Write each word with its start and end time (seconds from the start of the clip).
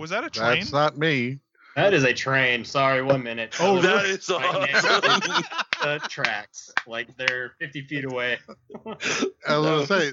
Was 0.00 0.10
that 0.10 0.24
a 0.24 0.30
train? 0.30 0.58
That's 0.60 0.72
not 0.72 0.96
me. 0.98 1.38
That 1.76 1.94
is 1.94 2.02
a 2.04 2.12
train. 2.12 2.64
Sorry, 2.64 3.02
one 3.02 3.22
minute. 3.22 3.54
Oh, 3.60 3.80
that 3.80 4.04
is 4.06 4.26
That 4.26 4.40
was 4.40 4.68
is 4.68 4.84
right 4.84 5.04
awesome. 5.04 5.44
the 6.02 6.08
tracks. 6.08 6.72
Like 6.86 7.16
they're 7.16 7.52
50 7.60 7.82
feet 7.82 8.04
away. 8.04 8.38
I 8.86 8.88
was 8.88 9.30
gonna 9.46 9.86
say 9.86 10.12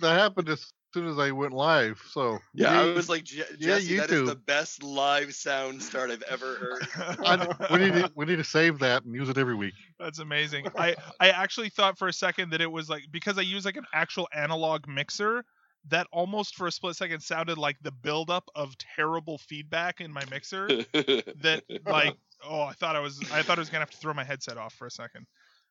that 0.00 0.18
happened 0.18 0.48
as 0.48 0.70
soon 0.92 1.08
as 1.08 1.18
I 1.18 1.30
went 1.30 1.52
live. 1.52 2.02
So 2.10 2.38
Yeah, 2.54 2.78
I 2.80 2.84
was 2.92 3.08
like, 3.08 3.24
Je- 3.24 3.42
yeah, 3.58 3.78
you 3.78 3.98
that 3.98 4.10
is 4.10 4.20
too. 4.20 4.26
the 4.26 4.34
best 4.34 4.82
live 4.82 5.34
sound 5.34 5.82
start 5.82 6.10
I've 6.10 6.22
ever 6.22 6.56
heard. 6.56 6.86
I, 7.24 7.48
we 7.72 7.78
need 7.78 7.94
to, 7.94 8.12
we 8.14 8.26
need 8.26 8.36
to 8.36 8.44
save 8.44 8.78
that 8.80 9.04
and 9.04 9.14
use 9.14 9.28
it 9.28 9.38
every 9.38 9.54
week. 9.54 9.74
That's 9.98 10.18
amazing. 10.18 10.66
I 10.76 10.94
I 11.20 11.30
actually 11.30 11.70
thought 11.70 11.98
for 11.98 12.08
a 12.08 12.12
second 12.12 12.50
that 12.50 12.60
it 12.60 12.70
was 12.70 12.88
like 12.90 13.04
because 13.10 13.38
I 13.38 13.42
use 13.42 13.64
like 13.64 13.76
an 13.76 13.86
actual 13.94 14.28
analog 14.32 14.86
mixer 14.86 15.44
that 15.88 16.06
almost 16.12 16.56
for 16.56 16.66
a 16.66 16.72
split 16.72 16.96
second 16.96 17.20
sounded 17.20 17.58
like 17.58 17.76
the 17.82 17.92
buildup 17.92 18.48
of 18.54 18.76
terrible 18.78 19.38
feedback 19.38 20.00
in 20.00 20.12
my 20.12 20.22
mixer 20.30 20.66
that 20.92 21.62
like 21.86 22.16
oh 22.44 22.62
I 22.62 22.72
thought 22.72 22.96
I 22.96 23.00
was 23.00 23.20
I 23.32 23.42
thought 23.42 23.58
I 23.58 23.60
was 23.60 23.70
gonna 23.70 23.80
have 23.80 23.90
to 23.90 23.98
throw 23.98 24.14
my 24.14 24.24
headset 24.24 24.58
off 24.58 24.74
for 24.74 24.86
a 24.86 24.90
second. 24.90 25.26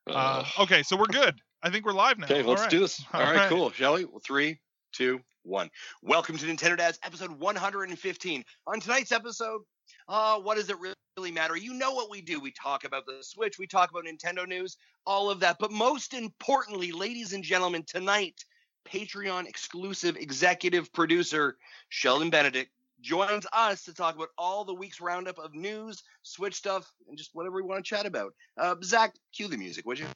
Uh, 0.08 0.44
okay, 0.60 0.84
so 0.84 0.96
we're 0.96 1.06
good. 1.06 1.34
I 1.62 1.70
think 1.70 1.84
we're 1.84 1.92
live 1.92 2.18
now. 2.18 2.26
Okay, 2.26 2.42
let's 2.42 2.62
right. 2.62 2.70
do 2.70 2.78
this. 2.78 3.04
All 3.12 3.20
All 3.20 3.26
right, 3.26 3.36
right. 3.36 3.48
cool. 3.48 3.72
Shall 3.72 3.94
we? 3.94 4.04
Well, 4.04 4.20
three, 4.24 4.60
two, 4.92 5.20
one. 5.42 5.68
Welcome 6.02 6.36
to 6.38 6.46
Nintendo 6.46 6.76
Dads, 6.76 6.98
episode 7.02 7.30
115. 7.30 8.44
On 8.68 8.80
tonight's 8.80 9.12
episode, 9.12 9.62
uh, 10.08 10.38
what 10.38 10.56
does 10.56 10.70
it 10.70 10.78
really, 10.78 10.94
really 11.16 11.32
matter? 11.32 11.56
You 11.56 11.74
know 11.74 11.92
what 11.92 12.10
we 12.10 12.20
do. 12.20 12.40
We 12.40 12.52
talk 12.52 12.84
about 12.84 13.04
the 13.06 13.18
Switch, 13.20 13.58
we 13.58 13.66
talk 13.66 13.90
about 13.90 14.04
Nintendo 14.04 14.46
news, 14.46 14.76
all 15.06 15.28
of 15.28 15.40
that. 15.40 15.56
But 15.58 15.72
most 15.72 16.14
importantly, 16.14 16.92
ladies 16.92 17.32
and 17.32 17.42
gentlemen, 17.42 17.84
tonight, 17.86 18.44
Patreon 18.86 19.46
exclusive 19.46 20.16
executive 20.16 20.92
producer 20.92 21.56
Sheldon 21.88 22.30
Benedict 22.30 22.70
joins 23.00 23.46
us 23.52 23.84
to 23.84 23.94
talk 23.94 24.14
about 24.14 24.28
all 24.38 24.64
the 24.64 24.74
week's 24.74 25.00
roundup 25.00 25.38
of 25.38 25.54
news, 25.54 26.02
Switch 26.22 26.54
stuff, 26.54 26.90
and 27.08 27.18
just 27.18 27.30
whatever 27.34 27.56
we 27.56 27.62
want 27.62 27.84
to 27.84 27.88
chat 27.88 28.06
about. 28.06 28.32
Uh, 28.58 28.74
Zach, 28.82 29.14
cue 29.34 29.48
the 29.48 29.56
music, 29.56 29.84
would 29.86 29.98
you? 29.98 30.06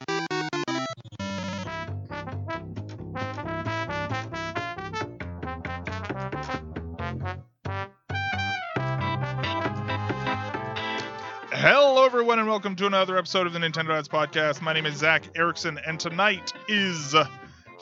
Hello, 11.53 12.07
everyone, 12.07 12.39
and 12.39 12.49
welcome 12.49 12.75
to 12.77 12.87
another 12.87 13.19
episode 13.19 13.47
of 13.47 13.53
the 13.53 13.59
Nintendo 13.59 13.89
Dads 13.89 14.09
Podcast. 14.09 14.63
My 14.63 14.73
name 14.73 14.87
is 14.87 14.97
Zach 14.97 15.25
Erickson, 15.37 15.79
and 15.87 16.01
tonight 16.01 16.55
is 16.69 17.15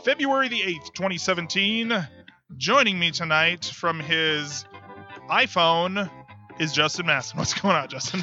February 0.04 0.48
the 0.48 0.60
8th, 0.60 0.92
2017. 0.94 2.08
Joining 2.56 2.98
me 2.98 3.10
tonight 3.10 3.64
from 3.64 4.00
his 4.00 4.64
iPhone 5.28 6.08
is 6.58 6.72
Justin 6.72 7.06
Masson. 7.06 7.38
What's 7.38 7.54
going 7.54 7.76
on, 7.76 7.88
Justin? 7.88 8.22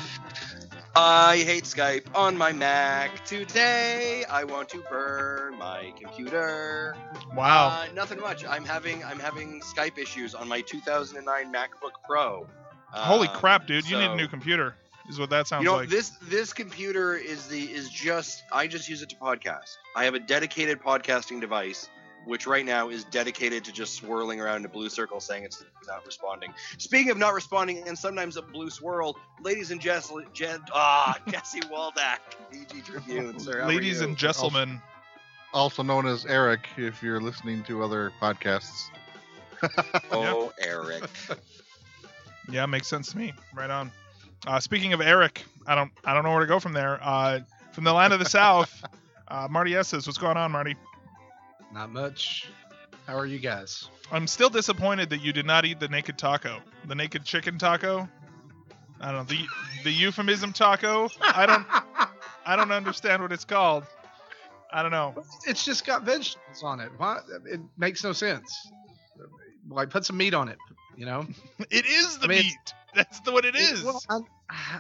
I 0.97 1.37
hate 1.45 1.65
Skype 1.65 2.05
on 2.15 2.37
my 2.37 2.53
Mac. 2.53 3.25
Today, 3.25 4.23
I 4.29 4.45
want 4.45 4.69
to 4.69 4.81
burn 4.89 5.57
my 5.57 5.93
computer. 5.99 6.95
Wow. 7.35 7.67
Uh, 7.67 7.93
nothing 7.93 8.21
much. 8.21 8.45
I'm 8.45 8.63
having 8.63 9.03
I'm 9.03 9.19
having 9.19 9.59
Skype 9.59 9.97
issues 9.97 10.33
on 10.33 10.47
my 10.47 10.61
2009 10.61 11.53
MacBook 11.53 11.91
Pro. 12.07 12.47
Holy 12.91 13.27
Um, 13.27 13.35
crap, 13.35 13.67
dude. 13.67 13.89
You 13.89 13.97
need 13.97 14.11
a 14.11 14.15
new 14.15 14.29
computer, 14.29 14.75
is 15.09 15.19
what 15.19 15.29
that 15.29 15.47
sounds 15.47 15.63
You 15.63 15.69
know 15.69 15.77
like. 15.77 15.89
this 15.89 16.11
this 16.23 16.53
computer 16.53 17.15
is 17.15 17.47
the 17.47 17.61
is 17.63 17.89
just 17.89 18.43
I 18.51 18.67
just 18.67 18.89
use 18.89 19.01
it 19.01 19.09
to 19.09 19.15
podcast. 19.15 19.77
I 19.95 20.05
have 20.05 20.13
a 20.15 20.19
dedicated 20.19 20.81
podcasting 20.81 21.41
device, 21.41 21.89
which 22.25 22.47
right 22.47 22.65
now 22.65 22.89
is 22.89 23.03
dedicated 23.05 23.63
to 23.65 23.71
just 23.71 23.93
swirling 23.95 24.41
around 24.41 24.57
in 24.57 24.65
a 24.65 24.69
blue 24.69 24.89
circle, 24.89 25.19
saying 25.19 25.43
it's 25.43 25.63
not 25.87 26.05
responding. 26.05 26.53
Speaking 26.77 27.11
of 27.11 27.17
not 27.17 27.33
responding, 27.33 27.87
and 27.87 27.97
sometimes 27.97 28.37
a 28.37 28.41
blue 28.41 28.69
swirl, 28.69 29.17
ladies 29.41 29.71
and 29.71 29.79
Jess, 29.79 30.11
Jed, 30.33 30.61
ah, 30.73 31.17
Jesse 31.29 31.61
Waldack, 31.61 32.19
DG 32.51 32.83
Tribune, 32.83 33.39
sir. 33.39 33.65
Ladies 33.65 34.01
and 34.01 34.17
gentlemen. 34.17 34.81
Also 35.53 35.83
known 35.83 36.05
as 36.05 36.25
Eric, 36.25 36.67
if 36.75 37.01
you're 37.01 37.21
listening 37.21 37.63
to 37.63 37.81
other 37.81 38.11
podcasts. 38.21 38.89
oh, 40.11 40.51
Eric. 40.59 41.03
Yeah, 42.51 42.67
makes 42.67 42.87
sense 42.87 43.11
to 43.11 43.17
me. 43.17 43.33
Right 43.55 43.71
on. 43.71 43.91
Uh, 44.45 44.59
speaking 44.59 44.93
of 44.93 45.01
Eric, 45.01 45.43
I 45.65 45.75
don't 45.75 45.91
I 46.03 46.13
don't 46.13 46.23
know 46.23 46.31
where 46.31 46.41
to 46.41 46.47
go 46.47 46.59
from 46.59 46.73
there. 46.73 46.99
Uh, 47.01 47.39
from 47.71 47.83
the 47.83 47.93
land 47.93 48.13
of 48.13 48.19
the 48.19 48.25
South, 48.25 48.83
uh, 49.27 49.47
Marty 49.49 49.75
Esses. 49.75 50.05
What's 50.07 50.17
going 50.17 50.37
on, 50.37 50.51
Marty? 50.51 50.75
Not 51.73 51.91
much. 51.91 52.47
How 53.07 53.17
are 53.17 53.25
you 53.25 53.39
guys? 53.39 53.89
I'm 54.11 54.27
still 54.27 54.49
disappointed 54.49 55.09
that 55.09 55.21
you 55.21 55.33
did 55.33 55.45
not 55.45 55.65
eat 55.65 55.79
the 55.79 55.87
naked 55.87 56.17
taco, 56.17 56.59
the 56.85 56.95
naked 56.95 57.23
chicken 57.23 57.57
taco. 57.57 58.07
I 59.01 59.11
don't 59.11 59.27
know 59.27 59.35
the 59.35 59.45
the 59.83 59.91
euphemism 59.91 60.53
taco. 60.53 61.09
I 61.21 61.45
don't 61.45 61.65
I 62.45 62.55
don't 62.55 62.71
understand 62.71 63.21
what 63.21 63.31
it's 63.31 63.45
called. 63.45 63.83
I 64.71 64.81
don't 64.81 64.91
know. 64.91 65.15
It's 65.47 65.63
just 65.63 65.85
got 65.85 66.03
vegetables 66.03 66.63
on 66.63 66.79
it. 66.79 66.91
Why? 66.97 67.19
It 67.45 67.61
makes 67.77 68.03
no 68.03 68.13
sense. 68.13 68.71
Like 69.69 69.89
put 69.89 70.05
some 70.05 70.17
meat 70.17 70.33
on 70.33 70.49
it. 70.49 70.57
You 70.97 71.05
know. 71.05 71.27
It 71.71 71.85
is 71.85 72.19
the 72.19 72.25
I 72.25 72.27
mean, 72.27 72.43
meat. 72.43 72.73
That's 72.93 73.19
the, 73.21 73.31
what 73.31 73.45
it 73.45 73.55
is. 73.55 73.83
Well, 73.83 74.01
I, 74.09 74.19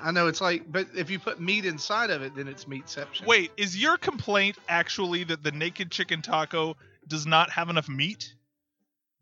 I 0.03 0.11
know 0.11 0.27
it's 0.27 0.41
like, 0.41 0.71
but 0.71 0.87
if 0.95 1.09
you 1.09 1.19
put 1.19 1.39
meat 1.41 1.65
inside 1.65 2.09
of 2.09 2.21
it, 2.21 2.35
then 2.35 2.47
it's 2.47 2.65
meatception. 2.65 3.25
Wait, 3.25 3.51
is 3.57 3.77
your 3.77 3.97
complaint 3.97 4.57
actually 4.69 5.23
that 5.25 5.43
the 5.43 5.51
naked 5.51 5.91
chicken 5.91 6.21
taco 6.21 6.77
does 7.07 7.25
not 7.25 7.49
have 7.49 7.69
enough 7.69 7.89
meat? 7.89 8.33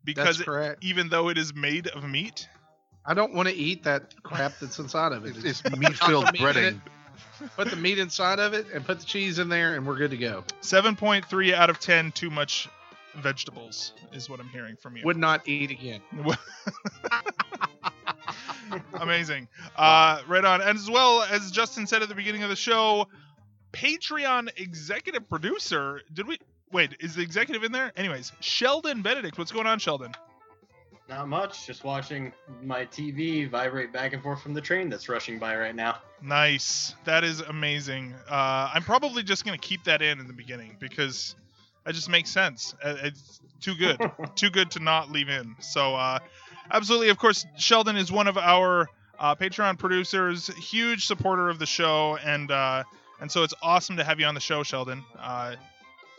Because 0.04 0.38
that's 0.38 0.48
it- 0.48 0.78
even 0.82 1.08
though 1.08 1.28
it 1.28 1.38
is 1.38 1.54
made 1.54 1.88
of 1.88 2.04
meat? 2.08 2.48
I 3.06 3.14
don't 3.14 3.34
want 3.34 3.48
to 3.48 3.54
eat 3.54 3.84
that 3.84 4.14
crap 4.22 4.58
that's 4.60 4.78
inside 4.78 5.12
of 5.12 5.26
it. 5.26 5.36
It's, 5.44 5.62
it's 5.62 5.76
meat-filled 5.76 6.32
Meat 6.32 6.40
breading. 6.42 6.80
Put 7.56 7.68
the 7.68 7.76
meat 7.76 7.98
inside 7.98 8.38
of 8.38 8.54
it 8.54 8.66
and 8.72 8.84
put 8.84 9.00
the 9.00 9.04
cheese 9.04 9.38
in 9.38 9.48
there, 9.48 9.74
and 9.74 9.86
we're 9.86 9.96
good 9.96 10.12
to 10.12 10.16
go. 10.16 10.44
7.3 10.62 11.52
out 11.52 11.68
of 11.68 11.80
10 11.80 12.12
too 12.12 12.30
much 12.30 12.68
vegetables 13.16 13.92
is 14.12 14.28
what 14.28 14.40
I'm 14.40 14.48
hearing 14.48 14.76
from 14.76 14.96
you. 14.96 15.02
Would 15.04 15.16
not 15.16 15.46
eat 15.48 15.70
again. 15.70 16.00
Amazing. 18.94 19.48
Uh, 19.76 20.20
right 20.26 20.44
on. 20.44 20.60
And 20.60 20.78
as 20.78 20.90
well 20.90 21.22
as 21.22 21.50
Justin 21.50 21.86
said 21.86 22.02
at 22.02 22.08
the 22.08 22.14
beginning 22.14 22.42
of 22.42 22.48
the 22.48 22.56
show, 22.56 23.08
Patreon 23.72 24.48
executive 24.58 25.28
producer. 25.28 26.00
Did 26.12 26.26
we 26.26 26.38
wait? 26.72 26.96
Is 27.00 27.14
the 27.14 27.22
executive 27.22 27.64
in 27.64 27.72
there? 27.72 27.92
Anyways, 27.96 28.32
Sheldon 28.40 29.02
Benedict. 29.02 29.36
What's 29.38 29.52
going 29.52 29.66
on, 29.66 29.78
Sheldon? 29.78 30.12
Not 31.08 31.28
much. 31.28 31.66
Just 31.66 31.84
watching 31.84 32.32
my 32.62 32.86
TV 32.86 33.48
vibrate 33.48 33.92
back 33.92 34.14
and 34.14 34.22
forth 34.22 34.40
from 34.40 34.54
the 34.54 34.60
train 34.60 34.88
that's 34.88 35.08
rushing 35.08 35.38
by 35.38 35.56
right 35.56 35.74
now. 35.74 35.98
Nice. 36.22 36.94
That 37.04 37.24
is 37.24 37.40
amazing. 37.40 38.14
Uh, 38.28 38.70
I'm 38.72 38.82
probably 38.82 39.22
just 39.22 39.44
gonna 39.44 39.58
keep 39.58 39.84
that 39.84 40.00
in 40.00 40.18
in 40.18 40.26
the 40.26 40.32
beginning 40.32 40.76
because 40.78 41.34
that 41.84 41.94
just 41.94 42.08
makes 42.08 42.30
sense. 42.30 42.74
Uh, 42.82 42.96
It's 43.02 43.40
too 43.60 43.74
good, 43.74 43.98
too 44.36 44.50
good 44.50 44.70
to 44.72 44.80
not 44.80 45.10
leave 45.10 45.28
in. 45.28 45.56
So, 45.60 45.94
uh, 45.94 46.18
absolutely. 46.70 47.08
Of 47.08 47.18
course, 47.18 47.46
Sheldon 47.56 47.96
is 47.96 48.10
one 48.12 48.26
of 48.26 48.36
our 48.38 48.88
uh, 49.18 49.34
Patreon 49.34 49.78
producers, 49.78 50.48
huge 50.56 51.06
supporter 51.06 51.48
of 51.48 51.58
the 51.58 51.66
show, 51.66 52.16
and 52.16 52.50
uh, 52.50 52.84
and 53.20 53.30
so 53.30 53.42
it's 53.42 53.54
awesome 53.62 53.96
to 53.96 54.04
have 54.04 54.18
you 54.20 54.26
on 54.26 54.34
the 54.34 54.40
show, 54.40 54.62
Sheldon. 54.62 55.04
Uh, 55.18 55.56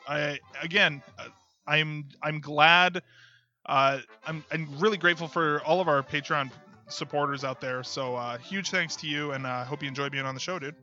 I 0.07 0.39
again, 0.61 1.01
uh, 1.19 1.27
I'm 1.67 2.05
I'm 2.21 2.39
glad. 2.39 3.01
Uh, 3.65 3.99
I'm 4.25 4.43
I'm 4.51 4.67
really 4.79 4.97
grateful 4.97 5.27
for 5.27 5.61
all 5.65 5.81
of 5.81 5.87
our 5.87 6.03
Patreon 6.03 6.51
supporters 6.87 7.43
out 7.43 7.59
there. 7.61 7.83
So 7.83 8.15
uh, 8.15 8.37
huge 8.37 8.69
thanks 8.69 8.95
to 8.97 9.07
you, 9.07 9.31
and 9.31 9.45
uh, 9.45 9.63
hope 9.65 9.81
you 9.81 9.87
enjoy 9.89 10.09
being 10.09 10.25
on 10.25 10.35
the 10.35 10.39
show, 10.41 10.59
dude. 10.59 10.75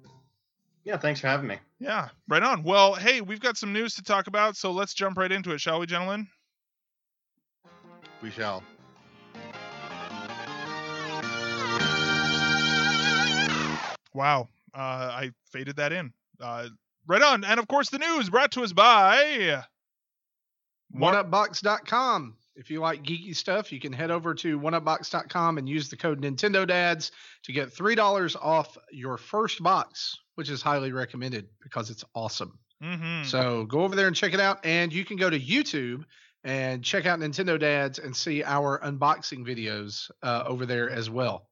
Yeah, 0.85 0.97
thanks 0.97 1.21
for 1.21 1.29
having 1.29 1.47
me. 1.47 1.59
Yeah, 1.79 2.09
right 2.29 2.43
on. 2.43 2.65
Well, 2.65 2.95
hey, 2.95 3.21
we've 3.21 3.41
got 3.41 3.57
some 3.57 3.73
news 3.73 3.95
to 3.95 4.03
talk 4.03 4.27
about, 4.27 4.57
so 4.57 4.73
let's 4.73 4.95
jump 4.95 5.17
right 5.17 5.31
into 5.31 5.53
it, 5.53 5.61
shall 5.61 5.79
we, 5.79 5.87
gentlemen? 5.87 6.27
We 8.21 8.31
shall. 8.31 8.63
Wow, 14.15 14.49
uh, 14.75 14.79
I 14.79 15.31
faded 15.51 15.77
that 15.77 15.93
in. 15.93 16.13
Uh, 16.41 16.69
right 17.07 17.23
on, 17.23 17.45
and 17.45 17.59
of 17.59 17.67
course, 17.69 17.89
the 17.91 17.99
news 17.99 18.29
brought 18.29 18.53
to 18.53 18.63
us 18.63 18.73
by 18.73 19.63
Mar- 20.93 21.25
OneUpBox.com. 21.25 22.37
If 22.55 22.71
you 22.71 22.81
like 22.81 23.03
geeky 23.03 23.35
stuff, 23.35 23.73
you 23.73 23.81
can 23.81 23.93
head 23.93 24.11
over 24.11 24.35
to 24.35 24.61
OneUpBox.com 24.61 25.57
and 25.57 25.69
use 25.69 25.89
the 25.89 25.97
code 25.97 26.21
Nintendo 26.21 26.67
Dads 26.67 27.11
to 27.45 27.53
get 27.53 27.73
three 27.73 27.95
dollars 27.95 28.37
off 28.37 28.77
your 28.91 29.17
first 29.17 29.63
box, 29.63 30.19
which 30.35 30.51
is 30.51 30.63
highly 30.63 30.93
recommended 30.93 31.49
because 31.63 31.91
it's 31.91 32.05
awesome. 32.15 32.59
Mhm. 32.83 33.27
So 33.27 33.65
go 33.65 33.83
over 33.83 33.95
there 33.95 34.07
and 34.09 34.17
check 34.17 34.35
it 34.35 34.41
out, 34.41 34.65
and 34.65 34.93
you 34.93 35.05
can 35.05 35.17
go 35.17 35.31
to 35.31 35.39
YouTube 35.39 36.05
and 36.45 36.85
check 36.85 37.07
out 37.07 37.21
Nintendo 37.21 37.59
Dads 37.59 37.99
and 38.01 38.17
see 38.17 38.43
our 38.43 38.81
unboxing 38.81 39.47
videos 39.47 40.11
uh, 40.23 40.43
over 40.47 40.67
there 40.67 40.91
as 40.91 41.09
well. 41.09 41.49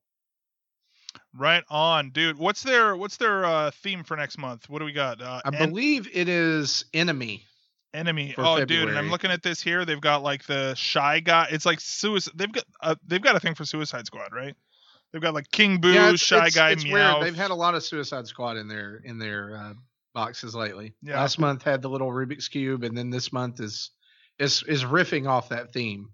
Right 1.33 1.63
on, 1.69 2.11
dude. 2.11 2.39
What's 2.39 2.63
their 2.63 2.97
What's 2.97 3.17
their 3.17 3.45
uh, 3.45 3.71
theme 3.83 4.05
for 4.05 4.17
next 4.17 4.39
month? 4.39 4.69
What 4.69 4.81
do 4.81 4.85
we 4.85 4.93
got? 4.93 5.21
Uh, 5.21 5.41
I 5.45 5.57
en- 5.57 5.69
believe 5.71 6.09
it 6.13 6.29
is 6.29 6.85
Enemy. 6.93 7.45
Enemy. 7.93 8.35
Oh, 8.39 8.65
dude, 8.65 8.89
and 8.89 8.97
I'm 8.97 9.11
looking 9.11 9.33
at 9.33 9.43
this 9.43 9.61
here. 9.61 9.85
They've 9.85 10.01
got 10.01 10.23
like 10.23 10.45
the 10.45 10.75
shy 10.75 11.19
guy. 11.21 11.49
It's 11.51 11.67
like 11.67 11.81
suicide. 11.81 12.35
They've 12.37 12.51
got 12.53 12.65
uh, 12.81 12.95
they've 13.05 13.23
got 13.23 13.35
a 13.37 13.41
thing 13.41 13.55
for 13.57 13.65
Suicide 13.65 14.07
Squad, 14.07 14.33
right? 14.33 14.55
They've 15.13 15.23
got 15.23 15.35
like 15.35 15.51
King 15.51 15.81
Boo, 15.81 15.93
yeah, 15.93 16.11
it's, 16.11 16.23
Shy 16.23 16.47
it's, 16.47 16.55
Guy, 16.55 16.71
it's 16.71 16.85
Meow. 16.85 17.19
weird. 17.19 17.27
They've 17.27 17.41
had 17.41 17.51
a 17.51 17.55
lot 17.55 17.75
of 17.75 17.83
Suicide 17.83 18.27
Squad 18.27 18.57
in 18.57 18.69
their 18.69 19.01
in 19.05 19.19
their 19.19 19.57
uh, 19.57 19.73
boxes 20.15 20.55
lately. 20.55 20.95
Yeah. 21.03 21.21
Last 21.21 21.39
month 21.39 21.63
had 21.63 21.83
the 21.83 21.89
little 21.91 22.09
Rubik's 22.09 22.49
cube, 22.49 22.85
and 22.85 22.97
then 22.97 23.11
this 23.11 23.33
month 23.33 23.61
is 23.61 23.91
is 24.39 24.63
is 24.69 24.85
riffing 24.85 25.29
off 25.29 25.49
that 25.49 25.73
theme. 25.73 26.11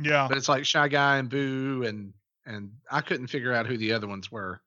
yeah, 0.00 0.26
But 0.28 0.38
it's 0.38 0.48
like 0.48 0.64
Shy 0.64 0.88
Guy 0.88 1.18
and 1.18 1.28
Boo, 1.28 1.84
and 1.84 2.12
and 2.46 2.72
I 2.90 3.00
couldn't 3.00 3.26
figure 3.28 3.52
out 3.52 3.66
who 3.66 3.76
the 3.76 3.92
other 3.92 4.06
ones 4.06 4.30
were. 4.30 4.60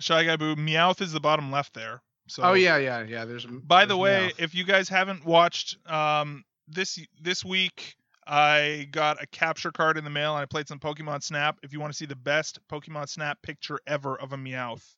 Shy 0.00 0.24
Guy 0.24 0.36
Boo. 0.36 0.56
Meowth 0.56 1.00
is 1.00 1.12
the 1.12 1.20
bottom 1.20 1.52
left 1.52 1.74
there. 1.74 2.02
So. 2.28 2.42
oh 2.44 2.54
yeah, 2.54 2.78
yeah, 2.78 3.02
yeah. 3.02 3.24
There's. 3.24 3.44
By 3.44 3.84
the 3.84 3.96
way, 3.96 4.30
Meowth. 4.30 4.42
if 4.42 4.54
you 4.54 4.64
guys 4.64 4.88
haven't 4.88 5.24
watched 5.24 5.76
um, 5.86 6.44
this 6.68 6.98
this 7.20 7.44
week, 7.44 7.94
I 8.26 8.88
got 8.92 9.22
a 9.22 9.26
capture 9.26 9.72
card 9.72 9.98
in 9.98 10.04
the 10.04 10.10
mail 10.10 10.34
and 10.34 10.42
I 10.42 10.46
played 10.46 10.68
some 10.68 10.78
Pokemon 10.78 11.22
Snap. 11.22 11.58
If 11.62 11.72
you 11.72 11.80
want 11.80 11.92
to 11.92 11.96
see 11.96 12.06
the 12.06 12.16
best 12.16 12.60
Pokemon 12.68 13.08
Snap 13.08 13.42
picture 13.42 13.80
ever 13.86 14.16
of 14.20 14.32
a 14.32 14.36
Meowth, 14.36 14.94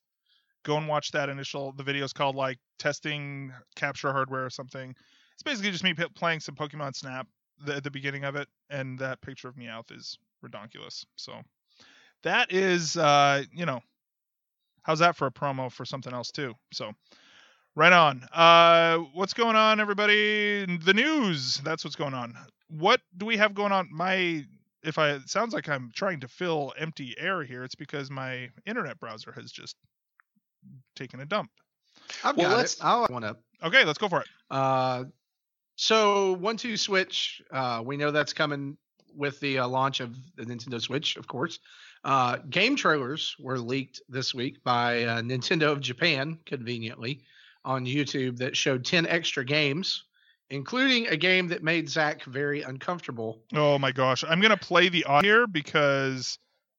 go 0.64 0.76
and 0.76 0.86
watch 0.88 1.10
that 1.12 1.28
initial. 1.28 1.72
The 1.72 1.82
video 1.82 2.04
is 2.04 2.12
called 2.12 2.36
like 2.36 2.58
testing 2.78 3.52
capture 3.76 4.12
hardware 4.12 4.44
or 4.44 4.50
something. 4.50 4.94
It's 5.32 5.42
basically 5.42 5.70
just 5.70 5.84
me 5.84 5.94
p- 5.94 6.04
playing 6.14 6.40
some 6.40 6.54
Pokemon 6.54 6.94
Snap 6.94 7.26
the, 7.64 7.76
at 7.76 7.84
the 7.84 7.90
beginning 7.90 8.24
of 8.24 8.36
it, 8.36 8.48
and 8.70 8.98
that 8.98 9.20
picture 9.22 9.48
of 9.48 9.56
Meowth 9.56 9.90
is 9.90 10.18
redonkulous. 10.44 11.04
So 11.16 11.32
that 12.22 12.52
is, 12.52 12.96
uh, 12.96 13.44
you 13.52 13.66
know, 13.66 13.80
how's 14.82 14.98
that 14.98 15.16
for 15.16 15.26
a 15.26 15.32
promo 15.32 15.72
for 15.72 15.84
something 15.84 16.12
else 16.12 16.30
too? 16.30 16.54
So. 16.72 16.92
Right 17.76 17.92
on. 17.92 18.24
Uh, 18.32 18.98
what's 19.14 19.34
going 19.34 19.56
on, 19.56 19.80
everybody? 19.80 20.64
The 20.64 20.94
news. 20.94 21.56
That's 21.64 21.82
what's 21.84 21.96
going 21.96 22.14
on. 22.14 22.36
What 22.68 23.00
do 23.16 23.26
we 23.26 23.36
have 23.36 23.54
going 23.54 23.72
on? 23.72 23.88
My, 23.92 24.44
if 24.82 24.98
I 24.98 25.10
it 25.10 25.28
sounds 25.28 25.54
like 25.54 25.68
I'm 25.68 25.90
trying 25.94 26.20
to 26.20 26.28
fill 26.28 26.72
empty 26.78 27.14
air 27.18 27.42
here, 27.44 27.64
it's 27.64 27.74
because 27.74 28.10
my 28.10 28.50
internet 28.66 28.98
browser 28.98 29.32
has 29.32 29.52
just 29.52 29.76
taken 30.96 31.20
a 31.20 31.26
dump. 31.26 31.50
I've 32.22 32.36
well, 32.36 32.50
got 32.50 32.56
let's- 32.58 32.74
it. 32.74 32.84
I'll 32.84 33.00
look 33.02 33.10
one 33.10 33.24
up. 33.24 33.40
Okay, 33.62 33.84
let's 33.84 33.98
go 33.98 34.08
for 34.08 34.20
it. 34.20 34.28
Uh, 34.50 35.04
so 35.76 36.32
one 36.34 36.56
two 36.56 36.76
switch. 36.76 37.42
Uh, 37.50 37.82
we 37.84 37.96
know 37.96 38.10
that's 38.10 38.32
coming 38.32 38.76
with 39.16 39.38
the 39.40 39.60
uh, 39.60 39.68
launch 39.68 40.00
of 40.00 40.16
the 40.36 40.44
Nintendo 40.44 40.80
Switch, 40.80 41.16
of 41.16 41.26
course. 41.26 41.60
Uh, 42.02 42.36
game 42.50 42.76
trailers 42.76 43.34
were 43.38 43.58
leaked 43.58 44.02
this 44.08 44.34
week 44.34 44.62
by 44.64 45.04
uh, 45.04 45.22
Nintendo 45.22 45.70
of 45.72 45.80
Japan, 45.80 46.38
conveniently, 46.44 47.22
on 47.64 47.86
YouTube 47.86 48.36
that 48.38 48.56
showed 48.56 48.84
ten 48.84 49.06
extra 49.06 49.44
games, 49.44 50.04
including 50.54 51.06
a 51.08 51.16
game 51.16 51.48
that 51.48 51.62
made 51.62 51.88
Zach 51.88 52.22
very 52.24 52.62
uncomfortable. 52.62 53.42
Oh 53.54 53.78
my 53.78 53.92
gosh, 53.92 54.24
I'm 54.26 54.40
gonna 54.40 54.56
play 54.56 54.88
the 54.88 55.04
audio 55.04 55.30
here 55.30 55.46
because 55.46 56.38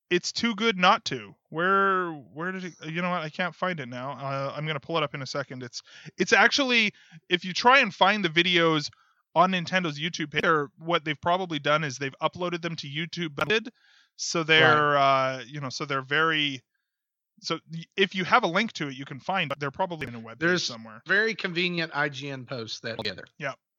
it's 0.09 0.31
too 0.31 0.55
good 0.55 0.77
not 0.77 1.03
to. 1.05 1.35
Where 1.49 2.11
where 2.33 2.51
did 2.51 2.65
it? 2.65 2.73
You 2.87 3.01
know 3.01 3.09
what? 3.09 3.21
I 3.21 3.29
can't 3.29 3.55
find 3.55 3.79
it 3.79 3.89
now. 3.89 4.11
Uh, 4.11 4.53
I'm 4.55 4.65
gonna 4.65 4.79
pull 4.79 4.97
it 4.97 5.03
up 5.03 5.13
in 5.15 5.21
a 5.21 5.25
second. 5.27 5.63
It's 5.63 5.81
it's 6.17 6.33
actually 6.33 6.91
if 7.29 7.43
you 7.45 7.53
try 7.53 7.79
and 7.79 7.93
find 7.93 8.23
the 8.23 8.29
videos 8.29 8.89
on 9.35 9.51
Nintendo's 9.51 9.99
YouTube 9.99 10.31
page, 10.31 10.43
they're- 10.43 10.69
what 10.77 11.03
they've 11.03 11.19
probably 11.19 11.59
done 11.59 11.83
is 11.83 11.97
they've 11.97 12.15
uploaded 12.21 12.61
them 12.61 12.75
to 12.77 12.87
YouTube, 12.87 13.67
so 14.15 14.43
they're 14.43 14.97
uh, 14.97 15.43
you 15.47 15.59
know 15.59 15.69
so 15.69 15.85
they're 15.85 16.01
very. 16.01 16.61
So 17.41 17.59
if 17.97 18.15
you 18.15 18.23
have 18.23 18.43
a 18.43 18.47
link 18.47 18.71
to 18.73 18.87
it, 18.87 18.95
you 18.95 19.03
can 19.03 19.19
find. 19.19 19.49
But 19.49 19.59
they're 19.59 19.69
probably 19.69 20.07
in 20.07 20.15
a 20.15 20.19
web 20.19 20.39
There's- 20.39 20.63
somewhere. 20.63 21.01
Very 21.05 21.35
convenient 21.35 21.91
IGN 21.91 22.47
posts 22.47 22.79
that 22.79 22.97
together. 22.97 23.25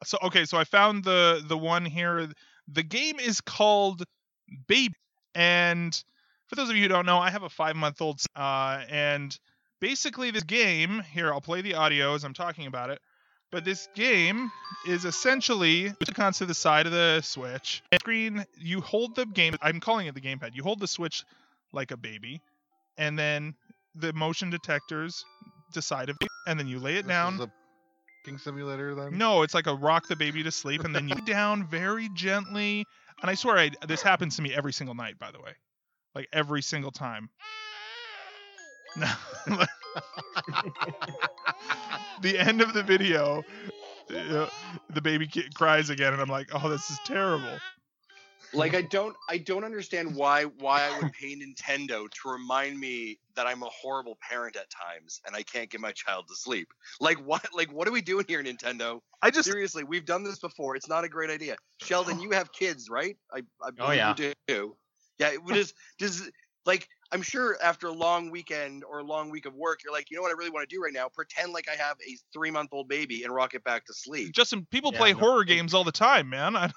So 0.05 0.19
okay 0.23 0.45
so 0.45 0.59
i 0.59 0.65
found 0.65 1.05
the 1.05 1.43
the 1.47 1.57
one 1.57 1.85
here. 1.85 2.29
The 2.69 2.83
game 2.83 3.21
is 3.21 3.41
called 3.41 4.03
baby 4.67 4.95
and 5.35 5.95
for 6.49 6.57
those 6.57 6.69
of 6.69 6.77
you 6.77 6.83
who 6.83 6.89
don't 6.89 7.07
know 7.07 7.19
i 7.19 7.31
have 7.31 7.43
a 7.43 7.49
five 7.49 7.77
month 7.77 8.01
old 8.01 8.21
uh 8.35 8.83
and 8.89 9.37
basically 9.81 10.31
this 10.31 10.45
game 10.45 11.03
here 11.13 11.33
i'll 11.33 11.41
play 11.41 11.61
the 11.61 11.75
audio 11.75 12.15
as 12.15 12.25
i'm 12.25 12.35
talking 12.35 12.67
about 12.67 12.91
it 12.91 13.01
but 13.53 13.65
this 13.65 13.89
game 13.95 14.51
is 14.87 15.05
essentially 15.05 15.93
icons 16.09 16.39
to 16.39 16.47
the 16.47 16.55
side 16.55 16.87
of 16.87 16.93
the 16.93 17.21
switch 17.21 17.83
and 17.93 18.01
screen 18.01 18.45
you 18.59 18.81
hold 18.81 19.15
the 19.15 19.27
game 19.27 19.55
i'm 19.63 19.81
calling 19.81 20.07
it 20.07 20.15
the 20.15 20.21
gamepad 20.21 20.55
you 20.55 20.63
hold 20.63 20.81
the 20.81 20.89
switch 20.89 21.25
like 21.73 21.91
a 21.91 21.97
baby 21.97 22.41
and 22.97 23.19
then 23.19 23.55
the 23.95 24.13
motion 24.13 24.51
detectors 24.51 25.25
decide 25.73 26.09
if 26.09 26.17
and 26.47 26.59
then 26.59 26.67
you 26.67 26.79
lay 26.79 26.95
it 26.95 27.03
This 27.03 27.09
down 27.09 27.35
is 27.35 27.41
a 27.41 27.45
king 27.47 27.53
simulator 28.39 28.95
then. 28.95 29.17
no, 29.17 29.43
it's 29.43 29.55
like 29.55 29.67
a 29.67 29.75
rock 29.75 30.09
the 30.09 30.17
baby 30.17 30.43
to 30.43 30.51
sleep, 30.51 30.85
and 30.85 30.95
then 30.95 31.09
you 31.09 31.15
down 31.27 31.67
very 31.67 32.09
gently. 32.15 32.85
And 33.23 33.31
I 33.31 33.35
swear, 33.35 33.57
I, 33.57 33.71
this 33.87 34.03
happens 34.03 34.37
to 34.37 34.43
me 34.43 34.53
every 34.53 34.73
single 34.73 34.95
night. 34.95 35.19
By 35.19 35.31
the 35.31 35.41
way, 35.41 35.53
like 36.15 36.29
every 36.33 36.63
single 36.63 36.91
time. 36.91 37.31
No. 38.97 39.13
the 42.23 42.39
end 42.39 42.61
of 42.63 42.73
the 42.73 42.83
video, 42.83 43.45
uh, 44.15 44.49
the 44.95 45.01
baby 45.01 45.29
cries 45.55 45.91
again, 45.91 46.13
and 46.13 46.21
I'm 46.23 46.29
like, 46.29 46.49
oh, 46.53 46.69
this 46.69 46.91
is 46.91 46.99
terrible. 47.05 47.59
Like 48.53 48.75
I 48.75 48.83
don't 48.91 49.17
I 49.29 49.39
don't 49.39 49.65
understand 49.65 50.15
why 50.15 50.45
why 50.45 50.83
I 50.83 50.99
would 50.99 51.13
pay 51.13 51.37
Nintendo 51.37 52.09
to 52.11 52.29
remind 52.29 52.79
me 52.79 53.19
that 53.35 53.47
I'm 53.47 53.63
a 53.63 53.69
horrible 53.69 54.19
parent 54.29 54.57
at 54.57 54.67
times 54.71 55.21
and 55.27 55.37
I 55.37 55.43
can't 55.43 55.71
get 55.71 55.81
my 55.81 55.93
child 55.93 56.27
to 56.29 56.35
sleep. 56.37 56.69
Like 57.01 57.19
what 57.19 57.47
like 57.55 57.73
what 57.73 57.89
are 57.89 57.93
we 57.93 58.03
doing 58.03 58.25
here, 58.29 58.43
Nintendo? 58.43 59.01
I 59.23 59.31
just 59.31 59.49
Seriously, 59.49 59.85
we've 59.85 60.05
done 60.05 60.25
this 60.25 60.39
before. 60.39 60.77
It's 60.77 60.89
not 60.89 61.05
a 61.05 61.09
great 61.09 61.31
idea. 61.31 61.57
Sheldon, 61.81 62.21
you 62.21 62.31
have 62.33 62.53
kids, 62.53 62.89
right? 62.91 63.17
I, 63.33 63.39
I 63.39 63.69
oh, 63.69 63.71
believe 63.73 63.97
yeah. 63.97 64.15
you 64.19 64.33
do. 64.49 64.77
Yeah, 65.19 65.31
it 65.31 65.47
does 65.47 65.75
does 65.99 66.31
like 66.67 66.89
I'm 67.13 67.23
sure 67.23 67.57
after 67.63 67.87
a 67.87 67.93
long 67.93 68.31
weekend 68.31 68.85
or 68.85 68.99
a 68.99 69.05
long 69.05 69.31
week 69.31 69.47
of 69.47 69.55
work, 69.55 69.81
you're 69.85 69.93
like, 69.93 70.11
you 70.11 70.17
know 70.17 70.23
what 70.23 70.33
I 70.33 70.35
really 70.35 70.51
want 70.51 70.69
to 70.69 70.75
do 70.75 70.83
right 70.83 70.93
now? 70.93 71.09
Pretend 71.09 71.53
like 71.53 71.69
I 71.69 71.77
have 71.77 71.97
a 72.07 72.17
three 72.33 72.51
month 72.51 72.71
old 72.73 72.89
baby 72.89 73.23
and 73.23 73.33
rock 73.33 73.55
it 73.55 73.63
back 73.65 73.87
to 73.87 73.95
sleep. 73.95 74.33
Justin, 74.33 74.67
people 74.71 74.93
Yeah, 74.93 74.99
play 74.99 75.13
no. 75.13 75.21
horror 75.21 75.45
games 75.45 75.73
all 75.73 75.85
the 75.85 75.93
time, 75.93 76.29
man. 76.29 76.55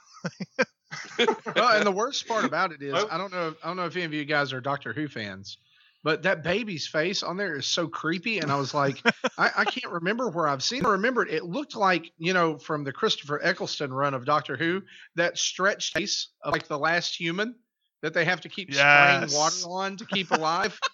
I, 0.91 1.35
well, 1.55 1.75
and 1.77 1.85
the 1.85 1.91
worst 1.91 2.27
part 2.27 2.45
about 2.45 2.71
it 2.71 2.81
is, 2.81 2.93
Well- 2.93 3.07
I 3.11 3.17
don't 3.17 3.31
know, 3.31 3.53
I 3.63 3.67
don't 3.67 3.77
know 3.77 3.85
if 3.85 3.95
any 3.95 4.05
of 4.05 4.13
you 4.13 4.25
guys 4.25 4.53
are 4.53 4.61
Doctor 4.61 4.93
Who 4.93 5.07
fans, 5.07 5.57
but 6.03 6.23
that 6.23 6.43
baby's 6.43 6.87
face 6.87 7.23
on 7.23 7.37
there 7.37 7.55
is 7.55 7.67
so 7.67 7.87
creepy, 7.87 8.39
and 8.39 8.51
I 8.51 8.55
was 8.55 8.73
like, 8.73 9.01
I, 9.37 9.51
I 9.57 9.65
can't 9.65 9.93
remember 9.93 10.29
where 10.29 10.47
I've 10.47 10.63
seen. 10.63 10.79
it. 10.79 10.85
I 10.87 10.91
remembered 10.91 11.29
it 11.29 11.43
looked 11.43 11.75
like 11.75 12.11
you 12.17 12.33
know 12.33 12.57
from 12.57 12.83
the 12.83 12.93
Christopher 12.93 13.39
Eccleston 13.43 13.93
run 13.93 14.13
of 14.13 14.25
Doctor 14.25 14.55
Who, 14.55 14.81
that 15.15 15.37
stretched 15.37 15.93
face 15.93 16.29
of 16.41 16.53
like 16.53 16.67
the 16.67 16.79
last 16.79 17.19
human 17.19 17.55
that 18.01 18.13
they 18.13 18.23
have 18.25 18.41
to 18.41 18.49
keep 18.49 18.73
spraying 18.73 19.27
water 19.33 19.55
on 19.67 19.97
to 19.97 20.05
keep 20.05 20.31
alive. 20.31 20.79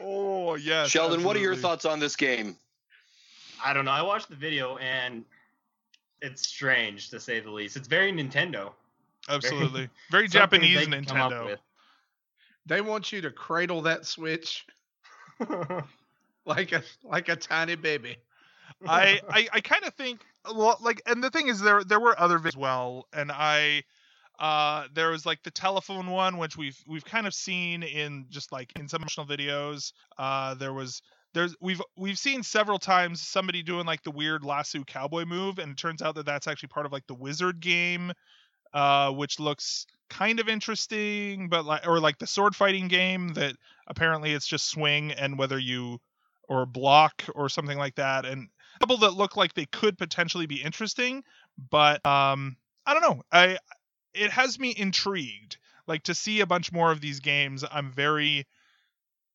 oh 0.00 0.54
yes. 0.54 0.90
Sheldon, 0.90 1.22
what 1.22 1.36
are 1.36 1.40
your 1.40 1.56
thoughts 1.56 1.84
on 1.84 2.00
this 2.00 2.16
game? 2.16 2.56
I 3.64 3.74
don't 3.74 3.84
know. 3.84 3.90
I 3.90 4.02
watched 4.02 4.30
the 4.30 4.36
video 4.36 4.76
and 4.78 5.24
it's 6.22 6.48
strange 6.48 7.10
to 7.10 7.20
say 7.20 7.40
the 7.40 7.50
least. 7.50 7.76
It's 7.76 7.88
very 7.88 8.12
Nintendo. 8.12 8.72
Absolutely, 9.28 9.90
very 10.10 10.28
Something 10.28 10.62
Japanese 10.62 10.88
they 10.88 11.02
come 11.02 11.16
up 11.18 11.32
Nintendo. 11.32 11.56
they 12.66 12.80
want 12.80 13.12
you 13.12 13.20
to 13.20 13.30
cradle 13.30 13.82
that 13.82 14.06
switch 14.06 14.66
like 16.46 16.72
a 16.72 16.82
like 17.04 17.28
a 17.28 17.36
tiny 17.36 17.74
baby. 17.74 18.16
I 18.86 19.20
I, 19.28 19.48
I 19.52 19.60
kind 19.60 19.84
of 19.84 19.94
think 19.94 20.24
well, 20.52 20.76
like, 20.80 21.02
and 21.06 21.22
the 21.22 21.30
thing 21.30 21.48
is, 21.48 21.60
there 21.60 21.84
there 21.84 22.00
were 22.00 22.18
other 22.18 22.38
videos 22.38 22.48
as 22.48 22.56
well, 22.56 23.06
and 23.12 23.30
I 23.30 23.82
uh 24.38 24.84
there 24.94 25.10
was 25.10 25.26
like 25.26 25.42
the 25.42 25.50
telephone 25.50 26.10
one, 26.10 26.38
which 26.38 26.56
we've 26.56 26.78
we've 26.86 27.04
kind 27.04 27.26
of 27.26 27.34
seen 27.34 27.82
in 27.82 28.26
just 28.30 28.50
like 28.50 28.72
in 28.78 28.88
some 28.88 29.00
promotional 29.00 29.26
videos. 29.26 29.92
Uh, 30.18 30.54
there 30.54 30.72
was 30.72 31.02
there's 31.34 31.56
we've 31.60 31.80
we've 31.96 32.18
seen 32.18 32.42
several 32.42 32.78
times 32.78 33.20
somebody 33.20 33.62
doing 33.62 33.86
like 33.86 34.02
the 34.02 34.10
weird 34.10 34.44
lasso 34.44 34.84
cowboy 34.84 35.24
move, 35.24 35.58
and 35.58 35.72
it 35.72 35.78
turns 35.78 36.02
out 36.02 36.14
that 36.16 36.26
that's 36.26 36.46
actually 36.46 36.68
part 36.68 36.86
of 36.86 36.92
like 36.92 37.06
the 37.06 37.14
wizard 37.14 37.60
game, 37.60 38.12
uh, 38.74 39.10
which 39.10 39.40
looks 39.40 39.86
kind 40.10 40.40
of 40.40 40.48
interesting, 40.48 41.48
but 41.48 41.64
like 41.64 41.86
or 41.86 42.00
like 42.00 42.18
the 42.18 42.26
sword 42.26 42.54
fighting 42.54 42.88
game 42.88 43.28
that 43.34 43.56
apparently 43.86 44.32
it's 44.32 44.46
just 44.46 44.68
swing 44.68 45.12
and 45.12 45.38
whether 45.38 45.58
you 45.58 45.98
or 46.48 46.66
block 46.66 47.22
or 47.34 47.48
something 47.48 47.78
like 47.78 47.94
that, 47.94 48.26
and 48.26 48.48
a 48.76 48.78
couple 48.80 48.98
that 48.98 49.14
look 49.14 49.36
like 49.36 49.54
they 49.54 49.66
could 49.66 49.96
potentially 49.96 50.46
be 50.46 50.62
interesting, 50.62 51.22
but 51.70 52.04
um, 52.04 52.56
I 52.86 52.94
don't 52.94 53.02
know. 53.02 53.22
I 53.32 53.58
it 54.14 54.30
has 54.30 54.58
me 54.58 54.74
intrigued. 54.76 55.56
Like 55.86 56.04
to 56.04 56.14
see 56.14 56.40
a 56.40 56.46
bunch 56.46 56.70
more 56.72 56.92
of 56.92 57.00
these 57.00 57.20
games. 57.20 57.64
I'm 57.70 57.90
very 57.90 58.46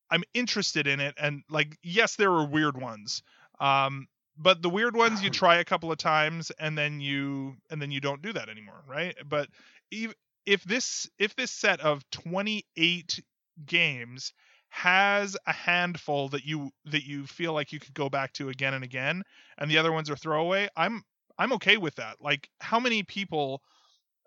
I'm 0.09 0.23
interested 0.33 0.87
in 0.87 0.99
it, 0.99 1.15
and 1.17 1.43
like 1.49 1.77
yes, 1.83 2.15
there 2.15 2.31
were 2.31 2.45
weird 2.45 2.79
ones. 2.79 3.23
Um, 3.59 4.07
but 4.37 4.61
the 4.61 4.69
weird 4.69 4.95
ones 4.95 5.23
you 5.23 5.29
try 5.29 5.57
a 5.57 5.65
couple 5.65 5.91
of 5.91 5.97
times 5.97 6.51
and 6.59 6.77
then 6.77 6.99
you 6.99 7.55
and 7.69 7.81
then 7.81 7.91
you 7.91 7.99
don't 7.99 8.21
do 8.21 8.33
that 8.33 8.49
anymore, 8.49 8.83
right? 8.87 9.15
But 9.25 9.49
ev- 9.93 10.13
if 10.45 10.63
this 10.63 11.09
if 11.17 11.35
this 11.35 11.51
set 11.51 11.79
of 11.81 12.07
28 12.11 13.19
games 13.65 14.33
has 14.69 15.35
a 15.47 15.53
handful 15.53 16.29
that 16.29 16.45
you 16.45 16.69
that 16.85 17.03
you 17.03 17.25
feel 17.25 17.53
like 17.53 17.71
you 17.71 17.79
could 17.79 17.93
go 17.93 18.09
back 18.09 18.33
to 18.33 18.49
again 18.49 18.73
and 18.73 18.83
again 18.83 19.23
and 19.57 19.71
the 19.71 19.77
other 19.77 19.93
ones 19.93 20.09
are 20.09 20.15
throwaway 20.15 20.67
i'm 20.75 21.03
I'm 21.37 21.53
okay 21.53 21.77
with 21.77 21.95
that. 21.95 22.17
Like, 22.19 22.49
how 22.59 22.79
many 22.79 23.03
people 23.03 23.61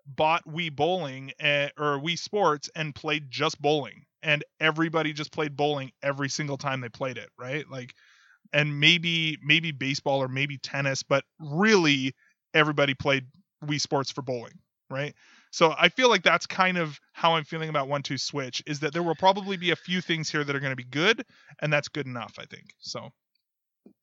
bought 0.05 0.45
Wii 0.47 0.75
Bowling 0.75 1.31
eh, 1.39 1.69
or 1.77 1.99
Wii 1.99 2.17
Sports 2.17 2.69
and 2.75 2.93
played 2.95 3.29
just 3.29 3.61
bowling, 3.61 4.05
and 4.23 4.43
everybody 4.59 5.13
just 5.13 5.31
played 5.31 5.55
bowling 5.55 5.91
every 6.03 6.29
single 6.29 6.57
time 6.57 6.81
they 6.81 6.89
played 6.89 7.17
it, 7.17 7.29
right? 7.37 7.65
Like, 7.69 7.93
and 8.53 8.79
maybe 8.79 9.37
maybe 9.43 9.71
baseball 9.71 10.21
or 10.21 10.27
maybe 10.27 10.57
tennis, 10.57 11.03
but 11.03 11.23
really 11.39 12.13
everybody 12.53 12.93
played 12.93 13.25
Wii 13.65 13.79
Sports 13.79 14.11
for 14.11 14.21
bowling, 14.21 14.59
right? 14.89 15.13
So 15.51 15.75
I 15.77 15.89
feel 15.89 16.09
like 16.09 16.23
that's 16.23 16.45
kind 16.45 16.77
of 16.77 16.99
how 17.13 17.35
I'm 17.35 17.43
feeling 17.43 17.69
about 17.69 17.87
One 17.87 18.03
Two 18.03 18.17
Switch 18.17 18.63
is 18.65 18.79
that 18.79 18.93
there 18.93 19.03
will 19.03 19.15
probably 19.15 19.57
be 19.57 19.71
a 19.71 19.75
few 19.75 20.01
things 20.01 20.29
here 20.29 20.43
that 20.43 20.55
are 20.55 20.59
going 20.59 20.71
to 20.71 20.75
be 20.75 20.83
good, 20.83 21.23
and 21.61 21.71
that's 21.71 21.87
good 21.87 22.05
enough, 22.05 22.35
I 22.39 22.45
think. 22.45 22.73
So 22.79 23.09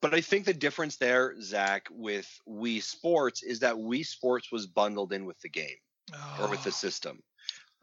But 0.02 0.14
I 0.14 0.21
think 0.21 0.45
the 0.45 0.55
difference 0.55 0.97
there, 0.97 1.35
Zach, 1.40 1.87
with 1.90 2.28
Wii 2.49 2.83
Sports 2.83 3.43
is 3.43 3.61
that 3.61 3.76
Wii 3.76 4.05
Sports 4.05 4.52
was 4.52 4.67
bundled 4.67 5.12
in 5.12 5.25
with 5.25 5.40
the 5.40 5.49
game 5.49 5.76
or 6.37 6.49
with 6.49 6.62
the 6.62 6.73
system, 6.73 7.23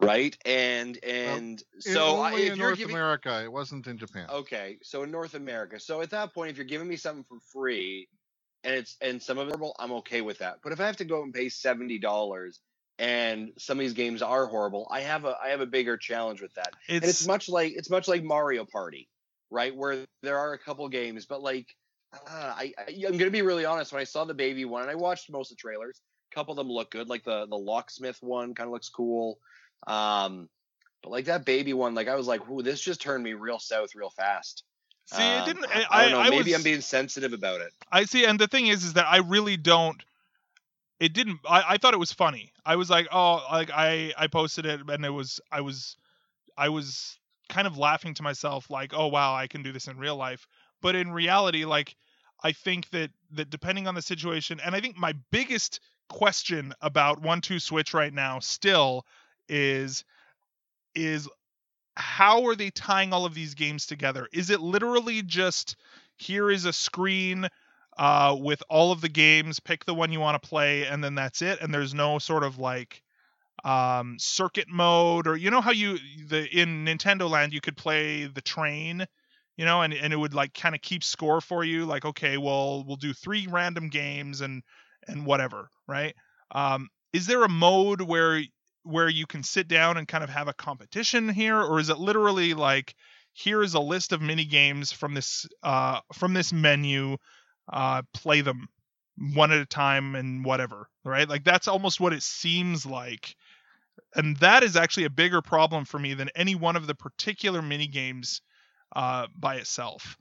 right? 0.00 0.36
And 0.46 0.98
and 1.04 1.62
In- 1.84 2.02
so 2.02 2.18
I, 2.20 2.30
only 2.30 2.46
if 2.46 2.54
in 2.54 2.58
you're 2.58 2.72
North 2.72 2.74
giving 2.74 2.96
America, 2.96 3.42
it 3.44 3.52
wasn't 3.52 3.86
in 3.86 3.98
Japan. 3.98 4.30
okay, 4.30 4.78
so 4.82 5.02
in 5.02 5.10
North 5.10 5.34
America, 5.34 5.78
so 5.80 6.00
at 6.00 6.10
that 6.10 6.34
point, 6.34 6.50
if 6.50 6.56
you're 6.56 6.66
giving 6.66 6.88
me 6.88 6.96
something 6.96 7.24
for 7.24 7.38
free, 7.52 8.08
and 8.64 8.74
it's 8.76 8.96
and 9.02 9.22
some 9.22 9.38
of 9.38 9.48
it 9.48 9.52
horrible, 9.52 9.76
I'm 9.78 9.92
okay 9.94 10.22
with 10.22 10.38
that. 10.40 10.58
But 10.62 10.72
if 10.72 10.80
I 10.80 10.86
have 10.86 10.98
to 10.98 11.06
go 11.06 11.22
and 11.22 11.34
pay 11.34 11.48
seventy 11.50 11.98
dollars 11.98 12.60
and 12.98 13.52
some 13.58 13.78
of 13.78 13.82
these 13.82 13.94
games 13.94 14.22
are 14.22 14.46
horrible, 14.46 14.88
I 14.90 15.00
have 15.02 15.24
a 15.26 15.36
I 15.42 15.50
have 15.50 15.62
a 15.62 15.66
bigger 15.66 15.96
challenge 15.98 16.42
with 16.42 16.54
that. 16.54 16.74
it's, 16.88 16.96
and 17.02 17.10
it's 17.10 17.22
much 17.24 17.48
like 17.48 17.74
it's 17.76 17.90
much 17.90 18.08
like 18.08 18.24
Mario 18.24 18.66
Party, 18.66 19.10
right? 19.50 19.76
Where 19.76 20.06
there 20.22 20.38
are 20.38 20.54
a 20.54 20.60
couple 20.60 20.88
games, 20.90 21.26
but 21.26 21.42
like 21.42 21.68
uh, 22.12 22.54
I, 22.56 22.74
I 22.78 23.04
I'm 23.08 23.18
gonna 23.18 23.30
be 23.30 23.42
really 23.42 23.64
honest. 23.66 23.92
When 23.92 24.00
I 24.00 24.04
saw 24.04 24.24
the 24.24 24.34
baby 24.34 24.64
one, 24.64 24.82
and 24.82 24.90
I 24.90 24.96
watched 24.96 25.30
most 25.30 25.52
of 25.52 25.58
the 25.58 25.60
trailers, 25.60 26.00
a 26.30 26.34
couple 26.34 26.52
of 26.52 26.56
them 26.56 26.70
look 26.70 26.90
good. 26.90 27.08
Like 27.08 27.24
the 27.24 27.46
the 27.46 27.58
locksmith 27.58 28.18
one 28.22 28.54
kind 28.54 28.68
of 28.68 28.72
looks 28.72 28.88
cool. 28.88 29.38
Um, 29.86 30.48
but 31.02 31.10
like 31.10 31.26
that 31.26 31.44
baby 31.44 31.72
one, 31.72 31.94
like 31.94 32.08
I 32.08 32.16
was 32.16 32.26
like, 32.26 32.48
"Ooh, 32.48 32.62
this 32.62 32.80
just 32.80 33.00
turned 33.00 33.22
me 33.22 33.34
real 33.34 33.58
south 33.58 33.94
real 33.94 34.10
fast." 34.10 34.64
see, 35.06 35.22
it 35.22 35.40
Um, 35.40 35.46
didn't. 35.46 35.66
I, 35.66 35.82
I, 35.82 35.86
I 35.90 36.02
don't 36.02 36.12
know. 36.12 36.20
I 36.20 36.30
maybe 36.30 36.50
was, 36.50 36.54
I'm 36.54 36.62
being 36.62 36.80
sensitive 36.80 37.32
about 37.32 37.60
it. 37.60 37.72
I 37.90 38.04
see, 38.04 38.24
and 38.24 38.38
the 38.38 38.48
thing 38.48 38.66
is, 38.66 38.84
is 38.84 38.94
that 38.94 39.06
I 39.06 39.18
really 39.18 39.56
don't. 39.56 40.02
It 40.98 41.12
didn't. 41.12 41.40
I, 41.48 41.74
I 41.74 41.76
thought 41.78 41.94
it 41.94 41.98
was 41.98 42.12
funny. 42.12 42.52
I 42.64 42.76
was 42.76 42.90
like, 42.90 43.06
oh, 43.12 43.44
like 43.50 43.70
I 43.72 44.12
I 44.16 44.26
posted 44.26 44.66
it, 44.66 44.80
and 44.88 45.04
it 45.04 45.10
was 45.10 45.40
I 45.52 45.60
was 45.60 45.96
I 46.56 46.68
was 46.70 47.18
kind 47.48 47.66
of 47.66 47.78
laughing 47.78 48.14
to 48.14 48.22
myself, 48.22 48.70
like, 48.70 48.92
oh 48.94 49.06
wow, 49.08 49.34
I 49.34 49.46
can 49.46 49.62
do 49.62 49.72
this 49.72 49.88
in 49.88 49.98
real 49.98 50.16
life. 50.16 50.48
But 50.82 50.96
in 50.96 51.12
reality, 51.12 51.64
like, 51.64 51.94
I 52.42 52.52
think 52.52 52.90
that 52.90 53.10
that 53.32 53.50
depending 53.50 53.86
on 53.86 53.94
the 53.94 54.02
situation, 54.02 54.60
and 54.64 54.74
I 54.74 54.80
think 54.80 54.96
my 54.96 55.14
biggest 55.30 55.80
question 56.08 56.72
about 56.80 57.20
one 57.20 57.40
two 57.40 57.58
switch 57.58 57.94
right 57.94 58.12
now 58.12 58.38
still 58.38 59.04
is 59.48 60.04
is 60.94 61.28
how 61.96 62.44
are 62.46 62.54
they 62.54 62.70
tying 62.70 63.12
all 63.12 63.24
of 63.24 63.34
these 63.34 63.54
games 63.54 63.86
together? 63.86 64.28
Is 64.32 64.50
it 64.50 64.60
literally 64.60 65.22
just 65.22 65.76
here 66.16 66.50
is 66.50 66.64
a 66.64 66.72
screen 66.72 67.48
uh, 67.98 68.36
with 68.38 68.62
all 68.68 68.92
of 68.92 69.00
the 69.00 69.08
games, 69.08 69.60
pick 69.60 69.84
the 69.84 69.94
one 69.94 70.12
you 70.12 70.20
want 70.20 70.40
to 70.40 70.48
play, 70.48 70.86
and 70.86 71.02
then 71.02 71.14
that's 71.14 71.40
it, 71.42 71.60
and 71.60 71.72
there's 71.72 71.94
no 71.94 72.18
sort 72.18 72.44
of 72.44 72.58
like 72.58 73.02
um, 73.64 74.16
circuit 74.18 74.68
mode 74.68 75.26
or 75.26 75.36
you 75.36 75.50
know 75.50 75.60
how 75.60 75.72
you 75.72 75.98
the 76.28 76.46
in 76.48 76.84
Nintendo 76.84 77.28
Land 77.28 77.52
you 77.52 77.60
could 77.60 77.76
play 77.76 78.26
the 78.26 78.42
train, 78.42 79.06
you 79.56 79.64
know, 79.64 79.82
and 79.82 79.94
and 79.94 80.12
it 80.12 80.16
would 80.16 80.34
like 80.34 80.54
kind 80.54 80.74
of 80.74 80.82
keep 80.82 81.02
score 81.02 81.40
for 81.40 81.64
you, 81.64 81.86
like 81.86 82.04
okay, 82.04 82.36
well 82.36 82.84
we'll 82.84 82.96
do 82.96 83.14
three 83.14 83.46
random 83.50 83.88
games 83.88 84.42
and 84.42 84.62
and 85.06 85.26
whatever, 85.26 85.68
right? 85.86 86.14
Um, 86.50 86.88
is 87.12 87.26
there 87.26 87.44
a 87.44 87.48
mode 87.48 88.00
where 88.00 88.42
where 88.82 89.08
you 89.08 89.26
can 89.26 89.42
sit 89.42 89.66
down 89.66 89.96
and 89.96 90.06
kind 90.06 90.22
of 90.22 90.30
have 90.30 90.48
a 90.48 90.54
competition 90.54 91.28
here, 91.28 91.60
or 91.60 91.80
is 91.80 91.88
it 91.88 91.98
literally 91.98 92.54
like 92.54 92.94
here 93.32 93.62
is 93.62 93.74
a 93.74 93.80
list 93.80 94.12
of 94.12 94.22
mini 94.22 94.44
games 94.44 94.92
from 94.92 95.14
this 95.14 95.46
uh, 95.62 96.00
from 96.14 96.34
this 96.34 96.52
menu, 96.52 97.16
uh, 97.72 98.02
play 98.14 98.40
them 98.40 98.68
one 99.34 99.50
at 99.50 99.58
a 99.58 99.66
time 99.66 100.14
and 100.14 100.44
whatever, 100.44 100.88
right? 101.04 101.28
Like 101.28 101.44
that's 101.44 101.68
almost 101.68 102.00
what 102.00 102.12
it 102.12 102.22
seems 102.22 102.86
like, 102.86 103.34
and 104.14 104.36
that 104.38 104.62
is 104.62 104.76
actually 104.76 105.04
a 105.04 105.10
bigger 105.10 105.42
problem 105.42 105.84
for 105.84 105.98
me 105.98 106.14
than 106.14 106.30
any 106.36 106.54
one 106.54 106.76
of 106.76 106.86
the 106.86 106.94
particular 106.94 107.62
mini 107.62 107.88
games 107.88 108.40
uh, 108.94 109.26
by 109.36 109.56
itself. 109.56 110.16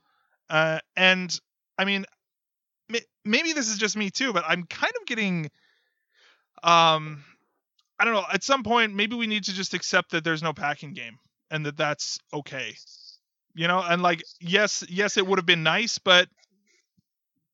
Uh, 0.50 0.80
and 0.96 1.40
I 1.78 1.86
mean, 1.86 2.06
maybe 3.24 3.54
this 3.54 3.70
is 3.70 3.78
just 3.78 3.98
me 3.98 4.10
too, 4.10 4.34
but 4.34 4.44
I'm 4.48 4.64
kind 4.66 4.94
of 5.00 5.06
getting 5.06 5.50
um 6.64 7.24
I 7.98 8.04
don't 8.06 8.14
know. 8.14 8.26
At 8.32 8.44
some 8.44 8.64
point, 8.64 8.94
maybe 8.94 9.16
we 9.16 9.28
need 9.28 9.46
to 9.46 9.54
just 9.54 9.74
accept 9.74 10.12
that 10.12 10.24
there's 10.24 10.44
no 10.44 10.54
packing 10.54 10.94
game 10.94 11.18
and 11.50 11.66
that 11.66 11.78
that's 11.78 12.20
okay. 12.34 12.76
You 13.54 13.68
know, 13.68 13.82
and 13.82 14.02
like, 14.02 14.24
yes, 14.42 14.84
yes, 14.90 15.18
it 15.18 15.26
would 15.26 15.40
have 15.40 15.46
been 15.46 15.64
nice, 15.64 15.98
but 15.98 16.28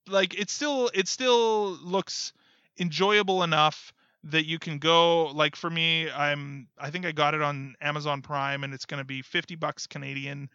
like, 0.07 0.33
it 0.39 0.50
still, 0.50 0.89
it 0.95 1.07
still 1.07 1.77
looks 1.83 2.33
enjoyable 2.79 3.43
enough 3.43 3.93
that 4.23 4.45
you 4.47 4.57
can 4.57 4.79
go. 4.79 5.27
Like 5.27 5.55
for 5.55 5.69
me, 5.69 6.09
I'm, 6.09 6.67
I 6.79 6.89
think 6.89 7.05
I 7.05 7.11
got 7.11 7.35
it 7.35 7.43
on 7.43 7.75
Amazon 7.79 8.23
Prime, 8.23 8.63
and 8.63 8.73
it's 8.73 8.85
going 8.85 9.00
to 9.00 9.05
be 9.05 9.21
50 9.21 9.55
bucks 9.57 9.85
Canadian. 9.85 10.50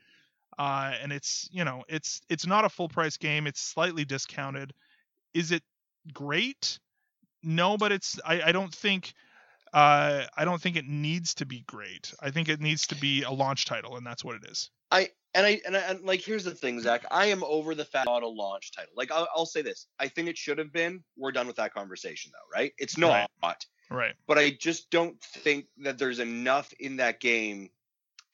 Uh, 0.59 0.95
and 1.03 1.13
it's, 1.13 1.49
you 1.53 1.65
know, 1.65 1.85
it's, 1.89 2.23
it's 2.29 2.47
not 2.47 2.65
a 2.65 2.69
full 2.69 2.89
price 2.89 3.17
game. 3.17 3.47
It's 3.47 3.61
slightly 3.61 4.05
discounted. 4.05 4.73
Is 5.35 5.53
it 5.53 5.63
great? 6.13 6.79
No, 7.43 7.77
but 7.77 7.93
it's, 7.93 8.19
I, 8.25 8.43
I 8.43 8.53
don't 8.53 8.75
think 8.75 9.13
uh, 9.77 10.25
I 10.35 10.45
don't 10.47 10.61
think 10.61 10.77
it 10.77 10.87
needs 10.87 11.35
to 11.35 11.45
be 11.45 11.61
great. 11.67 12.15
I 12.21 12.31
think 12.31 12.49
it 12.49 12.61
needs 12.61 12.87
to 12.87 12.95
be 12.95 13.25
a 13.25 13.31
launch 13.31 13.67
title, 13.67 13.97
and 13.97 14.07
that's 14.07 14.25
what 14.25 14.37
it 14.37 14.51
is. 14.51 14.71
I 14.91 15.11
and 15.35 15.45
I 15.45 15.61
and, 15.67 15.77
I, 15.77 15.81
and 15.81 16.05
like 16.05 16.21
here's 16.21 16.45
the 16.45 16.53
thing, 16.53 16.81
Zach. 16.81 17.05
I 17.11 17.27
am 17.27 17.45
over 17.45 17.75
the 17.75 17.85
fact 17.85 18.07
not 18.07 18.23
a 18.23 18.29
launch 18.29 18.73
title. 18.73 18.93
Like 18.97 19.13
I'll, 19.13 19.29
I'll 19.37 19.47
say 19.47 19.61
this. 19.63 19.87
I 19.99 20.09
think 20.09 20.29
it 20.29 20.39
should 20.39 20.57
have 20.59 20.73
been. 20.73 21.03
We're 21.17 21.33
done 21.33 21.47
with 21.47 21.57
that 21.57 21.75
conversation 21.75 22.33
though, 22.33 22.59
right? 22.59 22.73
It's 22.79 22.97
not. 22.97 23.29
Right. 23.91 24.15
But 24.27 24.39
I 24.39 24.51
just 24.51 24.91
don't 24.91 25.21
think 25.21 25.67
that 25.79 25.99
there's 25.99 26.21
enough 26.21 26.73
in 26.81 26.97
that 26.97 27.21
game 27.21 27.69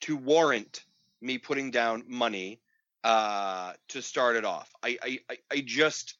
to 0.01 0.15
warrant 0.15 0.85
me 1.23 1.37
putting 1.37 1.71
down 1.71 2.03
money 2.07 2.59
uh, 3.03 3.73
to 3.89 4.01
start 4.01 4.35
it 4.35 4.45
off. 4.45 4.71
I 4.83 4.97
I, 5.01 5.19
I, 5.29 5.37
I 5.51 5.63
just 5.65 6.15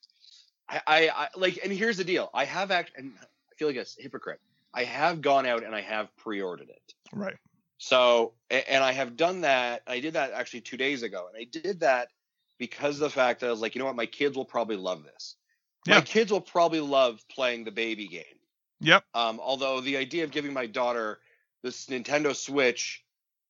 I, 0.69 0.81
I, 0.87 1.09
I 1.09 1.27
like 1.35 1.59
and 1.63 1.71
here's 1.71 1.97
the 1.97 2.03
deal. 2.03 2.29
I 2.33 2.45
have 2.45 2.71
act 2.71 2.91
and 2.97 3.13
I 3.21 3.55
feel 3.57 3.67
like 3.67 3.77
a 3.77 3.85
hypocrite. 3.97 4.39
I 4.73 4.85
have 4.85 5.21
gone 5.21 5.45
out 5.45 5.63
and 5.63 5.75
I 5.75 5.81
have 5.81 6.15
pre-ordered 6.17 6.69
it. 6.69 6.93
Right. 7.11 7.35
So, 7.77 8.33
and 8.49 8.83
I 8.83 8.93
have 8.93 9.17
done 9.17 9.41
that. 9.41 9.83
I 9.85 9.99
did 9.99 10.13
that 10.13 10.31
actually 10.31 10.61
two 10.61 10.77
days 10.77 11.03
ago, 11.03 11.27
and 11.27 11.37
I 11.39 11.43
did 11.43 11.81
that 11.81 12.07
because 12.57 12.95
of 12.95 13.01
the 13.01 13.09
fact 13.09 13.41
that 13.41 13.47
I 13.47 13.51
was 13.51 13.59
like, 13.59 13.75
you 13.75 13.79
know 13.79 13.85
what, 13.85 13.95
my 13.95 14.05
kids 14.05 14.37
will 14.37 14.45
probably 14.45 14.77
love 14.77 15.03
this. 15.03 15.35
My 15.85 15.95
Yeah. 15.95 16.01
kids 16.01 16.31
will 16.31 16.41
probably 16.41 16.79
love 16.79 17.19
playing 17.29 17.65
the 17.65 17.71
baby 17.71 18.07
game. 18.07 18.39
Yep. 18.79 19.03
Um, 19.13 19.39
although 19.39 19.81
the 19.81 19.97
idea 19.97 20.23
of 20.23 20.31
giving 20.31 20.53
my 20.53 20.65
daughter 20.65 21.19
this 21.61 21.87
Nintendo 21.87 22.33
Switch 22.35 23.03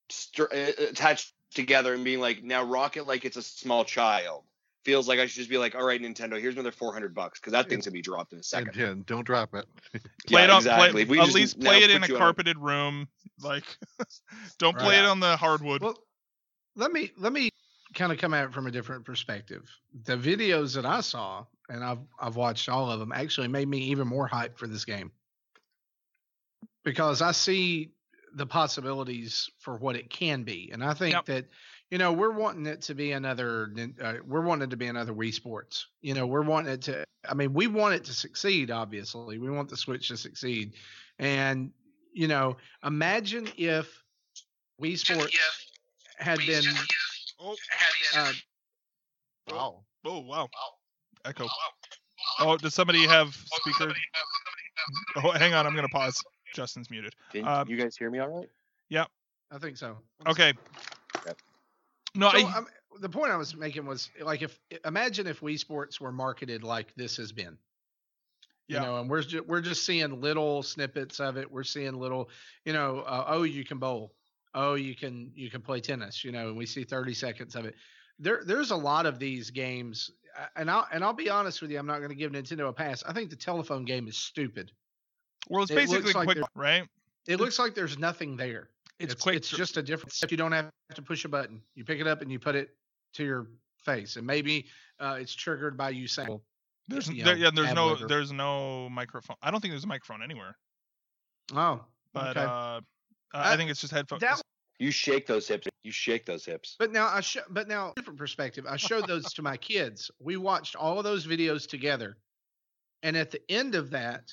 st- 0.10 0.52
uh, 0.52 0.84
attached 0.90 1.34
together 1.54 1.94
and 1.94 2.04
being 2.04 2.20
like, 2.20 2.44
now 2.44 2.64
rock 2.64 2.98
it 2.98 3.06
like 3.06 3.26
it's 3.26 3.38
a 3.38 3.42
small 3.42 3.86
child 3.86 4.44
feels 4.84 5.08
like 5.08 5.20
I 5.20 5.26
should 5.26 5.38
just 5.38 5.50
be 5.50 5.58
like, 5.58 5.76
all 5.76 5.84
right, 5.84 6.02
Nintendo, 6.02 6.40
here's 6.40 6.56
another 6.56 6.72
400 6.72 7.16
bucks 7.16 7.40
because 7.40 7.54
that 7.54 7.70
thing's 7.70 7.86
gonna 7.86 7.94
be 7.94 8.02
dropped 8.02 8.34
in 8.34 8.40
a 8.40 8.44
second. 8.44 8.76
yeah, 8.76 8.94
don't 9.06 9.26
drop 9.26 9.54
it. 9.56 9.66
Play 10.28 10.42
Yeah, 10.42 10.44
it 10.46 10.50
on. 10.50 10.58
exactly. 10.58 11.06
Play, 11.06 11.20
at 11.20 11.34
least 11.34 11.60
play 11.60 11.84
it 11.84 11.90
in 11.90 12.04
a 12.04 12.08
you 12.08 12.16
on 12.16 12.20
carpeted 12.20 12.58
room. 12.58 13.08
Like, 13.42 13.64
don't 14.60 14.78
play 14.78 14.98
Right. 14.98 15.04
it 15.04 15.08
on 15.08 15.20
the 15.20 15.38
hardwood. 15.38 15.82
Well, 15.82 15.98
let 16.76 16.92
me 16.92 17.12
let 17.18 17.32
me 17.34 17.50
kind 17.94 18.12
of 18.12 18.18
come 18.18 18.34
at 18.34 18.46
it 18.46 18.54
from 18.54 18.68
a 18.68 18.72
different 18.72 19.06
perspective. 19.06 19.70
The 20.06 20.18
videos 20.18 20.76
that 20.76 20.86
I 20.86 21.02
saw, 21.02 21.46
and 21.70 21.84
I've 21.84 22.00
I've 22.20 22.36
watched 22.36 22.68
all 22.70 22.90
of 22.92 23.00
them, 23.00 23.12
actually 23.12 23.48
made 23.48 23.68
me 23.68 23.80
even 23.86 24.08
more 24.08 24.28
hyped 24.28 24.58
for 24.58 24.68
this 24.68 24.86
game 24.86 25.12
because 26.84 27.22
I 27.22 27.32
see 27.32 27.92
the 28.36 28.46
possibilities 28.46 29.50
for 29.60 29.78
what 29.78 29.96
it 29.96 30.10
can 30.10 30.44
be, 30.44 30.70
and 30.72 30.84
I 30.84 30.94
think 30.94 31.14
Yep. 31.14 31.26
that 31.26 31.46
you 31.92 31.98
know 31.98 32.12
we're 32.12 32.32
wanting 32.32 32.66
it 32.66 32.82
to 32.84 32.96
be 32.96 33.12
another 33.12 33.74
uh, 34.02 34.16
we're 34.26 34.42
wanting 34.42 34.68
it 34.68 34.70
to 34.72 34.78
be 34.78 34.88
another 34.88 35.14
Wii 35.14 35.34
Sports. 35.34 35.88
You 36.02 36.14
know, 36.14 36.26
we're 36.26 36.42
wanting 36.42 36.74
it 36.74 36.82
to. 36.84 37.04
I 37.30 37.34
mean, 37.34 37.54
we 37.54 37.68
want 37.68 37.96
it 37.96 38.04
to 38.06 38.14
succeed. 38.14 38.72
Obviously, 38.72 39.38
we 39.38 39.50
want 39.50 39.70
the 39.70 39.78
Switch 39.78 40.08
to 40.10 40.18
succeed, 40.18 40.74
and 41.20 41.72
you 42.14 42.28
know, 42.28 42.58
imagine 42.84 43.48
if 43.58 44.04
Wii 44.82 44.98
Sports 44.98 45.38
had 46.18 46.40
been 46.40 46.64
oh, 47.40 47.56
uh, 48.16 48.34
Wow. 49.50 49.84
oh, 50.06 50.20
wow. 50.20 50.50
Echo. 51.26 51.48
Oh, 52.40 52.58
does 52.58 52.74
somebody 52.74 53.06
have 53.08 53.36
speaker? 53.36 53.94
Oh, 55.18 55.32
hang 55.32 55.54
on. 55.54 55.66
I'm 55.68 55.76
gonna 55.76 55.88
pause. 55.90 56.22
Justin's 56.54 56.90
muted. 56.90 57.16
Can 57.32 57.48
Um, 57.48 57.68
you 57.68 57.76
guys 57.78 57.98
hear 57.98 58.10
me 58.10 58.20
all 58.20 58.30
right? 58.30 58.50
Yep. 58.90 59.08
I 59.52 59.58
think 59.58 59.78
so. 59.78 59.98
Okay. 60.28 60.54
Yep. 61.26 61.38
No, 62.16 62.30
So, 62.30 62.38
I. 62.38 62.58
um, 62.58 62.68
the 63.00 63.10
point 63.10 63.32
I 63.32 63.38
was 63.38 63.56
making 63.56 63.86
was 63.86 64.10
like 64.22 64.42
if 64.44 64.58
imagine 64.86 65.28
if 65.28 65.42
Wii 65.42 65.58
Sports 65.60 66.00
were 66.00 66.12
marketed 66.12 66.64
like 66.64 66.94
this 66.96 67.18
has 67.18 67.32
been. 67.32 67.58
You 68.68 68.76
Yeah. 68.78 68.84
know, 68.84 69.02
and 69.02 69.10
we're 69.10 69.24
just, 69.24 69.46
we're 69.46 69.62
just 69.62 69.86
seeing 69.86 70.22
little 70.22 70.64
snippets 70.64 71.20
of 71.20 71.38
it. 71.38 71.52
We're 71.52 71.64
seeing 71.66 71.96
little, 71.96 72.30
you 72.66 72.72
know, 72.72 73.00
uh, 73.00 73.26
oh, 73.28 73.44
you 73.44 73.66
can 73.66 73.78
bowl. 73.78 74.14
Oh, 74.54 74.76
you 74.76 74.96
can 74.96 75.32
you 75.36 75.50
can 75.50 75.62
play 75.62 75.82
tennis. 75.82 76.24
You 76.24 76.32
know, 76.32 76.50
and 76.50 76.58
we 76.58 76.66
see 76.66 76.84
30 76.84 77.14
seconds 77.14 77.56
of 77.56 77.66
it. 77.66 77.76
There 78.20 78.44
there's 78.46 78.72
a 78.72 78.76
lot 78.76 79.06
of 79.08 79.18
these 79.20 79.50
games, 79.50 80.12
uh, 80.40 80.46
and 80.56 80.70
I'll 80.70 80.88
and 80.94 81.04
I'll 81.04 81.14
be 81.14 81.30
honest 81.30 81.62
with 81.62 81.72
you. 81.72 81.80
I'm 81.80 81.88
not 81.88 81.98
going 81.98 82.10
to 82.10 82.16
give 82.16 82.32
Nintendo 82.32 82.70
a 82.70 82.74
pass. 82.74 83.04
I 83.04 83.12
think 83.14 83.32
the 83.32 83.36
telephone 83.36 83.86
game 83.86 84.08
is 84.08 84.18
stupid. 84.18 84.72
Well, 85.50 85.64
it's 85.64 85.72
It 85.72 85.76
basically 85.76 86.14
like 86.14 86.26
quick, 86.26 86.38
they're- 86.38 86.46
right? 86.56 86.88
It 87.28 87.40
looks 87.40 87.58
like 87.60 87.74
there's 87.76 87.98
nothing 87.98 88.36
there. 88.36 88.70
It's, 89.00 89.14
it's, 89.14 89.24
quick. 89.24 89.36
It's 89.36 89.50
just 89.50 89.78
a 89.78 89.82
different. 89.84 90.14
If 90.24 90.32
you 90.32 90.38
don't 90.38 90.52
have 90.52 90.70
to 90.96 91.02
push 91.02 91.26
a 91.26 91.30
button, 91.30 91.62
you 91.76 91.84
pick 91.84 92.00
it 92.00 92.08
up 92.08 92.22
and 92.22 92.32
you 92.32 92.38
put 92.40 92.56
it 92.56 92.70
to 93.14 93.24
your 93.24 93.48
face, 93.84 94.16
and 94.18 94.26
maybe 94.28 94.68
uh, 95.00 95.18
it's 95.20 95.34
triggered 95.34 95.78
by 95.78 95.90
you 95.90 96.08
saying, 96.08 96.40
there's, 96.88 97.10
you 97.10 97.24
there, 97.24 97.36
yeah, 97.36 97.50
there's 97.54 97.74
no 97.74 97.96
libber. 97.96 98.08
there's 98.08 98.32
no 98.32 98.90
microphone. 98.90 99.36
I 99.42 99.52
don't 99.52 99.60
think 99.62 99.72
there's 99.74 99.84
a 99.84 99.88
microphone 99.88 100.22
anywhere. 100.24 100.58
"Oh, 101.54 101.84
But 102.14 102.38
okay." 102.38 102.46
uh, 102.46 102.82
I 103.34 103.54
Uh, 103.54 103.58
think 103.58 103.72
it's 103.72 103.82
just 103.82 103.92
headphones. 103.94 104.22
that 104.22 104.42
You 104.80 104.92
shake 104.92 105.26
those 105.28 105.48
hips. 105.48 105.68
You 105.84 105.92
shake 105.92 106.26
those 106.26 106.46
hips. 106.46 106.76
But 106.80 106.92
now 106.92 107.08
I 107.08 107.22
show, 107.22 107.42
but 107.50 107.68
now 107.68 107.94
different 107.96 108.20
perspective. 108.20 108.66
I 108.70 108.78
showed 108.78 109.08
those 109.08 109.26
to 109.34 109.42
my 109.42 109.58
kids. 109.58 110.12
We 110.20 110.38
watched 110.38 110.76
all 110.76 110.98
of 110.98 111.04
those 111.04 111.26
videos 111.26 111.68
together, 111.68 112.18
and 113.02 113.18
at 113.18 113.32
the 113.32 113.42
end 113.52 113.76
of 113.76 113.90
that, 113.92 114.32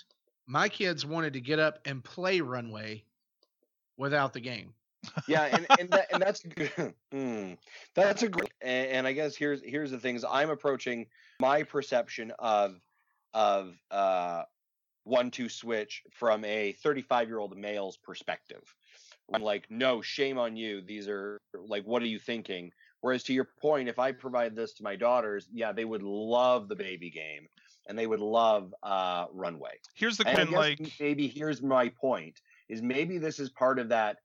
my 0.50 0.68
kids 0.68 1.06
wanted 1.06 1.34
to 1.34 1.40
get 1.40 1.60
up 1.60 1.78
and 1.84 2.02
play 2.02 2.40
Runway 2.40 3.04
without 3.96 4.32
the 4.32 4.40
game. 4.40 4.74
yeah, 5.28 5.44
and 5.44 5.66
and, 5.78 5.90
that, 5.90 6.12
and 6.12 6.20
that's 6.20 6.42
good. 6.56 6.94
Hmm. 7.12 7.52
that's 7.94 8.22
a 8.24 8.28
great. 8.28 8.52
And, 8.60 8.88
and 8.88 9.06
I 9.06 9.12
guess 9.12 9.36
here's 9.36 9.62
here's 9.64 9.92
the 9.92 9.98
things 9.98 10.24
I'm 10.28 10.50
approaching 10.50 11.06
my 11.40 11.62
perception 11.62 12.32
of 12.38 12.80
of 13.32 13.76
uh 13.92 14.42
one 15.04 15.30
two 15.30 15.48
switch 15.48 16.02
from 16.10 16.44
a 16.44 16.72
35 16.72 17.28
year 17.28 17.38
old 17.38 17.56
male's 17.56 17.96
perspective. 17.96 18.62
I'm 19.32 19.42
like, 19.42 19.66
no, 19.70 20.02
shame 20.02 20.38
on 20.38 20.56
you. 20.56 20.82
These 20.82 21.08
are 21.08 21.38
like, 21.54 21.84
what 21.84 22.02
are 22.02 22.06
you 22.06 22.18
thinking? 22.18 22.72
Whereas 23.00 23.22
to 23.24 23.32
your 23.32 23.48
point, 23.62 23.88
if 23.88 24.00
I 24.00 24.10
provide 24.10 24.56
this 24.56 24.72
to 24.74 24.82
my 24.82 24.96
daughters, 24.96 25.48
yeah, 25.52 25.70
they 25.70 25.84
would 25.84 26.02
love 26.02 26.68
the 26.68 26.74
baby 26.74 27.10
game 27.10 27.46
and 27.90 27.98
they 27.98 28.06
would 28.06 28.20
love 28.20 28.72
uh 28.84 29.26
runway. 29.32 29.72
Here's 29.94 30.16
the 30.16 30.26
I 30.26 30.44
like, 30.44 30.92
maybe 31.00 31.26
here's 31.28 31.60
my 31.60 31.90
point: 31.90 32.40
is 32.68 32.80
maybe 32.80 33.18
this 33.18 33.38
is 33.38 33.50
part 33.50 33.78
of 33.78 33.90
that 33.90 34.18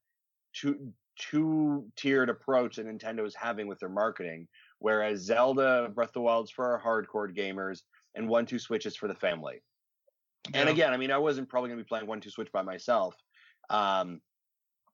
two 0.54 0.94
two 1.18 1.88
tiered 1.96 2.30
approach 2.30 2.76
that 2.76 2.86
Nintendo 2.86 3.26
is 3.26 3.36
having 3.36 3.68
with 3.68 3.80
their 3.80 3.90
marketing. 3.90 4.48
Whereas 4.80 5.22
Zelda 5.22 5.90
Breath 5.94 6.10
of 6.10 6.14
the 6.14 6.22
Wild's 6.22 6.52
for 6.52 6.66
our 6.66 6.80
hardcore 6.80 7.36
gamers, 7.36 7.82
and 8.14 8.30
One 8.30 8.46
Two 8.46 8.60
Switch 8.60 8.86
is 8.86 8.96
for 8.96 9.08
the 9.08 9.16
family. 9.16 9.62
And 10.54 10.70
again, 10.70 10.94
I 10.94 10.98
mean, 10.98 11.12
I 11.12 11.18
wasn't 11.18 11.50
probably 11.50 11.70
going 11.70 11.80
to 11.80 11.84
be 11.84 11.88
playing 11.88 12.06
One 12.06 12.22
Two 12.22 12.30
Switch 12.30 12.52
by 12.52 12.62
myself. 12.62 13.16
Um, 13.72 14.22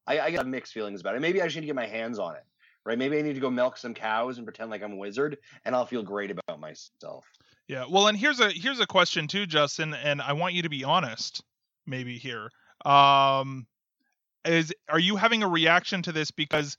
I, 0.08 0.20
I 0.22 0.32
got 0.32 0.48
mixed 0.48 0.72
feelings 0.72 1.01
about 1.01 1.16
it. 1.16 1.22
Maybe 1.22 1.42
I 1.42 1.46
just 1.46 1.58
need 1.58 1.62
to 1.62 1.68
get 1.68 1.75
my 1.75 1.88
hands 1.88 2.20
on 2.20 2.36
it, 2.36 2.46
right? 2.86 2.98
Maybe 2.98 3.18
I 3.18 3.22
need 3.22 3.34
to 3.34 3.42
go 3.42 3.51
milk 3.51 3.78
some 3.78 3.94
cows 3.94 4.38
and 4.38 4.46
pretend 4.46 4.72
like 4.72 4.82
I'm 4.82 4.94
a 4.94 4.98
wizard, 4.98 5.38
and 5.66 5.75
I'll 5.75 5.86
feel 5.86 6.04
great 6.04 6.32
about 6.32 6.62
myself. 6.62 7.25
Yeah. 7.72 7.86
Well, 7.90 8.08
and 8.08 8.18
here's 8.18 8.42
a 8.42 8.50
here's 8.50 8.82
a 8.82 8.86
question 8.86 9.30
too, 9.30 9.46
Justin, 9.46 9.94
and 9.94 10.22
I 10.22 10.34
want 10.34 10.56
you 10.56 10.63
to 10.63 10.70
be 10.70 10.84
honest, 10.84 11.42
maybe 11.88 12.18
here. 12.18 12.50
Um, 12.84 13.66
is 14.44 14.74
are 14.90 15.00
you 15.00 15.16
having 15.16 15.42
a 15.42 15.48
reaction 15.48 16.01
to 16.01 16.12
this 16.12 16.32
because 16.32 16.78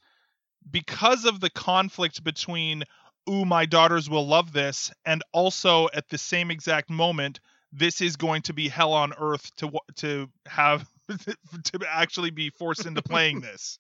because 0.71 1.25
of 1.25 1.41
the 1.41 1.49
conflict 1.49 2.23
between 2.23 2.83
ooh 3.27 3.47
my 3.47 3.65
daughters 3.65 4.11
will 4.11 4.27
love 4.27 4.53
this 4.53 4.93
and 5.07 5.23
also 5.33 5.89
at 5.95 6.11
the 6.11 6.19
same 6.19 6.51
exact 6.51 6.91
moment 6.91 7.41
this 7.73 8.03
is 8.03 8.17
going 8.17 8.43
to 8.43 8.53
be 8.53 8.69
hell 8.69 8.93
on 8.93 9.15
earth 9.19 9.51
to 9.57 9.71
to 9.97 10.29
have 10.47 10.87
to 11.09 11.79
actually 11.89 12.31
be 12.31 12.51
forced 12.51 12.85
into 12.85 13.01
playing 13.01 13.41
this 13.41 13.79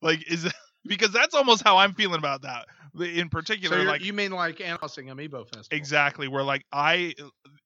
like 0.00 0.26
is 0.30 0.50
because 0.84 1.12
that's 1.12 1.34
almost 1.34 1.62
how 1.62 1.76
i'm 1.76 1.94
feeling 1.94 2.18
about 2.18 2.42
that 2.42 2.66
in 3.00 3.28
particular 3.28 3.78
you're- 3.78 3.88
like 3.88 4.02
you 4.02 4.12
mean 4.12 4.32
like 4.32 4.60
announcing 4.60 5.06
Amiibo 5.06 5.44
Festival? 5.44 5.66
Exactly. 5.70 6.26
Where 6.26 6.42
like 6.42 6.64
I 6.72 7.14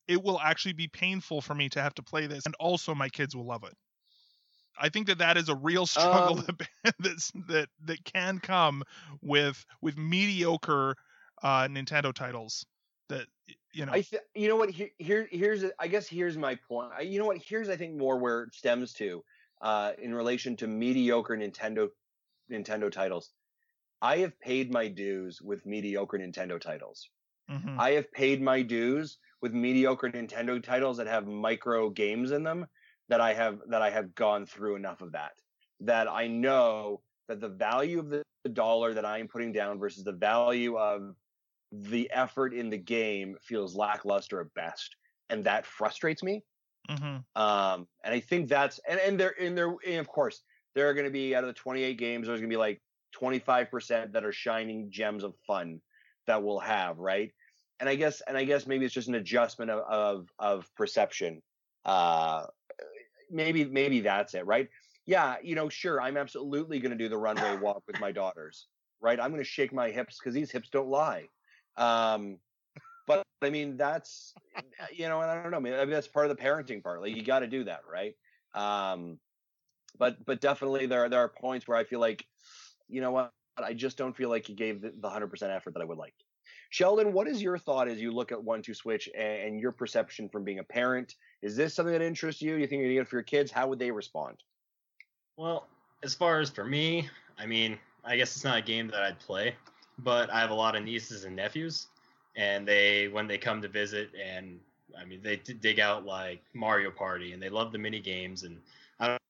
it 0.09 0.23
will 0.23 0.39
actually 0.41 0.75
be 0.75 0.89
painful 0.89 1.41
for 1.41 1.55
me 1.55 1.69
to 1.71 1.81
have 1.81 1.95
to 1.95 2.03
play 2.03 2.27
this 2.27 2.45
and 2.45 2.55
also 2.59 2.95
my 2.95 3.09
kids 3.09 3.35
will 3.35 3.47
love 3.47 3.65
it. 3.65 3.75
I 4.79 4.89
think 4.89 5.07
that 5.07 5.19
that 5.19 5.37
is 5.37 5.49
a 5.49 5.55
real 5.55 5.87
struggle 5.87 6.39
Um, 6.39 6.57
that 6.85 6.95
that's, 6.99 7.31
that 7.49 7.69
that 7.85 8.05
can 8.05 8.41
come 8.41 8.83
with 9.23 9.65
with 9.81 9.97
mediocre 9.97 10.97
uh 11.43 11.69
Nintendo 11.69 12.13
titles 12.13 12.67
that 13.09 13.27
you 13.73 13.87
know 13.87 13.93
I 13.93 14.03
th- 14.03 14.23
you 14.35 14.49
know 14.49 14.57
what 14.57 14.71
here, 14.71 14.91
here 14.99 15.29
here's 15.31 15.65
I 15.79 15.87
guess 15.89 16.09
here's 16.09 16.37
my 16.37 16.57
point. 16.69 16.91
I, 16.97 17.03
you 17.03 17.19
know 17.19 17.27
what 17.27 17.39
here's 17.39 17.69
I 17.69 17.77
think 17.77 17.97
more 17.97 18.19
where 18.19 18.43
it 18.43 18.55
stems 18.55 18.93
to 18.95 19.23
uh, 19.61 19.93
in 20.01 20.13
relation 20.15 20.57
to 20.57 20.67
mediocre 20.67 21.37
Nintendo 21.37 21.89
Nintendo 22.53 22.91
titles. 22.93 23.33
I 24.03 24.19
have 24.19 24.39
paid 24.41 24.73
my 24.73 24.89
dues 24.89 25.43
with 25.43 25.67
mediocre 25.67 26.19
Nintendo 26.19 26.61
titles. 26.61 27.11
mhm. 27.49 27.85
I 27.85 27.93
have 27.93 28.13
paid 28.13 28.43
my 28.43 28.63
dues 28.63 29.19
with 29.43 29.53
mediocre 29.55 30.11
Nintendo 30.11 30.63
titles 30.63 30.97
that 30.99 31.07
have 31.07 31.27
micro 31.27 31.91
games 31.91 32.31
in 32.31 32.43
them 32.45 32.67
that 33.09 33.21
I 33.21 33.35
have 33.35 33.61
that 33.69 33.83
I 33.83 33.91
have 33.91 34.15
gone 34.15 34.47
through 34.47 34.77
enough 34.77 35.01
of 35.03 35.13
that 35.13 35.35
that 35.81 36.09
I 36.09 36.29
know 36.29 37.03
that 37.29 37.41
the 37.41 37.49
value 37.49 37.99
of 37.99 38.11
the, 38.11 38.25
dollar 38.53 38.95
that 38.95 39.05
I 39.05 39.19
am 39.19 39.29
putting 39.29 39.53
down 39.53 39.79
versus 39.79 40.05
the 40.05 40.13
value 40.13 40.77
of 40.79 41.15
the 41.73 42.11
effort 42.13 42.55
in 42.55 42.71
the 42.71 42.79
game 42.79 43.37
feels 43.43 43.77
lackluster 43.77 44.41
at 44.41 44.55
best 44.55 44.97
and 45.31 45.45
that 45.45 45.67
frustrates 45.67 46.23
me 46.23 46.45
Mhm. 46.89 47.25
um 47.35 47.89
and 48.05 48.15
I 48.15 48.21
think 48.21 48.49
that's 48.49 48.79
and 48.89 49.01
and 49.01 49.19
there 49.19 49.35
and 49.41 49.57
there 49.57 49.75
and 49.87 50.01
of 50.01 50.09
course 50.09 50.43
there 50.75 50.89
are 50.89 50.95
going 50.95 51.07
to 51.07 51.11
be 51.11 51.35
out 51.35 51.45
of 51.45 51.49
the 51.49 51.55
28 51.55 51.99
games 51.99 52.27
there's 52.27 52.41
going 52.41 52.51
to 52.51 52.55
be 52.55 52.59
like 52.59 52.81
25% 53.21 54.13
that 54.13 54.25
are 54.25 54.33
shining 54.33 54.91
gems 54.91 55.23
of 55.23 55.35
fun 55.47 55.81
that 56.27 56.43
we'll 56.43 56.61
have 56.61 56.99
right? 56.99 57.33
And 57.81 57.89
i 57.89 57.95
guess 57.97 58.23
and 58.27 58.37
i 58.37 58.45
guess 58.45 58.67
maybe 58.67 58.85
it's 58.85 58.95
just 58.95 59.09
an 59.09 59.17
adjustment 59.17 59.71
of 59.71 59.81
of, 59.81 60.29
of 60.39 60.75
perception 60.77 61.43
uh 61.85 62.47
maybe 63.31 63.65
maybe 63.65 64.01
that's 64.01 64.35
it 64.35 64.47
right? 64.47 64.69
Yeah 65.05 65.37
you 65.43 65.57
know 65.57 65.69
sure 65.69 66.01
i'm 66.01 66.17
absolutely 66.17 66.79
going 66.79 66.93
to 66.93 66.99
do 66.99 67.09
the 67.09 67.19
runway 67.19 67.57
walk 67.61 67.83
with 67.87 67.99
my 68.01 68.13
daughters 68.13 68.69
right? 69.01 69.19
I'm 69.19 69.33
going 69.33 69.43
to 69.43 69.49
shake 69.49 69.73
my 69.73 69.91
hips 69.91 70.19
because 70.19 70.33
these 70.33 70.53
hips 70.53 70.69
don't 70.69 70.89
lie 70.89 71.27
um 71.77 72.39
but 73.07 73.25
i 73.43 73.51
mean 73.51 73.77
that's 73.77 74.35
you 74.93 75.09
know 75.09 75.21
and 75.23 75.31
i 75.31 75.43
don't 75.43 75.51
know 75.51 75.59
maybe 75.59 75.91
that's 75.91 76.07
part 76.07 76.31
of 76.31 76.37
the 76.37 76.43
parenting 76.43 76.83
part 76.83 77.01
like 77.01 77.17
you 77.17 77.23
got 77.25 77.41
to 77.41 77.47
do 77.47 77.65
that 77.65 77.81
right? 77.91 78.15
Um 78.55 79.19
but 79.99 80.25
but 80.25 80.41
definitely 80.41 80.87
there 80.87 81.05
are 81.05 81.09
there 81.09 81.21
are 81.21 81.29
points 81.29 81.67
where 81.67 81.77
i 81.77 81.85
feel 81.85 82.01
like 82.01 82.27
you 82.89 83.01
know 83.01 83.11
what 83.11 83.33
i 83.59 83.73
just 83.73 83.97
don't 83.97 84.17
feel 84.17 84.29
like 84.29 84.49
you 84.49 84.55
gave 84.55 84.81
the, 84.81 84.93
the 85.01 85.09
100% 85.09 85.31
effort 85.55 85.75
that 85.75 85.81
i 85.83 85.85
would 85.85 85.99
like. 85.99 86.15
Sheldon 86.71 87.13
what 87.13 87.29
is 87.29 87.43
your 87.43 87.59
thought 87.59 87.89
as 87.89 88.01
you 88.01 88.13
look 88.13 88.33
at 88.33 88.43
one 88.43 88.63
two 88.63 88.75
switch 88.75 89.09
and, 89.15 89.43
and 89.43 89.61
your 89.61 89.73
perception 89.73 90.29
from 90.29 90.43
being 90.43 90.59
a 90.59 90.65
parent? 90.65 91.15
Is 91.43 91.57
this 91.57 91.75
something 91.75 91.93
that 91.93 92.03
interests 92.03 92.41
you? 92.41 92.55
Do 92.55 92.61
you 92.61 92.67
think 92.67 92.81
you're 92.81 92.89
gonna 92.89 92.95
get 92.95 93.03
it 93.03 93.09
for 93.09 93.17
your 93.17 93.25
kids? 93.25 93.53
How 93.53 93.69
would 93.69 93.79
they 93.79 93.91
respond? 93.91 94.39
Well, 95.37 95.67
as 96.03 96.15
far 96.15 96.41
as 96.41 96.51
for 96.51 96.65
me, 96.65 97.09
I 97.39 97.47
mean, 97.47 97.79
I 98.05 98.17
guess 98.17 98.35
it's 98.35 98.45
not 98.45 98.59
a 98.59 98.63
game 98.63 98.89
that 98.89 99.03
I'd 99.03 99.19
play, 99.19 99.55
but 99.99 100.31
I 100.31 100.41
have 100.41 100.51
a 100.51 100.55
lot 100.55 100.77
of 100.77 100.83
nieces 100.83 101.25
and 101.25 101.37
nephews, 101.37 101.87
and 102.37 102.67
they 102.67 103.09
when 103.09 103.27
they 103.27 103.39
come 103.39 103.63
to 103.63 103.69
visit, 103.69 104.11
and 104.21 104.59
I 104.99 105.05
mean, 105.05 105.21
they 105.23 105.37
dig 105.37 105.81
out 105.81 106.05
like 106.05 106.43
Mario 106.55 106.91
Party, 106.91 107.33
and 107.33 107.43
they 107.43 107.49
love 107.49 107.73
the 107.73 107.79
mini 107.79 108.01
games, 108.01 108.43
and 108.43 108.59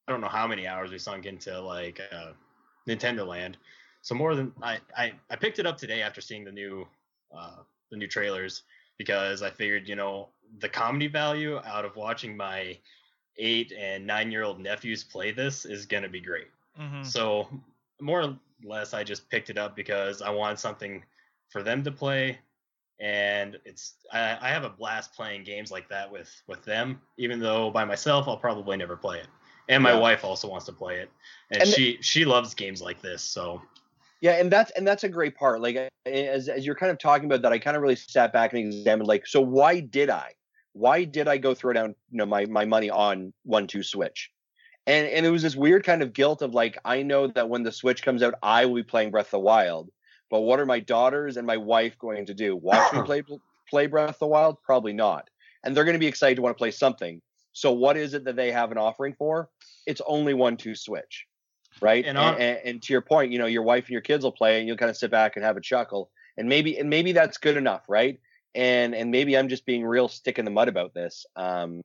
I 0.09 0.13
don't, 0.13 0.21
know 0.21 0.29
how 0.29 0.47
many 0.47 0.67
hours 0.67 0.91
we 0.91 0.99
sunk 0.99 1.27
into 1.27 1.61
like 1.61 2.01
uh, 2.13 2.33
Nintendo 2.89 3.27
Land. 3.27 3.57
So 4.03 4.15
more 4.15 4.35
than 4.35 4.53
I, 4.61 4.79
I, 4.97 5.13
I 5.31 5.37
picked 5.37 5.59
it 5.59 5.67
up 5.67 5.79
today 5.79 6.03
after 6.03 6.21
seeing 6.21 6.45
the 6.45 6.53
new 6.53 6.87
uh, 7.37 7.59
the 7.91 7.97
new 7.97 8.09
trailers 8.09 8.63
because 8.99 9.43
I 9.43 9.51
figured 9.51 9.89
you 9.89 9.97
know 9.97 10.29
the 10.59 10.69
comedy 10.69 11.07
value 11.07 11.59
out 11.65 11.85
of 11.85 11.97
watching 11.97 12.37
my 12.37 12.77
eight 13.39 13.73
and 13.79 14.07
nine 14.07 14.31
year 14.31 14.43
old 14.43 14.61
nephews 14.61 15.05
play 15.05 15.31
this 15.31 15.65
is 15.65 15.87
going 15.87 16.03
to 16.03 16.09
be 16.09 16.21
great. 16.21 16.49
Mhm. 16.79 17.05
So 17.07 17.49
more 18.01 18.23
or 18.23 18.39
less, 18.65 18.95
I 18.95 19.05
just 19.05 19.29
picked 19.31 19.51
it 19.51 19.59
up 19.59 19.77
because 19.77 20.21
I 20.23 20.31
wanted 20.31 20.59
something 20.59 21.05
for 21.49 21.63
them 21.63 21.83
to 21.85 21.93
play, 21.93 22.39
and 23.01 23.59
it's 23.65 23.95
I, 24.13 24.39
I 24.41 24.49
have 24.49 24.65
a 24.65 24.71
blast 24.71 25.15
playing 25.15 25.45
games 25.45 25.71
like 25.71 25.89
that 25.89 26.11
with 26.11 26.31
with 26.49 26.65
them. 26.65 27.01
Even 27.17 27.39
though 27.39 27.71
by 27.71 27.85
myself, 27.85 28.29
I'll 28.29 28.37
probably 28.37 28.77
never 28.77 28.97
play 28.97 29.19
it. 29.19 29.29
And 29.69 29.83
my 29.83 29.93
Yeah. 29.93 29.99
wife 30.01 30.25
also 30.25 30.49
wants 30.49 30.67
to 30.67 30.73
play 30.73 30.99
it, 31.01 31.11
and, 31.51 31.63
And 31.63 31.69
she 31.69 31.99
she 32.03 32.25
loves 32.25 32.55
games 32.55 32.83
like 32.83 33.01
this. 33.01 33.23
So 33.23 33.63
Yeah, 34.21 34.33
and 34.33 34.51
that's 34.51 34.71
and 34.73 34.87
that's 34.87 35.05
a 35.05 35.09
great 35.09 35.35
part. 35.37 35.61
Like 35.61 35.89
as 36.07 36.49
as 36.49 36.65
you're 36.67 36.75
kind 36.77 36.93
of 36.93 36.99
talking 36.99 37.27
about 37.27 37.43
that, 37.43 37.53
I 37.53 37.59
kind 37.59 37.77
of 37.77 37.83
really 37.83 37.97
sat 37.97 38.33
back 38.33 38.53
and 38.53 38.61
examined 38.61 39.09
like, 39.09 39.27
so 39.27 39.41
why 39.41 39.81
did 39.81 40.11
I? 40.11 40.33
Why 40.75 41.05
did 41.05 41.29
I 41.29 41.39
go 41.39 41.55
throw 41.55 41.73
down 41.73 41.91
you 42.11 42.19
know 42.19 42.27
my 42.27 42.47
my 42.47 42.65
money 42.65 42.91
on 42.91 43.33
one 43.45 43.67
two 43.67 43.83
switch? 43.83 44.31
And 44.87 45.07
and 45.09 45.27
it 45.27 45.31
was 45.31 45.43
this 45.43 45.57
weird 45.57 45.85
kind 45.85 46.03
of 46.03 46.13
guilt 46.13 46.43
of 46.43 46.55
like, 46.55 46.79
I 46.85 47.03
know 47.03 47.29
that 47.29 47.49
when 47.49 47.63
the 47.63 47.73
Switch 47.73 48.03
comes 48.03 48.23
out, 48.23 48.35
I 48.43 48.67
will 48.67 48.77
be 48.77 48.83
playing 48.85 49.11
Breath 49.13 49.27
of 49.29 49.33
the 49.33 49.41
Wild. 49.41 49.91
But 50.31 50.41
what 50.43 50.61
are 50.61 50.67
my 50.67 50.81
daughters 50.81 51.37
and 51.37 51.47
my 51.47 51.57
wife 51.59 51.99
going 51.99 52.27
to 52.27 52.35
do? 52.35 52.57
Watch 52.57 52.93
me 52.93 53.01
play 53.05 53.23
play 53.71 53.87
Breath 53.87 54.11
of 54.11 54.19
the 54.21 54.27
Wild? 54.29 54.63
Probably 54.63 54.93
not. 54.93 55.29
and 55.65 55.77
they're 55.77 55.85
going 55.85 55.95
to 55.95 56.01
be 56.01 56.07
excited 56.09 56.37
to 56.37 56.43
want 56.43 56.57
to 56.57 56.59
play 56.59 56.71
something. 56.73 57.23
So 57.53 57.73
what 57.73 57.97
is 57.97 58.15
it 58.15 58.25
that 58.25 58.37
they 58.37 58.53
have 58.53 58.73
an 58.73 58.79
offering 58.79 59.15
for? 59.15 59.49
It's 59.87 60.01
only 60.07 60.35
one 60.35 60.57
two 60.57 60.75
switch, 60.75 61.27
right? 61.81 62.05
And 62.05 62.17
And, 62.33 62.43
and, 62.43 62.59
and 62.65 62.83
to 62.83 62.93
your 62.93 63.03
point, 63.03 63.33
you 63.33 63.39
know, 63.39 63.47
your 63.47 63.63
wife 63.63 63.85
and 63.85 63.91
your 63.91 64.01
kids 64.01 64.25
will 64.25 64.33
play, 64.33 64.59
and 64.59 64.69
you'll 64.69 64.77
kind 64.77 64.91
of 64.91 64.97
sit 64.97 65.11
back 65.11 65.37
and 65.37 65.45
have 65.45 65.57
a 65.57 65.61
chuckle, 65.61 66.11
and 66.37 66.49
maybe 66.49 66.79
and 66.79 66.89
maybe 66.89 67.13
that's 67.13 67.39
good 67.39 67.57
enough, 67.57 67.83
right? 67.89 68.19
And 68.55 68.95
and 68.95 69.11
maybe 69.11 69.37
I'm 69.37 69.49
just 69.49 69.67
being 69.67 69.85
real 69.85 70.09
stick 70.09 70.39
in 70.39 70.45
the 70.45 70.51
mud 70.51 70.69
about 70.69 70.95
this, 70.95 71.27
um, 71.37 71.83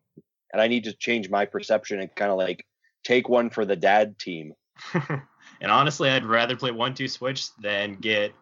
and 0.51 0.61
I 0.61 0.67
need 0.67 0.85
to 0.85 0.93
change 0.93 1.29
my 1.29 1.45
perception 1.45 1.99
and 1.99 2.13
kind 2.15 2.31
of 2.31 2.37
like 2.37 2.65
take 3.03 3.29
one 3.29 3.49
for 3.49 3.65
the 3.65 3.75
dad 3.75 4.19
team. 4.19 4.53
and 4.93 5.71
honestly, 5.71 6.09
I'd 6.09 6.25
rather 6.25 6.55
play 6.55 6.71
one 6.71 6.93
two 6.93 7.07
switch 7.07 7.55
than 7.57 7.95
get 7.95 8.33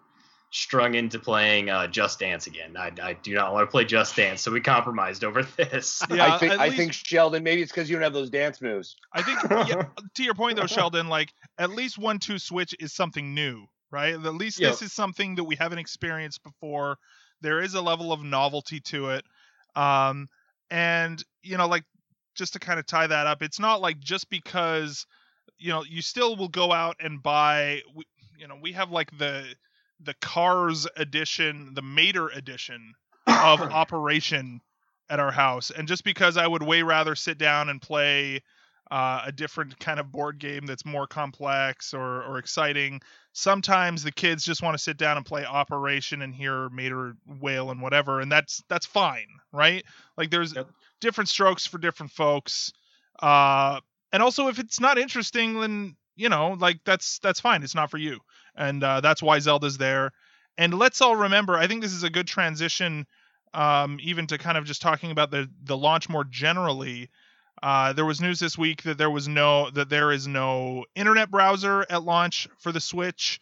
strung 0.55 0.95
into 0.95 1.19
playing 1.19 1.69
uh, 1.69 1.85
Just 1.85 2.19
Dance 2.19 2.47
again. 2.47 2.77
I, 2.77 2.89
I 3.03 3.13
do 3.13 3.33
not 3.33 3.51
want 3.53 3.67
to 3.67 3.71
play 3.71 3.83
Just 3.83 4.15
Dance, 4.15 4.41
so 4.41 4.51
we 4.51 4.61
compromised 4.61 5.23
over 5.25 5.43
this. 5.43 6.01
Yeah, 6.09 6.33
I 6.33 6.37
think 6.37 6.53
at 6.53 6.59
I 6.59 6.65
least- 6.65 6.77
think 6.77 6.93
Sheldon, 6.93 7.43
maybe 7.43 7.61
it's 7.61 7.71
because 7.71 7.89
you 7.89 7.95
don't 7.97 8.03
have 8.03 8.13
those 8.13 8.29
dance 8.29 8.61
moves. 8.61 8.95
I 9.13 9.21
think 9.21 9.39
yeah, 9.67 9.83
to 10.15 10.23
your 10.23 10.33
point 10.33 10.57
though, 10.57 10.65
Sheldon, 10.65 11.09
like 11.09 11.33
at 11.57 11.71
least 11.71 11.97
one 11.97 12.19
two 12.19 12.39
switch 12.39 12.73
is 12.79 12.93
something 12.93 13.33
new, 13.35 13.65
right? 13.91 14.13
At 14.13 14.35
least 14.35 14.59
Yeah. 14.59 14.69
this 14.69 14.81
is 14.81 14.93
something 14.93 15.35
that 15.35 15.43
we 15.43 15.55
haven't 15.57 15.79
experienced 15.79 16.41
before. 16.43 16.97
There 17.41 17.59
is 17.59 17.73
a 17.73 17.81
level 17.81 18.13
of 18.13 18.23
novelty 18.23 18.79
to 18.91 19.09
it. 19.09 19.25
Um 19.75 20.27
and 20.71 21.21
you 21.43 21.57
know, 21.57 21.67
like 21.67 21.83
just 22.35 22.53
to 22.53 22.59
kind 22.59 22.79
of 22.79 22.85
tie 22.87 23.07
that 23.07 23.27
up, 23.27 23.41
it's 23.41 23.59
not 23.59 23.81
like 23.81 23.99
just 23.99 24.29
because 24.29 25.05
you 25.57 25.69
know, 25.69 25.83
you 25.83 26.01
still 26.01 26.35
will 26.37 26.49
go 26.49 26.71
out 26.71 26.95
and 27.01 27.21
buy 27.21 27.81
we, 27.93 28.05
you 28.37 28.47
know, 28.47 28.55
we 28.61 28.71
have 28.71 28.89
like 28.91 29.09
the 29.17 29.43
the 29.99 30.13
Cars 30.21 30.87
edition, 30.97 31.73
the 31.73 31.81
Mater 31.81 32.27
edition 32.29 32.93
of 33.27 33.61
Operation 33.71 34.61
at 35.09 35.19
our 35.19 35.31
house. 35.31 35.71
And 35.71 35.87
just 35.87 36.03
because 36.03 36.37
I 36.37 36.47
would 36.47 36.63
way 36.63 36.81
rather 36.83 37.15
sit 37.15 37.37
down 37.37 37.69
and 37.69 37.81
play 37.81 38.41
uh, 38.91 39.23
a 39.25 39.31
different 39.31 39.79
kind 39.79 39.99
of 39.99 40.11
board 40.11 40.37
game 40.39 40.65
that's 40.65 40.85
more 40.85 41.07
complex 41.07 41.93
or, 41.93 42.23
or 42.23 42.37
exciting, 42.37 43.01
sometimes 43.33 44.03
the 44.03 44.11
kids 44.11 44.43
just 44.45 44.61
want 44.61 44.75
to 44.77 44.83
sit 44.83 44.97
down 44.97 45.17
and 45.17 45.25
play 45.25 45.43
Operation 45.45 46.21
and 46.21 46.33
hear 46.35 46.69
Mater 46.69 47.15
wail 47.39 47.71
and 47.71 47.81
whatever, 47.81 48.19
and 48.21 48.31
that's 48.31 48.63
that's 48.69 48.85
fine, 48.85 49.27
right? 49.51 49.83
Like 50.17 50.29
there's 50.29 50.53
Yep. 50.55 50.67
different 51.01 51.29
strokes 51.29 51.65
for 51.65 51.77
different 51.77 52.11
folks. 52.11 52.71
Uh, 53.19 53.79
and 54.11 54.21
also 54.21 54.47
if 54.47 54.59
it's 54.59 54.79
not 54.79 54.97
interesting, 54.97 55.59
then 55.59 55.95
you 56.15 56.29
know, 56.29 56.55
like 56.59 56.79
that's 56.85 57.19
that's 57.19 57.39
fine. 57.39 57.63
It's 57.63 57.75
not 57.75 57.91
for 57.91 57.97
you, 57.97 58.19
and 58.55 58.83
uh, 58.83 59.01
that's 59.01 59.21
why 59.21 59.39
Zelda's 59.39 59.77
there. 59.77 60.11
And 60.57 60.73
let's 60.73 61.01
all 61.01 61.15
remember, 61.15 61.55
I 61.55 61.67
think 61.67 61.81
this 61.81 61.93
is 61.93 62.03
a 62.03 62.09
good 62.09 62.27
transition, 62.27 63.05
um, 63.53 63.99
even 64.01 64.27
to 64.27 64.37
kind 64.37 64.57
of 64.57 64.65
just 64.65 64.81
talking 64.81 65.11
about 65.11 65.31
the 65.31 65.49
the 65.63 65.77
launch 65.77 66.09
more 66.09 66.23
generally. 66.23 67.09
Uh, 67.63 67.93
there 67.93 68.05
was 68.05 68.19
news 68.19 68.39
this 68.39 68.57
week 68.57 68.83
that 68.83 68.97
there 68.97 69.09
was 69.09 69.27
no 69.27 69.69
that 69.71 69.89
there 69.89 70.11
is 70.11 70.27
no 70.27 70.85
internet 70.95 71.31
browser 71.31 71.85
at 71.89 72.03
launch 72.03 72.47
for 72.59 72.71
the 72.71 72.81
Switch. 72.81 73.39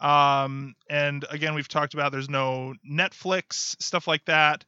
Um, 0.00 0.74
and 0.90 1.24
again, 1.30 1.54
we've 1.54 1.68
talked 1.68 1.94
about 1.94 2.12
there's 2.12 2.28
no 2.28 2.74
Netflix 2.88 3.80
stuff 3.80 4.06
like 4.06 4.24
that. 4.26 4.64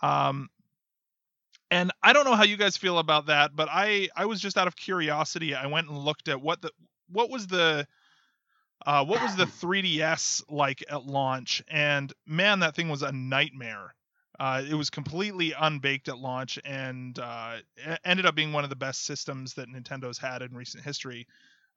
Um, 0.00 0.48
and 1.70 1.90
I 2.02 2.12
don't 2.12 2.24
know 2.24 2.36
how 2.36 2.44
you 2.44 2.56
guys 2.56 2.76
feel 2.76 2.98
about 2.98 3.26
that, 3.26 3.56
but 3.56 3.68
I 3.70 4.08
I 4.16 4.26
was 4.26 4.40
just 4.40 4.56
out 4.56 4.68
of 4.68 4.76
curiosity. 4.76 5.54
I 5.54 5.66
went 5.66 5.88
and 5.88 5.98
looked 5.98 6.28
at 6.28 6.40
what 6.40 6.62
the 6.62 6.70
what 7.10 7.30
was 7.30 7.46
the 7.46 7.86
uh, 8.84 9.04
what 9.04 9.22
was 9.22 9.36
the 9.36 9.44
3DS 9.66 10.44
like 10.48 10.84
at 10.90 11.04
launch? 11.04 11.62
And 11.68 12.12
man, 12.26 12.60
that 12.60 12.74
thing 12.74 12.88
was 12.88 13.02
a 13.02 13.12
nightmare. 13.12 13.94
Uh, 14.38 14.62
it 14.68 14.74
was 14.74 14.90
completely 14.90 15.54
unbaked 15.58 16.08
at 16.08 16.18
launch, 16.18 16.58
and 16.62 17.18
uh, 17.18 17.56
ended 18.04 18.26
up 18.26 18.34
being 18.34 18.52
one 18.52 18.64
of 18.64 18.70
the 18.70 18.76
best 18.76 19.06
systems 19.06 19.54
that 19.54 19.68
Nintendo's 19.68 20.18
had 20.18 20.42
in 20.42 20.54
recent 20.54 20.84
history. 20.84 21.26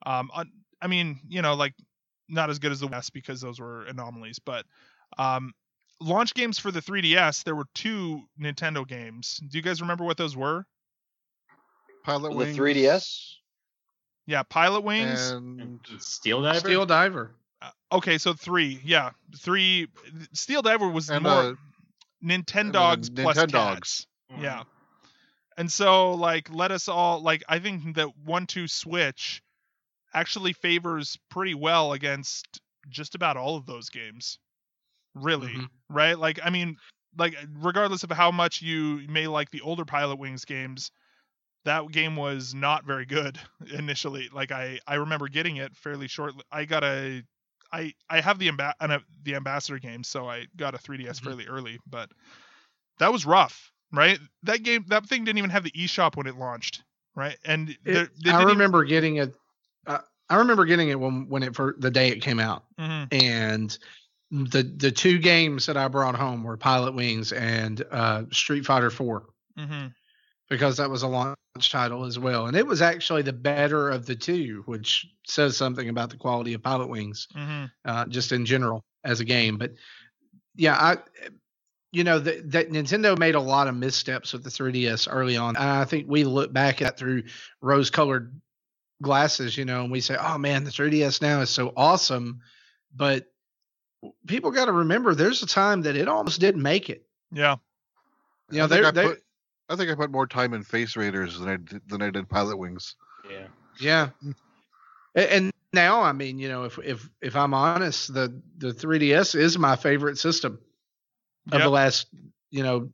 Um, 0.04 0.30
un- 0.34 0.52
I 0.82 0.86
mean, 0.86 1.20
you 1.26 1.40
know, 1.40 1.54
like 1.54 1.74
not 2.28 2.50
as 2.50 2.58
good 2.58 2.70
as 2.70 2.80
the 2.80 2.86
West 2.86 3.14
because 3.14 3.40
those 3.40 3.58
were 3.58 3.84
anomalies, 3.84 4.38
but 4.38 4.66
um, 5.18 5.54
launch 6.00 6.34
games 6.34 6.58
for 6.58 6.70
the 6.70 6.80
3DS, 6.80 7.44
there 7.44 7.56
were 7.56 7.66
two 7.74 8.22
Nintendo 8.40 8.86
games. 8.86 9.40
Do 9.48 9.58
you 9.58 9.62
guys 9.62 9.80
remember 9.80 10.04
what 10.04 10.16
those 10.16 10.36
were? 10.36 10.66
Pilot 12.04 12.30
The 12.30 12.36
Wings 12.36 12.56
3DS. 12.56 13.36
Yeah, 14.30 14.44
Pilotwings. 14.44 15.32
and 15.36 15.80
Steel 15.98 16.40
Diver. 16.42 16.60
Steel 16.60 16.86
Diver. 16.86 17.32
Uh, 17.60 17.70
okay, 17.92 18.16
so 18.16 18.32
three. 18.32 18.80
Yeah, 18.84 19.10
three. 19.36 19.88
Steel 20.32 20.62
Diver 20.62 20.88
was 20.88 21.10
And, 21.10 21.24
more 21.24 21.32
uh, 21.32 21.54
Nintendogs 22.24 23.08
and 23.08 23.16
plus 23.18 23.36
Nintendogs. 23.36 23.74
cats. 23.74 24.06
Yeah. 24.38 24.62
And 25.56 25.70
so 25.70 26.12
like 26.12 26.48
let 26.54 26.70
us 26.70 26.86
all 26.88 27.20
like 27.20 27.42
I 27.48 27.58
think 27.58 27.96
that 27.96 28.16
one 28.24 28.46
two 28.46 28.68
switch 28.68 29.42
actually 30.14 30.52
favors 30.52 31.18
pretty 31.28 31.54
well 31.54 31.92
against 31.92 32.60
just 32.88 33.16
about 33.16 33.36
all 33.36 33.56
of 33.56 33.66
those 33.66 33.88
games. 33.90 34.38
Really. 35.14 35.52
Mhm. 35.54 35.68
Right? 35.88 36.16
Like 36.16 36.38
I 36.44 36.50
mean 36.50 36.76
like 37.18 37.34
regardless 37.58 38.04
of 38.04 38.10
how 38.12 38.30
much 38.30 38.62
you 38.62 39.02
may 39.08 39.26
like 39.26 39.50
the 39.50 39.60
older 39.62 39.84
Pilotwings 39.84 40.46
games, 40.46 40.92
that 41.64 41.90
game 41.90 42.16
was 42.16 42.54
not 42.54 42.84
very 42.84 43.06
good 43.06 43.38
initially. 43.72 44.28
Like 44.32 44.52
I 44.52 44.78
I 44.86 44.94
remember 44.96 45.28
getting 45.28 45.56
it 45.56 45.76
fairly 45.76 46.08
shortly. 46.08 46.42
I 46.50 46.64
got 46.64 46.84
a 46.84 47.22
I 47.72 47.94
I 48.08 48.20
have 48.20 48.38
the 48.38 48.48
an, 48.48 48.60
uh, 48.60 48.98
the 49.22 49.34
ambassador 49.36 49.78
game, 49.78 50.02
so 50.04 50.28
I 50.28 50.46
got 50.56 50.74
a 50.74 50.78
3DS 50.78 51.18
Mhm. 51.18 51.24
fairly 51.24 51.46
early, 51.46 51.78
but 51.88 52.10
that 52.98 53.12
was 53.12 53.26
rough, 53.26 53.72
right? 53.92 54.18
That 54.44 54.62
game 54.62 54.84
that 54.88 55.06
thing 55.06 55.24
didn't 55.24 55.38
even 55.38 55.50
have 55.50 55.64
the 55.64 55.72
eShop 55.72 56.16
when 56.16 56.26
it 56.26 56.36
launched, 56.36 56.82
right? 57.14 57.36
And 57.44 57.76
there- 57.84 58.08
they 58.24 58.30
I 58.30 58.42
remember 58.42 58.84
getting 58.84 59.16
it. 59.16 59.34
Uh, 59.86 59.98
I 60.28 60.36
remember 60.36 60.64
getting 60.64 60.88
it 60.88 60.98
when 60.98 61.28
when 61.28 61.42
it 61.42 61.54
for 61.56 61.74
the 61.78 61.90
day 61.90 62.08
it 62.08 62.20
came 62.22 62.38
out, 62.40 62.64
Even, 62.78 63.10
and 63.10 63.76
the 64.30 64.62
the 64.62 64.90
two 64.92 65.18
games 65.18 65.66
that 65.66 65.76
I 65.76 65.88
brought 65.88 66.16
home 66.16 66.42
were 66.44 66.56
Pilotwings 66.56 67.36
and 67.36 67.82
uh, 67.90 68.24
Street 68.32 68.64
Fighter 68.66 68.90
Four 68.90 69.26
hmm 69.56 69.64
hmm 69.66 69.86
because 70.48 70.76
that 70.78 70.90
was 70.90 71.02
a 71.02 71.08
launch 71.08 71.36
title 71.58 72.04
as 72.04 72.18
well, 72.18 72.46
and 72.46 72.56
it 72.56 72.66
was 72.66 72.80
actually 72.82 73.22
the 73.22 73.32
better 73.32 73.90
of 73.90 74.06
the 74.06 74.14
two, 74.14 74.62
which 74.66 75.06
says 75.26 75.56
something 75.56 75.88
about 75.88 76.10
the 76.10 76.16
quality 76.16 76.54
of 76.54 76.62
Pilotwings 76.62 77.26
hmm 77.32 77.64
uh, 77.84 78.06
just 78.06 78.32
in 78.32 78.46
general 78.46 78.84
as 79.04 79.20
a 79.20 79.24
game. 79.24 79.58
But 79.58 79.72
yeah, 80.54 80.76
I, 80.76 80.98
you 81.92 82.04
know, 82.04 82.18
that 82.20 82.70
Nintendo 82.70 83.18
made 83.18 83.34
a 83.34 83.40
lot 83.40 83.66
of 83.66 83.74
missteps 83.74 84.32
with 84.32 84.44
the 84.44 84.50
3DS 84.50 85.08
early 85.10 85.36
on. 85.36 85.56
And 85.56 85.64
I 85.64 85.84
think 85.84 86.06
we 86.08 86.24
look 86.24 86.52
back 86.52 86.82
at 86.82 86.96
through 86.96 87.24
rose-colored 87.60 88.40
glasses, 89.02 89.56
you 89.56 89.64
know, 89.64 89.82
and 89.82 89.90
we 89.90 90.00
say, 90.00 90.16
"Oh 90.18 90.38
man, 90.38 90.64
the 90.64 90.70
3DS 90.70 91.20
now 91.20 91.40
is 91.40 91.50
so 91.50 91.72
awesome," 91.76 92.40
but 92.94 93.26
people 94.26 94.50
got 94.50 94.66
to 94.66 94.72
remember 94.72 95.14
there's 95.14 95.42
a 95.42 95.46
time 95.46 95.82
that 95.82 95.96
it 95.96 96.08
almost 96.08 96.40
didn't 96.40 96.62
make 96.62 96.90
it. 96.90 97.06
Yeah. 97.32 97.56
You 98.50 98.58
know, 98.58 98.66
they're, 98.66 98.92
they 98.92 99.08
put 99.08 99.22
I 99.70 99.76
think 99.76 99.90
I 99.90 99.94
put 99.94 100.10
more 100.10 100.26
time 100.26 100.52
in 100.52 100.64
Face 100.64 100.96
Raiders 100.96 101.38
than 101.38 101.48
I 101.48 101.56
did, 101.56 101.80
than 101.88 102.02
I 102.02 102.10
did 102.10 102.28
Pilotwings. 102.28 102.94
Yeah. 103.30 103.46
Yeah. 103.78 104.08
And 105.14 105.52
now, 105.72 106.02
I 106.02 106.12
mean, 106.12 106.38
you 106.38 106.48
know, 106.48 106.64
if 106.64 106.78
if 106.80 107.08
if 107.22 107.36
I'm 107.36 107.54
honest, 107.54 108.12
the 108.12 108.42
the 108.58 108.72
3DS 108.72 109.34
is 109.34 109.56
my 109.58 109.76
favorite 109.76 110.18
system 110.18 110.58
of 111.52 111.54
Yep. 111.54 111.62
the 111.62 111.70
last, 111.70 112.06
you 112.50 112.62
know, 112.62 112.90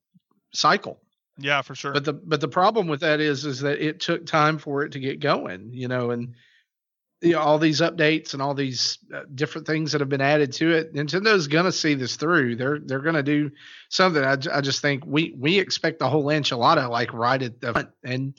cycle. 0.53 1.01
Yeah, 1.39 1.63
for 1.63 1.75
sure. 1.75 1.93
But 1.93 2.05
the 2.05 2.13
but 2.13 2.41
the 2.41 2.49
problem 2.49 2.87
with 2.89 3.01
that 3.01 3.21
is 3.21 3.45
is 3.45 3.61
that 3.61 3.85
it 3.85 4.01
took 4.01 4.27
time 4.27 4.59
for 4.59 4.83
it 4.83 4.93
to 4.93 5.01
get 5.01 5.21
going, 5.21 5.71
you 5.73 5.89
know, 5.89 6.11
and 6.11 6.35
you 7.23 7.33
know, 7.33 7.41
all 7.41 7.59
these 7.59 7.81
updates 7.81 8.35
and 8.35 8.43
all 8.43 8.55
these 8.55 8.99
uh, 9.15 9.23
different 9.35 9.67
things 9.67 9.93
that 9.93 10.01
have 10.01 10.09
been 10.09 10.21
added 10.21 10.53
to 10.53 10.73
it. 10.73 10.95
Nintendo's 10.95 11.49
gonna 11.49 11.73
see 11.73 11.95
this 11.95 12.17
through. 12.17 12.57
They're 12.57 12.79
they're 12.79 13.01
gonna 13.01 13.23
do 13.23 13.51
something. 13.89 14.23
I, 14.23 14.37
I 14.53 14.61
just 14.61 14.83
think 14.83 15.05
we 15.07 15.35
we 15.39 15.59
expect 15.59 15.99
the 15.99 16.09
whole 16.09 16.27
enchilada 16.27 16.89
like 16.91 17.13
right 17.15 17.41
at 17.41 17.61
the 17.61 17.73
front, 17.73 17.91
and 18.05 18.35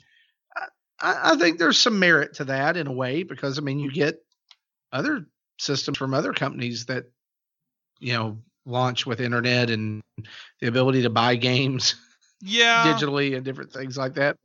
I, 0.56 0.66
I 1.00 1.32
I 1.32 1.36
think 1.36 1.58
there's 1.58 1.78
some 1.78 1.98
merit 1.98 2.34
to 2.34 2.44
that 2.44 2.76
in 2.76 2.86
a 2.86 2.92
way 2.92 3.24
because 3.24 3.58
I 3.58 3.62
mean 3.62 3.80
you 3.80 3.90
get 3.90 4.24
other 4.92 5.26
systems 5.58 5.98
from 5.98 6.14
other 6.14 6.32
companies 6.32 6.86
that 6.86 7.06
you 7.98 8.12
know 8.12 8.38
launch 8.64 9.06
with 9.06 9.20
internet 9.20 9.70
and 9.70 10.02
the 10.60 10.68
ability 10.68 11.02
to 11.02 11.10
buy 11.10 11.34
games 11.34 11.96
yeah. 12.40 12.84
digitally 12.84 13.34
and 13.34 13.44
different 13.44 13.72
things 13.72 13.96
like 13.96 14.14
that. 14.14 14.36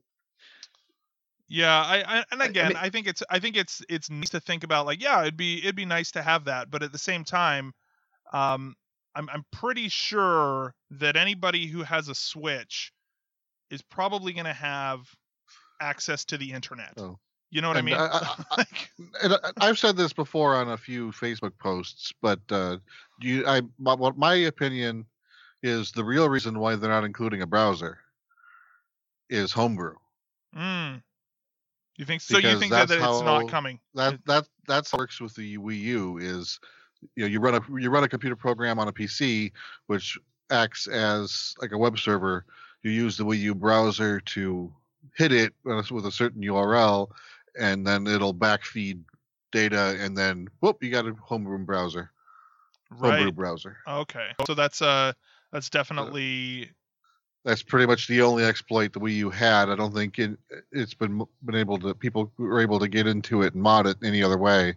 Yeah, 1.53 1.71
I, 1.83 1.97
I 2.17 2.23
and 2.31 2.41
I- 2.41 2.45
I 2.45 2.47
again, 2.47 2.75
I, 2.75 2.89
think 2.89 3.05
it's 3.05 3.21
I 3.29 3.37
think 3.37 3.55
it's 3.55 3.83
it's 3.87 4.09
nice 4.09 4.31
to 4.31 4.39
think 4.39 4.63
about 4.63 4.87
like 4.87 5.01
yeah, 5.03 5.21
it'd 5.21 5.37
be 5.37 5.59
it'd 5.59 5.75
be 5.75 5.85
nice 5.85 6.09
to 6.13 6.23
have 6.23 6.45
that, 6.45 6.71
but 6.71 6.81
at 6.81 6.91
the 6.91 6.97
same 6.97 7.23
time, 7.23 7.73
um, 8.33 8.75
I'm 9.13 9.29
I'm 9.29 9.45
pretty 9.51 9.87
sure 9.89 10.73
that 10.89 11.15
anybody 11.15 11.67
who 11.67 11.83
has 11.83 12.07
a 12.09 12.15
Switch 12.15 12.91
is 13.69 13.83
probably 13.83 14.33
going 14.33 14.45
to 14.47 14.53
have 14.53 15.01
access 15.79 16.25
to 16.25 16.37
the 16.37 16.51
internet. 16.51 16.93
Oh. 16.97 17.19
You 17.51 17.61
know 17.61 17.67
what 17.67 17.77
And 17.77 17.87
I 17.87 17.91
mean? 17.91 17.99
I- 17.99 18.43
Like, 18.57 18.89
And 19.21 19.33
I- 19.33 19.67
I've 19.67 19.77
said 19.77 19.95
this 19.95 20.11
before 20.11 20.55
on 20.55 20.69
a 20.69 20.77
few 20.77 21.11
Facebook 21.11 21.55
posts, 21.59 22.11
but 22.19 22.39
uh, 22.49 22.77
you, 23.21 23.45
I, 23.45 23.61
my, 23.77 23.93
what 23.93 24.17
my 24.17 24.33
opinion 24.33 25.05
is 25.61 25.91
the 25.91 26.03
real 26.03 26.27
reason 26.29 26.57
why 26.57 26.75
they're 26.75 26.89
not 26.89 27.03
including 27.03 27.43
a 27.43 27.47
browser 27.47 27.99
is 29.29 29.51
homebrew. 29.51 29.95
Mm. 30.57 31.03
You 31.95 32.05
think 32.05 32.21
so? 32.21 32.37
You 32.37 32.57
think 32.59 32.71
that, 32.71 32.87
that 32.87 32.95
it's 32.95 33.21
not 33.21 33.47
coming? 33.49 33.79
That 33.93 34.19
that 34.25 34.45
that's 34.67 34.91
how 34.91 34.97
it 34.97 35.01
works 35.01 35.21
with 35.21 35.35
the 35.35 35.57
Wii 35.57 35.79
U 35.79 36.17
is 36.17 36.59
you 37.15 37.23
know 37.23 37.27
you 37.27 37.39
run 37.39 37.55
a 37.55 37.61
you 37.79 37.89
run 37.89 38.03
a 38.03 38.09
computer 38.09 38.35
program 38.35 38.79
on 38.79 38.87
a 38.87 38.93
PC 38.93 39.51
which 39.87 40.17
acts 40.49 40.87
as 40.87 41.53
like 41.61 41.71
a 41.71 41.77
web 41.77 41.99
server. 41.99 42.45
You 42.81 42.91
use 42.91 43.15
the 43.17 43.25
Wii 43.25 43.39
U 43.39 43.55
browser 43.55 44.19
to 44.21 44.73
hit 45.15 45.31
it 45.31 45.53
with 45.63 46.05
a- 46.05 46.11
certain 46.11 46.41
URL, 46.41 47.09
and 47.59 47.85
then 47.85 48.07
it'll 48.07 48.33
backfeed 48.33 49.01
data, 49.51 49.95
and 49.99 50.17
then 50.17 50.47
whoop, 50.61 50.83
you 50.83 50.89
got 50.89 51.05
a 51.05 51.13
homebrew 51.21 51.59
browser, 51.59 52.11
Right. 52.89 53.19
homebrew 53.19 53.31
browser. 53.31 53.77
Okay. 53.87 54.31
So 54.47 54.55
that's 54.55 54.81
uh 54.81 55.13
that's 55.51 55.69
definitely 55.69 56.71
That's 57.45 57.61
pretty 57.61 57.85
much 57.85 58.07
the 58.07 58.21
only 58.21 58.45
exploit 58.45 58.93
the 58.93 58.99
Wii 59.01 59.15
U 59.15 59.29
had. 59.29 59.69
I 59.69 59.75
don't 59.75 59.93
think 59.93 60.17
it, 60.17 60.37
it's 60.71 60.93
been 60.93 61.23
been 61.43 61.55
able 61.55 61.77
to 61.79 61.93
people 61.93 62.31
were 62.37 62.61
able 62.61 62.79
to 62.79 62.87
get 62.87 63.05
into 63.07 63.41
it 63.41 63.53
and 63.53 63.61
mod 63.61 63.85
it 63.87 63.97
any 64.03 64.23
other 64.23 64.37
way. 64.37 64.75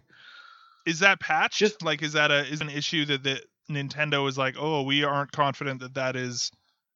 is 0.85 0.99
that 0.99 1.19
patched? 1.19 1.57
Just- 1.57 1.81
like 1.83 2.01
is 2.01 2.13
that 2.13 2.31
a 2.31 2.39
is 2.45 2.61
an 2.61 2.69
issue 2.69 3.05
that 3.05 3.23
that 3.23 3.41
Nintendo 3.69 4.27
is 4.29 4.37
like, 4.37 4.55
oh, 4.59 4.83
we 4.83 5.03
aren't 5.03 5.31
confident 5.31 5.79
that 5.81 5.93
that 5.95 6.15
is 6.15 6.51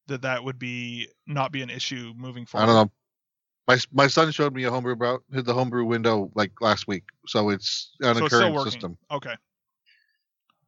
that 0.08 0.22
that 0.24 0.44
would 0.44 0.60
be 0.60 1.08
not 1.28 1.52
be 1.52 1.62
an 1.62 1.70
issue 1.70 2.14
moving 2.18 2.46
forward. 2.46 2.64
I 2.64 2.68
don't 2.68 2.76
know. 2.88 2.92
My 3.68 3.78
my 3.94 4.08
son 4.08 4.32
showed 4.32 4.54
me 4.54 4.64
a 4.66 4.72
homebrew 4.72 4.96
brow 4.98 5.20
hit 5.32 5.46
the 5.46 5.54
homebrew 5.54 5.86
window 5.86 6.32
like 6.36 6.52
last 6.60 6.88
week, 6.88 7.04
so 7.28 7.50
it's 7.50 7.92
on 8.04 8.16
So 8.16 8.22
a 8.22 8.26
it's 8.26 8.36
still 8.36 8.40
current 8.42 8.56
working. 8.56 8.72
system. 8.72 8.98
Okay. 9.10 9.36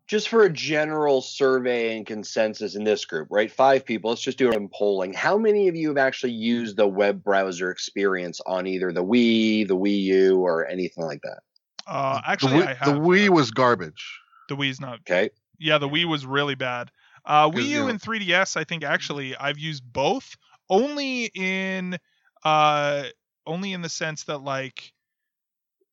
Just 0.07 0.27
for 0.29 0.43
a 0.43 0.49
general 0.51 1.21
survey 1.21 1.95
and 1.97 2.05
consensus 2.05 2.75
in 2.75 2.83
this 2.83 3.05
group, 3.05 3.27
right? 3.31 3.51
Five 3.51 3.85
people. 3.85 4.09
Let's 4.09 4.21
just 4.21 4.37
do 4.37 4.51
a 4.51 4.67
polling. 4.69 5.13
How 5.13 5.37
many 5.37 5.67
of 5.69 5.75
you 5.75 5.87
have 5.89 5.97
actually 5.97 6.33
used 6.33 6.75
the 6.77 6.87
web 6.87 7.23
browser 7.23 7.71
experience 7.71 8.41
on 8.45 8.67
either 8.67 8.91
the 8.91 9.03
Wii, 9.03 9.67
the 9.67 9.77
Wii 9.77 10.01
U, 10.03 10.39
or 10.41 10.67
anything 10.67 11.05
like 11.05 11.21
that? 11.23 11.39
Uh, 11.87 12.21
The 12.21 12.29
actually, 12.29 12.51
Wii, 12.61 12.67
I 12.67 12.73
have 12.73 12.93
the 12.95 12.99
Wii 12.99 13.29
uh, 13.29 13.31
was 13.31 13.51
garbage. 13.51 14.19
the 14.49 14.55
Wii's 14.57 14.79
not. 14.81 14.99
Okay. 15.01 15.29
Yeah, 15.59 15.77
the 15.77 15.87
Wii 15.89 16.05
was 16.05 16.25
really 16.25 16.55
bad. 16.55 16.91
Uh, 17.25 17.49
'Cause, 17.49 17.61
Wii 17.61 17.63
you 17.67 17.69
U 17.77 17.79
know- 17.83 17.87
and 17.87 18.01
3DS, 18.01 18.57
I 18.57 18.65
think 18.65 18.83
actually 18.83 19.35
I've 19.37 19.57
used 19.59 19.83
both. 19.91 20.35
Only 20.69 21.25
in 21.33 21.97
uh, 22.43 23.03
only 23.45 23.71
in 23.73 23.81
the 23.81 23.89
sense 23.89 24.25
that 24.25 24.39
like 24.39 24.91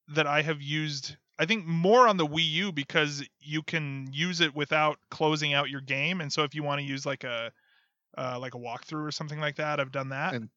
that 0.09 0.27
I 0.27 0.43
have 0.43 0.61
used. 0.61 1.17
I 1.41 1.47
think 1.47 1.65
more 1.65 2.07
on 2.07 2.19
the 2.19 2.27
Wii 2.27 2.49
U 2.51 2.73
because 2.73 3.27
you 3.41 3.63
can 3.63 4.11
use 4.13 4.43
it 4.43 4.55
without 4.55 4.99
closing 5.11 5.55
out 5.55 5.71
your 5.71 5.81
game, 5.81 6.21
and 6.21 6.31
so 6.31 6.45
if 6.45 6.55
you 6.55 6.63
want 6.63 6.81
to 6.83 6.87
use 6.87 7.07
like 7.07 7.25
a 7.25 7.51
uh, 8.19 8.39
like 8.39 8.55
a 8.55 8.59
walkthrough 8.59 9.07
or 9.07 9.11
something 9.11 9.41
like 9.41 9.57
that, 9.57 9.81
I've 9.81 9.93
done 9.93 10.11
that. 10.11 10.35
And 10.35 10.51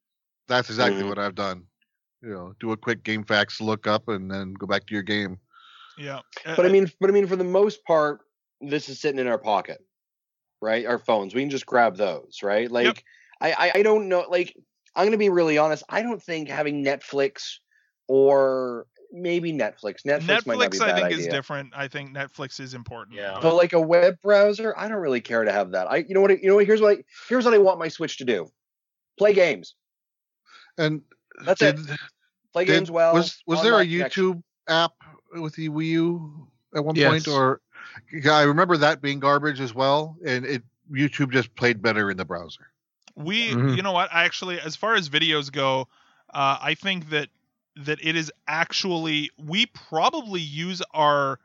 That's 0.47 0.69
exactly 0.69 1.03
Mhm. 1.03 1.09
what 1.09 1.19
I've 1.19 1.35
done. 1.35 1.67
You 2.21 2.29
know, 2.31 2.53
do 2.59 2.71
a 2.71 2.77
quick 2.77 3.03
GameFAQs 3.03 3.61
look 3.61 3.87
up 3.87 4.09
and 4.09 4.29
then 4.29 4.53
go 4.53 4.67
back 4.67 4.87
to 4.87 4.93
your 4.93 5.03
game. 5.03 5.39
yeah, 5.97 6.21
But 6.55 6.65
I 6.65 6.69
mean, 6.69 6.91
but 6.99 7.09
I 7.09 7.13
mean, 7.13 7.27
for 7.27 7.35
the 7.35 7.43
most 7.43 7.83
part, 7.85 8.21
this 8.61 8.89
is 8.89 8.99
sitting 8.99 9.19
in 9.19 9.27
our 9.27 9.37
pocket, 9.37 9.79
right? 10.61 10.85
Our 10.85 10.99
phones. 10.99 11.35
We 11.35 11.41
can 11.41 11.49
just 11.49 11.65
grab 11.65 11.97
those, 11.97 12.41
right? 12.43 12.71
Like, 12.71 13.03
I, 13.41 13.53
I, 13.53 13.71
I 13.75 13.83
don't 13.83 14.09
know. 14.09 14.25
Like, 14.29 14.55
I'm 14.95 15.05
gonna 15.05 15.17
be 15.17 15.29
really 15.29 15.57
honest. 15.57 15.83
I 15.89 16.01
don't 16.01 16.21
think 16.21 16.49
having 16.49 16.83
Netflix 16.83 17.59
or 18.07 18.87
maybe 19.13 19.54
Netflix. 19.54 20.04
Netflix, 20.06 20.45
might 20.47 20.58
not 20.58 20.71
be 20.71 20.78
Netflix 20.78 20.82
a 20.82 20.84
I 20.84 20.88
bad 20.88 20.95
think 20.95 21.06
idea. 21.06 21.17
is 21.19 21.28
different. 21.28 21.73
I 21.76 21.88
think 21.88 22.12
Netflix 22.12 22.60
is 22.60 22.73
important. 22.73 23.15
Yeah. 23.15 23.38
But 23.41 23.56
like 23.56 23.73
a 23.73 23.80
web 23.80 24.19
browser, 24.21 24.73
I 24.78 24.88
don't 24.89 24.97
really 24.99 25.21
care 25.21 25.43
to 25.43 25.52
have 25.52 25.71
that. 25.71 25.89
I, 25.89 25.97
you 25.97 26.13
know 26.13 26.21
what? 26.21 26.32
You 26.41 26.49
know 26.49 26.56
what? 26.56 26.65
Here's 26.65 26.82
what. 26.82 26.97
I, 26.99 27.04
here's 27.30 27.45
what 27.45 27.54
I 27.54 27.60
want 27.60 27.80
my 27.80 27.88
Switch 27.88 28.17
to 28.17 28.26
do: 28.26 28.49
play 29.17 29.34
games. 29.34 29.76
And 30.78 31.02
That's 31.45 31.60
did, 31.60 31.80
it. 31.80 31.99
Play 32.52 32.65
did- 32.65 32.73
games 32.73 32.91
well. 32.91 33.13
was 33.13 33.41
was 33.47 33.62
there 33.62 33.73
a 33.73 33.76
online 33.78 33.89
connection. 33.91 34.34
YouTube 34.34 34.43
app 34.67 34.91
with 35.34 35.56
the 35.56 35.69
Wii 35.69 35.86
U 35.88 36.47
at 36.76 36.84
one 36.84 36.95
Yes. 36.95 37.10
point, 37.12 37.28
or 37.28 37.62
yeah, 38.12 38.34
I 38.34 38.43
remember 38.43 38.76
that 38.78 39.02
being 39.02 39.19
garbage 39.19 39.62
as 39.62 39.73
well, 39.76 40.17
and 40.26 40.45
it 40.45 40.63
YouTube 40.91 41.32
just 41.32 41.54
played 41.56 41.82
better 41.82 42.10
in 42.12 42.17
the 42.17 42.26
browser. 42.26 42.67
We, 43.15 43.52
Mhm. 43.52 43.76
you 43.78 43.84
know 43.84 43.91
what? 43.91 44.10
I 44.12 44.23
actually, 44.26 44.60
as 44.60 44.76
far 44.76 44.95
as 44.95 45.08
videos 45.08 45.52
go, 45.52 45.88
uh, 46.34 46.58
I 46.60 46.73
think 46.73 47.10
that 47.12 47.30
that 47.75 47.99
it 48.03 48.15
is 48.15 48.31
actually 48.47 49.29
we 49.38 49.65
probably 49.67 50.41
use 50.41 50.81
our 50.93 51.39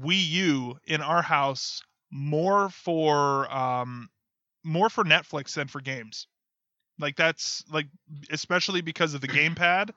Wii 0.00 0.28
U 0.28 0.78
in 0.86 1.00
our 1.00 1.22
house 1.22 1.82
more 2.10 2.68
for 2.70 3.52
um 3.52 4.08
more 4.64 4.90
for 4.90 5.04
Netflix 5.04 5.54
than 5.54 5.68
for 5.68 5.80
games. 5.80 6.26
Like 6.98 7.16
that's 7.16 7.64
like 7.70 7.86
especially 8.30 8.80
because 8.80 9.14
of 9.14 9.20
the 9.20 9.28
gamepad. 9.28 9.90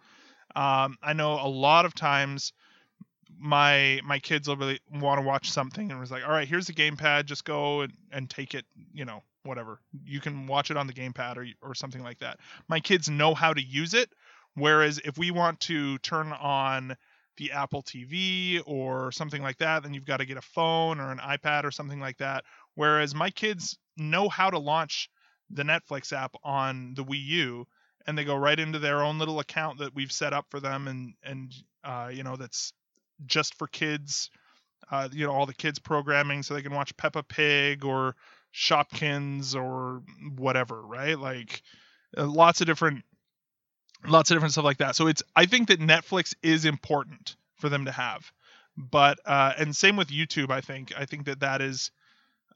Um, 0.55 0.97
I 1.01 1.13
know 1.13 1.33
a 1.33 1.47
lot 1.47 1.85
of 1.85 1.95
times 1.95 2.53
my 3.39 4.01
my 4.03 4.19
kids 4.19 4.47
will 4.47 4.57
really 4.57 4.79
want 4.91 5.19
to 5.19 5.25
watch 5.25 5.49
something 5.49 5.89
and 5.89 5.99
was 5.99 6.11
like, 6.11 6.23
all 6.23 6.31
right, 6.31 6.47
here's 6.47 6.67
the 6.67 6.73
gamepad, 6.73 7.25
just 7.25 7.45
go 7.45 7.81
and, 7.81 7.93
and 8.11 8.29
take 8.29 8.53
it, 8.53 8.65
you 8.93 9.05
know, 9.05 9.23
whatever. 9.43 9.79
You 10.05 10.19
can 10.19 10.45
watch 10.47 10.69
it 10.69 10.77
on 10.77 10.87
the 10.87 10.93
gamepad 10.93 11.37
or 11.37 11.47
or 11.67 11.73
something 11.73 12.03
like 12.03 12.19
that. 12.19 12.39
My 12.67 12.79
kids 12.79 13.09
know 13.09 13.33
how 13.33 13.53
to 13.53 13.61
use 13.61 13.93
it, 13.93 14.09
whereas 14.55 14.99
if 15.03 15.17
we 15.17 15.31
want 15.31 15.59
to 15.61 15.97
turn 15.99 16.31
on 16.33 16.95
the 17.37 17.51
Apple 17.51 17.81
TV 17.81 18.61
or 18.65 19.11
something 19.11 19.41
like 19.41 19.57
that, 19.57 19.83
then 19.83 19.93
you've 19.93 20.05
got 20.05 20.17
to 20.17 20.25
get 20.25 20.37
a 20.37 20.41
phone 20.41 20.99
or 20.99 21.11
an 21.11 21.19
iPad 21.19 21.63
or 21.63 21.71
something 21.71 21.99
like 21.99 22.17
that. 22.17 22.43
Whereas 22.75 23.15
my 23.15 23.29
kids 23.29 23.77
know 23.97 24.29
how 24.29 24.49
to 24.49 24.59
launch 24.59 25.09
the 25.49 25.63
Netflix 25.63 26.13
app 26.13 26.35
on 26.43 26.93
the 26.95 27.03
Wii 27.03 27.25
U 27.25 27.67
and 28.07 28.17
they 28.17 28.23
go 28.23 28.35
right 28.35 28.59
into 28.59 28.79
their 28.79 29.03
own 29.03 29.19
little 29.19 29.39
account 29.39 29.79
that 29.79 29.93
we've 29.95 30.11
set 30.11 30.33
up 30.33 30.45
for 30.49 30.59
them 30.59 30.87
and 30.87 31.13
and 31.23 31.53
uh, 31.83 32.09
you 32.11 32.23
know 32.23 32.35
that's 32.35 32.73
just 33.25 33.57
for 33.57 33.67
kids 33.67 34.29
uh, 34.91 35.07
you 35.11 35.25
know 35.25 35.31
all 35.31 35.45
the 35.45 35.53
kids 35.53 35.79
programming 35.79 36.43
so 36.43 36.53
they 36.53 36.61
can 36.61 36.73
watch 36.73 36.95
Peppa 36.97 37.23
Pig 37.23 37.85
or 37.85 38.15
Shopkins 38.53 39.55
or 39.55 40.01
whatever 40.35 40.81
right 40.81 41.17
like 41.17 41.61
uh, 42.17 42.25
lots 42.25 42.61
of 42.61 42.67
different 42.67 43.03
lots 44.05 44.31
of 44.31 44.35
different 44.35 44.53
stuff 44.53 44.65
like 44.65 44.77
that. 44.77 44.95
So 44.95 45.07
it's 45.07 45.23
I 45.35 45.45
think 45.45 45.67
that 45.69 45.79
Netflix 45.79 46.33
is 46.41 46.65
important 46.65 47.35
for 47.57 47.69
them 47.69 47.85
to 47.85 47.91
have. 47.91 48.31
But 48.77 49.19
uh, 49.25 49.53
and 49.57 49.75
same 49.75 49.95
with 49.97 50.09
YouTube 50.09 50.51
I 50.51 50.61
think. 50.61 50.93
I 50.97 51.05
think 51.05 51.25
that 51.25 51.41
that 51.41 51.61
is 51.61 51.91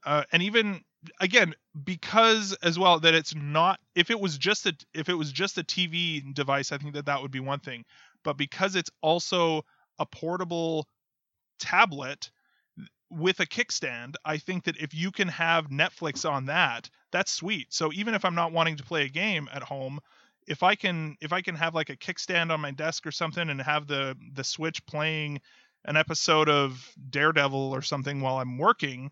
uh, 0.04 0.24
and 0.32 0.42
even 0.42 0.82
again 1.20 1.54
because 1.84 2.56
as 2.62 2.78
well 2.78 2.98
that 3.00 3.14
it's 3.14 3.34
not 3.34 3.78
if 3.94 4.10
it 4.10 4.18
was 4.18 4.38
just 4.38 4.66
a 4.66 4.74
if 4.94 5.08
it 5.08 5.14
was 5.14 5.30
just 5.32 5.58
a 5.58 5.64
TV 5.64 6.34
device 6.34 6.72
I 6.72 6.78
think 6.78 6.94
that 6.94 7.06
that 7.06 7.22
would 7.22 7.30
be 7.30 7.40
one 7.40 7.60
thing. 7.60 7.84
But 8.24 8.36
because 8.36 8.74
it's 8.74 8.90
also 9.02 9.64
a 9.98 10.06
portable 10.06 10.88
tablet 11.58 12.30
with 13.10 13.38
a 13.40 13.46
kickstand 13.46 14.14
I 14.24 14.38
think 14.38 14.64
that 14.64 14.78
if 14.78 14.94
you 14.94 15.12
can 15.12 15.28
have 15.28 15.68
Netflix 15.68 16.28
on 16.28 16.46
that 16.46 16.90
that's 17.12 17.30
sweet. 17.30 17.72
So 17.72 17.92
even 17.92 18.14
if 18.14 18.24
I'm 18.24 18.34
not 18.34 18.52
wanting 18.52 18.76
to 18.78 18.82
play 18.82 19.04
a 19.04 19.08
game 19.08 19.48
at 19.52 19.62
home 19.62 20.00
if 20.46 20.62
I 20.62 20.74
can 20.74 21.16
if 21.20 21.32
I 21.32 21.42
can 21.42 21.54
have 21.56 21.74
like 21.74 21.90
a 21.90 21.96
kickstand 21.96 22.50
on 22.50 22.60
my 22.60 22.70
desk 22.70 23.06
or 23.06 23.12
something 23.12 23.48
and 23.50 23.60
have 23.60 23.86
the 23.86 24.16
the 24.34 24.44
switch 24.44 24.84
playing 24.86 25.40
an 25.84 25.96
episode 25.96 26.48
of 26.48 26.92
Daredevil 27.10 27.70
or 27.72 27.82
something 27.82 28.20
while 28.20 28.38
I'm 28.38 28.58
working 28.58 29.10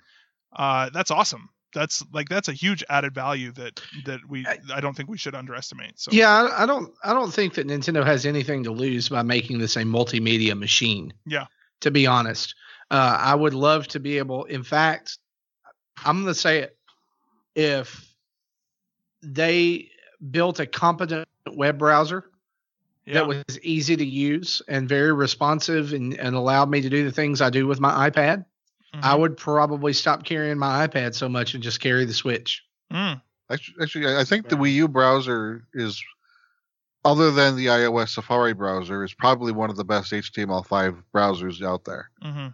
uh, 0.57 0.89
that's 0.91 1.11
awesome. 1.11 1.49
That's 1.75 2.05
like 2.13 2.29
that's 2.29 2.47
a 2.47 2.53
huge 2.53 2.85
added 2.89 3.13
value 3.15 3.51
that 3.53 3.81
that 4.07 4.21
we 4.29 4.47
I- 4.47 4.61
I 4.73 4.81
don't 4.81 4.97
think 4.97 5.09
we 5.09 5.19
should 5.19 5.35
underestimate. 5.35 5.99
So 5.99 6.13
Yeah, 6.13 6.29
I, 6.31 6.63
I 6.63 6.67
don't. 6.67 6.95
I 7.03 7.13
don't 7.13 7.35
think 7.35 7.55
that 7.55 7.67
Nintendo 7.67 8.05
has 8.07 8.25
anything 8.25 8.63
to 8.63 8.71
lose 8.71 9.09
by 9.09 9.23
making 9.23 9.59
this 9.59 9.75
a 9.77 9.83
multimedia 9.83 10.57
machine. 10.57 11.13
Yeah. 11.27 11.47
To 11.81 11.91
be 11.91 12.07
honest, 12.07 12.55
uh, 12.93 13.17
I 13.21 13.35
would 13.35 13.55
love 13.55 13.89
to 13.89 13.99
be 13.99 14.19
able. 14.19 14.45
In 14.45 14.63
fact, 14.63 15.19
I'm 16.05 16.23
going 16.23 16.33
to 16.33 16.39
say 16.41 16.61
it. 16.61 16.79
If 17.57 18.09
they 19.23 19.91
built 20.31 20.61
a 20.61 20.67
competent 20.67 21.29
web 21.53 21.79
browser 21.79 22.25
yeah, 23.07 23.15
that 23.15 23.27
was 23.27 23.61
easy 23.63 23.97
to 23.97 24.05
use 24.05 24.63
and 24.67 24.89
very 24.89 25.13
responsive 25.13 25.93
and, 25.93 26.15
and 26.15 26.35
allowed 26.35 26.71
me 26.71 26.81
to 26.81 26.89
do 26.89 27.05
the 27.05 27.13
things 27.13 27.43
I 27.43 27.51
do 27.51 27.67
with 27.67 27.79
my 27.79 28.09
iPad, 28.09 28.47
I 28.95 29.15
Mhm. 29.15 29.21
would 29.21 29.37
probably 29.37 29.93
stop 29.93 30.25
carrying 30.25 30.57
my 30.57 30.87
iPad 30.87 31.15
so 31.15 31.29
much 31.29 31.55
and 31.55 31.63
just 31.63 31.81
carry 31.81 32.05
the 32.05 32.15
Switch. 32.15 32.65
Mm. 32.93 33.21
Actually, 33.51 33.83
actually, 33.83 34.07
I 34.07 34.21
I 34.21 34.25
think 34.25 34.49
the 34.49 34.57
Wii 34.57 34.73
U 34.75 34.89
browser 34.89 35.67
is, 35.75 36.03
other 37.05 37.31
than 37.31 37.57
the 37.57 37.67
iOS 37.67 38.11
Safari 38.11 38.55
browser, 38.55 39.05
is 39.05 39.13
probably 39.13 39.53
one 39.53 39.69
of 39.69 39.77
the 39.77 39.85
best 39.85 40.13
HTML5 40.13 41.03
browsers 41.15 41.63
out 41.63 41.85
there. 41.85 42.11
hmm 42.23 42.49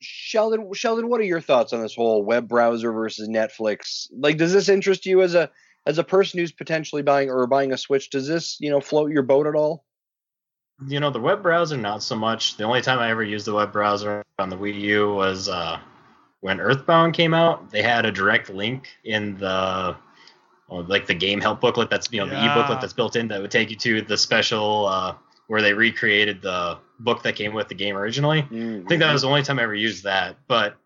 Sheldon, 0.00 0.70
Sheldon, 0.74 1.08
what 1.08 1.20
are 1.20 1.24
your 1.24 1.40
thoughts 1.40 1.72
on 1.72 1.80
this 1.80 1.94
whole 1.94 2.22
web 2.22 2.46
browser 2.46 2.92
versus 2.92 3.26
Netflix? 3.26 4.08
Like, 4.12 4.36
does 4.36 4.52
this 4.52 4.68
interest 4.68 5.06
you 5.06 5.22
as 5.22 5.34
a 5.34 5.50
as 5.86 5.98
a 5.98 6.04
person 6.04 6.40
who's 6.40 6.52
potentially 6.52 7.02
buying 7.02 7.30
or 7.30 7.46
buying 7.46 7.72
a 7.72 7.78
Switch? 7.78 8.10
Does 8.10 8.26
this, 8.26 8.56
you 8.60 8.70
know, 8.70 8.80
float 8.80 9.10
your 9.10 9.22
boat 9.22 9.46
at 9.46 9.54
all? 9.54 9.84
You 10.88 11.00
know, 11.00 11.10
the 11.10 11.20
web 11.20 11.42
browser, 11.42 11.76
not 11.76 12.02
so 12.02 12.16
much. 12.16 12.56
The 12.56 12.64
only 12.64 12.80
time 12.80 12.98
I 12.98 13.10
ever 13.10 13.22
used 13.22 13.46
the 13.46 13.54
web 13.54 13.72
browser 13.72 14.22
on 14.38 14.50
the 14.50 14.56
Wii 14.56 14.80
U 14.80 15.14
was 15.14 15.48
uh, 15.48 15.78
when 16.40 16.60
Earthbound 16.60 17.14
came 17.14 17.32
out. 17.32 17.70
They 17.70 17.82
had 17.82 18.04
a 18.04 18.12
direct 18.12 18.50
link 18.50 18.88
in 19.04 19.36
the 19.38 19.96
like 20.68 21.06
the 21.06 21.14
game 21.14 21.40
help 21.40 21.60
booklet 21.60 21.88
that's 21.88 22.08
you 22.10 22.18
know 22.18 22.26
the 22.26 22.34
e-booklet 22.34 22.80
that's 22.80 22.92
built 22.92 23.14
in 23.14 23.28
that 23.28 23.40
would 23.40 23.50
take 23.50 23.70
you 23.70 23.76
to 23.76 24.02
the 24.02 24.16
special 24.16 24.86
uh, 24.86 25.14
where 25.46 25.62
they 25.62 25.72
recreated 25.72 26.42
the 26.42 26.78
book 27.00 27.22
that 27.22 27.36
came 27.36 27.54
with 27.54 27.68
the 27.68 27.74
game 27.74 27.96
originally. 27.96 28.40
I 28.40 28.88
think 28.88 29.00
that 29.00 29.12
was 29.12 29.22
the 29.22 29.28
only 29.28 29.42
time 29.42 29.58
I 29.58 29.62
ever 29.62 29.74
used 29.74 30.04
that. 30.04 30.36
But 30.48 30.76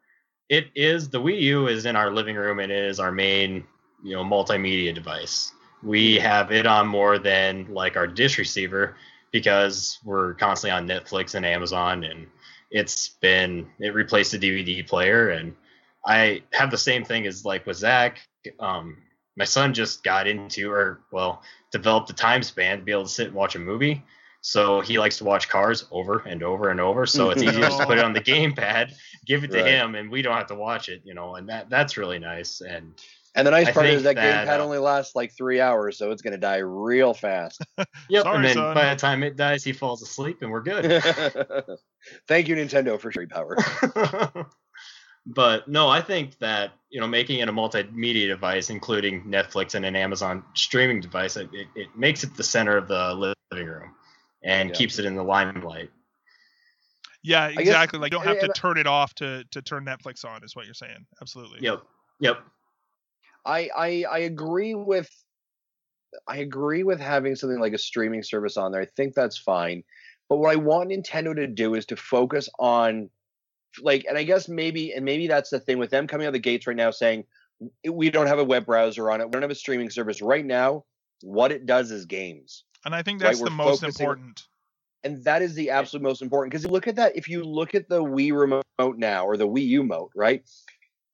it 0.48 0.66
is 0.74 1.08
the 1.10 1.20
Wii 1.20 1.40
U 1.42 1.68
is 1.68 1.86
in 1.86 1.96
our 1.96 2.10
living 2.10 2.36
room 2.36 2.58
and 2.58 2.72
it 2.72 2.84
is 2.84 3.00
our 3.00 3.12
main, 3.12 3.64
you 4.02 4.14
know, 4.14 4.24
multimedia 4.24 4.94
device. 4.94 5.52
We 5.82 6.16
have 6.16 6.50
it 6.52 6.66
on 6.66 6.86
more 6.86 7.18
than 7.18 7.66
like 7.72 7.96
our 7.96 8.06
dish 8.06 8.38
receiver 8.38 8.96
because 9.32 9.98
we're 10.04 10.34
constantly 10.34 10.72
on 10.76 10.86
Netflix 10.88 11.34
and 11.34 11.44
Amazon 11.46 12.04
and 12.04 12.26
it's 12.70 13.10
been 13.20 13.66
it 13.78 13.94
replaced 13.94 14.32
the 14.32 14.38
DVD 14.38 14.86
player 14.86 15.30
and 15.30 15.54
I 16.06 16.42
have 16.52 16.70
the 16.70 16.78
same 16.78 17.04
thing 17.04 17.26
as 17.26 17.44
like 17.44 17.66
with 17.66 17.76
Zach. 17.76 18.18
Um, 18.60 18.98
my 19.36 19.44
son 19.44 19.74
just 19.74 20.02
got 20.04 20.26
into 20.26 20.70
or 20.70 21.00
well 21.12 21.42
developed 21.72 22.08
the 22.08 22.14
time 22.14 22.42
span 22.42 22.78
to 22.78 22.84
be 22.84 22.92
able 22.92 23.04
to 23.04 23.08
sit 23.08 23.26
and 23.28 23.34
watch 23.34 23.54
a 23.56 23.58
movie. 23.58 24.02
So 24.40 24.80
he 24.80 24.98
likes 24.98 25.18
to 25.18 25.24
watch 25.24 25.48
cars 25.48 25.86
over 25.90 26.20
and 26.20 26.42
over 26.42 26.70
and 26.70 26.80
over. 26.80 27.06
So 27.06 27.30
it's 27.30 27.42
easier 27.42 27.64
just 27.66 27.78
to 27.78 27.86
put 27.86 27.98
it 27.98 28.04
on 28.04 28.12
the 28.12 28.20
gamepad, 28.22 28.92
give 29.26 29.44
it 29.44 29.50
to 29.52 29.62
Right. 29.62 29.64
him, 29.64 29.94
and 29.94 30.10
we 30.10 30.22
don't 30.22 30.36
have 30.36 30.46
to 30.48 30.54
watch 30.54 30.88
it, 30.88 31.02
you 31.04 31.14
know. 31.14 31.36
And 31.36 31.48
that 31.48 31.68
that's 31.68 31.96
really 31.96 32.18
nice. 32.18 32.60
And 32.60 32.94
And 33.34 33.46
the 33.46 33.50
nice 33.50 33.68
I 33.68 33.72
part 33.72 33.86
is 33.86 34.02
think 34.02 34.16
that, 34.16 34.46
that, 34.46 34.48
gamepad 34.48 34.60
uh, 34.60 34.64
only 34.64 34.78
lasts 34.78 35.14
like 35.14 35.32
three 35.36 35.60
hours, 35.60 35.98
so 35.98 36.10
it's 36.10 36.22
gonna 36.22 36.38
die 36.38 36.58
real 36.58 37.14
fast. 37.14 37.64
yep. 38.08 38.22
Sorry, 38.22 38.36
and 38.36 38.44
then 38.44 38.54
son. 38.54 38.74
by 38.74 38.90
the 38.90 38.96
time 38.96 39.22
it 39.22 39.36
dies, 39.36 39.62
he 39.62 39.72
falls 39.72 40.02
asleep, 40.02 40.38
and 40.42 40.50
we're 40.50 40.62
good. 40.62 41.02
Thank 42.28 42.48
you, 42.48 42.56
Nintendo, 42.56 42.98
for 42.98 43.12
free 43.12 43.26
power. 43.26 43.56
but 45.26 45.68
no, 45.68 45.88
I 45.88 46.00
think 46.00 46.38
that 46.38 46.72
you 46.90 47.00
know 47.00 47.06
making 47.06 47.40
it 47.40 47.48
a 47.48 47.52
multimedia 47.52 48.28
device, 48.28 48.70
including 48.70 49.24
Netflix 49.24 49.74
and 49.74 49.84
an 49.84 49.94
Amazon 49.94 50.42
streaming 50.54 51.00
device, 51.00 51.36
it, 51.36 51.48
it, 51.52 51.66
it 51.74 51.88
makes 51.96 52.24
it 52.24 52.34
the 52.34 52.42
center 52.42 52.76
of 52.76 52.88
the 52.88 53.34
living 53.52 53.68
room 53.68 53.94
and 54.42 54.70
Yeah. 54.70 54.74
keeps 54.74 54.98
it 54.98 55.04
in 55.04 55.14
the 55.14 55.22
limelight. 55.22 55.90
Yeah, 57.22 57.50
guess- 57.50 57.60
exactly. 57.60 57.98
Like 57.98 58.12
you 58.12 58.18
don't 58.18 58.26
have 58.26 58.40
to 58.40 58.48
turn 58.48 58.78
it 58.78 58.86
off 58.86 59.14
to 59.16 59.44
to 59.50 59.62
turn 59.62 59.84
Netflix 59.84 60.24
on, 60.24 60.42
is 60.44 60.56
what 60.56 60.64
you're 60.64 60.74
saying. 60.74 61.06
Absolutely. 61.20 61.58
Yep. 61.60 61.82
Yep. 62.20 62.38
I, 63.48 63.70
I 63.76 64.04
I 64.10 64.18
agree 64.20 64.74
with 64.74 65.10
I 66.26 66.38
agree 66.38 66.84
with 66.84 67.00
having 67.00 67.34
something 67.34 67.58
like 67.60 67.72
a 67.72 67.78
streaming 67.78 68.22
service 68.22 68.56
on 68.56 68.72
there. 68.72 68.82
I 68.82 68.86
think 68.96 69.14
that's 69.14 69.38
fine. 69.38 69.82
But 70.28 70.36
what 70.36 70.52
I 70.52 70.56
want 70.56 70.90
Nintendo 70.90 71.34
to 71.34 71.46
do 71.46 71.74
is 71.74 71.86
to 71.86 71.96
focus 71.96 72.48
on 72.58 73.10
like 73.80 74.04
and 74.08 74.16
I 74.18 74.22
guess 74.24 74.48
maybe 74.48 74.92
and 74.92 75.04
maybe 75.04 75.26
that's 75.26 75.50
the 75.50 75.60
thing 75.60 75.78
with 75.78 75.90
them 75.90 76.06
coming 76.06 76.26
out 76.26 76.28
of 76.28 76.34
the 76.34 76.38
gates 76.40 76.66
right 76.66 76.76
now 76.76 76.90
saying 76.90 77.24
we 77.90 78.10
don't 78.10 78.26
have 78.26 78.38
a 78.38 78.44
web 78.44 78.66
browser 78.66 79.10
on 79.10 79.20
it. 79.20 79.24
We 79.26 79.30
don't 79.32 79.42
have 79.42 79.50
a 79.50 79.54
streaming 79.54 79.90
service 79.90 80.20
right 80.22 80.44
now. 80.44 80.84
What 81.22 81.50
it 81.50 81.66
does 81.66 81.90
is 81.90 82.04
games. 82.04 82.64
And 82.84 82.94
I 82.94 83.02
think 83.02 83.20
Right, 83.20 83.28
that's 83.28 83.38
the 83.40 83.46
we're 83.46 83.50
most 83.56 83.80
focusing- 83.80 84.04
important. 84.04 84.42
And 85.04 85.22
that 85.24 85.42
is 85.42 85.54
the 85.54 85.70
absolute 85.70 86.02
most 86.02 86.22
important 86.22 86.52
because 86.52 86.66
look 86.66 86.88
at 86.88 86.96
that. 86.96 87.16
If 87.16 87.28
you 87.28 87.44
look 87.44 87.74
at 87.74 87.88
the 87.88 88.02
Wii 88.02 88.32
remote 88.36 88.98
now 88.98 89.24
or 89.26 89.36
the 89.36 89.46
Wii 89.48 89.66
U 89.68 89.82
remote, 89.82 90.10
right? 90.14 90.42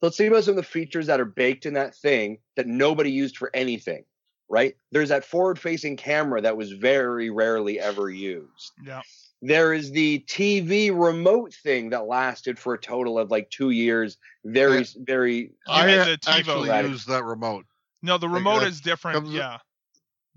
Let's 0.04 0.18
think 0.18 0.30
about 0.30 0.44
some 0.44 0.52
of 0.52 0.56
the 0.56 0.62
features 0.62 1.06
that 1.06 1.18
are 1.18 1.24
baked 1.24 1.64
in 1.64 1.74
that 1.74 1.94
thing 1.94 2.38
that 2.56 2.66
nobody 2.66 3.10
used 3.10 3.38
for 3.38 3.50
anything, 3.54 4.04
right? 4.50 4.74
There's 4.92 5.08
that 5.08 5.24
forward 5.24 5.58
facing 5.58 5.96
camera 5.96 6.42
that 6.42 6.56
was 6.58 6.72
very 6.72 7.30
rarely 7.30 7.80
ever 7.80 8.10
used. 8.10 8.72
Yeah. 8.84 9.00
There 9.40 9.72
is 9.72 9.90
the 9.92 10.20
TV 10.28 10.90
remote 10.90 11.54
thing 11.54 11.88
that 11.90 12.06
lasted 12.06 12.58
for 12.58 12.74
a 12.74 12.78
total 12.78 13.18
of 13.18 13.30
like 13.30 13.48
two 13.50 13.70
years. 13.70 14.18
Very, 14.44 14.78
Yeah. 14.80 14.84
very. 14.98 15.52
I 15.66 15.86
mean 15.86 15.98
a- 16.00 16.04
the 16.04 16.18
TiVo. 16.18 16.38
actually 16.38 16.68
Right. 16.68 16.84
use 16.84 17.06
that 17.06 17.24
remote. 17.24 17.64
No, 18.02 18.18
the 18.18 18.28
remote 18.28 18.62
uh, 18.62 18.66
is 18.66 18.82
different. 18.82 19.16
comes 19.16 19.30
Yeah. 19.32 19.58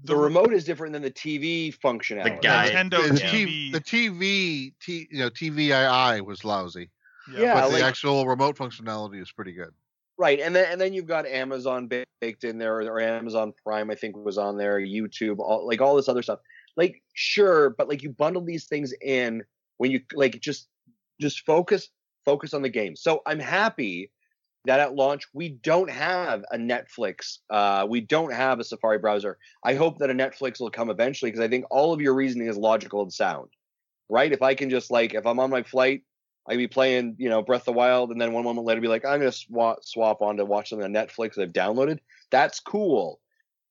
The 0.04 0.16
remote 0.16 0.54
is 0.54 0.64
different 0.64 0.94
than 0.94 1.02
the 1.02 1.12
TV 1.12 1.74
functionality. 1.84 2.42
guide. 2.42 2.72
Nintendo 2.72 3.10
the, 3.10 3.20
TV. 3.20 3.46
T- 3.46 3.72
the 3.72 3.82
TV, 3.82 4.74
T, 4.80 5.08
you 5.12 5.20
know, 5.20 5.30
TVII 5.30 6.22
was 6.24 6.46
lousy, 6.46 6.90
Yeah, 7.32 7.54
but 7.54 7.72
like- 7.72 7.82
the 7.82 7.86
actual 7.86 8.26
remote 8.26 8.58
functionality 8.58 9.22
is 9.22 9.32
pretty 9.32 9.54
good. 9.54 9.74
Right, 10.20 10.40
and 10.40 10.56
then 10.56 10.72
and 10.72 10.82
then 10.82 10.94
you've 10.94 11.06
got 11.06 11.28
Amazon 11.28 11.88
baked 11.88 12.44
in 12.44 12.58
there, 12.58 12.78
or 12.78 13.00
Amazon 13.00 13.54
Prime, 13.64 13.92
I 13.92 13.96
think 13.96 14.18
was 14.18 14.40
on 14.40 14.58
there, 14.58 14.80
YouTube, 14.80 15.38
all 15.38 15.68
like 15.68 15.80
all 15.80 15.96
this 15.96 16.10
other 16.10 16.24
stuff. 16.24 16.40
Like, 16.76 17.04
sure, 17.14 17.72
but 17.72 17.88
like 17.88 18.02
you 18.02 18.10
bundle 18.10 18.44
these 18.44 18.66
things 18.66 18.94
in 19.02 19.44
when 19.78 19.92
you 19.92 20.02
like 20.14 20.40
just 20.40 20.70
just 21.22 21.46
focus 21.46 21.90
focus 22.26 22.54
on 22.54 22.64
the 22.64 22.70
game. 22.70 22.96
So 22.96 23.22
I'm 23.28 23.40
happy 23.40 24.12
that 24.66 24.80
at 24.80 24.96
launch 24.96 25.28
we 25.34 25.50
don't 25.50 25.90
have 25.90 26.44
a 26.52 26.58
Netflix, 26.58 27.38
uh, 27.50 27.86
we 27.88 28.02
don't 28.02 28.34
have 28.34 28.60
a 28.60 28.64
Safari 28.64 28.98
browser. 28.98 29.38
I 29.64 29.76
hope 29.76 30.00
that 30.00 30.10
a 30.10 30.14
Netflix 30.14 30.60
will 30.60 30.72
come 30.72 30.90
eventually 30.90 31.32
because 31.32 31.44
I 31.44 31.48
think 31.48 31.66
all 31.72 31.94
of 31.94 32.02
your 32.02 32.16
reasoning 32.16 32.48
is 32.48 32.58
logical 32.58 33.02
and 33.02 33.14
sound. 33.14 33.50
Right? 34.10 34.32
If 34.32 34.42
I 34.42 34.56
can 34.56 34.70
just 34.70 34.90
like 34.90 35.14
if 35.14 35.28
I'm 35.28 35.40
on 35.40 35.50
my 35.50 35.64
flight 35.64 36.02
I'd 36.48 36.58
be 36.58 36.68
playing, 36.68 37.16
you 37.18 37.30
know, 37.30 37.42
Breath 37.42 37.62
of 37.62 37.66
the 37.66 37.72
Wild, 37.74 38.12
and 38.12 38.22
then 38.22 38.32
one 38.32 38.44
moment 38.44 38.66
later 38.66 38.80
be 38.82 38.88
like, 38.88 39.04
I'm 39.06 39.20
gonna 39.20 39.32
swap 39.32 39.84
swap 39.84 40.22
on 40.22 40.38
to 40.38 40.46
watch 40.46 40.70
something 40.70 40.86
on 40.86 40.94
Netflix 40.94 41.36
that 41.36 41.44
I've 41.44 41.54
downloaded. 41.54 42.00
That's 42.32 42.60
cool, 42.60 43.20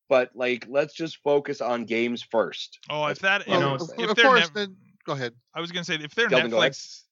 but 0.08 0.30
like, 0.34 0.66
let's 0.68 0.94
just 0.94 1.18
focus 1.22 1.60
on 1.60 1.84
games 1.84 2.22
first. 2.22 2.78
Oh, 2.90 3.06
if 3.06 3.20
that, 3.20 3.46
You 3.48 3.58
know, 3.58 3.74
of, 3.76 3.90
if 3.98 4.10
of 4.10 4.16
they're 4.16 4.24
course, 4.26 4.40
Net- 4.40 4.54
then 4.54 4.76
go 5.04 5.12
ahead. 5.12 5.32
I 5.54 5.60
was 5.60 5.72
gonna 5.72 5.84
say 5.84 5.94
if 5.94 6.14
they're 6.14 6.28
Sheldon. 6.28 6.50
Netflix. 6.50 7.02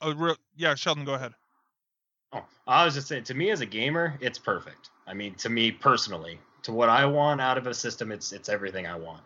Oh, 0.00 0.14
real, 0.14 0.36
yeah, 0.56 0.74
Sheldon, 0.74 1.04
go 1.04 1.14
ahead. 1.14 1.32
Oh, 2.32 2.44
I 2.66 2.84
was 2.84 2.94
just 2.94 3.08
saying, 3.08 3.24
to 3.24 3.34
me 3.34 3.50
as 3.50 3.62
a 3.62 3.66
gamer, 3.66 4.16
it's 4.20 4.38
perfect. 4.38 4.90
I 5.06 5.14
mean, 5.14 5.34
to 5.36 5.48
me 5.48 5.72
personally, 5.72 6.38
to 6.62 6.72
what 6.72 6.90
I 6.90 7.06
want 7.06 7.40
out 7.40 7.56
of 7.56 7.66
a 7.66 7.72
system, 7.74 8.12
it's 8.12 8.32
it's 8.32 8.48
everything 8.50 8.86
I 8.86 8.96
want. 8.96 9.22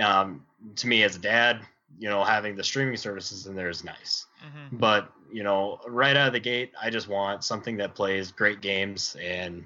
Um, 0.00 0.44
to 0.76 0.86
me 0.86 1.02
as 1.02 1.16
a 1.16 1.18
dad, 1.18 1.60
you 1.98 2.08
know, 2.08 2.24
having 2.24 2.56
the 2.56 2.64
streaming 2.64 2.96
services 2.96 3.46
in 3.46 3.54
there 3.54 3.68
is 3.68 3.84
nice. 3.84 4.26
hmm 4.40 4.76
But 4.76 5.12
you 5.32 5.42
know, 5.42 5.80
right 5.86 6.16
out 6.16 6.28
of 6.28 6.32
the 6.32 6.40
gate, 6.40 6.72
I 6.80 6.90
just 6.90 7.08
want 7.08 7.44
something 7.44 7.76
that 7.78 7.94
plays 7.94 8.30
great 8.30 8.60
games, 8.60 9.16
and 9.20 9.64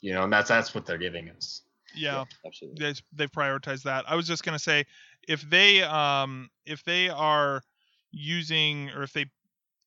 you 0.00 0.12
know, 0.12 0.24
and 0.24 0.32
that's 0.32 0.48
that's 0.48 0.74
what 0.74 0.86
they're 0.86 0.98
giving 0.98 1.30
us. 1.30 1.62
Yeah, 1.94 2.24
absolutely. 2.44 2.84
they 2.84 2.94
they've 3.12 3.32
prioritized 3.32 3.84
that. 3.84 4.04
I 4.08 4.14
was 4.14 4.26
just 4.26 4.44
gonna 4.44 4.58
say 4.58 4.84
if 5.26 5.42
they 5.42 5.82
um 5.82 6.50
if 6.64 6.84
they 6.84 7.08
are 7.08 7.62
using 8.10 8.90
or 8.90 9.02
if 9.02 9.12
they 9.12 9.26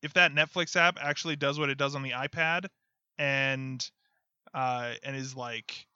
if 0.02 0.14
that 0.14 0.34
Netflix 0.34 0.76
app 0.76 0.98
actually 1.02 1.36
does 1.36 1.60
what 1.60 1.70
it 1.70 1.78
does 1.78 1.96
on 1.96 2.04
the 2.04 2.12
iPad 2.12 2.68
and 3.18 3.90
uh 4.54 4.94
and 5.04 5.16
is 5.16 5.36
like 5.36 5.88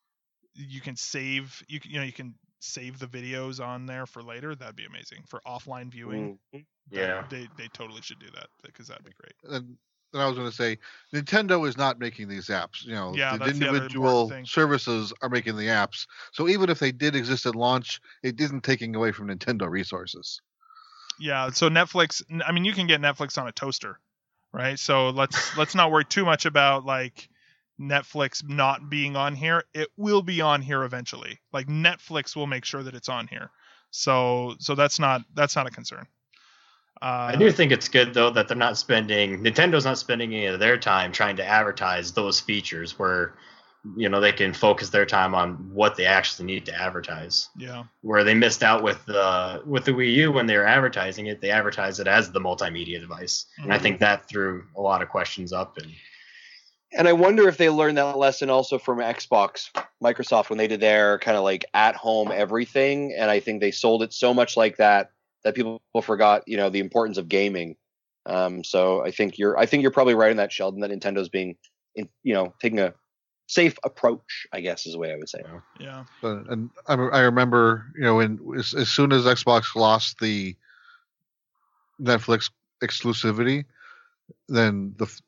you 0.55 0.81
can 0.81 0.95
save 0.95 1.63
you 1.67 1.79
can, 1.79 1.91
you 1.91 1.97
know 1.97 2.05
you 2.05 2.13
can 2.13 2.35
save 2.63 2.99
the 2.99 3.07
videos 3.07 3.63
on 3.63 3.85
there 3.85 4.05
for 4.05 4.23
later 4.23 4.55
that'd 4.55 4.75
be 4.75 4.85
amazing 4.85 5.23
for 5.27 5.41
offline 5.45 5.91
viewing 5.91 6.39
Mhm. 6.53 6.65
Yeah. 6.89 7.25
they 7.29 7.47
they 7.57 7.67
totally 7.69 8.01
should 8.01 8.19
do 8.19 8.29
that 8.31 8.47
because 8.63 8.87
that'd 8.87 9.03
be 9.05 9.11
great 9.19 9.33
And 9.43 9.77
then 10.11 10.21
I 10.21 10.27
was 10.27 10.37
going 10.37 10.49
to 10.49 10.55
say, 10.55 10.77
Nintendo 11.13 11.67
is 11.67 11.75
not 11.75 11.97
making 11.97 12.27
these 12.27 12.47
apps. 12.47 12.83
You 12.85 12.93
know, 12.93 13.15
Yeah, 13.15 13.31
the 13.31 13.45
that's 13.45 13.57
the 13.59 13.65
individual 13.65 14.31
services 14.45 15.11
are 15.21 15.29
making 15.29 15.57
the 15.57 15.67
apps. 15.67 16.05
So 16.33 16.47
even 16.47 16.69
if 16.69 16.79
they 16.79 16.91
did 16.91 17.15
exist 17.15 17.45
at 17.47 17.55
launch, 17.55 17.99
it 18.21 18.39
isn't 18.39 18.63
taking 18.63 18.95
away 18.95 19.11
from 19.11 19.27
Nintendo 19.27 19.69
resources. 19.69 20.39
Yeah, 21.19 21.49
so 21.51 21.69
Netflix. 21.69 22.23
I 22.45 22.51
mean, 22.51 22.65
you 22.65 22.73
can 22.73 22.87
get 22.87 23.01
Netflix 23.01 23.39
on 23.39 23.47
a 23.47 23.51
toaster, 23.51 23.99
right? 24.53 24.79
So 24.79 25.09
let's 25.09 25.55
let's 25.55 25.75
not 25.75 25.91
worry 25.91 26.05
too 26.05 26.25
much 26.25 26.45
about 26.45 26.85
like 26.85 27.29
Netflix 27.79 28.47
not 28.47 28.89
being 28.89 29.15
on 29.15 29.35
here. 29.35 29.63
It 29.73 29.89
will 29.97 30.21
be 30.21 30.41
on 30.41 30.61
here 30.61 30.83
eventually. 30.83 31.39
Like 31.51 31.67
Netflix 31.67 32.35
will 32.35 32.47
make 32.47 32.65
sure 32.65 32.83
that 32.83 32.95
it's 32.95 33.09
on 33.09 33.27
here. 33.27 33.49
So 33.91 34.55
so 34.59 34.75
that's 34.75 34.99
not 34.99 35.21
that's 35.33 35.55
not 35.55 35.67
a 35.67 35.71
concern. 35.71 36.07
Uh, 37.01 37.31
I 37.33 37.35
do 37.35 37.51
think 37.51 37.71
it's 37.71 37.89
good 37.89 38.13
though 38.13 38.29
that 38.29 38.47
they're 38.47 38.57
not 38.57 38.77
spending 38.77 39.43
Nintendo's 39.43 39.85
not 39.85 39.97
spending 39.97 40.33
any 40.33 40.45
of 40.45 40.59
their 40.59 40.77
time 40.77 41.11
trying 41.11 41.35
to 41.37 41.45
advertise 41.45 42.13
those 42.13 42.39
features 42.39 42.97
where 42.97 43.35
you 43.97 44.07
know 44.07 44.21
they 44.21 44.31
can 44.31 44.53
focus 44.53 44.89
their 44.89 45.05
time 45.05 45.35
on 45.35 45.55
what 45.73 45.95
they 45.95 46.05
actually 46.05 46.45
need 46.45 46.65
to 46.65 46.73
advertise. 46.73 47.49
Yeah, 47.57 47.83
Where 48.01 48.23
they 48.23 48.33
missed 48.33 48.63
out 48.63 48.81
with 48.81 49.05
the 49.05 49.61
with 49.65 49.85
the 49.85 49.91
Wii 49.91 50.13
U 50.15 50.31
when 50.31 50.47
they 50.47 50.55
were 50.55 50.65
advertising 50.65 51.27
it, 51.27 51.41
they 51.41 51.51
advertised 51.51 51.99
it 51.99 52.07
as 52.07 52.31
the 52.31 52.39
multimedia 52.39 52.99
device. 52.99 53.45
And 53.57 53.73
I 53.73 53.77
think 53.77 53.99
that 53.99 54.27
threw 54.27 54.63
a 54.77 54.81
lot 54.81 55.01
of 55.01 55.09
questions 55.09 55.51
up 55.51 55.77
and 55.77 55.91
And 56.95 57.07
I 57.07 57.13
wonder 57.13 57.47
if 57.47 57.57
they 57.57 57.69
learned 57.69 57.97
that 57.97 58.17
lesson 58.17 58.49
also 58.49 58.77
from 58.77 58.99
Xbox, 58.99 59.69
Microsoft, 60.01 60.49
when 60.49 60.57
they 60.57 60.67
did 60.67 60.79
their 60.79 61.17
kind 61.19 61.35
of 61.35 61.43
like 61.43 61.65
at 61.73 61.95
home 61.95 62.31
everything. 62.31 63.13
And 63.17 63.31
I 63.31 63.39
think 63.39 63.61
they 63.61 63.71
sold 63.71 64.03
it 64.03 64.13
so 64.13 64.33
much 64.33 64.55
like 64.55 64.77
that 64.77 65.11
that 65.43 65.55
people 65.55 65.81
forgot, 66.01 66.47
you 66.47 66.57
know, 66.57 66.69
the 66.69 66.79
importance 66.79 67.17
of 67.17 67.27
gaming. 67.27 67.75
Um, 68.25 68.63
so 68.63 69.03
I 69.03 69.11
think 69.11 69.37
you're, 69.37 69.57
I 69.57 69.65
think 69.65 69.81
you're 69.81 69.91
probably 69.91 70.15
right 70.15 70.31
in 70.31 70.37
that, 70.37 70.51
Sheldon, 70.51 70.79
that 70.81 70.91
Nintendo's 70.91 71.29
being, 71.29 71.55
in, 71.95 72.07
you 72.23 72.33
know, 72.33 72.53
taking 72.61 72.79
a 72.79 72.93
safe 73.47 73.75
approach. 73.83 74.47
I 74.53 74.61
guess 74.61 74.85
is 74.85 74.93
the 74.93 74.99
way 74.99 75.11
I 75.11 75.17
would 75.17 75.29
say. 75.29 75.41
yeah, 75.79 76.05
But, 76.21 76.47
and 76.49 76.69
I, 76.87 76.93
I 76.93 77.19
remember, 77.21 77.87
you 77.95 78.03
know, 78.03 78.15
when 78.15 78.39
as, 78.57 78.73
as 78.73 78.89
soon 78.89 79.11
as 79.11 79.25
Xbox 79.25 79.75
lost 79.75 80.19
the 80.19 80.55
Netflix 82.01 82.49
exclusivity, 82.81 83.65
then 84.47 84.93
the 84.97 85.05
f- 85.05 85.21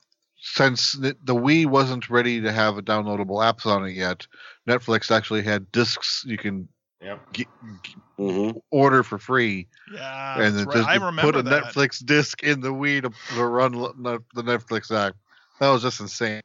since 0.46 0.94
the, 0.94 1.18
the 1.24 1.34
Wii 1.36 1.66
wasn't 1.66 2.10
ready 2.10 2.40
to 2.42 2.52
have 2.52 2.76
downloadable 2.76 3.42
apps 3.44 3.66
on 3.66 3.86
it 3.86 3.94
yet, 3.94 4.28
Netflix 4.70 5.10
actually 5.10 5.42
had 5.42 5.72
discs 5.72 6.24
you 6.28 6.38
can 6.38 6.70
Yep. 7.02 7.20
g- 7.34 7.48
g- 7.82 7.96
hmm 8.18 8.52
order 8.72 9.04
for 9.04 9.18
free, 9.18 9.68
Yeah, 9.92 10.40
and 10.40 10.56
then 10.56 10.66
right. 10.66 10.76
just 10.78 10.90
I 10.90 10.96
remember 10.96 11.32
put 11.34 11.48
a 11.48 11.50
that. 11.50 11.64
Netflix 11.64 12.06
disc 12.06 12.44
in 12.44 12.62
the 12.62 12.70
Wii 12.72 13.02
to, 13.02 13.12
to 13.36 13.46
run 13.46 13.74
the 13.74 14.24
the 14.36 14.44
Netflix 14.44 14.96
app. 14.96 15.16
That 15.60 15.70
was 15.70 15.82
just 15.82 16.00
insane. 16.00 16.42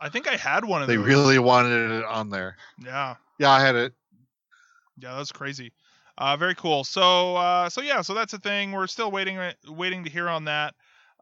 I 0.00 0.08
think 0.08 0.28
I 0.28 0.36
had 0.36 0.64
one 0.64 0.82
of 0.82 0.88
They 0.88 0.96
those. 0.96 1.06
really 1.06 1.38
wanted 1.38 1.90
it 1.90 2.04
on 2.04 2.30
there. 2.30 2.56
Yeah. 2.78 3.16
Yeah, 3.38 3.50
I 3.50 3.60
had 3.60 3.74
it. 3.74 3.92
Yeah, 4.98 5.16
that's 5.16 5.32
crazy. 5.32 5.72
Uh, 6.16 6.36
very 6.36 6.54
cool. 6.54 6.84
So, 6.84 7.36
uh, 7.36 7.68
so 7.68 7.80
yeah, 7.80 8.02
so 8.02 8.14
that's 8.14 8.32
a 8.34 8.38
thing. 8.38 8.72
We're 8.72 8.86
still 8.86 9.10
waiting, 9.10 9.38
waiting 9.66 10.04
to 10.04 10.10
hear 10.10 10.28
on 10.28 10.44
that. 10.44 10.74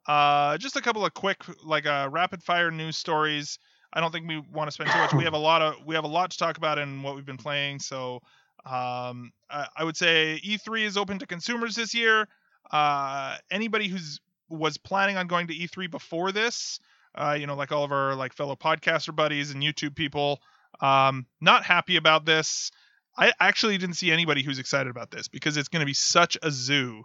Uh, 0.08 0.56
just 0.56 0.76
a 0.76 0.80
couple 0.80 1.04
of 1.04 1.12
quick, 1.14 1.44
like, 1.64 1.86
uh, 1.86 2.08
rapid 2.10 2.42
fire 2.42 2.70
news 2.70 2.96
stories. 2.96 3.58
I 3.92 4.00
don't 4.00 4.10
think 4.10 4.26
we 4.26 4.42
want 4.52 4.68
to 4.68 4.72
spend 4.72 4.90
too 4.90 4.98
much. 4.98 5.12
We 5.12 5.24
have 5.24 5.34
a 5.34 5.38
lot 5.38 5.62
of, 5.62 5.74
we 5.86 5.94
have 5.94 6.04
a 6.04 6.08
lot 6.08 6.30
to 6.30 6.38
talk 6.38 6.56
about 6.56 6.78
in 6.78 7.02
what 7.02 7.14
we've 7.14 7.26
been 7.26 7.36
playing. 7.36 7.78
So, 7.80 8.22
um, 8.64 9.32
I, 9.50 9.66
I 9.76 9.84
would 9.84 9.96
say 9.96 10.40
E3 10.44 10.84
is 10.84 10.96
open 10.96 11.18
to 11.18 11.26
consumers 11.26 11.74
this 11.76 11.94
year. 11.94 12.26
Uh, 12.70 13.36
anybody 13.50 13.88
who's 13.88 14.20
was 14.50 14.78
planning 14.78 15.16
on 15.16 15.26
going 15.26 15.46
to 15.48 15.54
E3 15.54 15.90
before 15.90 16.32
this, 16.32 16.80
uh, 17.14 17.36
you 17.38 17.46
know, 17.46 17.54
like 17.54 17.72
all 17.72 17.84
of 17.84 17.92
our 17.92 18.14
like 18.14 18.32
fellow 18.32 18.56
podcaster 18.56 19.14
buddies 19.14 19.50
and 19.50 19.62
YouTube 19.62 19.94
people, 19.94 20.40
um, 20.80 21.26
not 21.40 21.64
happy 21.64 21.96
about 21.96 22.24
this. 22.24 22.70
I 23.16 23.32
actually 23.40 23.78
didn't 23.78 23.96
see 23.96 24.12
anybody 24.12 24.42
who's 24.42 24.58
excited 24.58 24.90
about 24.90 25.10
this 25.10 25.28
because 25.28 25.56
it's 25.56 25.68
going 25.68 25.80
to 25.80 25.86
be 25.86 25.94
such 25.94 26.36
a 26.42 26.50
zoo. 26.50 27.02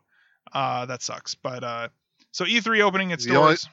Uh, 0.51 0.85
that 0.85 1.01
sucks. 1.01 1.35
But 1.35 1.63
uh, 1.63 1.87
so 2.33 2.43
E3 2.43 2.81
opening 2.81 3.11
its 3.11 3.23
The 3.23 3.35
only- 3.37 3.51
doors. 3.51 3.69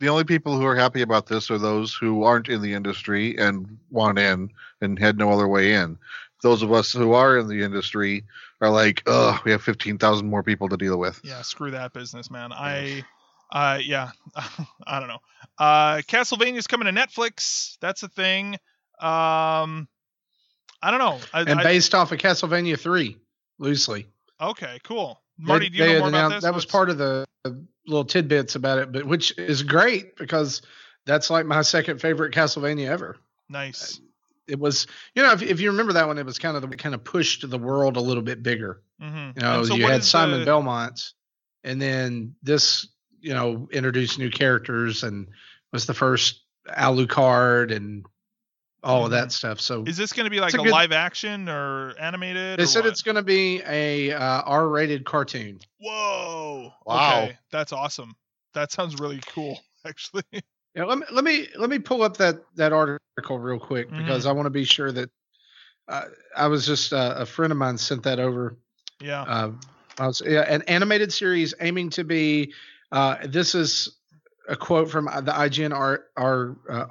The 0.00 0.08
only 0.08 0.24
people 0.24 0.58
who 0.58 0.66
are 0.66 0.74
happy 0.74 1.00
about 1.02 1.26
this 1.26 1.48
are 1.48 1.58
those 1.58 1.94
who 1.94 2.24
aren't 2.24 2.48
in 2.48 2.60
the 2.60 2.74
industry 2.74 3.36
and 3.38 3.78
want 3.88 4.18
in 4.18 4.50
and 4.80 4.98
had 4.98 5.16
no 5.16 5.30
other 5.30 5.46
way 5.46 5.74
in. 5.74 5.96
Those 6.42 6.62
of 6.62 6.72
us 6.72 6.90
who 6.92 7.12
are 7.12 7.38
in 7.38 7.46
the 7.46 7.62
industry 7.62 8.24
are 8.60 8.68
like, 8.68 9.04
oh, 9.06 9.40
we 9.44 9.52
have 9.52 9.62
15,000 9.62 10.28
more 10.28 10.42
people 10.42 10.68
to 10.70 10.76
deal 10.76 10.98
with. 10.98 11.20
Yeah, 11.22 11.42
screw 11.42 11.70
that 11.70 11.92
business, 11.92 12.32
man. 12.32 12.52
I, 12.52 13.04
uh, 13.52 13.78
yeah, 13.80 14.10
I 14.86 14.98
don't 14.98 15.08
know. 15.08 15.20
Uh, 15.56 15.98
Castlevania's 15.98 16.66
coming 16.66 16.92
to 16.92 17.00
Netflix. 17.00 17.76
That's 17.80 18.02
a 18.02 18.08
thing. 18.08 18.54
Um, 18.98 19.86
I 20.82 20.90
don't 20.90 20.98
know. 20.98 21.20
I, 21.32 21.42
and 21.42 21.60
I- 21.60 21.62
based 21.62 21.94
off 21.94 22.10
of 22.10 22.18
Castlevania 22.18 22.76
3, 22.76 23.16
loosely. 23.60 24.08
okay, 24.40 24.80
cool. 24.82 25.20
They- 25.38 25.44
Marty, 25.44 25.68
do 25.68 25.78
you 25.78 25.84
they 25.84 25.92
know 25.94 26.00
more 26.00 26.08
about 26.08 26.28
this? 26.30 26.44
That 26.44 26.54
was 26.54 26.66
part 26.66 26.90
of 26.90 26.98
the 26.98 27.24
the 27.44 27.64
little 27.86 28.04
tidbits 28.04 28.54
about 28.54 28.78
it, 28.78 28.92
but 28.92 29.04
which 29.04 29.36
is 29.36 29.62
great 29.64 30.16
because 30.16 30.62
that's 31.06 31.28
like 31.30 31.44
my 31.46 31.62
second 31.62 32.00
favorite 32.00 32.32
Castlevania 32.34 32.86
ever. 32.88 33.16
nice. 33.48 34.00
It 34.48 34.58
was, 34.58 34.88
you 35.14 35.22
know, 35.22 35.32
if, 35.32 35.40
if 35.40 35.60
you 35.60 35.70
remember 35.70 35.92
that 35.94 36.08
one, 36.08 36.18
it 36.18 36.26
was 36.26 36.38
kind 36.38 36.56
of 36.56 36.68
the 36.68 36.76
kind 36.76 36.96
of 36.96 37.04
pushed 37.04 37.48
the 37.48 37.58
world 37.58 37.96
a 37.96 38.00
little 38.00 38.24
bit 38.24 38.42
bigger. 38.42 38.82
Mm-hmm. 39.00 39.38
You 39.38 39.42
know, 39.42 39.62
you 39.76 39.86
had 39.86 40.04
Simon 40.04 40.44
Belmont, 40.44 41.12
and 41.62 41.80
then 41.80 42.34
this, 42.42 42.88
you 43.20 43.34
know, 43.34 43.68
introduced 43.70 44.18
new 44.18 44.30
characters 44.30 45.04
and 45.04 45.28
was 45.72 45.86
the 45.86 45.94
first 45.94 46.42
Alucard 46.68 47.74
and 47.74 48.04
all 48.82 49.04
of 49.04 49.10
Mhm. 49.10 49.14
that 49.14 49.32
stuff. 49.32 49.60
So 49.60 49.84
Is 49.86 49.96
this 49.96 50.12
going 50.12 50.24
to 50.24 50.30
be 50.30 50.40
like 50.40 50.54
a 50.54 50.60
a, 50.60 50.64
good- 50.64 50.72
live 50.72 50.92
action 50.92 51.48
or 51.48 51.94
animated? 51.98 52.58
they 52.58 52.64
or 52.64 52.66
said 52.66 52.80
what? 52.84 52.90
it's 52.90 53.02
going 53.02 53.14
to 53.16 53.22
be 53.22 53.62
a 53.66 54.12
uh, 54.12 54.42
R-rated 54.42 55.04
cartoon. 55.04 55.60
Whoa! 55.80 56.72
Wow. 56.86 57.22
Okay, 57.24 57.38
that's 57.50 57.72
awesome. 57.72 58.14
That 58.54 58.72
sounds 58.72 58.98
really 58.98 59.20
cool, 59.28 59.58
actually. 59.86 60.24
Yeah, 60.74 60.84
let 60.84 60.98
me 60.98 61.06
let 61.12 61.24
me 61.24 61.48
let 61.56 61.68
me 61.70 61.78
pull 61.78 62.02
up 62.02 62.16
that 62.18 62.36
that 62.56 62.72
article 62.72 63.38
real 63.38 63.58
quick 63.58 63.90
Mhm. 63.90 63.98
because 63.98 64.26
I 64.26 64.32
want 64.32 64.46
to 64.46 64.50
be 64.50 64.64
sure 64.64 64.90
that 64.92 65.10
uh, 65.88 66.04
I 66.36 66.46
was 66.48 66.66
just 66.66 66.92
uh, 66.92 67.14
a 67.18 67.26
friend 67.26 67.52
of 67.52 67.58
mine 67.58 67.76
sent 67.78 68.02
that 68.04 68.18
over. 68.18 68.56
yeah. 69.00 69.22
Uh, 69.22 69.52
I 69.98 70.06
was, 70.06 70.22
yeah, 70.24 70.40
an 70.48 70.62
animated 70.62 71.12
series 71.12 71.52
aiming 71.60 71.90
to 71.90 72.04
be. 72.04 72.54
Uh, 72.90 73.16
this 73.26 73.54
is 73.54 73.96
a 74.48 74.56
quote 74.56 74.90
from 74.90 75.06
uh, 75.08 75.20
the 75.20 75.32
IGN 75.32 75.72
art, 75.74 76.10
our, 76.16 76.56
uh, 76.70 76.86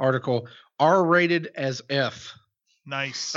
article: 0.81 0.99
R-rated 0.99 1.47
as 1.55 1.81
F. 1.89 2.33
Nice. 2.85 3.35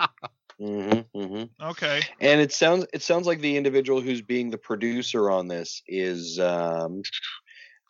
hmm 0.58 1.00
hmm 1.14 1.44
Okay. 1.62 2.00
And 2.20 2.40
it 2.40 2.52
sounds 2.52 2.86
it 2.92 3.02
sounds 3.02 3.26
like 3.26 3.40
the 3.40 3.56
individual 3.56 4.00
who's 4.00 4.22
being 4.22 4.50
the 4.50 4.58
producer 4.58 5.30
on 5.30 5.48
this 5.48 5.82
is 5.86 6.38
um, 6.38 7.02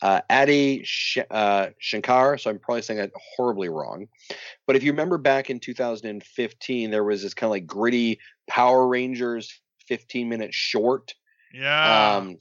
uh, 0.02 0.20
Adi 0.30 0.82
Sh- 0.84 1.18
uh, 1.30 1.68
Shankar. 1.78 2.38
So 2.38 2.50
I'm 2.50 2.58
probably 2.58 2.82
saying 2.82 2.98
that 2.98 3.10
horribly 3.36 3.68
wrong. 3.68 4.06
But 4.66 4.76
if 4.76 4.82
you 4.82 4.92
remember 4.92 5.18
back 5.18 5.50
in 5.50 5.60
2015, 5.60 6.90
there 6.90 7.04
was 7.04 7.22
this 7.22 7.34
kind 7.34 7.48
of 7.48 7.52
like 7.52 7.66
gritty 7.66 8.20
Power 8.48 8.86
Rangers 8.86 9.60
15 9.88 10.28
minute 10.28 10.54
short. 10.54 11.14
Yeah. 11.52 12.16
Um, 12.16 12.38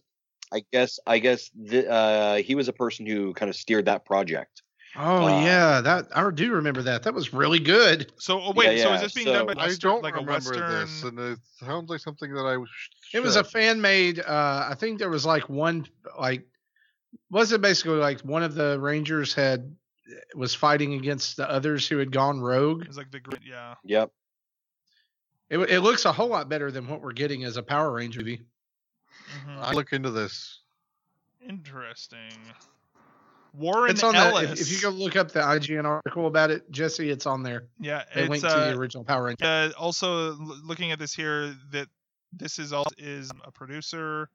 I 0.51 0.63
guess 0.71 0.99
I 1.05 1.19
guess 1.19 1.49
th- 1.49 1.85
uh, 1.85 2.35
he 2.35 2.55
was 2.55 2.67
a 2.67 2.73
person 2.73 3.05
who 3.05 3.33
kind 3.33 3.49
of 3.49 3.55
steered 3.55 3.85
that 3.85 4.05
project. 4.05 4.61
Oh 4.95 5.25
Uh, 5.25 5.41
yeah, 5.43 5.81
that 5.81 6.07
I 6.15 6.29
do 6.31 6.51
remember 6.53 6.81
that. 6.83 7.03
That 7.03 7.13
was 7.13 7.33
really 7.33 7.59
good. 7.59 8.11
so 8.17 8.41
oh, 8.41 8.51
wait. 8.53 8.77
yeah, 8.77 8.83
so 8.83 8.93
is 8.93 9.01
this 9.01 9.13
being 9.13 9.27
done 9.27 9.45
by 9.45 9.53
so- 9.53 9.61
I 9.61 9.75
don't 9.79 10.03
like 10.03 10.15
a 10.15 10.17
remember 10.17 10.33
Western? 10.33 10.69
this, 10.71 11.03
and 11.03 11.19
it 11.19 11.39
sounds 11.59 11.89
like 11.89 11.99
something 11.99 12.33
that 12.33 12.45
I 12.45 12.57
was. 12.57 12.69
It 13.13 13.21
was 13.21 13.35
a 13.35 13.43
fan 13.43 13.81
made. 13.81 14.19
Uh, 14.19 14.67
I 14.69 14.75
think 14.75 14.99
there 14.99 15.09
was 15.09 15.25
like 15.25 15.47
one 15.49 15.85
like 16.19 16.45
was 17.29 17.51
it 17.51 17.61
basically 17.61 17.97
like 17.97 18.21
one 18.21 18.43
of 18.43 18.55
the 18.55 18.79
Rangers 18.79 19.33
had 19.33 19.75
was 20.35 20.55
fighting 20.55 20.93
against 20.93 21.37
the 21.37 21.49
others 21.49 21.87
who 21.87 21.97
had 21.97 22.11
gone 22.11 22.39
rogue. 22.39 22.85
It's 22.85 22.97
like 22.97 23.11
the 23.11 23.19
grid. 23.19 23.41
Yeah. 23.45 23.75
Yep. 23.83 24.11
It, 25.49 25.57
it 25.57 25.79
looks 25.81 26.05
a 26.05 26.11
whole 26.11 26.29
lot 26.29 26.49
better 26.49 26.71
than 26.71 26.87
what 26.87 27.01
we're 27.01 27.13
getting 27.13 27.43
as 27.43 27.57
a 27.57 27.63
Power 27.63 27.91
Ranger 27.91 28.19
movie. 28.19 28.43
Mhm. 29.47 29.57
I 29.57 29.73
look 29.73 29.93
into 29.93 30.11
this. 30.11 30.59
Interesting. 31.47 32.31
Warren 33.53 33.91
it's 33.91 34.03
on 34.03 34.15
Ellis. 34.15 34.47
the 34.47 34.53
if, 34.53 34.61
if 34.61 34.71
you 34.71 34.81
go 34.81 34.89
look 34.89 35.15
up 35.15 35.31
the 35.31 35.39
IGN 35.39 35.85
article 35.85 36.27
about 36.27 36.51
it, 36.51 36.69
Jesse, 36.71 37.09
it's 37.09 37.25
on 37.25 37.43
there. 37.43 37.67
yeah, 37.79 38.03
They 38.13 38.21
it's 38.21 38.29
link 38.29 38.43
to 38.43 38.49
uh, 38.49 38.71
the 38.71 38.77
original 38.77 39.03
Power 39.03 39.23
Ranger. 39.25 39.43
uh, 39.45 39.69
also 39.77 40.33
looking 40.33 40.91
at 40.91 40.99
this 40.99 41.13
here 41.13 41.55
that 41.71 41.87
this 42.31 42.59
is 42.59 42.71
all 42.73 42.85
is 42.97 43.31
a 43.43 43.51
producer. 43.51 44.29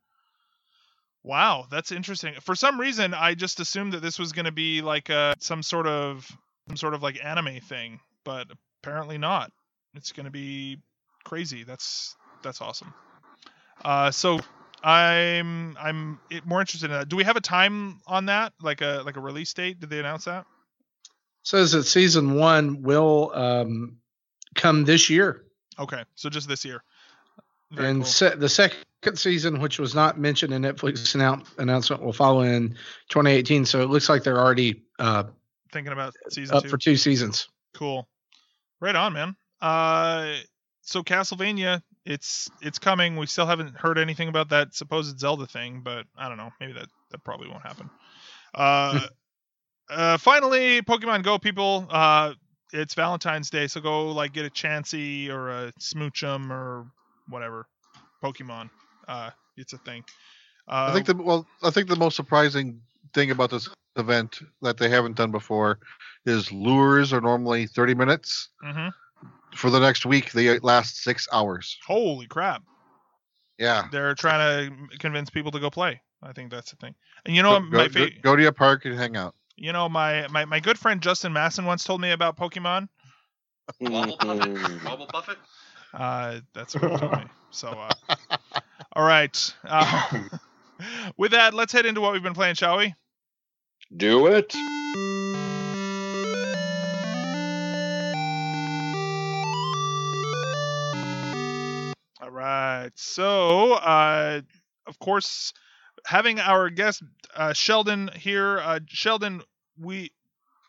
Wow, 1.22 1.66
that's 1.70 1.90
interesting. 1.92 2.34
For 2.40 2.54
some 2.54 2.78
reason, 2.78 3.14
I 3.14 3.34
just 3.34 3.58
assumed 3.60 3.92
that 3.94 4.00
this 4.02 4.18
was 4.18 4.32
going 4.32 4.44
to 4.44 4.52
be 4.52 4.82
like 4.82 5.08
a 5.08 5.34
some 5.38 5.62
sort 5.62 5.86
of 5.86 6.28
some 6.68 6.76
sort 6.76 6.94
of 6.94 7.02
like 7.02 7.18
anime 7.24 7.60
thing, 7.60 8.00
but 8.24 8.46
apparently 8.82 9.16
not. 9.16 9.50
It's 9.94 10.12
going 10.12 10.24
to 10.26 10.30
be 10.32 10.78
crazy. 11.24 11.64
That's 11.64 12.16
that's 12.42 12.60
awesome. 12.60 12.92
Uh, 13.84 14.10
so 14.10 14.38
I'm 14.84 15.76
I'm 15.80 16.18
more 16.44 16.60
interested 16.60 16.90
in 16.90 16.92
that. 16.92 17.08
Do 17.08 17.16
we 17.16 17.24
have 17.24 17.36
a 17.36 17.40
time 17.40 18.00
on 18.06 18.26
that? 18.26 18.52
Like 18.60 18.82
a 18.82 19.02
like 19.04 19.16
a 19.16 19.20
release 19.20 19.52
date? 19.54 19.80
Did 19.80 19.90
they 19.90 19.98
announce 19.98 20.26
that? 20.26 20.44
Says 21.42 21.72
that 21.72 21.84
season 21.84 22.34
one 22.34 22.82
will 22.82 23.30
um, 23.34 23.98
come 24.54 24.84
this 24.84 25.10
year, 25.10 25.44
Okay, 25.78 26.02
so 26.14 26.30
just 26.30 26.48
this 26.48 26.64
year. 26.64 26.82
Very 27.70 27.88
and 27.90 27.98
cool. 28.02 28.06
se- 28.06 28.36
the 28.36 28.48
second 28.48 28.84
season, 29.16 29.60
which 29.60 29.78
was 29.78 29.94
not 29.94 30.18
mentioned 30.18 30.54
in 30.54 30.62
Netflix 30.62 31.14
annou- 31.16 31.46
announcement, 31.58 32.02
will 32.02 32.12
follow 32.12 32.42
in 32.42 32.70
2018. 33.08 33.64
So 33.66 33.82
it 33.82 33.90
looks 33.90 34.08
like 34.08 34.22
they're 34.22 34.38
already 34.38 34.82
uh, 34.98 35.24
thinking 35.72 35.92
about 35.92 36.14
season 36.30 36.56
up 36.56 36.62
two. 36.62 36.68
for 36.70 36.78
two 36.78 36.96
seasons. 36.96 37.48
Cool. 37.74 38.08
Right 38.80 38.94
on, 38.96 39.12
man. 39.12 39.36
Uh, 39.60 40.36
so 40.82 41.02
Castlevania, 41.02 41.82
it's 42.04 42.50
it's 42.60 42.78
coming. 42.78 43.16
We 43.16 43.26
still 43.26 43.46
haven't 43.46 43.76
heard 43.76 43.98
anything 43.98 44.28
about 44.28 44.50
that 44.50 44.74
supposed 44.74 45.18
Zelda 45.18 45.46
thing, 45.46 45.80
but 45.82 46.06
I 46.16 46.28
don't 46.28 46.36
know. 46.38 46.50
Maybe 46.60 46.72
that 46.74 46.88
that 47.10 47.24
probably 47.24 47.48
won't 47.48 47.62
happen. 47.62 47.90
Uh, 48.54 49.00
uh, 49.90 50.18
finally, 50.18 50.82
Pokemon 50.82 51.22
Go 51.22 51.38
people. 51.38 51.86
Uh, 51.90 52.34
it's 52.72 52.94
Valentine's 52.94 53.50
Day, 53.50 53.66
so 53.66 53.80
go 53.80 54.10
like 54.12 54.32
get 54.32 54.44
a 54.44 54.50
Chansey 54.50 55.28
or 55.28 55.50
a 55.50 55.72
Smoochum 55.80 56.50
or 56.50 56.86
whatever 57.28 57.66
Pokemon. 58.22 58.70
Uh, 59.06 59.30
it's 59.56 59.72
a 59.72 59.78
thing. 59.78 60.04
Uh, 60.68 60.88
I 60.90 60.92
think 60.92 61.06
the 61.06 61.14
well, 61.16 61.46
I 61.62 61.70
think 61.70 61.88
the 61.88 61.96
most 61.96 62.16
surprising 62.16 62.80
thing 63.14 63.30
about 63.30 63.50
this 63.50 63.68
event 63.96 64.40
that 64.62 64.76
they 64.76 64.88
haven't 64.88 65.16
done 65.16 65.30
before 65.30 65.78
is 66.26 66.50
lures 66.50 67.12
are 67.12 67.20
normally 67.20 67.66
30 67.66 67.94
minutes. 67.94 68.48
mhm. 68.64 68.92
For 69.54 69.70
the 69.70 69.78
next 69.80 70.04
week, 70.04 70.32
they 70.32 70.58
last 70.60 71.02
six 71.02 71.28
hours. 71.32 71.78
Holy 71.86 72.26
crap! 72.26 72.62
Yeah. 73.58 73.86
They're 73.90 74.14
trying 74.14 74.90
to 74.90 74.98
convince 74.98 75.30
people 75.30 75.52
to 75.52 75.60
go 75.60 75.70
play. 75.70 76.00
I 76.22 76.32
think 76.32 76.50
that's 76.50 76.70
the 76.70 76.76
thing. 76.76 76.94
And 77.24 77.36
you 77.36 77.42
know, 77.42 77.50
Go, 77.50 77.60
what 77.60 77.70
my 77.70 77.88
go, 77.88 77.88
go, 77.88 78.06
fa- 78.06 78.20
go 78.22 78.36
to 78.36 78.46
a 78.46 78.52
park 78.52 78.84
and 78.84 78.94
hang 78.96 79.16
out. 79.16 79.34
You 79.56 79.72
know, 79.72 79.88
my, 79.88 80.26
my, 80.28 80.44
my 80.44 80.58
good 80.60 80.78
friend 80.78 81.00
Justin 81.00 81.32
Masson 81.32 81.64
once 81.64 81.84
told 81.84 82.00
me 82.00 82.10
about 82.10 82.36
Pokemon. 82.36 82.88
Wobbuffet? 83.80 84.40
Mhm. 84.40 84.80
Wobbuffet? 84.80 85.36
Uh, 85.92 86.40
that's 86.54 86.74
what 86.74 86.90
he 86.90 86.96
told 86.96 87.12
me. 87.18 87.24
So, 87.50 87.68
uh, 87.68 87.94
all 88.96 89.04
right. 89.04 89.54
Uh, 89.64 90.20
with 91.16 91.32
that, 91.32 91.54
let's 91.54 91.72
head 91.72 91.86
into 91.86 92.00
what 92.00 92.12
we've 92.12 92.22
been 92.22 92.34
playing, 92.34 92.56
shall 92.56 92.78
we? 92.78 92.94
Do 93.96 94.26
it. 94.26 94.56
Right. 102.44 102.90
So, 102.94 103.72
uh, 103.72 104.40
of 104.86 104.98
course, 104.98 105.52
having 106.06 106.40
our 106.40 106.70
guest 106.70 107.02
uh, 107.34 107.52
Sheldon 107.52 108.10
here. 108.14 108.58
Uh, 108.58 108.80
Sheldon, 108.86 109.42
we 109.78 110.12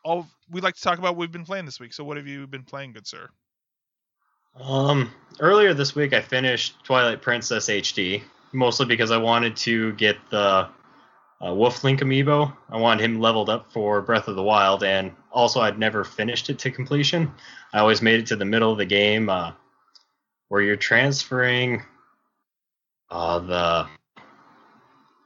all 0.04 0.28
we 0.50 0.62
like 0.62 0.76
to 0.76 0.82
talk 0.82 1.00
about 1.00 1.12
what 1.12 1.18
we've 1.18 1.32
been 1.32 1.46
playing 1.46 1.66
this 1.66 1.80
week. 1.80 1.94
So, 1.94 2.04
what 2.04 2.18
have 2.18 2.28
you 2.28 2.48
been 2.48 2.64
playing, 2.64 2.94
good 2.94 3.08
sir? 3.08 3.30
Um, 4.60 5.12
earlier 5.40 5.74
this 5.74 5.96
week, 5.96 6.14
I 6.14 6.22
finished 6.22 6.76
Twilight 6.84 7.22
Princess 7.22 7.68
HD, 7.68 8.24
mostly 8.54 8.86
because 8.86 9.12
I 9.12 9.18
wanted 9.18 9.56
to 9.58 9.92
get 9.94 10.18
the 10.30 10.70
uh, 11.46 11.54
Wolf 11.54 11.84
Link 11.84 12.00
amiibo. 12.00 12.56
I 12.70 12.78
wanted 12.78 13.04
him 13.04 13.20
leveled 13.20 13.50
up 13.50 13.72
for 13.72 14.02
Breath 14.02 14.28
of 14.28 14.36
the 14.36 14.44
Wild, 14.44 14.84
and 14.84 15.12
also 15.32 15.60
I'd 15.60 15.78
never 15.78 16.04
finished 16.04 16.50
it 16.50 16.58
to 16.60 16.72
completion. 16.72 17.32
I 17.74 17.80
always 17.80 18.02
made 18.02 18.22
it 18.22 18.28
to 18.28 18.38
the 18.38 18.46
middle 18.46 18.72
of 18.72 18.78
the 18.78 18.86
game 18.86 19.30
uh, 19.30 19.52
where 20.50 20.62
you're 20.62 20.76
transferring 20.76 21.82
uh, 23.10 23.39
the 23.39 23.88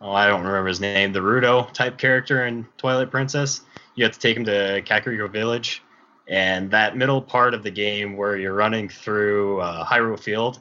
oh 0.01 0.11
I 0.11 0.27
don't 0.27 0.43
remember 0.43 0.67
his 0.67 0.79
name, 0.79 1.13
the 1.13 1.19
Rudo 1.19 1.71
type 1.73 1.97
character 1.97 2.45
in 2.45 2.67
Twilight 2.77 3.11
Princess. 3.11 3.61
You 3.95 4.03
have 4.05 4.13
to 4.13 4.19
take 4.19 4.37
him 4.37 4.45
to 4.45 4.81
Kakariko 4.81 5.31
Village, 5.31 5.81
and 6.27 6.71
that 6.71 6.95
middle 6.95 7.21
part 7.21 7.53
of 7.53 7.63
the 7.63 7.71
game 7.71 8.15
where 8.15 8.37
you're 8.37 8.53
running 8.53 8.87
through 8.87 9.59
uh, 9.61 9.85
Hyrule 9.85 10.19
Field 10.19 10.59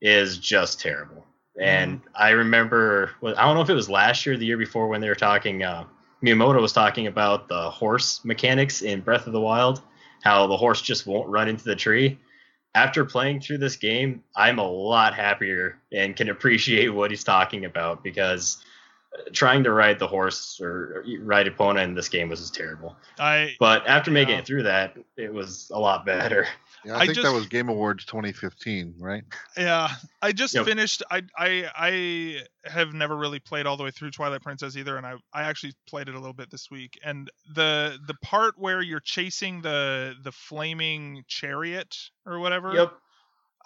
is 0.00 0.38
just 0.38 0.80
terrible. 0.80 1.26
And 1.60 2.00
I 2.14 2.30
remember, 2.30 3.10
well, 3.20 3.34
I 3.36 3.44
don't 3.44 3.54
know 3.54 3.60
if 3.60 3.68
it 3.68 3.74
was 3.74 3.90
last 3.90 4.24
year, 4.24 4.34
or 4.34 4.38
the 4.38 4.46
year 4.46 4.56
before, 4.56 4.88
when 4.88 5.00
they 5.00 5.08
were 5.08 5.14
talking. 5.14 5.62
Uh, 5.62 5.84
Miyamoto 6.24 6.60
was 6.60 6.72
talking 6.72 7.08
about 7.08 7.48
the 7.48 7.70
horse 7.70 8.24
mechanics 8.24 8.82
in 8.82 9.00
Breath 9.00 9.26
of 9.26 9.32
the 9.32 9.40
Wild, 9.40 9.82
how 10.22 10.46
the 10.46 10.56
horse 10.56 10.80
just 10.80 11.06
won't 11.06 11.28
run 11.28 11.48
into 11.48 11.64
the 11.64 11.76
tree. 11.76 12.18
After 12.74 13.04
playing 13.04 13.40
through 13.40 13.58
this 13.58 13.76
game, 13.76 14.22
I'm 14.34 14.58
a 14.58 14.66
lot 14.66 15.14
happier 15.14 15.78
and 15.92 16.16
can 16.16 16.30
appreciate 16.30 16.88
what 16.88 17.10
he's 17.10 17.24
talking 17.24 17.64
about 17.66 18.02
because 18.02 18.64
trying 19.32 19.62
to 19.64 19.70
ride 19.72 19.98
the 19.98 20.06
horse 20.06 20.58
or 20.62 21.04
ride 21.20 21.46
Epona 21.46 21.84
in 21.84 21.94
this 21.94 22.08
game 22.08 22.30
was 22.30 22.40
just 22.40 22.54
terrible. 22.54 22.96
I 23.18 23.54
But 23.60 23.86
after 23.86 24.10
making 24.10 24.34
Yeah. 24.34 24.38
it 24.40 24.46
through 24.46 24.62
that, 24.62 24.96
it 25.18 25.32
was 25.32 25.70
a 25.74 25.78
lot 25.78 26.06
better. 26.06 26.46
Yeah, 26.84 26.94
I, 26.94 26.96
I 26.96 27.00
think 27.06 27.14
just- 27.16 27.26
that 27.26 27.32
was 27.32 27.46
Game 27.46 27.68
Awards 27.68 28.04
2015, 28.06 28.94
right? 28.98 29.22
Yeah, 29.56 29.88
I 30.20 30.32
just 30.32 30.54
Yep. 30.54 30.64
finished. 30.66 31.02
I 31.10 31.22
I 31.36 31.70
I 31.76 32.42
have 32.68 32.92
never 32.92 33.16
really 33.16 33.38
played 33.38 33.66
all 33.66 33.76
the 33.76 33.84
way 33.84 33.90
through 33.90 34.10
Twilight 34.10 34.42
Princess 34.42 34.76
either, 34.76 34.96
and 34.96 35.06
I 35.06 35.14
I 35.32 35.44
actually 35.44 35.74
played 35.88 36.08
it 36.08 36.14
a 36.14 36.18
little 36.18 36.32
bit 36.34 36.50
this 36.50 36.70
week. 36.70 36.98
And 37.04 37.30
the 37.54 37.98
the 38.06 38.14
part 38.22 38.58
where 38.58 38.80
you're 38.82 39.00
chasing 39.00 39.62
the 39.62 40.14
the 40.22 40.32
flaming 40.32 41.24
chariot 41.28 41.96
or 42.26 42.38
whatever. 42.40 42.72
Yep. 42.74 42.92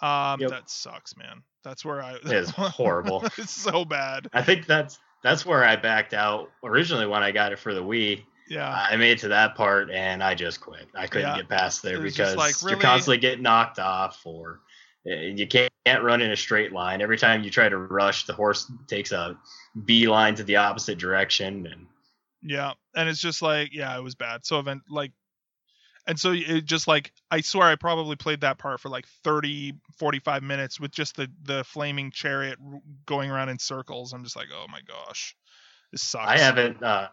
Um, 0.01 0.39
Yep. 0.41 0.49
that 0.51 0.69
sucks, 0.69 1.17
man. 1.17 1.41
That's 1.63 1.83
where 1.83 2.03
I. 2.03 2.13
It 2.15 2.25
is 2.31 2.49
horrible. 2.55 3.23
it's 3.37 3.51
so 3.51 3.83
bad. 3.83 4.27
I 4.33 4.43
think 4.43 4.67
that's 4.67 4.99
that's 5.23 5.43
where 5.45 5.63
I 5.63 5.75
backed 5.75 6.13
out 6.13 6.51
originally 6.63 7.07
when 7.07 7.23
I 7.23 7.31
got 7.31 7.51
it 7.51 7.57
for 7.59 7.73
the 7.73 7.81
Wii. 7.81 8.23
Yeah. 8.49 8.69
I 8.69 8.95
made 8.95 9.11
it 9.11 9.19
to 9.19 9.27
that 9.29 9.55
part 9.55 9.91
and 9.91 10.23
I 10.23 10.35
just 10.35 10.61
quit. 10.61 10.87
I 10.95 11.07
couldn't 11.07 11.29
Yeah. 11.29 11.37
get 11.37 11.49
past 11.49 11.83
there 11.83 11.99
because 11.99 12.35
like, 12.35 12.55
you're 12.61 12.79
constantly 12.79 13.17
getting 13.17 13.43
knocked 13.43 13.79
off 13.79 14.21
or 14.25 14.61
uh, 15.09 15.15
you 15.15 15.47
can't, 15.47 15.71
can't 15.85 16.03
run 16.03 16.21
in 16.21 16.31
a 16.31 16.35
straight 16.35 16.71
line. 16.71 17.01
Every 17.01 17.17
time 17.17 17.43
you 17.43 17.49
try 17.49 17.69
to 17.69 17.77
rush, 17.77 18.25
the 18.25 18.33
horse 18.33 18.71
takes 18.87 19.11
a 19.11 19.37
beeline 19.85 20.35
to 20.35 20.43
the 20.43 20.57
opposite 20.57 20.97
direction 20.97 21.67
and 21.67 21.87
Yeah, 22.41 22.73
and 22.95 23.09
it's 23.09 23.21
just 23.21 23.41
like, 23.41 23.73
yeah, 23.73 23.97
it 23.97 24.03
was 24.03 24.15
bad. 24.15 24.45
So 24.45 24.59
event 24.59 24.81
like, 24.89 25.11
and 26.07 26.17
so 26.17 26.31
it 26.31 26.63
just 26.63 26.87
like, 26.87 27.11
I 27.31 27.41
swear 27.41 27.67
I 27.67 27.75
probably 27.75 28.15
played 28.15 28.39
that 28.41 28.57
part 28.57 28.79
for 28.79 28.87
like 28.87 29.05
30, 29.25 29.73
45 29.99 30.41
minutes 30.41 30.79
with 30.79 30.91
just 30.91 31.17
the 31.17 31.27
the 31.43 31.65
flaming 31.65 32.11
chariot 32.11 32.57
going 33.05 33.29
around 33.29 33.49
in 33.49 33.59
circles. 33.59 34.13
I'm 34.13 34.23
just 34.23 34.37
like, 34.37 34.47
oh 34.53 34.67
my 34.71 34.79
gosh, 34.87 35.35
this 35.91 36.01
sucks. 36.01 36.25
I 36.25 36.37
haven't 36.37 36.81
uh, 36.81 37.09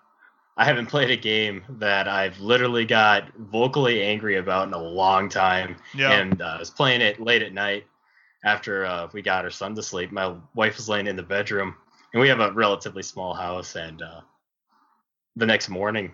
I 0.57 0.65
haven't 0.65 0.87
played 0.87 1.11
a 1.11 1.17
game 1.17 1.65
that 1.69 2.07
I've 2.07 2.39
literally 2.39 2.85
got 2.85 3.35
vocally 3.35 4.03
angry 4.03 4.37
about 4.37 4.69
in 4.69 4.75
a 4.75 4.83
long 4.83 5.29
time. 5.29 5.77
Yeah, 5.95 6.13
and 6.13 6.41
uh, 6.41 6.45
I 6.45 6.59
was 6.59 6.71
playing 6.71 7.01
it 7.01 7.21
late 7.21 7.43
at 7.43 7.53
night 7.53 7.87
after 8.45 8.85
uh, 8.85 9.09
we 9.13 9.23
got 9.23 9.45
our 9.45 9.51
son 9.51 9.75
to 9.75 9.83
sleep. 9.83 10.13
My 10.13 10.35
wife 10.55 10.77
was 10.77 10.89
laying 10.89 11.09
in 11.09 11.17
the 11.17 11.25
bedroom, 11.25 11.75
and 12.13 12.21
we 12.21 12.29
have 12.29 12.41
a 12.41 12.53
relatively 12.53 13.03
small 13.03 13.35
house. 13.35 13.75
And 13.75 14.01
uh, 14.01 14.21
the 15.35 15.47
next 15.47 15.69
morning, 15.69 16.13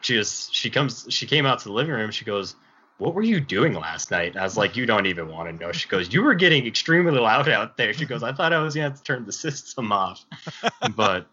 she 0.00 0.16
was 0.16 0.48
she 0.52 0.68
comes 0.68 1.06
she 1.08 1.26
came 1.26 1.46
out 1.46 1.60
to 1.60 1.68
the 1.68 1.74
living 1.74 1.94
room. 1.94 2.10
She 2.10 2.24
goes, 2.24 2.56
"What 2.98 3.14
were 3.14 3.22
you 3.22 3.38
doing 3.38 3.74
last 3.74 4.10
night?" 4.10 4.32
And 4.32 4.40
I 4.40 4.44
was 4.44 4.56
like, 4.56 4.74
"You 4.74 4.86
don't 4.86 5.06
even 5.06 5.28
want 5.28 5.48
to 5.48 5.64
know." 5.64 5.70
She 5.70 5.88
goes, 5.88 6.12
"You 6.12 6.24
were 6.24 6.34
getting 6.34 6.66
extremely 6.66 7.12
loud 7.12 7.48
out 7.48 7.76
there." 7.76 7.92
She 7.92 8.06
goes, 8.06 8.24
"I 8.24 8.32
thought 8.32 8.52
I 8.52 8.58
was 8.58 8.74
gonna 8.74 8.88
have 8.88 8.98
to 8.98 9.04
turn 9.04 9.24
the 9.24 9.32
system 9.46 9.92
off," 9.92 10.24
but 10.96 11.28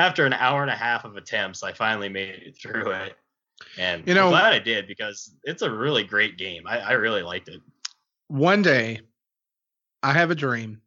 after 0.00 0.26
an 0.26 0.32
hour 0.32 0.62
and 0.62 0.70
a 0.70 0.74
half 0.76 1.04
of 1.04 1.16
attempts, 1.16 1.62
I 1.62 1.72
finally 1.72 2.08
made 2.08 2.28
it 2.30 2.56
through 2.60 2.90
it. 2.92 3.16
And 3.78 4.06
You 4.06 4.14
know- 4.14 4.26
I'm 4.26 4.30
glad 4.30 4.52
I 4.52 4.58
did 4.58 4.86
because 4.86 5.34
it's 5.44 5.62
a 5.62 5.70
really 5.70 6.02
great 6.04 6.36
game. 6.38 6.66
I, 6.66 6.78
I 6.80 6.92
really 6.92 7.22
liked 7.22 7.48
it. 7.48 7.60
One 8.28 8.62
day, 8.62 9.00
I 10.02 10.12
have 10.12 10.30
a 10.30 10.34
dream 10.34 10.80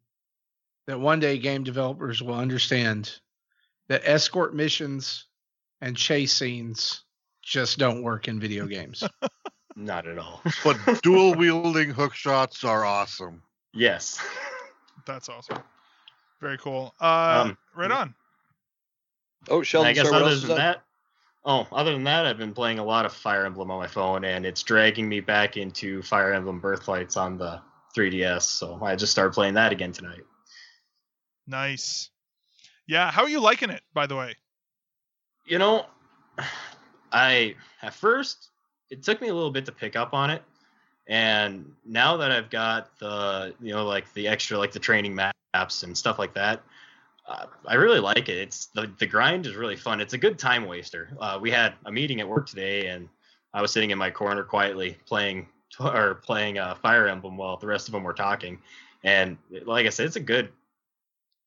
that 0.86 0.98
one 0.98 1.20
day 1.20 1.38
game 1.38 1.62
developers 1.64 2.22
will 2.22 2.34
understand 2.34 3.20
that 3.88 4.02
escort 4.04 4.54
missions 4.54 5.26
and 5.80 5.96
chase 5.96 6.32
scenes 6.32 7.04
just 7.42 7.78
don't 7.78 8.02
work 8.02 8.26
in 8.28 8.40
video 8.40 8.66
games. 8.66 9.04
Not 9.76 10.06
at 10.06 10.18
all. 10.18 10.40
But 10.64 11.02
dual 11.02 11.34
wielding 11.34 11.90
hook 11.90 12.14
shots 12.14 12.64
are 12.64 12.84
awesome. 12.84 13.42
yes. 13.74 14.20
that's 15.06 15.28
awesome. 15.28 15.58
Very 16.40 16.58
cool. 16.58 16.94
Uh, 17.00 17.44
Um, 17.48 17.58
right 17.74 17.90
on. 17.90 18.14
Oh, 19.48 19.58
And 19.58 19.66
Sheldon, 19.66 19.90
I 19.90 19.92
guess 19.92 20.08
sorry, 20.08 20.22
other 20.22 20.36
than 20.36 20.48
that? 20.50 20.56
that, 20.56 20.82
oh, 21.44 21.66
other 21.72 21.92
than 21.92 22.04
that, 22.04 22.26
I've 22.26 22.38
been 22.38 22.54
playing 22.54 22.78
a 22.78 22.84
lot 22.84 23.06
of 23.06 23.12
Fire 23.12 23.46
Emblem 23.46 23.70
on 23.70 23.78
my 23.78 23.86
phone, 23.86 24.24
and 24.24 24.46
it's 24.46 24.62
dragging 24.62 25.08
me 25.08 25.20
back 25.20 25.56
into 25.56 26.02
Fire 26.02 26.32
Emblem 26.32 26.60
Birthrights 26.60 27.16
on 27.16 27.38
the 27.38 27.60
3DS. 27.96 28.42
So 28.42 28.78
I 28.82 28.96
just 28.96 29.12
started 29.12 29.32
playing 29.32 29.54
that 29.54 29.72
again 29.72 29.92
tonight. 29.92 30.22
Nice. 31.46 32.10
Yeah, 32.86 33.10
how 33.10 33.22
are 33.22 33.28
you 33.28 33.40
liking 33.40 33.70
it, 33.70 33.82
by 33.92 34.06
the 34.06 34.16
way? 34.16 34.34
You 35.46 35.58
know, 35.58 35.86
I 37.12 37.54
at 37.82 37.94
first 37.94 38.50
it 38.90 39.02
took 39.02 39.20
me 39.20 39.28
a 39.28 39.34
little 39.34 39.50
bit 39.50 39.66
to 39.66 39.72
pick 39.72 39.96
up 39.96 40.14
on 40.14 40.30
it, 40.30 40.42
and 41.06 41.72
now 41.84 42.16
that 42.16 42.32
I've 42.32 42.50
got 42.50 42.98
the 42.98 43.54
you 43.60 43.72
know 43.72 43.86
like 43.86 44.12
the 44.14 44.26
extra 44.26 44.58
like 44.58 44.72
the 44.72 44.78
training 44.78 45.14
maps 45.14 45.82
and 45.82 45.96
stuff 45.96 46.18
like 46.18 46.34
that, 46.34 46.62
uh, 47.26 47.46
I 47.66 47.74
really 47.74 48.00
like 48.00 48.28
it. 48.28 48.36
It's 48.36 48.66
the 48.66 48.90
the 48.98 49.06
grind 49.06 49.46
is 49.46 49.56
really 49.56 49.76
fun. 49.76 50.00
It's 50.00 50.12
a 50.12 50.18
good 50.18 50.38
time 50.38 50.66
waster. 50.66 51.16
Uh, 51.18 51.38
we 51.40 51.50
had 51.50 51.74
a 51.86 51.92
meeting 51.92 52.20
at 52.20 52.28
work 52.28 52.46
today, 52.46 52.88
and 52.88 53.08
I 53.52 53.62
was 53.62 53.72
sitting 53.72 53.90
in 53.90 53.98
my 53.98 54.10
corner 54.10 54.42
quietly 54.42 54.98
playing 55.06 55.48
or 55.80 56.16
playing 56.16 56.58
uh, 56.58 56.74
Fire 56.76 57.08
Emblem 57.08 57.36
while 57.36 57.56
the 57.56 57.66
rest 57.66 57.88
of 57.88 57.92
them 57.92 58.02
were 58.02 58.14
talking, 58.14 58.58
and 59.02 59.38
like 59.64 59.86
I 59.86 59.90
said, 59.90 60.06
it's 60.06 60.16
a 60.16 60.20
good 60.20 60.50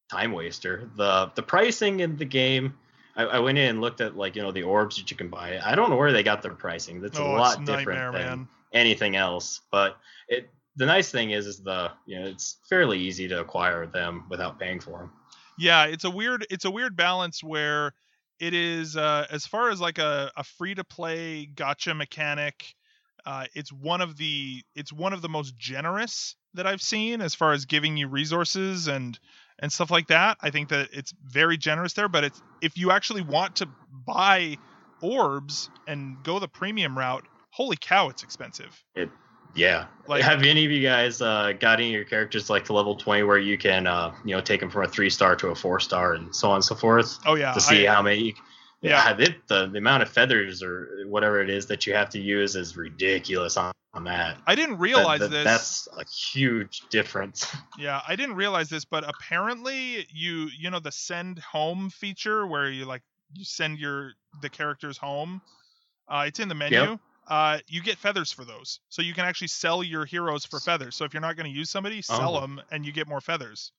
time 0.09 0.31
waster. 0.31 0.89
The 0.95 1.31
the 1.35 1.43
pricing 1.43 1.99
in 1.99 2.17
the 2.17 2.25
game. 2.25 2.77
I, 3.15 3.23
I 3.23 3.39
went 3.39 3.57
in 3.57 3.69
and 3.69 3.81
looked 3.81 3.99
at 3.99 4.15
like 4.15 4.35
you 4.35 4.41
know 4.41 4.51
the 4.51 4.63
orbs 4.63 4.97
that 4.97 5.09
you 5.11 5.17
can 5.17 5.29
buy. 5.29 5.59
I 5.63 5.75
don't 5.75 5.89
know 5.89 5.95
where 5.95 6.11
they 6.11 6.23
got 6.23 6.41
their 6.41 6.53
pricing. 6.53 7.01
That's 7.01 7.19
oh, 7.19 7.25
a 7.25 7.37
lot 7.37 7.65
different 7.65 8.13
than 8.13 8.25
man. 8.25 8.47
anything 8.73 9.15
else. 9.15 9.61
But 9.71 9.97
it 10.27 10.49
the 10.75 10.85
nice 10.85 11.11
thing 11.11 11.31
is 11.31 11.47
is 11.47 11.59
the 11.59 11.91
you 12.05 12.19
know 12.19 12.27
it's 12.27 12.57
fairly 12.69 12.99
easy 12.99 13.27
to 13.27 13.41
acquire 13.41 13.87
them 13.87 14.25
without 14.29 14.59
paying 14.59 14.79
for 14.79 14.99
them. 14.99 15.11
Yeah 15.57 15.85
it's 15.85 16.03
a 16.03 16.09
weird 16.09 16.45
it's 16.49 16.65
a 16.65 16.71
weird 16.71 16.95
balance 16.95 17.43
where 17.43 17.93
it 18.39 18.53
is 18.53 18.95
uh 18.97 19.25
as 19.31 19.45
far 19.45 19.69
as 19.69 19.81
like 19.81 19.97
a, 19.97 20.31
a 20.35 20.43
free 20.43 20.75
to 20.75 20.83
play 20.83 21.45
gotcha 21.45 21.93
mechanic 21.93 22.75
uh 23.25 23.45
it's 23.53 23.71
one 23.71 24.01
of 24.01 24.17
the 24.17 24.63
it's 24.75 24.93
one 24.93 25.13
of 25.13 25.21
the 25.21 25.29
most 25.29 25.57
generous 25.57 26.35
that 26.53 26.67
i've 26.67 26.81
seen 26.81 27.21
as 27.21 27.35
far 27.35 27.53
as 27.53 27.65
giving 27.65 27.97
you 27.97 28.07
resources 28.07 28.87
and 28.87 29.19
and 29.59 29.71
stuff 29.71 29.89
like 29.89 30.07
that. 30.07 30.37
I 30.41 30.51
think 30.51 30.69
that 30.69 30.89
it's 30.93 31.13
very 31.25 31.57
generous 31.57 31.93
there 31.93 32.07
but 32.07 32.23
it's 32.23 32.41
if 32.61 32.77
you 32.77 32.91
actually 32.91 33.21
want 33.21 33.57
to 33.57 33.67
buy 34.05 34.57
orbs 35.01 35.69
and 35.87 36.17
go 36.23 36.39
the 36.39 36.47
premium 36.47 36.97
route 36.97 37.25
holy 37.51 37.77
cow 37.79 38.09
it's 38.09 38.23
expensive 38.23 38.83
Yeah. 39.57 39.85
Like- 40.07 40.23
Have 40.23 40.43
any 40.43 40.63
of 40.65 40.71
you 40.71 40.81
guys 40.81 41.21
uh, 41.21 41.51
got 41.59 41.79
any 41.79 41.89
of 41.89 41.93
your 41.93 42.05
characters 42.05 42.49
like 42.49 42.63
to 42.65 42.73
level 42.73 42.95
twenty 42.95 43.23
where 43.23 43.37
you 43.39 43.57
can 43.57 43.87
uh, 43.87 44.13
you 44.23 44.33
know 44.35 44.41
take 44.41 44.61
them 44.61 44.69
from 44.69 44.83
a 44.85 44.87
three 44.87 45.09
star 45.09 45.35
to 45.35 45.49
a 45.49 45.55
four 45.55 45.79
star 45.81 46.13
and 46.13 46.33
so 46.33 46.49
on 46.49 46.55
and 46.55 46.63
so 46.63 46.75
forth 46.75 47.17
oh 47.25 47.35
yeah 47.35 47.51
to 47.53 47.59
see 47.59 47.87
I- 47.87 47.93
how 47.93 48.01
many? 48.01 48.17
You, 48.19 48.33
Yeah. 48.81 49.17
yeah, 49.17 49.25
it, 49.25 49.47
the 49.47 49.67
the 49.67 49.79
amount 49.79 50.03
of 50.03 50.09
feathers 50.09 50.61
or 50.63 51.03
whatever 51.07 51.41
it 51.41 51.49
is 51.49 51.65
that 51.65 51.85
you 51.87 51.93
have 51.95 52.09
to 52.11 52.19
use 52.19 52.55
is 52.55 52.77
ridiculous 52.77 53.57
on, 53.57 53.73
on 53.95 54.03
that. 54.05 54.37
I 54.45 54.53
didn't 54.55 54.75
That- 54.75 54.81
realize 54.81 55.19
that- 55.21 55.31
this. 55.31 55.43
That's 55.43 55.87
a 55.97 56.05
huge 56.05 56.83
difference. 56.89 57.47
Yeah, 57.79 58.01
I 58.07 58.15
didn't 58.15 58.35
realize 58.35 58.69
this, 58.69 58.85
but 58.85 59.03
apparently 59.07 60.07
you 60.13 60.49
you 60.57 60.69
know 60.69 60.79
the 60.79 60.91
send 60.91 61.39
home 61.39 61.89
feature 61.89 62.45
where 62.47 62.69
you 62.69 62.85
like 62.85 63.01
you 63.33 63.43
send 63.43 63.77
your 63.79 64.13
the 64.41 64.49
characters 64.49 64.97
home. 64.97 65.41
Uh, 66.07 66.23
it's 66.27 66.39
in 66.39 66.47
the 66.47 66.55
menu. 66.55 66.79
Yep. 66.79 66.99
Uh, 67.27 67.59
you 67.67 67.81
get 67.81 67.97
feathers 67.97 68.31
for 68.31 68.45
those. 68.45 68.79
So 68.89 69.01
you 69.01 69.13
can 69.13 69.25
actually 69.25 69.49
sell 69.49 69.83
your 69.83 70.05
heroes 70.05 70.45
for 70.45 70.59
feathers. 70.59 70.95
So 70.95 71.05
if 71.05 71.13
you're 71.13 71.21
not 71.21 71.35
going 71.35 71.51
to 71.51 71.57
use 71.57 71.69
somebody, 71.69 72.01
sell 72.01 72.35
Oh. 72.35 72.41
them 72.41 72.61
and 72.71 72.85
you 72.85 72.91
get 72.91 73.07
more 73.07 73.21
feathers. 73.21 73.71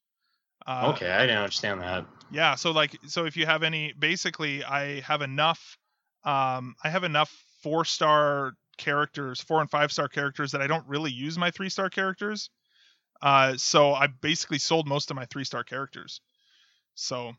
Uh, 0.67 0.93
okay, 0.95 1.11
I 1.11 1.21
didn't 1.23 1.39
understand 1.39 1.81
that. 1.83 2.05
yeah 2.31 2.55
so 2.55 2.73
like 2.73 2.97
so 3.07 3.25
if 3.25 3.37
you 3.37 3.47
have 3.47 3.63
any 3.63 3.93
basically 3.99 4.63
i 4.65 5.01
have 5.01 5.23
enough 5.23 5.79
um 6.25 6.75
i 6.85 6.89
have 6.91 7.05
enough 7.05 7.31
four 7.63 7.85
star 7.85 8.53
characters 8.77 9.41
four 9.41 9.61
and 9.61 9.71
five 9.71 9.91
star 9.91 10.09
characters 10.09 10.53
that 10.53 10.61
i 10.61 10.67
don't 10.67 10.87
really 10.87 11.11
use 11.11 11.39
my 11.39 11.51
three 11.51 11.69
star 11.71 11.89
characters 11.89 12.51
uh 13.23 13.57
so 13.57 13.95
i 13.95 14.07
basically 14.07 14.59
sold 14.59 14.87
most 14.87 15.11
of 15.11 15.17
my 15.17 15.25
three 15.27 15.45
star 15.45 15.65
characters 15.65 16.21
so 16.95 17.33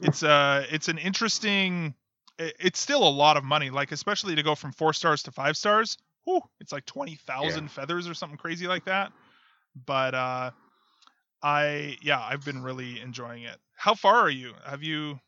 it's 0.00 0.22
uh 0.22 0.66
it's 0.70 0.88
an 0.88 0.98
interesting 0.98 1.94
it's 2.38 2.78
still 2.80 3.06
a 3.06 3.10
lot 3.10 3.36
of 3.36 3.44
money 3.44 3.70
like 3.70 3.92
especially 3.92 4.34
to 4.34 4.42
go 4.42 4.54
from 4.54 4.72
four 4.72 4.92
stars 4.92 5.22
to 5.22 5.32
five 5.32 5.56
stars 5.56 5.96
whew, 6.24 6.42
it's 6.60 6.72
like 6.72 6.84
20000 6.86 7.70
feathers 7.70 8.08
or 8.08 8.14
something 8.14 8.38
crazy 8.38 8.66
like 8.66 8.84
that 8.84 9.12
but 9.86 10.14
uh 10.14 10.50
I 11.42 11.98
yeah, 12.02 12.20
I've 12.20 12.44
been 12.44 12.62
really 12.62 13.00
enjoying 13.00 13.42
it. 13.44 13.58
How 13.76 13.94
far 13.94 14.16
are 14.16 14.30
you? 14.30 14.54
Have 14.64 14.82
you 14.82 15.20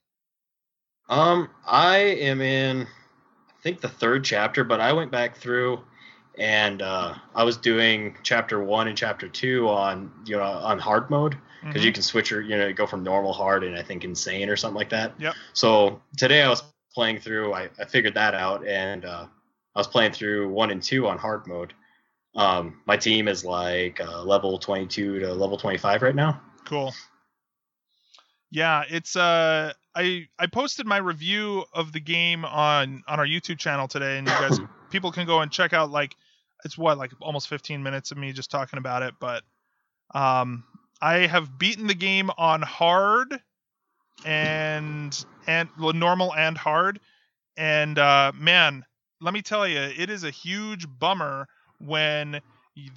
Um, 1.08 1.50
I 1.66 1.98
am 1.98 2.40
in, 2.40 2.82
I 2.82 3.62
think 3.62 3.80
the 3.80 3.88
third 3.88 4.24
chapter, 4.24 4.64
but 4.64 4.80
I 4.80 4.92
went 4.92 5.10
back 5.10 5.36
through, 5.36 5.80
and 6.38 6.82
uh, 6.82 7.14
I 7.34 7.44
was 7.44 7.56
doing 7.56 8.16
chapter 8.22 8.62
one 8.62 8.88
and 8.88 8.96
chapter 8.98 9.28
two 9.28 9.68
on 9.68 10.12
you 10.26 10.36
know 10.36 10.42
on 10.42 10.78
hard 10.78 11.10
mode 11.10 11.36
because 11.68 11.84
you 11.84 11.92
Mhm. 11.92 11.94
can 11.94 12.02
switch 12.02 12.30
your 12.30 12.42
you 12.42 12.56
know 12.56 12.72
go 12.72 12.86
from 12.86 13.02
normal, 13.04 13.32
hard, 13.32 13.64
and 13.64 13.76
I 13.76 13.82
think 13.82 14.04
insane 14.04 14.48
or 14.50 14.56
something 14.56 14.76
like 14.76 14.90
that. 14.90 15.14
Yep. 15.18 15.36
So 15.54 16.00
today 16.16 16.42
I 16.42 16.48
was 16.48 16.62
playing 16.96 17.20
through. 17.20 17.52
I, 17.52 17.68
I 17.78 17.84
figured 17.84 18.14
that 18.14 18.34
out, 18.34 18.66
and 18.66 19.04
uh, 19.04 19.26
I 19.74 19.78
was 19.78 19.86
playing 19.86 20.12
through 20.12 20.48
one 20.48 20.70
and 20.70 20.82
two 20.82 21.06
on 21.06 21.18
hard 21.18 21.46
mode. 21.46 21.74
Um, 22.34 22.80
my 22.86 22.96
team 22.96 23.28
is 23.28 23.44
like 23.44 24.00
uh, 24.00 24.22
level 24.22 24.58
22 24.58 25.20
to 25.20 25.34
level 25.34 25.58
25 25.58 26.02
right 26.02 26.14
now. 26.14 26.40
cool? 26.64 26.92
Yeah, 28.50 28.84
it's 28.88 29.16
uh 29.16 29.72
I 29.94 30.28
I 30.38 30.46
posted 30.46 30.86
my 30.86 30.98
review 30.98 31.64
of 31.74 31.92
the 31.92 32.00
game 32.00 32.44
on 32.44 33.02
on 33.08 33.18
our 33.18 33.26
YouTube 33.26 33.58
channel 33.58 33.88
today 33.88 34.18
and 34.18 34.26
you 34.26 34.32
guys 34.34 34.60
people 34.90 35.10
can 35.12 35.26
go 35.26 35.40
and 35.40 35.50
check 35.50 35.72
out 35.72 35.90
like 35.90 36.14
it's 36.64 36.78
what 36.78 36.96
like 36.96 37.10
almost 37.20 37.48
15 37.48 37.82
minutes 37.82 38.12
of 38.12 38.18
me 38.18 38.32
just 38.32 38.50
talking 38.50 38.78
about 38.78 39.02
it, 39.02 39.14
but 39.20 39.42
um 40.14 40.64
I 41.02 41.26
have 41.26 41.58
beaten 41.58 41.86
the 41.86 41.94
game 41.94 42.30
on 42.38 42.62
hard 42.62 43.40
and 44.24 45.24
and 45.46 45.68
well, 45.78 45.92
normal 45.92 46.34
and 46.34 46.56
hard. 46.56 47.00
And 47.56 47.98
uh 47.98 48.32
man, 48.34 48.84
let 49.20 49.34
me 49.34 49.42
tell 49.42 49.66
you, 49.66 49.78
it 49.78 50.10
is 50.10 50.24
a 50.24 50.30
huge 50.30 50.86
bummer 50.98 51.48
when 51.78 52.40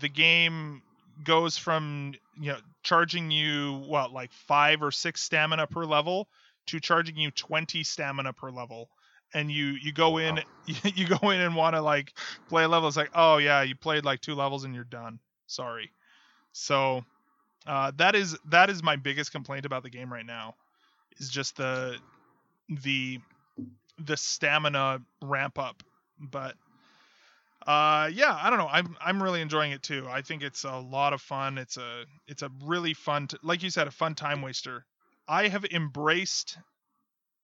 the 0.02 0.10
game 0.10 0.82
goes 1.24 1.58
from 1.58 2.14
you 2.40 2.52
know 2.52 2.58
charging 2.84 3.30
you 3.30 3.74
what 3.88 4.12
like 4.12 4.32
five 4.32 4.82
or 4.82 4.92
six 4.92 5.22
stamina 5.22 5.68
per 5.68 5.84
level 5.84 6.30
to 6.68 6.80
charging 6.80 7.18
you 7.18 7.32
20 7.32 7.84
stamina 7.84 8.34
per 8.34 8.50
level. 8.50 8.90
And 9.34 9.52
you 9.52 9.78
you 9.82 9.94
go 9.94 10.18
in 10.18 10.40
you 10.66 11.08
go 11.08 11.30
in 11.30 11.40
and 11.40 11.56
want 11.56 11.76
to 11.76 11.82
like 11.82 12.14
play 12.48 12.64
a 12.64 12.68
level 12.68 12.88
it's 12.88 12.98
like 12.98 13.12
oh 13.14 13.38
yeah 13.38 13.62
you 13.62 13.76
played 13.76 14.06
like 14.06 14.22
two 14.22 14.36
levels 14.36 14.64
and 14.64 14.74
you're 14.74 14.84
done. 14.84 15.20
Sorry. 15.48 15.92
So 16.52 17.04
uh, 17.68 17.92
that 17.98 18.16
is 18.16 18.36
that 18.46 18.70
is 18.70 18.82
my 18.82 18.96
biggest 18.96 19.32
complaint 19.32 19.66
about 19.66 19.84
the 19.84 19.90
game 19.90 20.12
right 20.12 20.26
now 20.26 20.56
is 21.18 21.30
just 21.30 21.58
the 21.58 21.98
the 22.70 23.20
the 23.98 24.18
stamina 24.18 25.02
ramp 25.22 25.60
up. 25.60 25.84
But 26.20 26.56
uh 27.68 28.10
yeah 28.14 28.40
i 28.42 28.50
don't 28.50 28.60
know. 28.60 28.70
I'm 28.72 28.96
i'm 29.02 29.22
really 29.22 29.42
enjoying 29.42 29.72
it 29.72 29.84
too. 29.84 30.08
I 30.10 30.22
think 30.22 30.44
it's 30.44 30.64
a 30.64 30.78
lot 30.78 31.14
of 31.14 31.22
fun. 31.22 31.58
It's 31.58 31.78
a 31.78 32.06
it's 32.28 32.42
a 32.42 32.52
really 32.64 32.94
fun 32.94 33.28
t- 33.28 33.38
like 33.44 33.64
you 33.64 33.70
said 33.70 33.88
a 33.88 33.92
fun 33.92 34.16
time 34.16 34.42
waster. 34.42 34.86
I 35.28 35.48
have 35.50 35.66
embraced 35.66 36.58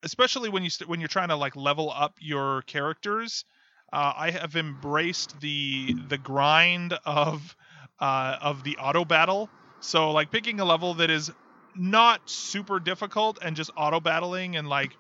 especially 0.03 0.49
when 0.49 0.63
you 0.63 0.70
st- 0.70 0.89
when 0.89 0.99
you're 1.01 1.07
trying 1.09 1.30
to 1.30 1.36
like 1.36 1.55
level 1.55 1.91
up 1.91 2.16
your 2.22 2.61
characters 2.63 3.45
uh, 3.93 4.13
i 4.16 4.32
have 4.32 4.55
embraced 4.55 5.39
the 5.41 5.95
the 6.09 6.18
grind 6.18 6.93
of 7.05 7.55
uh 7.99 8.38
of 8.41 8.63
the 8.63 8.78
auto 8.78 9.05
battle. 9.05 9.49
So 9.80 10.11
like 10.11 10.32
picking 10.32 10.59
a 10.59 10.66
level 10.66 10.95
that 10.95 11.09
is 11.09 11.32
not 11.78 12.21
super 12.30 12.80
difficult 12.80 13.39
and 13.41 13.55
just 13.55 13.71
auto 13.76 13.99
battling 13.99 14.55
and 14.55 14.67
like 14.67 14.95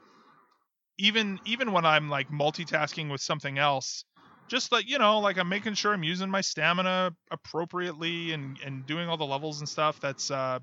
even 0.97 1.39
even 1.45 1.71
when 1.71 1.85
i'm 1.85 2.09
like 2.09 2.29
multitasking 2.29 3.11
with 3.11 3.21
something 3.21 3.57
else 3.57 4.05
just 4.47 4.71
like 4.71 4.89
you 4.89 4.97
know 4.97 5.19
like 5.19 5.37
i'm 5.37 5.49
making 5.49 5.73
sure 5.73 5.93
i'm 5.93 6.03
using 6.03 6.29
my 6.29 6.41
stamina 6.41 7.13
appropriately 7.31 8.31
and 8.31 8.57
and 8.65 8.85
doing 8.85 9.09
all 9.09 9.17
the 9.17 9.25
levels 9.25 9.59
and 9.59 9.69
stuff 9.69 9.99
that's 9.99 10.31
uh 10.31 10.59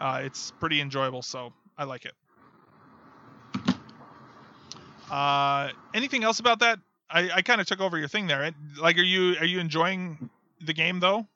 uh 0.00 0.20
it's 0.22 0.52
pretty 0.60 0.80
enjoyable 0.80 1.22
so 1.22 1.52
i 1.78 1.84
like 1.84 2.04
it. 2.04 2.12
Uh 5.10 5.70
anything 5.94 6.24
else 6.24 6.40
about 6.40 6.60
that? 6.60 6.78
I 7.08 7.30
i 7.30 7.42
kind 7.42 7.60
of 7.60 7.66
took 7.66 7.80
over 7.80 7.96
your 7.98 8.08
thing 8.08 8.26
there. 8.26 8.50
Like 8.80 8.98
are 8.98 9.02
you 9.02 9.36
are 9.38 9.44
you 9.44 9.60
enjoying 9.60 10.30
the 10.60 10.72
game 10.72 11.00
though? 11.00 11.26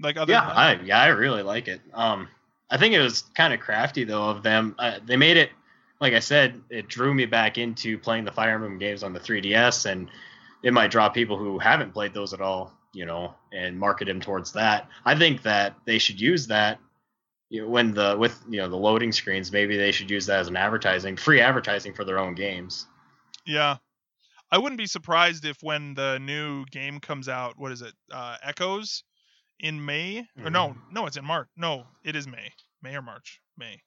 Like 0.00 0.16
other 0.16 0.32
yeah, 0.32 0.48
I 0.48 0.74
yeah, 0.84 1.00
I 1.00 1.08
really 1.08 1.42
like 1.42 1.66
it. 1.66 1.80
Um, 1.92 2.28
I 2.70 2.76
think 2.76 2.94
it 2.94 3.00
was 3.00 3.22
kind 3.34 3.52
of 3.52 3.60
crafty 3.60 4.04
though 4.04 4.28
of 4.28 4.42
them. 4.42 4.74
Uh, 4.78 4.98
they 5.04 5.16
made 5.16 5.36
it, 5.36 5.50
like 6.00 6.14
I 6.14 6.20
said, 6.20 6.60
it 6.70 6.88
drew 6.88 7.14
me 7.14 7.26
back 7.26 7.58
into 7.58 7.98
playing 7.98 8.24
the 8.24 8.32
Fire 8.32 8.54
Emblem 8.54 8.78
games 8.78 9.02
on 9.02 9.12
the 9.12 9.20
3DS, 9.20 9.90
and 9.90 10.08
it 10.62 10.72
might 10.72 10.90
draw 10.90 11.08
people 11.08 11.36
who 11.36 11.58
haven't 11.58 11.92
played 11.92 12.14
those 12.14 12.32
at 12.32 12.40
all, 12.40 12.72
you 12.92 13.06
know, 13.06 13.34
and 13.52 13.78
market 13.78 14.06
them 14.06 14.20
towards 14.20 14.52
that. 14.52 14.88
I 15.04 15.16
think 15.16 15.42
that 15.42 15.76
they 15.84 15.98
should 15.98 16.20
use 16.20 16.46
that. 16.48 16.78
You 17.50 17.62
know, 17.62 17.68
when 17.68 17.94
the 17.94 18.16
with 18.18 18.38
you 18.48 18.58
know 18.58 18.68
the 18.68 18.76
loading 18.76 19.12
screens, 19.12 19.50
maybe 19.50 19.76
they 19.76 19.90
should 19.90 20.10
use 20.10 20.26
that 20.26 20.40
as 20.40 20.48
an 20.48 20.56
advertising, 20.56 21.16
free 21.16 21.40
advertising 21.40 21.94
for 21.94 22.04
their 22.04 22.18
own 22.18 22.34
games. 22.34 22.86
Yeah. 23.46 23.76
I 24.50 24.58
wouldn't 24.58 24.78
be 24.78 24.86
surprised 24.86 25.44
if 25.44 25.62
when 25.62 25.94
the 25.94 26.18
new 26.18 26.64
game 26.66 27.00
comes 27.00 27.28
out, 27.28 27.58
what 27.58 27.72
is 27.72 27.82
it? 27.82 27.92
Uh, 28.10 28.36
Echoes 28.42 29.04
in 29.60 29.84
May? 29.84 30.26
Or 30.42 30.50
no, 30.50 30.76
no, 30.90 31.06
it's 31.06 31.16
in 31.16 31.24
March. 31.24 31.48
No, 31.56 31.86
it 32.04 32.16
is 32.16 32.26
May. 32.26 32.52
May 32.82 32.96
or 32.96 33.02
March? 33.02 33.40
May. 33.56 33.80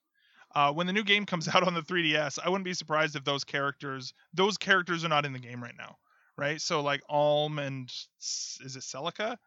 Uh, 0.53 0.71
when 0.73 0.87
the 0.87 0.93
new 0.93 1.03
game 1.03 1.25
comes 1.25 1.47
out 1.53 1.63
on 1.63 1.73
the 1.73 1.81
3DS, 1.81 2.39
I 2.43 2.49
wouldn't 2.49 2.65
be 2.65 2.73
surprised 2.73 3.15
if 3.15 3.23
those 3.23 3.43
characters, 3.43 4.13
those 4.33 4.57
characters 4.57 5.05
are 5.05 5.09
not 5.09 5.25
in 5.25 5.33
the 5.33 5.39
game 5.39 5.61
right 5.61 5.75
now, 5.77 5.97
right? 6.37 6.59
So 6.61 6.81
like 6.81 7.01
Alm 7.09 7.59
and 7.59 7.89
is 8.19 8.75
it 8.75 8.83
Celica, 8.83 9.37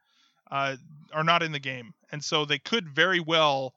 uh, 0.50 0.76
are 1.12 1.24
not 1.24 1.42
in 1.42 1.52
the 1.52 1.58
game, 1.58 1.94
and 2.12 2.22
so 2.22 2.44
they 2.44 2.58
could 2.58 2.88
very 2.88 3.20
well 3.20 3.74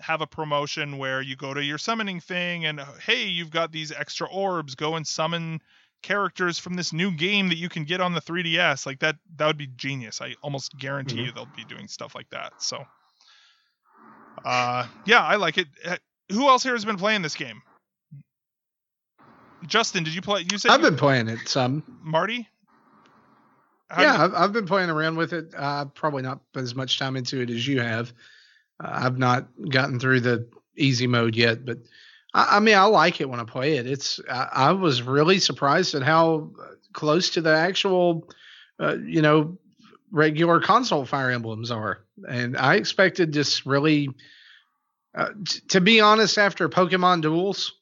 have 0.00 0.20
a 0.20 0.26
promotion 0.26 0.98
where 0.98 1.20
you 1.20 1.34
go 1.34 1.52
to 1.52 1.62
your 1.62 1.78
summoning 1.78 2.20
thing 2.20 2.64
and 2.64 2.80
hey, 3.04 3.24
you've 3.24 3.50
got 3.50 3.72
these 3.72 3.90
extra 3.90 4.28
orbs, 4.28 4.74
go 4.76 4.94
and 4.94 5.06
summon 5.06 5.60
characters 6.02 6.58
from 6.58 6.74
this 6.74 6.92
new 6.92 7.10
game 7.10 7.48
that 7.48 7.56
you 7.56 7.68
can 7.68 7.84
get 7.84 8.00
on 8.00 8.14
the 8.14 8.20
3DS. 8.20 8.86
Like 8.86 9.00
that 9.00 9.16
that 9.36 9.46
would 9.46 9.58
be 9.58 9.66
genius. 9.66 10.20
I 10.20 10.34
almost 10.42 10.76
guarantee 10.78 11.16
Mhm. 11.18 11.26
you 11.26 11.32
they'll 11.32 11.48
be 11.56 11.64
doing 11.64 11.88
stuff 11.88 12.14
like 12.14 12.28
that. 12.30 12.52
So 12.62 12.84
uh 14.44 14.86
yeah, 15.04 15.22
I 15.24 15.36
like 15.36 15.58
it. 15.58 15.66
Uh, 15.84 15.96
Who 16.30 16.48
else 16.48 16.62
here 16.62 16.72
has 16.74 16.84
been 16.84 16.98
playing 16.98 17.22
this 17.22 17.34
game? 17.34 17.62
Justin, 19.66 20.04
did 20.04 20.14
you 20.14 20.22
play 20.22 20.46
you 20.50 20.58
said 20.58 20.70
I've 20.70 20.80
you- 20.80 20.90
been 20.90 20.96
playing 20.98 21.28
it 21.28 21.48
some. 21.48 21.82
Marty? 22.02 22.48
How 23.90 24.02
yeah, 24.02 24.12
did- 24.12 24.20
I've, 24.20 24.34
I've 24.34 24.52
been 24.52 24.66
playing 24.66 24.90
around 24.90 25.16
with 25.16 25.32
it. 25.32 25.52
Uh, 25.56 25.86
probably 25.86 26.22
not 26.22 26.40
as 26.54 26.74
much 26.74 26.98
time 26.98 27.16
into 27.16 27.40
it 27.40 27.50
as 27.50 27.66
you 27.66 27.80
have. 27.80 28.12
Uh, 28.82 28.90
I've 28.92 29.18
not 29.18 29.48
gotten 29.68 29.98
through 29.98 30.20
the 30.20 30.48
easy 30.76 31.06
mode 31.06 31.34
yet, 31.34 31.64
but 31.64 31.78
I, 32.34 32.56
I 32.56 32.60
mean, 32.60 32.76
I 32.76 32.84
like 32.84 33.20
it 33.20 33.28
when 33.28 33.40
I 33.40 33.44
play 33.44 33.76
it. 33.76 33.86
It's 33.86 34.20
I, 34.30 34.48
I 34.52 34.72
was 34.72 35.02
really 35.02 35.38
surprised 35.38 35.94
at 35.94 36.02
how 36.02 36.50
close 36.92 37.30
to 37.30 37.40
the 37.40 37.54
actual, 37.54 38.28
uh, 38.80 38.96
you 39.04 39.22
know, 39.22 39.58
regular 40.10 40.60
console 40.60 41.04
Fire 41.04 41.30
Emblems 41.30 41.70
are, 41.70 42.00
and 42.28 42.56
I 42.56 42.76
expected 42.76 43.32
just 43.32 43.66
really. 43.66 44.08
Uh, 45.14 45.30
t- 45.44 45.60
to 45.68 45.80
be 45.80 46.00
honest, 46.00 46.38
after 46.38 46.68
Pokemon 46.68 47.22
Duels, 47.22 47.72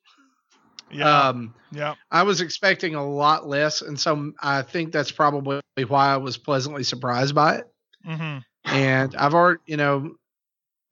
yeah, 0.90 1.28
um, 1.28 1.54
yeah. 1.72 1.94
I 2.10 2.22
was 2.22 2.40
expecting 2.40 2.94
a 2.94 3.06
lot 3.06 3.46
less, 3.46 3.82
and 3.82 3.98
so 3.98 4.32
I 4.40 4.62
think 4.62 4.92
that's 4.92 5.10
probably 5.10 5.60
why 5.88 6.08
I 6.08 6.16
was 6.18 6.38
pleasantly 6.38 6.84
surprised 6.84 7.34
by 7.34 7.56
it. 7.56 7.66
hmm 8.04 8.38
And 8.64 9.14
I've 9.16 9.34
already, 9.34 9.60
you 9.66 9.76
know, 9.76 10.14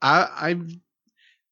I 0.01 0.27
I've 0.35 0.69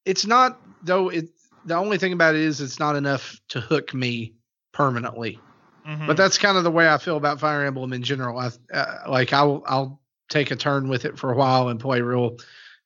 it's 0.06 0.26
not 0.26 0.60
though. 0.84 1.10
It 1.10 1.30
the 1.66 1.76
only 1.76 1.97
thing 1.97 2.14
about 2.14 2.36
it 2.36 2.41
is 2.41 2.61
it's 2.61 2.80
not 2.80 2.95
enough 2.95 3.39
to 3.49 3.61
hook 3.61 3.93
me 3.93 4.34
permanently. 4.72 5.39
hmm 5.86 6.07
But 6.07 6.18
that's 6.18 6.38
kind 6.38 6.57
of 6.57 6.64
the 6.64 6.72
way 6.72 6.89
I 6.89 6.97
feel 6.97 7.18
about 7.18 7.39
Fire 7.39 7.66
Emblem 7.66 7.93
in 7.93 8.03
general. 8.03 8.38
I 8.39 8.49
uh, 8.74 9.03
like 9.07 9.34
I'll 9.34 9.64
I'll 9.66 10.01
take 10.30 10.51
a 10.51 10.55
turn 10.55 10.88
with 10.89 11.05
it 11.05 11.18
for 11.18 11.32
a 11.32 11.36
while 11.36 11.70
and 11.70 11.80
play 11.80 12.01
real, 12.01 12.38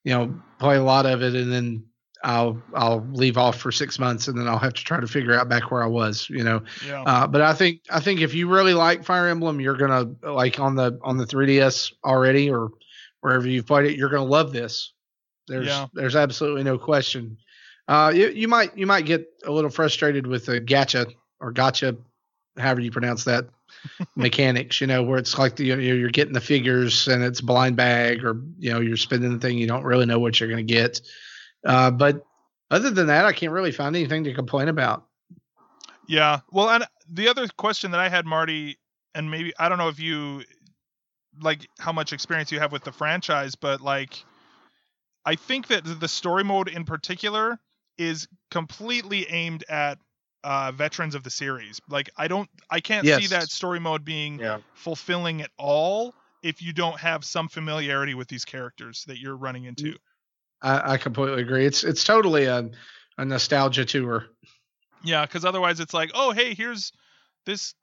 you 0.03 0.13
know, 0.13 0.41
play 0.59 0.77
a 0.77 0.83
lot 0.83 1.05
of 1.05 1.21
it, 1.21 1.35
and 1.35 1.51
then 1.51 1.85
I'll 2.23 2.61
I'll 2.73 3.07
leave 3.11 3.37
off 3.37 3.59
for 3.59 3.71
six 3.71 3.99
months 3.99 4.27
and 4.27 4.37
then 4.37 4.47
I'll 4.47 4.57
have 4.57 4.73
to 4.73 4.83
try 4.83 4.99
to 4.99 5.07
figure 5.07 5.33
out 5.33 5.49
back 5.49 5.71
where 5.71 5.83
I 5.83 5.87
was, 5.87 6.29
you 6.29 6.43
know. 6.43 6.63
Yeah. 6.85 7.03
Uh, 7.03 7.27
but 7.27 7.41
I 7.41 7.53
think 7.53 7.81
I 7.89 7.99
think 7.99 8.21
if 8.21 8.33
you 8.33 8.49
really 8.49 8.73
like 8.73 9.03
Fire 9.03 9.27
Emblem, 9.27 9.61
you're 9.61 9.77
gonna 9.77 10.11
like 10.23 10.59
on 10.59 10.75
the 10.75 10.99
on 11.03 11.17
the 11.17 11.25
3DS 11.25 11.93
already 12.03 12.49
or 12.49 12.69
wherever 13.21 13.47
you've 13.47 13.67
played 13.67 13.85
it, 13.91 13.97
you're 13.97 14.09
gonna 14.09 14.23
love 14.23 14.51
this. 14.51 14.93
There's 15.47 15.67
Yeah. 15.67 15.87
there's 15.93 16.15
absolutely 16.15 16.63
no 16.63 16.77
question. 16.77 17.37
Uh, 17.87 18.11
you 18.13 18.29
you 18.29 18.47
might 18.47 18.77
you 18.77 18.85
might 18.85 19.05
get 19.05 19.27
a 19.45 19.51
little 19.51 19.69
frustrated 19.69 20.27
with 20.27 20.45
the 20.45 20.59
gacha 20.59 21.13
or 21.39 21.51
gotcha, 21.51 21.95
however 22.57 22.81
you 22.81 22.91
pronounce 22.91 23.23
that 23.23 23.47
mechanics. 24.15 24.81
You 24.81 24.87
know 24.87 25.03
where 25.03 25.17
it's 25.17 25.37
like 25.37 25.55
the, 25.55 25.65
you 25.65 25.75
know, 25.75 25.81
you're 25.81 26.09
getting 26.09 26.33
the 26.33 26.41
figures 26.41 27.07
and 27.07 27.23
it's 27.23 27.39
blind 27.39 27.75
bag 27.75 28.25
or 28.25 28.41
you 28.59 28.71
know 28.71 28.81
you're 28.81 28.97
spending 28.97 29.31
the 29.31 29.39
thing 29.39 29.57
you 29.57 29.67
don't 29.67 29.83
really 29.83 30.05
know 30.05 30.19
what 30.19 30.39
you're 30.39 30.49
gonna 30.49 30.63
get. 30.63 31.01
Uh, 31.65 31.91
but 31.91 32.25
other 32.69 32.89
than 32.89 33.07
that, 33.07 33.25
I 33.25 33.31
can't 33.31 33.53
really 33.53 33.71
find 33.71 33.95
anything 33.95 34.25
to 34.25 34.33
complain 34.33 34.67
about. 34.67 35.05
Yeah. 36.07 36.39
Well, 36.51 36.69
and 36.69 36.85
the 37.09 37.29
other 37.29 37.47
question 37.57 37.91
that 37.91 37.99
I 37.99 38.09
had, 38.09 38.25
Marty, 38.25 38.77
and 39.15 39.31
maybe 39.31 39.53
I 39.57 39.69
don't 39.69 39.77
know 39.77 39.89
if 39.89 39.99
you 39.99 40.43
like 41.41 41.67
how 41.79 41.91
much 41.91 42.13
experience 42.13 42.51
you 42.51 42.59
have 42.59 42.71
with 42.71 42.83
the 42.83 42.91
franchise, 42.91 43.55
but 43.55 43.79
like 43.79 44.23
I 45.25 45.35
think 45.35 45.67
that 45.67 45.99
the 45.99 46.07
story 46.07 46.43
mode 46.43 46.67
in 46.67 46.83
particular 46.83 47.59
is 47.97 48.27
completely 48.51 49.29
aimed 49.29 49.63
at 49.69 49.97
uh, 50.43 50.71
veterans 50.71 51.15
of 51.15 51.23
the 51.23 51.29
series. 51.29 51.81
Like 51.89 52.09
I 52.17 52.27
don't, 52.27 52.49
I 52.69 52.79
can't 52.79 53.05
see 53.05 53.27
that 53.27 53.49
story 53.49 53.79
mode 53.79 54.05
being 54.05 54.39
Yeah. 54.39 54.59
fulfilling 54.75 55.41
at 55.41 55.51
all 55.57 56.13
if 56.43 56.61
you 56.61 56.73
don't 56.73 56.99
have 56.99 57.25
some 57.25 57.47
familiarity 57.47 58.13
with 58.13 58.27
these 58.27 58.45
characters 58.45 59.03
that 59.07 59.17
you're 59.17 59.35
running 59.35 59.65
into. 59.65 59.95
I, 60.61 60.93
I 60.93 60.97
completely 60.97 61.41
agree. 61.41 61.65
It's 61.65 61.83
it's 61.83 62.03
totally 62.03 62.45
a, 62.45 62.69
a 63.17 63.25
nostalgia 63.25 63.85
tour. 63.85 64.25
Yeah, 65.03 65.25
because 65.25 65.45
otherwise 65.45 65.79
it's 65.79 65.93
like, 65.93 66.11
oh, 66.13 66.31
hey, 66.31 66.53
here's 66.53 66.91
this 67.45 67.73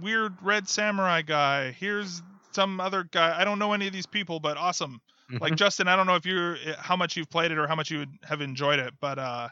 weird 0.00 0.34
red 0.42 0.68
samurai 0.68 1.22
guy. 1.22 1.72
Here's 1.72 2.22
some 2.52 2.80
other 2.80 3.04
guy. 3.04 3.38
I 3.38 3.44
don't 3.44 3.58
know 3.58 3.72
any 3.72 3.86
of 3.86 3.92
these 3.92 4.06
people, 4.06 4.40
but 4.40 4.56
awesome. 4.56 5.00
Like 5.40 5.56
Justin, 5.56 5.88
I 5.88 5.96
don't 5.96 6.06
know 6.06 6.16
if 6.16 6.26
you're 6.26 6.56
how 6.78 6.94
much 6.94 7.16
you've 7.16 7.30
played 7.30 7.52
it 7.52 7.58
or 7.58 7.66
how 7.66 7.74
much 7.74 7.90
you 7.90 7.98
would 8.00 8.18
have 8.24 8.42
enjoyed 8.42 8.78
it, 8.78 8.92
but 9.00 9.18
uh, 9.18 9.48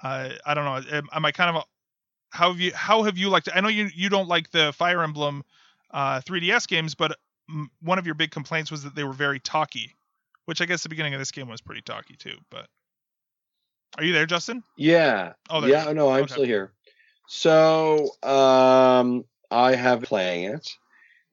I 0.00 0.38
I 0.46 0.54
don't 0.54 0.64
know. 0.64 0.96
Am, 0.96 1.08
am 1.12 1.24
I 1.24 1.32
kind 1.32 1.50
of 1.50 1.56
a, 1.56 1.64
how 2.30 2.50
have 2.50 2.60
you 2.60 2.72
how 2.74 3.02
have 3.02 3.18
you 3.18 3.28
liked? 3.28 3.48
I 3.54 3.60
know 3.60 3.68
you 3.68 3.90
you 3.94 4.08
don't 4.08 4.28
like 4.28 4.50
the 4.50 4.72
Fire 4.72 5.02
Emblem 5.02 5.42
uh 5.90 6.20
3DS 6.20 6.66
games, 6.68 6.94
but 6.94 7.16
one 7.80 7.98
of 7.98 8.06
your 8.06 8.14
big 8.14 8.30
complaints 8.30 8.70
was 8.70 8.84
that 8.84 8.94
they 8.94 9.04
were 9.04 9.12
very 9.12 9.40
talky, 9.40 9.94
which 10.46 10.60
I 10.60 10.66
guess 10.66 10.82
the 10.82 10.88
beginning 10.88 11.14
of 11.14 11.20
this 11.20 11.30
game 11.30 11.48
was 11.48 11.60
pretty 11.60 11.82
talky 11.82 12.16
too. 12.16 12.36
But 12.50 12.66
are 13.98 14.04
you 14.04 14.12
there, 14.12 14.26
Justin? 14.26 14.62
Yeah. 14.76 15.34
Oh, 15.50 15.60
you 15.60 15.68
yeah, 15.72 15.92
no, 15.92 16.08
I'm 16.08 16.24
Okay. 16.24 16.32
still 16.32 16.44
here. 16.44 16.72
So, 17.28 18.10
um, 18.22 19.24
I 19.50 19.74
have 19.74 20.02
playing 20.02 20.44
it, 20.44 20.76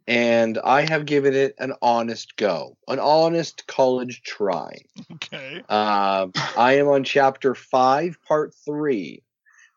and 0.10 0.58
I 0.58 0.90
have 0.90 1.06
given 1.06 1.36
it 1.36 1.54
an 1.60 1.74
honest 1.84 2.36
go, 2.36 2.76
an 2.88 3.00
honest 3.00 3.68
college 3.68 4.24
try. 4.24 4.80
Okay. 5.14 5.58
Um, 5.70 6.32
I 6.58 6.78
am 6.80 6.88
on 6.88 7.04
chapter 7.04 7.54
five, 7.54 8.18
part 8.28 8.56
three. 8.66 9.22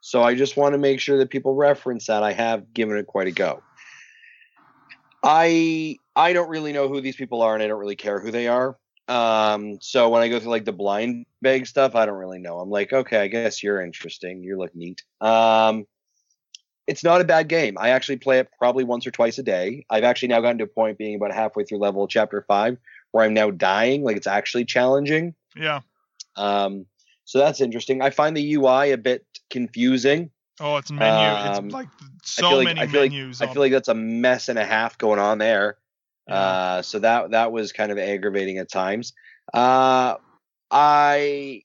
So 0.01 0.23
I 0.23 0.35
just 0.35 0.57
want 0.57 0.73
to 0.73 0.79
make 0.79 1.01
sure 1.01 1.19
that 1.19 1.29
people 1.29 1.55
reference 1.55 2.07
that. 2.07 2.23
I 2.23 2.33
have 2.33 2.73
given 2.73 2.97
it 2.97 3.07
quite 3.07 3.29
a 3.29 3.31
go. 3.31 3.63
I 5.23 5.99
I 6.17 6.33
don't 6.33 6.49
really 6.49 6.73
know 6.73 6.89
who 6.89 7.03
these 7.03 7.15
people 7.15 7.43
are, 7.43 7.53
and 7.55 7.63
I 7.63 7.67
don't 7.69 7.79
really 7.79 7.95
care 7.95 8.19
who 8.19 8.31
they 8.31 8.49
are. 8.49 8.79
Um, 9.09 9.79
so 9.83 10.09
when 10.09 10.23
I 10.23 10.29
go 10.29 10.41
through 10.41 10.51
like 10.51 10.65
the 10.65 10.73
blind 10.73 11.27
bag 11.43 11.67
stuff, 11.67 11.95
I 11.95 12.07
don't 12.07 12.17
really 12.17 12.39
know. 12.39 12.59
I'm 12.59 12.71
like, 12.71 12.93
okay, 12.93 13.19
I 13.19 13.27
guess 13.27 13.63
you're 13.63 13.83
interesting. 13.83 14.43
You 14.43 14.59
look 14.59 14.75
neat. 14.75 15.03
Um, 15.21 15.85
it's 16.87 17.05
not 17.05 17.21
a 17.21 17.25
bad 17.25 17.49
game. 17.49 17.77
I 17.79 17.91
actually 17.91 18.17
play 18.17 18.39
it 18.39 18.49
probably 18.59 18.85
once 18.85 19.07
or 19.07 19.11
twice 19.11 19.39
a 19.39 19.43
day. 19.43 19.87
I've 19.89 20.05
actually 20.05 20.29
now 20.29 20.41
gotten 20.41 20.59
to 20.59 20.65
a 20.65 20.69
point 20.69 20.99
being 20.99 21.15
about 21.15 21.33
halfway 21.33 21.65
through 21.65 21.79
level 21.79 22.09
chapter 22.09 22.45
five 22.49 22.79
where 23.13 23.25
I'm 23.25 23.35
now 23.35 23.51
dying. 23.51 24.03
Like 24.03 24.17
it's 24.17 24.27
actually 24.27 24.65
challenging. 24.65 25.35
Yeah. 25.57 25.81
Um, 26.37 26.87
so 27.25 27.39
that's 27.39 27.61
interesting. 27.61 28.03
I 28.03 28.11
find 28.11 28.37
the 28.37 28.55
UI 28.55 28.91
a 28.91 28.99
bit 28.99 29.25
confusing. 29.51 30.31
Oh, 30.61 30.77
it's 30.77 30.91
menu. 30.91 31.13
Um, 31.13 31.67
it's 31.67 31.75
like 31.75 31.89
so 32.25 32.57
like 32.57 32.65
many 32.65 32.81
I 32.81 32.87
feel 32.87 33.03
like 33.03 33.13
menus. 33.13 33.41
I 33.41 33.47
feel 33.47 33.63
like 33.63 33.73
that's 33.73 33.89
a 33.89 33.95
mess 33.95 34.49
and 34.49 34.59
a 34.59 34.65
half 34.65 34.99
going 34.99 35.19
on 35.19 35.39
there. 35.39 35.79
Yeah. 36.29 36.35
Uh, 36.35 36.83
so 36.83 36.99
that 36.99 37.31
that 37.31 37.53
was 37.53 37.73
kind 37.73 37.93
of 37.93 37.99
aggravating 37.99 38.59
at 38.59 38.71
times. 38.71 39.13
Uh, 39.53 40.17
I 40.71 41.63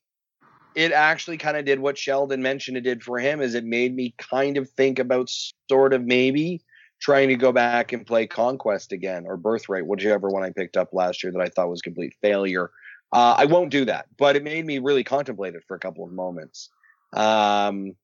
it 0.78 0.92
actually 0.92 1.38
kind 1.38 1.58
of 1.58 1.66
did 1.66 1.80
what 1.80 1.98
Sheldon 1.98 2.44
mentioned 2.44 2.78
it 2.78 2.82
did 2.82 3.02
for 3.02 3.18
him 3.18 3.42
is 3.42 3.56
it 3.56 3.66
made 3.66 3.96
me 3.96 4.14
kind 4.20 4.58
of 4.58 4.70
think 4.70 5.00
about 5.00 5.28
sort 5.68 5.92
of 5.92 6.04
maybe 6.04 6.62
trying 7.02 7.30
to 7.30 7.36
go 7.36 7.52
back 7.52 7.94
and 7.94 8.06
play 8.06 8.28
Conquest 8.28 8.92
again 8.92 9.26
or 9.26 9.38
Birthright, 9.38 9.88
whichever 9.88 10.30
one 10.30 10.44
I 10.44 10.52
picked 10.52 10.78
up 10.78 10.94
last 10.94 11.24
year 11.24 11.34
that 11.34 11.42
I 11.42 11.50
thought 11.50 11.70
was 11.70 11.82
complete 11.82 12.14
failure. 12.22 12.70
Uh, 13.12 13.34
I 13.40 13.46
won't 13.46 13.72
do 13.72 13.86
that, 13.86 14.06
but 14.20 14.36
it 14.36 14.44
made 14.44 14.68
me 14.68 14.78
really 14.78 15.04
contemplate 15.04 15.56
it 15.56 15.64
for 15.68 15.76
a 15.76 15.80
couple 15.80 16.06
of 16.06 16.12
moments. 16.12 16.70
Um, 17.12 17.96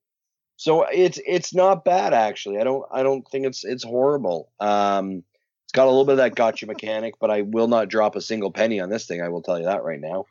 so 0.58 0.82
it's 0.92 1.20
it's 1.28 1.54
not 1.54 1.86
bad 1.86 2.16
actually. 2.16 2.58
I 2.58 2.64
don't 2.64 2.86
I 2.92 3.04
don't 3.04 3.24
think 3.30 3.46
it's 3.46 3.64
it's 3.64 3.84
horrible. 3.84 4.50
Um, 4.60 5.24
it's 5.66 5.74
got 5.74 5.86
a 5.86 5.92
little 5.92 6.06
bit 6.06 6.14
of 6.14 6.18
that 6.18 6.34
gotcha 6.34 6.66
mechanic, 6.66 7.16
but 7.20 7.30
I 7.30 7.42
will 7.42 7.68
not 7.68 7.90
drop 7.90 8.16
a 8.16 8.22
single 8.22 8.50
penny 8.50 8.80
on 8.80 8.90
this 8.90 9.06
thing. 9.06 9.22
I 9.22 9.30
will 9.30 9.44
tell 9.44 9.60
you 9.60 9.66
that 9.66 9.84
right 9.84 10.02
now. 10.02 10.26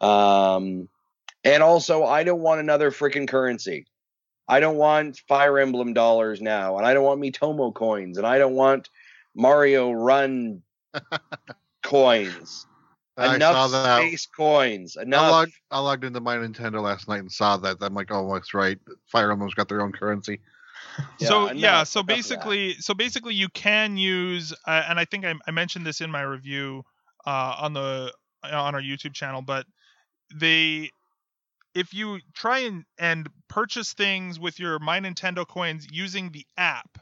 Um, 0.00 0.88
and 1.44 1.62
also, 1.62 2.04
I 2.04 2.24
don't 2.24 2.40
want 2.40 2.60
another 2.60 2.90
freaking 2.90 3.28
currency. 3.28 3.86
I 4.48 4.60
don't 4.60 4.76
want 4.76 5.20
Fire 5.28 5.58
Emblem 5.58 5.94
dollars 5.94 6.40
now, 6.42 6.76
and 6.78 6.86
I 6.86 6.92
don't 6.94 7.04
want 7.04 7.20
Miitomo 7.20 7.72
coins, 7.74 8.18
and 8.18 8.26
I 8.26 8.38
don't 8.38 8.54
want 8.54 8.90
Mario 9.34 9.92
Run 9.92 10.62
coins. 11.82 12.66
I 13.16 13.36
Enough 13.36 13.54
saw 13.54 13.68
that. 13.68 13.98
space 14.00 14.26
coins. 14.26 14.96
I 14.96 15.02
Enough. 15.02 15.30
logged, 15.30 15.52
I 15.70 15.78
logged 15.78 16.04
into 16.04 16.20
my 16.20 16.36
Nintendo 16.36 16.82
last 16.82 17.08
night 17.08 17.20
and 17.20 17.30
saw 17.30 17.56
that. 17.58 17.76
I'm 17.80 17.94
like, 17.94 18.10
oh, 18.10 18.32
that's 18.34 18.54
right. 18.54 18.76
Fire 19.06 19.30
Emblem's 19.30 19.54
got 19.54 19.68
their 19.68 19.82
own 19.82 19.92
currency. 19.92 20.40
so 21.18 21.46
enough- 21.46 21.56
yeah, 21.56 21.82
so 21.84 22.00
enough 22.00 22.02
of 22.02 22.06
that. 22.08 22.14
basically, 22.16 22.74
so 22.74 22.92
basically, 22.92 23.34
you 23.34 23.48
can 23.50 23.96
use, 23.96 24.52
uh, 24.66 24.82
and 24.88 24.98
I 24.98 25.04
think 25.04 25.24
I, 25.24 25.34
I 25.46 25.50
mentioned 25.52 25.86
this 25.86 26.00
in 26.00 26.10
my 26.10 26.22
review 26.22 26.82
uh, 27.26 27.54
on 27.60 27.72
the 27.72 28.12
on 28.42 28.74
our 28.74 28.82
YouTube 28.82 29.14
channel, 29.14 29.40
but 29.42 29.64
they, 30.34 30.90
if 31.74 31.92
you 31.92 32.20
try 32.34 32.60
and 32.60 32.84
and 32.98 33.28
purchase 33.48 33.92
things 33.92 34.38
with 34.38 34.58
your 34.58 34.78
My 34.78 35.00
Nintendo 35.00 35.46
coins 35.46 35.86
using 35.90 36.30
the 36.30 36.46
app, 36.56 36.98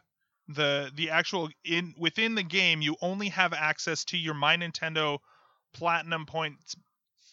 the 0.49 0.91
the 0.95 1.11
actual 1.11 1.49
in 1.65 1.95
within 1.99 2.35
the 2.35 2.43
game, 2.43 2.83
you 2.83 2.97
only 3.01 3.29
have 3.29 3.53
access 3.53 4.05
to 4.07 4.19
your 4.19 4.35
My 4.35 4.57
Nintendo 4.57 5.19
Platinum 5.75 6.27
points, 6.27 6.77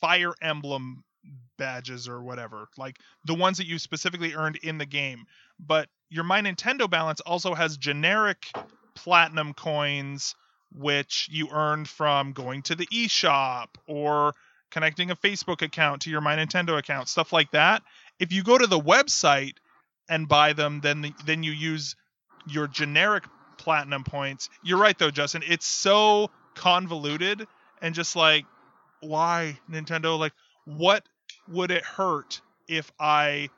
Fire 0.02 0.34
Emblem 0.42 1.04
badges 1.58 2.08
or 2.08 2.22
whatever, 2.22 2.68
like 2.78 2.98
the 3.26 3.34
ones 3.34 3.58
that 3.58 3.68
you 3.68 3.80
specifically 3.80 4.34
earned 4.34 4.58
in 4.58 4.78
the 4.78 4.86
game. 4.86 5.26
But 5.60 5.90
your 6.10 6.24
My 6.24 6.42
Nintendo 6.42 6.90
balance 6.90 7.20
also 7.22 7.54
has 7.54 7.78
generic 7.78 8.52
platinum 8.96 9.54
coins, 9.54 10.36
which 10.72 11.28
you 11.32 11.50
earned 11.52 11.88
from 11.88 12.34
going 12.34 12.64
to 12.64 12.76
the 12.76 12.88
eShop 12.88 13.68
or 13.88 14.34
connecting 14.72 15.12
a 15.12 15.16
Facebook 15.16 15.62
account 15.62 16.04
to 16.04 16.10
your 16.10 16.22
My 16.22 16.36
Nintendo 16.36 16.78
account, 16.78 17.08
stuff 17.08 17.34
like 17.34 17.52
that. 17.52 17.84
If 18.20 18.32
you 18.32 18.44
go 18.44 18.58
to 18.58 18.68
the 18.68 18.80
website 18.80 19.54
and 20.10 20.28
buy 20.28 20.54
them, 20.54 20.82
then 20.82 21.02
the, 21.02 21.14
then 21.26 21.44
you 21.44 21.52
use 21.52 21.96
your 22.48 22.68
generic 22.68 23.24
platinum 23.58 24.04
points. 24.04 24.50
You're 24.64 24.80
right 24.80 24.98
though, 24.98 25.12
Justin. 25.12 25.44
It's 25.48 25.68
so 25.68 26.30
convoluted 26.56 27.48
and 27.82 27.96
just 27.96 28.16
like 28.16 28.46
why 29.02 29.58
Nintendo 29.70 30.20
like 30.20 30.34
what 30.66 31.04
would 31.48 31.72
it 31.72 31.84
hurt 31.84 32.42
if 32.68 32.92
I 33.00 33.50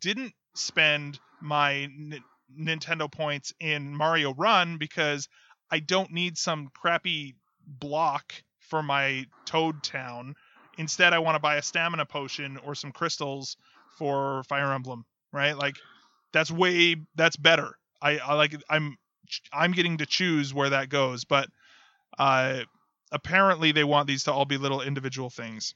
didn't 0.00 0.32
spend 0.54 1.20
my 1.40 1.74
N- 1.74 2.22
Nintendo 2.58 3.10
points 3.10 3.52
in 3.60 3.94
Mario 3.94 4.34
Run 4.34 4.78
because 4.78 5.28
I 5.70 5.80
don't 5.80 6.12
need 6.12 6.38
some 6.38 6.70
crappy 6.74 7.34
block 7.66 8.32
for 8.60 8.82
my 8.82 9.26
Toad 9.44 9.82
Town. 9.82 10.34
Instead, 10.78 11.12
I 11.12 11.18
want 11.18 11.36
to 11.36 11.40
buy 11.40 11.56
a 11.56 11.62
stamina 11.62 12.04
potion 12.06 12.58
or 12.64 12.74
some 12.74 12.92
crystals 12.92 13.56
for 13.98 14.42
Fire 14.44 14.72
Emblem, 14.72 15.04
right? 15.32 15.56
Like 15.56 15.76
that's 16.32 16.50
way 16.50 16.96
that's 17.14 17.36
better. 17.36 17.78
I, 18.00 18.18
I 18.18 18.34
like 18.34 18.54
I'm 18.68 18.96
I'm 19.52 19.72
getting 19.72 19.98
to 19.98 20.06
choose 20.06 20.52
where 20.52 20.70
that 20.70 20.88
goes, 20.88 21.24
but 21.24 21.48
uh 22.18 22.60
apparently 23.12 23.72
they 23.72 23.84
want 23.84 24.06
these 24.06 24.24
to 24.24 24.32
all 24.32 24.44
be 24.44 24.58
little 24.58 24.82
individual 24.82 25.30
things. 25.30 25.74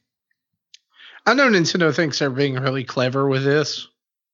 I 1.27 1.35
know 1.35 1.49
Nintendo 1.49 1.95
thinks 1.95 2.19
they're 2.19 2.31
being 2.31 2.55
really 2.55 2.85
clever 2.85 3.27
with 3.27 3.45
this, 3.45 3.89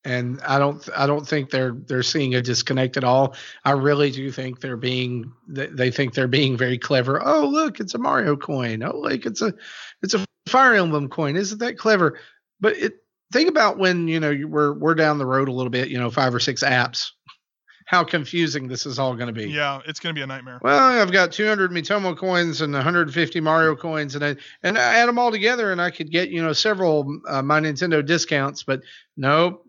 and 0.04 0.40
I 0.42 0.58
don't. 0.58 0.88
I 0.96 1.06
don't 1.06 1.26
think 1.26 1.50
they're 1.50 1.72
they're 1.72 2.02
seeing 2.02 2.34
a 2.34 2.42
disconnect 2.42 2.96
at 2.96 3.04
all. 3.04 3.34
I 3.64 3.72
really 3.72 4.10
do 4.10 4.30
think 4.30 4.60
they're 4.60 4.76
being. 4.76 5.32
They 5.48 5.90
think 5.90 6.14
they're 6.14 6.28
being 6.28 6.56
very 6.56 6.78
clever. 6.78 7.20
Oh, 7.24 7.46
look, 7.46 7.80
it's 7.80 7.94
a 7.94 7.98
Mario 7.98 8.36
coin. 8.36 8.82
Oh, 8.82 8.96
like 8.96 9.26
it's 9.26 9.42
a, 9.42 9.52
it's 10.02 10.14
a 10.14 10.24
Fire 10.49 10.74
Emblem 10.74 11.09
coin. 11.09 11.36
Isn't 11.36 11.59
that 11.59 11.78
clever? 11.78 12.18
But 12.61 12.76
it 12.76 12.94
think 13.32 13.49
about 13.49 13.78
when 13.78 14.09
you 14.09 14.20
know 14.20 14.30
you- 14.30 14.49
we're 14.49 14.72
we're 14.72 14.94
down 14.94 15.18
the 15.18 15.26
road 15.26 15.49
a 15.49 15.53
little 15.53 15.70
bit. 15.70 15.88
You 15.88 15.99
know, 15.99 16.11
five 16.11 16.34
or 16.34 16.40
six 16.40 16.62
apps. 16.62 17.11
How 17.86 18.03
confusing 18.03 18.66
this 18.66 18.84
is 18.84 18.99
all 18.99 19.14
going 19.14 19.28
to 19.28 19.32
be. 19.32 19.49
Yeah, 19.49 19.80
it's 19.86 20.01
gonna 20.01 20.12
be 20.12 20.20
a 20.22 20.26
nightmare. 20.26 20.59
Well, 20.61 21.01
I've 21.01 21.12
got 21.12 21.30
200 21.30 21.70
Miitomo 21.70 22.16
coins 22.16 22.61
and 22.61 22.72
150 22.74 23.38
Mario 23.40 23.76
coins, 23.76 24.16
and 24.16 24.24
I 24.24 24.36
and 24.64 24.76
I 24.76 24.94
add 24.97 25.07
them 25.09 25.20
all 25.20 25.30
together, 25.30 25.70
and 25.70 25.80
I 25.80 25.92
could 25.92 26.11
get 26.11 26.30
you 26.30 26.42
know 26.42 26.53
several 26.53 27.20
uh, 27.28 27.42
my 27.42 27.61
Nintendo 27.61 28.05
discounts. 28.05 28.64
But 28.64 28.80
nope, 29.16 29.64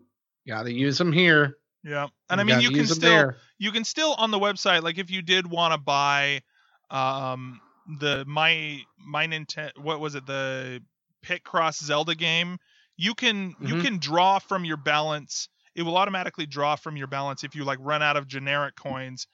got 0.48 0.64
to 0.64 0.72
use 0.72 0.98
them 0.98 1.12
here. 1.12 1.58
Yeah, 1.84 2.08
and 2.28 2.40
I 2.40 2.44
mean 2.44 2.60
you 2.60 2.70
can 2.70 2.86
still 2.86 3.08
there. 3.08 3.36
you 3.58 3.70
can 3.70 3.84
still 3.84 4.14
on 4.14 4.32
the 4.32 4.38
website 4.40 4.82
like 4.82 4.98
if 4.98 5.12
you 5.12 5.22
did 5.22 5.46
want 5.48 5.72
to 5.74 5.78
buy 5.78 6.42
um 6.90 7.60
the 8.00 8.24
my 8.26 8.80
my 8.98 9.26
Nintendo 9.26 9.70
what 9.78 10.00
was 10.00 10.14
it 10.14 10.26
the 10.26 10.80
Picross 11.24 11.82
Zelda 11.82 12.14
game 12.14 12.58
you 12.96 13.14
can 13.14 13.54
you 13.60 13.76
Mhm. 13.76 13.82
can 13.82 13.98
draw 13.98 14.38
from 14.38 14.64
your 14.64 14.76
balance 14.76 15.48
it 15.74 15.82
will 15.82 15.96
automatically 15.96 16.46
draw 16.46 16.76
from 16.76 16.96
your 16.96 17.06
balance 17.06 17.44
if 17.44 17.54
you 17.54 17.64
like 17.64 17.78
run 17.80 18.02
out 18.02 18.16
of 18.16 18.26
generic 18.26 18.74
coins 18.76 19.26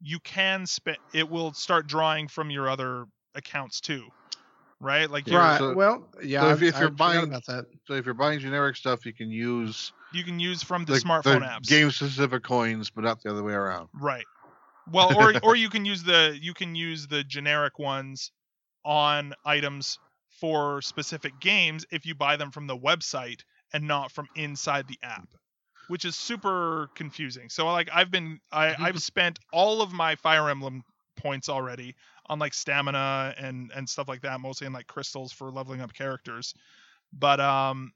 you 0.00 0.18
can 0.20 0.66
spend 0.66 0.98
it 1.14 1.28
will 1.28 1.52
start 1.54 1.86
drawing 1.86 2.28
from 2.28 2.50
your 2.50 2.68
other 2.68 3.06
accounts 3.34 3.80
too 3.80 4.06
right 4.80 5.10
like 5.10 5.26
Yeah, 5.26 5.38
right. 5.38 5.58
so- 5.58 5.74
well, 5.74 6.10
yeah. 6.22 6.40
so 6.42 6.48
if- 6.50 6.62
I- 6.62 6.66
if 6.66 6.74
you're 6.80 6.88
forgot 6.88 6.96
buying- 6.96 7.24
about 7.24 7.46
that, 7.46 7.64
So 7.86 7.94
if 7.94 8.04
you're 8.04 8.14
buying 8.14 8.40
generic 8.40 8.76
stuff, 8.76 9.06
you 9.06 9.12
can 9.14 9.30
use 9.30 9.92
you 10.12 10.22
can 10.24 10.38
use 10.38 10.62
from 10.62 10.84
the 10.84 10.92
like, 10.94 11.02
smartphone 11.02 11.40
apps 11.48 11.62
game 11.68 11.90
specific 11.90 12.42
coins, 12.42 12.90
but 12.90 13.04
not 13.04 13.22
the 13.22 13.30
other 13.30 13.42
way 13.42 13.54
around. 13.54 13.88
Right. 13.94 14.26
Well, 14.86 15.16
or 15.18 15.34
or 15.42 15.56
you 15.56 15.68
can 15.70 15.84
use 15.84 16.02
the 16.02 16.38
you 16.40 16.54
can 16.54 16.74
use 16.74 17.06
the 17.06 17.24
generic 17.24 17.78
ones 17.78 18.32
on 18.84 19.34
items 19.44 19.98
for 20.40 20.82
specific 20.82 21.38
games 21.40 21.86
if 21.90 22.04
you 22.06 22.14
buy 22.14 22.36
them 22.36 22.50
from 22.50 22.66
the 22.66 22.76
website 22.76 23.42
and 23.72 23.86
not 23.86 24.10
from 24.10 24.28
inside 24.34 24.88
the 24.88 24.98
app, 25.02 25.28
which 25.86 26.04
is 26.04 26.16
super 26.16 26.88
confusing. 26.94 27.48
So 27.48 27.66
like 27.66 27.88
I've 27.92 28.10
been 28.10 28.40
I 28.50 28.74
I've 28.80 29.02
spent 29.02 29.38
all 29.52 29.82
of 29.82 29.92
my 29.92 30.16
Fire 30.16 30.48
Emblem 30.50 30.82
points 31.16 31.48
already 31.48 31.94
on 32.26 32.38
like 32.38 32.54
stamina 32.54 33.34
and 33.38 33.70
and 33.74 33.88
stuff 33.88 34.08
like 34.08 34.22
that, 34.22 34.40
mostly 34.40 34.66
in 34.66 34.72
like 34.72 34.86
crystals 34.86 35.32
for 35.32 35.50
leveling 35.50 35.80
up 35.80 35.92
characters. 35.92 36.54
But 37.12 37.40
um 37.40 37.92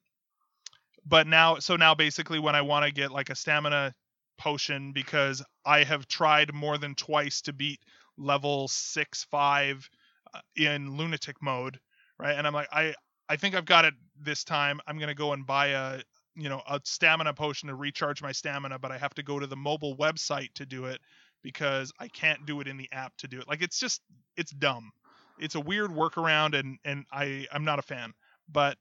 but 1.04 1.26
now 1.26 1.58
so 1.58 1.76
now 1.76 1.94
basically 1.94 2.38
when 2.38 2.54
I 2.54 2.62
want 2.62 2.84
to 2.84 2.92
get 2.92 3.10
like 3.10 3.30
a 3.30 3.34
stamina 3.34 3.94
potion 4.38 4.92
because 4.92 5.42
I 5.64 5.84
have 5.84 6.08
tried 6.08 6.54
more 6.54 6.78
than 6.78 6.94
twice 6.94 7.42
to 7.42 7.52
beat 7.52 7.80
level 8.18 8.68
six 8.68 9.24
five 9.24 9.88
uh, 10.34 10.40
in 10.56 10.96
lunatic 10.96 11.36
mode, 11.42 11.78
right? 12.18 12.36
And 12.36 12.46
I'm 12.46 12.54
like, 12.54 12.68
I 12.72 12.94
I 13.28 13.36
think 13.36 13.54
I've 13.54 13.64
got 13.66 13.84
it 13.84 13.94
this 14.20 14.44
time. 14.44 14.80
I'm 14.86 14.98
gonna 14.98 15.14
go 15.14 15.32
and 15.32 15.46
buy 15.46 15.68
a 15.68 16.00
you 16.36 16.48
know 16.48 16.62
a 16.68 16.80
stamina 16.84 17.34
potion 17.34 17.68
to 17.68 17.74
recharge 17.74 18.22
my 18.22 18.32
stamina, 18.32 18.78
but 18.78 18.92
I 18.92 18.98
have 18.98 19.14
to 19.14 19.22
go 19.22 19.38
to 19.38 19.46
the 19.46 19.56
mobile 19.56 19.96
website 19.96 20.52
to 20.54 20.66
do 20.66 20.86
it 20.86 21.00
because 21.42 21.92
I 21.98 22.08
can't 22.08 22.46
do 22.46 22.60
it 22.60 22.68
in 22.68 22.76
the 22.76 22.88
app 22.92 23.16
to 23.18 23.28
do 23.28 23.38
it. 23.38 23.48
Like 23.48 23.62
it's 23.62 23.78
just 23.78 24.02
it's 24.36 24.52
dumb. 24.52 24.90
It's 25.38 25.54
a 25.54 25.60
weird 25.60 25.90
workaround, 25.90 26.58
and 26.58 26.78
and 26.84 27.04
I 27.12 27.46
I'm 27.52 27.64
not 27.64 27.78
a 27.78 27.82
fan. 27.82 28.12
But 28.50 28.78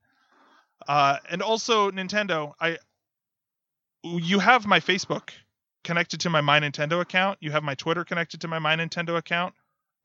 uh, 0.88 1.18
and 1.30 1.42
also 1.42 1.92
Nintendo, 1.92 2.54
I 2.60 2.78
you 4.04 4.40
have 4.40 4.66
my 4.68 4.80
Facebook 4.80 5.32
connected 5.86 6.20
to 6.22 6.30
my 6.30 6.42
My 6.42 6.60
Nintendo 6.60 7.00
account. 7.00 7.38
You 7.40 7.52
have 7.52 7.64
my 7.64 7.76
Twitter 7.76 8.04
connected 8.04 8.42
to 8.42 8.50
my 8.50 8.60
My 8.60 8.76
Nintendo 8.76 9.16
account. 9.18 9.54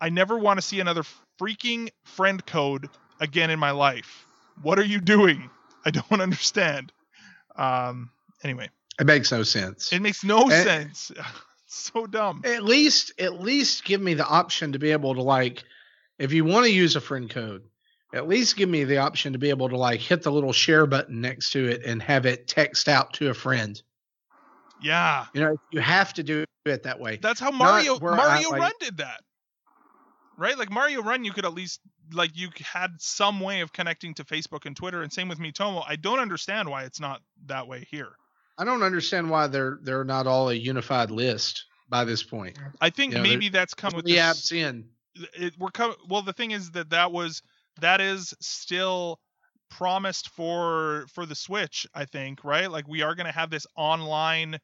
I 0.01 0.09
never 0.11 0.39
want 0.39 0.59
to 0.59 0.63
see 0.63 0.79
another 0.79 1.03
freaking 1.41 1.91
friend 2.05 2.45
code 2.47 2.89
again 3.19 3.51
in 3.51 3.59
my 3.59 3.73
life. 3.73 4.25
What 4.63 4.79
are 4.79 4.85
you 4.85 5.01
doing? 5.01 5.51
I 5.85 5.91
don't 5.91 6.21
understand. 6.21 6.93
Um. 7.57 8.11
Anyway, 8.45 8.71
it 8.99 9.07
makes 9.07 9.33
no 9.33 9.43
sense. 9.43 9.93
it 9.93 10.01
makes 10.01 10.23
no 10.25 10.49
Eh. 10.49 10.63
sense. 10.63 11.11
so 11.67 12.07
dumb. 12.07 12.43
at 12.45 12.65
least 12.65 13.13
at 13.21 13.41
least 13.41 13.85
give 13.85 14.01
me 14.01 14.15
the 14.15 14.27
option 14.27 14.73
to 14.73 14.79
be 14.79 14.91
able 14.93 15.15
to 15.15 15.23
like 15.23 15.63
if 16.19 16.33
you 16.33 16.45
want 16.45 16.65
to 16.67 16.73
use 16.73 16.97
a 16.97 17.01
friend 17.01 17.31
code 17.31 17.63
at 18.13 18.27
least 18.27 18.57
give 18.57 18.69
me 18.69 18.83
the 18.83 18.99
option 18.99 19.35
to 19.35 19.39
be 19.39 19.51
able 19.51 19.69
to 19.69 19.77
like 19.77 20.01
hit 20.01 20.23
the 20.25 20.33
little 20.33 20.53
share 20.53 20.85
button 20.85 21.21
next 21.21 21.51
to 21.51 21.69
it 21.69 21.85
and 21.85 22.03
have 22.03 22.27
it 22.27 22.49
text 22.49 22.89
out 22.89 23.13
to 23.13 23.31
a 23.31 23.35
friend 23.35 23.81
Yeah. 24.83 25.27
you 25.35 25.41
know 25.41 25.57
you 25.71 25.81
have 25.81 26.13
to 26.15 26.23
do 26.23 26.45
it 26.67 26.83
that 26.85 27.01
way 27.01 27.19
That's 27.23 27.41
how 27.41 27.51
Mario 27.51 27.99
Mario 27.99 28.51
like- 28.51 28.61
Run 28.61 28.73
did 28.81 28.99
that. 28.99 29.21
Right? 30.39 30.57
Like 30.57 30.71
Mario 30.71 31.03
Run 31.03 31.25
you 31.25 31.33
could 31.33 31.45
at 31.45 31.55
least 31.55 31.81
like 32.13 32.31
you 32.35 32.49
had 32.73 32.91
some 32.99 33.41
way 33.41 33.61
of 33.61 33.73
connecting 33.73 34.15
to 34.15 34.25
Facebook 34.25 34.67
and 34.67 34.75
Twitter 34.75 35.03
and 35.03 35.13
same 35.13 35.29
with 35.29 35.39
Miitomo. 35.39 35.85
I 35.87 35.97
don't 35.97 36.19
understand 36.19 36.69
why 36.69 36.85
it's 36.85 36.99
not 37.01 37.21
that 37.47 37.67
way 37.69 37.87
here. 37.91 38.11
i 38.59 38.65
don't 38.65 38.83
understand 38.83 39.31
why 39.31 39.47
they're 39.47 39.79
they're 39.83 40.05
not 40.05 40.27
all 40.27 40.49
a 40.51 40.55
unified 40.55 41.11
list 41.11 41.65
by 41.89 42.05
this 42.05 42.23
point 42.23 42.59
I 42.81 42.91
think 42.91 43.15
Yeah, 43.15 43.23
maybe 43.23 43.49
that's 43.49 43.75
come 43.75 43.93
with 43.95 44.05
the 44.05 44.17
apps 44.17 44.53
in 44.53 44.87
it, 45.35 45.55
we're 45.59 45.71
co- 45.71 45.97
well 46.09 46.23
the 46.23 46.33
thing 46.33 46.51
is 46.53 46.71
that 46.73 46.91
that 46.91 47.11
was 47.13 47.43
that 47.81 48.01
is 48.01 48.35
still 48.41 49.19
promised 49.71 50.29
for 50.31 51.07
for 51.15 51.25
the 51.27 51.35
switch 51.35 51.87
i 51.95 52.05
think 52.05 52.45
right? 52.45 52.71
Like 52.71 52.89
we 52.89 53.03
are 53.03 53.15
going 53.15 53.27
to 53.27 53.33
have 53.33 53.51
this 53.51 53.67
online 53.77 54.59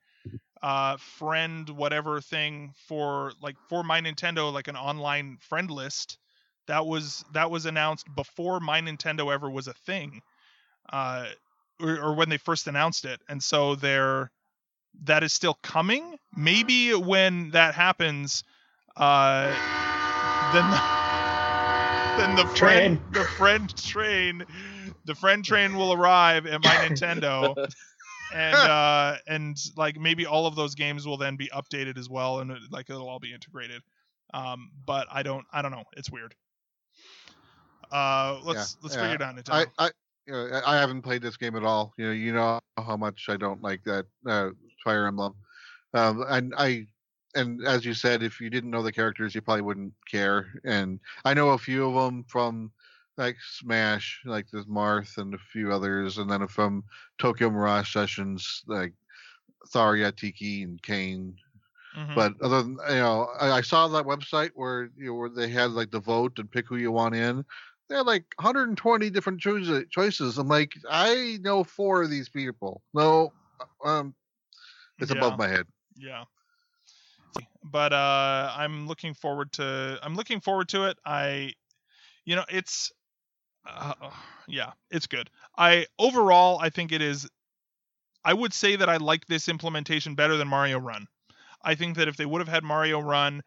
uh 0.63 0.97
friend 0.97 1.69
whatever 1.71 2.21
thing 2.21 2.73
for 2.89 3.33
like 3.43 3.57
for 3.69 3.83
my 3.83 4.01
nintendo 4.01 4.53
like 4.53 4.69
an 4.69 4.77
online 4.77 5.39
friend 5.41 5.71
list. 5.71 6.19
That 6.67 6.87
was 6.87 7.25
that 7.33 7.51
was 7.51 7.67
announced 7.67 8.07
before 8.15 8.61
my 8.61 8.81
nintendo 8.81 9.33
ever 9.33 9.49
was 9.49 9.69
a 9.69 9.75
thing 9.75 10.23
uh 10.93 11.27
or, 11.81 12.01
or 12.01 12.15
when 12.15 12.29
they 12.29 12.39
first 12.39 12.67
announced 12.67 13.05
it. 13.05 13.21
And 13.29 13.43
so 13.43 13.75
they're 13.75 14.31
that 15.05 15.23
is 15.23 15.33
still 15.33 15.59
coming. 15.63 16.19
Maybe 16.37 16.95
when 16.95 17.51
that 17.51 17.75
happens 17.75 18.45
uh 18.97 19.55
then 20.53 20.71
the, 20.71 20.83
then 22.17 22.37
the 22.37 22.47
friend 22.47 22.99
Train. 22.99 23.01
the 23.12 23.25
friend 23.25 23.77
train 23.77 24.45
the 25.05 25.14
friend 25.14 25.45
train 25.45 25.77
will 25.77 25.93
arrive 25.93 26.47
at 26.47 26.62
my 26.64 26.71
Nintendo 26.71 27.55
and 28.35 28.55
uh 28.55 29.17
and 29.27 29.57
like 29.77 29.99
maybe 29.99 30.27
all 30.27 30.47
of 30.47 30.57
those 30.57 30.75
games 30.75 31.07
will 31.07 31.17
then 31.17 31.37
be 31.37 31.49
updated 31.49 31.99
as 31.99 32.09
well 32.09 32.41
and 32.41 32.53
like 32.71 32.91
it'll 32.91 33.09
all 33.09 33.19
be 33.19 33.33
integrated 33.33 33.83
um 34.35 34.71
but 34.85 35.07
I 35.11 35.23
don't 35.23 35.45
I 35.53 35.62
don't 35.62 35.73
know 35.73 35.85
it's 35.97 36.11
weird 36.11 36.35
uh 37.93 38.41
let's 38.45 38.77
let's 38.83 38.97
yeah. 38.97 39.03
figure 39.03 39.14
it 39.17 39.23
out 39.23 39.37
Nintendo. 39.37 39.67
I, 39.79 39.87
I, 39.87 39.91
you 40.27 40.33
know, 40.33 40.61
I 40.64 40.77
I 40.77 40.81
haven't 40.81 41.03
played 41.03 41.23
this 41.23 41.37
game 41.37 41.57
at 41.57 41.64
all. 41.64 41.93
You 41.97 42.07
know, 42.07 42.12
you 42.12 42.33
know 42.33 42.61
how 42.79 42.97
much 42.97 43.27
I 43.29 43.37
don't 43.37 43.62
like 43.62 43.83
that 43.85 44.07
uh, 44.27 44.51
Fire 44.83 45.07
Emblem. 45.07 45.35
Um, 45.95 46.25
and 46.29 46.53
I, 46.59 46.87
and 47.37 47.64
as 47.66 47.84
you 47.84 47.95
said, 47.95 48.22
if 48.22 48.41
you 48.41 48.51
didn't 48.51 48.70
know 48.70 48.82
the 48.82 48.93
characters, 48.93 49.34
you 49.34 49.43
probably 49.43 49.62
wouldn't 49.62 49.95
care. 50.09 50.55
And 50.64 51.01
I 51.24 51.34
know 51.34 51.51
a 51.51 51.59
few 51.59 51.87
of 51.89 51.95
them 51.95 52.24
from 52.24 52.72
like 53.16 53.37
Smash, 53.41 54.22
like 54.26 54.51
there's 54.51 54.66
Marth 54.66 55.18
and 55.18 55.34
a 55.34 55.39
few 55.39 55.72
others, 55.72 56.18
and 56.18 56.30
then 56.30 56.47
from 56.49 56.84
Tokyo 57.18 57.51
Mirage 57.51 57.93
Sessions, 57.93 58.64
like 58.66 58.95
Tharja, 59.68 60.16
Tiki, 60.16 60.62
and 60.62 60.82
Cain. 60.82 61.37
Mhm. 61.93 62.14
But 62.14 62.34
other 62.43 62.62
than 62.62 62.78
you 62.89 62.97
know, 62.97 63.28
I, 63.41 63.59
I 63.59 63.61
saw 63.62 63.89
that 63.89 64.07
website 64.07 64.53
where 64.55 64.91
you 64.97 65.07
know, 65.09 65.14
where 65.14 65.30
they 65.30 65.49
had 65.49 65.72
like 65.72 65.91
the 65.91 66.01
vote 66.01 66.39
and 66.39 66.51
pick 66.51 66.66
who 66.68 66.76
you 66.76 66.93
want 66.93 67.14
in. 67.14 67.45
They 67.89 67.97
had 67.97 68.07
like 68.07 68.26
120 68.39 69.11
different 69.11 69.41
choices. 69.41 69.84
Choices. 69.91 70.39
I'm 70.39 70.49
like, 70.49 70.74
I 70.91 71.39
know 71.43 71.64
four 71.64 72.03
of 72.03 72.11
these 72.11 72.28
people. 72.28 72.82
No, 72.95 73.34
um, 73.84 74.14
it's 75.01 75.11
Yeah. 75.11 75.12
above 75.12 75.39
my 75.39 75.49
head. 75.49 75.66
yeah 75.97 76.24
but 77.71 77.93
uh 77.93 78.53
i'm 78.57 78.87
looking 78.87 79.14
forward 79.14 79.53
to 79.53 79.99
i'm 80.03 80.14
looking 80.14 80.41
forward 80.41 80.69
to 80.69 80.85
it. 80.85 80.97
I 81.05 81.53
you 82.25 82.37
know 82.37 82.45
it's 82.49 82.93
uh, 83.69 83.95
yeah 84.49 84.73
it's 84.91 85.07
good. 85.07 85.31
I 85.59 85.87
overall 85.99 86.59
i 86.61 86.71
think 86.71 86.93
it 86.93 87.03
is 87.03 87.29
i 88.25 88.33
would 88.33 88.55
say 88.55 88.77
that 88.77 88.89
i 88.89 88.97
like 88.97 89.27
this 89.27 89.49
implementation 89.49 90.14
better 90.14 90.37
than 90.37 90.49
mario 90.49 90.79
run. 90.79 91.07
I 91.62 91.75
think 91.75 91.97
that 91.97 92.09
if 92.09 92.17
they 92.17 92.27
would 92.27 92.41
have 92.41 92.49
had 92.49 92.64
mario 92.64 93.01
run 93.01 93.43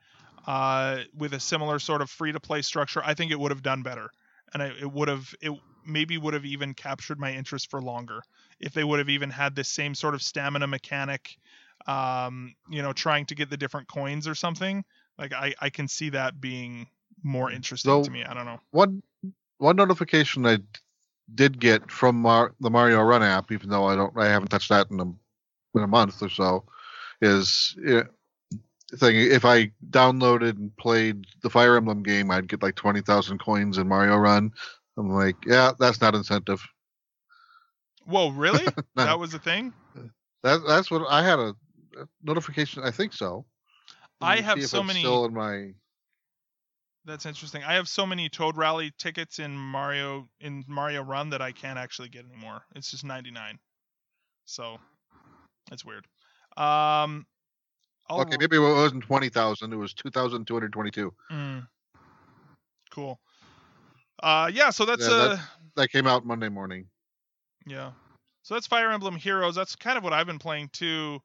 uh 0.47 0.99
with 1.15 1.33
a 1.33 1.39
similar 1.39 1.79
sort 1.79 2.01
of 2.01 2.09
free 2.09 2.31
to 2.31 2.39
play 2.39 2.61
structure 2.61 3.01
i 3.05 3.13
think 3.13 3.31
it 3.31 3.39
would 3.39 3.51
have 3.51 3.63
done 3.63 3.83
better. 3.83 4.09
And 4.53 4.63
I, 4.63 4.67
it 4.81 4.91
would 4.91 5.07
have 5.07 5.33
it 5.41 5.51
maybe 5.85 6.17
would 6.17 6.33
have 6.33 6.45
even 6.45 6.73
captured 6.73 7.19
my 7.19 7.33
interest 7.33 7.69
for 7.69 7.81
longer. 7.81 8.21
If 8.59 8.73
they 8.73 8.83
would 8.83 8.99
have 8.99 9.09
even 9.09 9.29
had 9.29 9.55
this 9.55 9.69
same 9.69 9.95
sort 9.95 10.13
of 10.13 10.21
stamina 10.21 10.67
mechanic 10.67 11.37
um, 11.87 12.53
you 12.69 12.81
know, 12.81 12.93
trying 12.93 13.25
to 13.27 13.35
get 13.35 13.49
the 13.49 13.57
different 13.57 13.87
coins 13.87 14.27
or 14.27 14.35
something. 14.35 14.83
Like 15.17 15.33
I, 15.33 15.53
I 15.59 15.69
can 15.69 15.87
see 15.87 16.09
that 16.09 16.39
being 16.39 16.87
more 17.23 17.51
interesting 17.51 17.89
So- 17.91 18.03
to 18.03 18.11
me. 18.11 18.23
I 18.23 18.33
don't 18.33 18.45
know. 18.45 18.59
One 18.71 19.01
one 19.57 19.75
notification 19.75 20.45
I 20.45 20.59
did 21.35 21.59
get 21.59 21.91
from 21.91 22.15
Mar- 22.21 22.55
the 22.59 22.69
Mario 22.69 23.01
Run 23.01 23.21
app, 23.21 23.51
even 23.51 23.69
though 23.69 23.85
I 23.85 23.95
don't, 23.95 24.17
I 24.17 24.27
haven't 24.27 24.47
touched 24.49 24.69
that 24.69 24.89
in 24.89 24.99
a 24.99 25.05
in 25.77 25.83
a 25.83 25.87
month 25.87 26.23
or 26.23 26.29
so, 26.29 26.65
is 27.21 27.75
yeah, 27.85 28.03
thing. 28.95 29.15
If 29.17 29.45
I 29.45 29.71
downloaded 29.89 30.57
and 30.57 30.75
played 30.77 31.25
the 31.43 31.49
Fire 31.49 31.75
Emblem 31.75 32.01
game, 32.03 32.31
I'd 32.31 32.47
get 32.47 32.63
like 32.63 32.75
twenty 32.75 33.01
thousand 33.01 33.39
coins 33.39 33.77
in 33.77 33.87
Mario 33.87 34.15
Run. 34.15 34.51
I'm 34.97 35.09
like, 35.09 35.35
yeah, 35.45 35.71
that's 35.79 36.01
not 36.01 36.15
incentive. 36.15 36.65
Whoa, 38.05 38.29
really? 38.31 38.65
that 38.95 39.19
was 39.19 39.33
a 39.33 39.39
thing. 39.39 39.73
That 40.43 40.61
that's 40.67 40.89
what 40.89 41.05
I 41.09 41.23
had 41.23 41.39
a 41.39 41.53
notification. 42.23 42.83
I 42.83 42.91
think 42.91 43.13
so. 43.13 43.45
Let 44.21 44.27
I 44.27 44.41
have 44.41 44.63
so 44.65 44.83
many- 44.83 44.99
Still 44.99 45.25
in 45.25 45.33
my. 45.33 45.73
That's 47.05 47.25
interesting. 47.25 47.63
I 47.63 47.73
have 47.73 47.87
so 47.87 48.05
many 48.05 48.29
Toad 48.29 48.57
Rally 48.57 48.91
tickets 48.97 49.39
in 49.39 49.55
Mario 49.57 50.27
in 50.41 50.63
Mario 50.67 51.01
Run 51.01 51.29
that 51.31 51.41
I 51.41 51.51
can't 51.51 51.79
actually 51.79 52.09
get 52.09 52.25
anymore. 52.25 52.61
It's 52.75 52.91
just 52.91 53.03
99. 53.03 53.57
So 54.45 54.77
it's 55.71 55.83
weird. 55.85 56.05
Um 56.57 57.25
I'll 58.09 58.21
Okay, 58.21 58.37
maybe 58.39 58.57
it 58.57 58.59
wasn't 58.59 59.03
twenty 59.03 59.29
thousand. 59.29 59.71
It 59.71 59.77
was 59.77 59.93
two 59.93 60.09
thousand 60.09 60.45
two 60.45 60.53
hundred 60.55 60.73
twenty-two. 60.73 61.13
Mm. 61.31 61.67
Cool. 62.91 63.19
Uh 64.21 64.49
yeah, 64.53 64.69
so 64.69 64.85
that's 64.85 65.07
Yeah, 65.07 65.13
uh 65.13 65.27
that's- 65.29 65.47
That 65.75 65.91
came 65.91 66.05
out 66.07 66.25
Monday 66.25 66.49
morning. 66.49 66.87
Yeah. 67.65 67.91
So 68.43 68.55
that's 68.55 68.67
Fire 68.67 68.91
Emblem 68.91 69.15
Heroes. 69.15 69.55
That's 69.55 69.75
kind 69.75 69.97
of 69.97 70.03
what 70.03 70.11
I've 70.13 70.27
been 70.27 70.39
playing 70.39 70.69
too. 70.73 71.21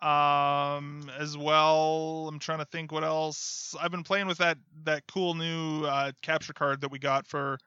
Um 0.00 1.10
as 1.18 1.36
well. 1.36 2.26
I'm 2.28 2.38
trying 2.38 2.60
to 2.60 2.64
think 2.66 2.92
what 2.92 3.02
else. 3.02 3.74
I've 3.80 3.90
been 3.90 4.04
playing 4.04 4.28
with 4.28 4.38
that 4.38 4.58
that 4.84 5.02
cool 5.08 5.34
new 5.34 5.84
uh 5.84 6.12
capture 6.22 6.52
card 6.52 6.82
that 6.82 6.92
we 6.92 7.00
got 7.00 7.26
for 7.26 7.58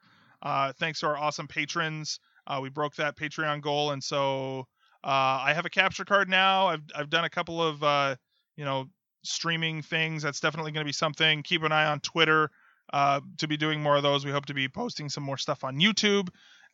uh 0.41 0.71
thanks 0.79 1.01
to 1.01 1.07
our 1.07 1.17
awesome 1.17 1.47
patrons. 1.47 2.19
Uh 2.47 2.59
we 2.61 2.69
broke 2.69 2.95
that 2.95 3.17
Patreon 3.17 3.61
goal 3.61 3.91
and 3.91 4.01
so 4.01 4.59
uh 5.03 5.43
I 5.43 5.51
have 5.53 5.65
a 5.65 5.69
capture 5.69 6.05
card 6.05 6.29
now. 6.29 6.67
I've 6.67 6.84
I've 6.95 7.09
done 7.09 7.25
a 7.25 7.29
couple 7.29 7.61
of 7.61 7.84
uh 7.84 8.15
you 8.55 8.63
know 8.63 8.86
streaming 9.23 9.82
things. 9.82 10.23
That's 10.23 10.39
definitely 10.39 10.71
going 10.71 10.86
to 10.86 10.89
be 10.89 10.93
something. 10.93 11.43
Keep 11.43 11.63
an 11.63 11.73
eye 11.73 11.86
on 11.88 11.99
Twitter 11.99 12.49
uh 12.93 13.19
to 13.39 13.47
be 13.49 13.57
doing 13.57 13.82
more 13.82 13.97
of 13.97 14.03
those. 14.03 14.23
We 14.23 14.32
hope 14.32 14.45
to 14.45 14.53
be 14.53 14.69
posting 14.69 15.09
some 15.09 15.23
more 15.23 15.38
stuff 15.38 15.65
on 15.65 15.82
YouTube 15.82 16.29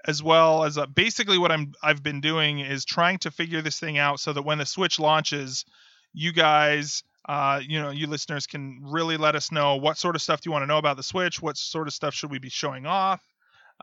as 0.06 0.22
well 0.22 0.64
as 0.64 0.78
uh, 0.78 0.86
basically 0.86 1.38
what 1.38 1.52
I'm 1.52 1.74
I've 1.82 2.04
been 2.04 2.22
doing 2.22 2.60
is 2.60 2.86
trying 2.86 3.20
to 3.20 3.32
figure 3.32 3.62
this 3.62 3.80
thing 3.80 3.98
out 3.98 4.20
so 4.20 4.34
that 4.34 4.44
when 4.44 4.58
the 4.58 4.66
Switch 4.66 5.00
launches, 5.00 5.66
you 6.14 6.32
guys, 6.32 7.04
uh, 7.28 7.60
you 7.66 7.82
know, 7.82 7.90
you 7.90 8.08
listeners 8.08 8.48
can 8.48 8.80
really 8.84 9.18
let 9.18 9.36
us 9.36 9.52
know 9.52 9.76
what 9.76 9.98
sort 9.98 10.16
of 10.16 10.22
stuff 10.22 10.42
do 10.42 10.50
you 10.50 10.52
want 10.52 10.64
to 10.64 10.68
know 10.68 10.78
about 10.78 10.98
the 10.98 11.04
Switch, 11.04 11.42
what 11.42 11.58
sort 11.58 11.88
of 11.88 11.94
stuff 11.94 12.14
should 12.14 12.32
we 12.32 12.40
be 12.40 12.50
showing 12.50 12.86
off, 12.86 13.22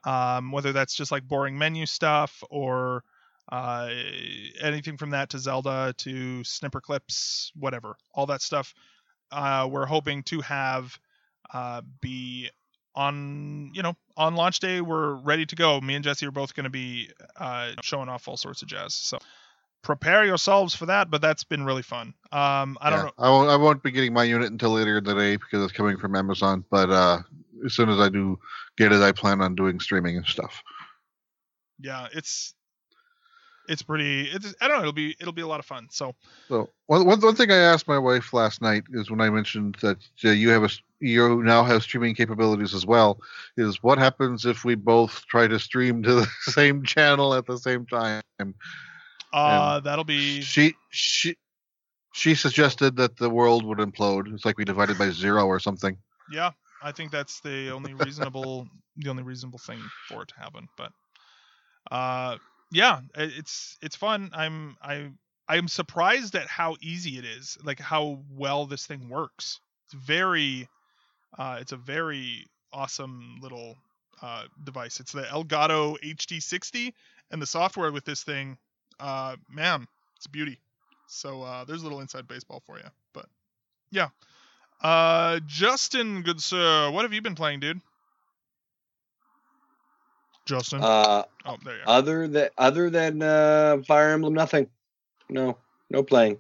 um, 0.05 0.51
whether 0.53 0.73
that's 0.73 0.95
just 0.95 1.13
like 1.13 1.27
boring 1.27 1.59
menu 1.59 1.87
stuff 1.87 2.43
or 2.51 3.05
uh, 3.53 3.91
anything 4.61 4.97
from 4.97 5.11
that 5.11 5.31
to 5.31 5.39
Zelda 5.39 5.95
to 5.99 6.41
Snipperclips, 6.41 7.51
whatever, 7.55 7.97
all 8.15 8.27
that 8.27 8.41
stuff. 8.43 8.75
Uh, 9.31 9.69
we're 9.71 9.87
hoping 9.87 10.23
to 10.23 10.41
have 10.41 10.99
uh, 11.53 11.83
be 12.01 12.51
on 12.95 13.71
you 13.75 13.83
know 13.83 13.95
on 14.17 14.35
launch 14.37 14.61
day 14.61 14.81
we're 14.81 15.15
ready 15.15 15.45
to 15.45 15.57
go 15.57 15.81
me 15.81 15.95
and 15.95 16.05
jesse 16.05 16.25
are 16.27 16.31
both 16.31 16.55
going 16.55 16.65
to 16.65 16.71
be 16.71 17.11
uh, 17.37 17.71
showing 17.83 18.09
off 18.09 18.29
all 18.29 18.37
sorts 18.37 18.63
of 18.63 18.69
jazz 18.69 18.95
so 18.95 19.19
prepare 19.83 20.25
yourselves 20.25 20.75
for 20.75 20.87
that 20.87 21.11
but 21.11 21.21
that's 21.21 21.45
been 21.45 21.65
really 21.65 21.83
fun 21.83 22.15
um 22.33 22.79
i 22.81 22.89
don't 22.91 23.05
know 23.05 23.11
I 23.19 23.29
won't, 23.29 23.51
I 23.51 23.57
won't 23.57 23.83
be 23.83 23.91
getting 23.91 24.13
my 24.13 24.25
unit 24.25 24.51
until 24.51 24.71
later 24.71 24.99
in 24.99 25.05
the 25.05 25.15
day 25.15 25.37
because 25.37 25.63
it's 25.63 25.73
coming 25.73 25.99
from 25.99 26.17
Amazon. 26.17 26.65
But 26.71 26.91
uh, 26.91 27.19
as 27.65 27.75
soon 27.75 27.89
as 27.91 27.99
I 27.99 28.09
do 28.09 28.39
get 28.79 28.93
it, 28.93 29.03
I 29.03 29.13
plan 29.13 29.41
on 29.41 29.55
doing 29.55 29.79
streaming 29.81 30.17
and 30.17 30.27
stuff. 30.27 30.63
yeah 31.79 32.09
it's 32.13 32.55
it's 33.69 33.83
pretty 33.83 34.23
it's 34.23 34.55
i 34.61 34.69
don't 34.69 34.77
know 34.77 34.83
it'll 34.83 34.93
be 34.93 35.17
it'll 35.21 35.33
be 35.33 35.43
a 35.43 35.47
lot 35.47 35.61
of 35.61 35.67
fun 35.67 35.87
so 35.91 36.15
So 36.49 36.69
one, 36.87 37.07
one, 37.07 37.21
one 37.21 37.35
thing 37.35 37.51
I 37.51 37.57
asked 37.57 37.89
my 37.89 37.99
wife 37.99 38.33
last 38.33 38.61
night 38.61 38.85
is 38.93 39.11
when 39.11 39.21
I 39.21 39.31
mentioned 39.31 39.77
that 39.81 39.99
uh, 40.25 40.31
you 40.31 40.51
have 40.51 40.65
a 40.65 40.69
you 41.05 41.43
now 41.43 41.65
have 41.65 41.83
streaming 41.83 42.15
capabilities 42.15 42.75
as 42.75 42.87
well. 42.87 43.21
Is 43.57 43.83
what 43.83 43.99
happens 43.99 44.47
if 44.47 44.65
we 44.65 44.75
both 44.77 45.27
try 45.27 45.49
to 45.49 45.59
stream 45.59 46.03
to 46.05 46.15
the 46.23 46.27
same 46.43 46.85
channel 46.85 47.35
at 47.35 47.47
the 47.47 47.59
same 47.59 47.87
time? 47.87 48.23
uh 49.33 49.81
that'll 49.81 50.05
be 50.05 50.49
She 50.49 50.75
she 50.91 51.37
she 52.13 52.35
suggested 52.35 52.97
that 52.97 53.17
the 53.17 53.31
world 53.31 53.65
would 53.65 53.79
implode. 53.79 54.33
It's 54.33 54.45
like 54.45 54.59
we 54.59 54.65
divided 54.65 54.99
by 54.99 55.11
zero 55.11 55.47
or 55.47 55.59
something. 55.61 55.99
yeah 56.29 56.51
i 56.83 56.93
think 56.93 57.11
that's 57.11 57.41
the 57.41 57.71
only 57.71 57.95
reasonable 57.95 58.67
the 58.97 59.11
only 59.11 59.23
reasonable 59.23 59.59
thing 59.59 59.91
for 60.09 60.23
it 60.23 60.29
to 60.29 60.37
happen 60.37 60.69
but 60.77 60.93
uh 61.91 62.37
yeah 62.71 63.01
it's 63.15 63.77
it's 63.83 63.97
fun 63.97 64.31
i'm 64.33 64.77
i 64.83 65.11
i'm 65.49 65.69
surprised 65.69 66.35
at 66.35 66.47
how 66.49 66.77
easy 66.81 67.19
it 67.19 67.25
is 67.25 67.59
like 67.63 67.81
how 67.81 68.23
well 68.31 68.67
this 68.67 68.87
thing 68.87 69.09
works 69.09 69.61
it's 69.87 69.95
very 69.95 70.69
uh 71.39 71.59
it's 71.61 71.73
a 71.73 71.77
very 71.77 72.47
awesome 72.73 73.39
little 73.43 73.77
uh 74.23 74.45
device 74.65 75.01
it's 75.01 75.13
the 75.13 75.23
elgato 75.23 75.97
hd60 76.05 76.93
and 77.31 77.41
the 77.41 77.47
software 77.47 77.93
with 77.93 78.05
this 78.05 78.23
thing 78.23 78.57
uh 79.01 79.37
man 79.51 79.87
it's 80.17 80.27
a 80.27 80.31
beauty 80.31 80.59
so 81.07 81.43
uh 81.43 81.65
there's 81.65 81.81
a 81.81 81.85
little 81.85 82.01
inside 82.01 82.27
baseball 82.29 82.63
for 82.67 82.79
you 82.79 82.85
but 83.13 83.27
yeah 83.91 84.09
uh, 84.83 85.41
Justin, 85.47 86.21
good 86.23 86.41
sir, 86.43 86.91
what 86.91 87.03
have 87.03 87.13
you 87.13 87.23
been 87.23 87.35
playing, 87.35 87.61
dude? 87.61 87.81
Justin. 90.45 90.83
Uh, 90.83 91.25
oh, 91.47 91.57
there 91.65 91.77
you 91.77 91.81
are. 91.87 91.89
other 91.89 92.29
than 92.29 92.49
other 92.59 92.91
than 92.91 93.23
uh, 93.23 93.79
Fire 93.87 94.11
Emblem, 94.11 94.35
nothing. 94.35 94.69
No, 95.31 95.57
no 95.89 96.03
playing. 96.03 96.39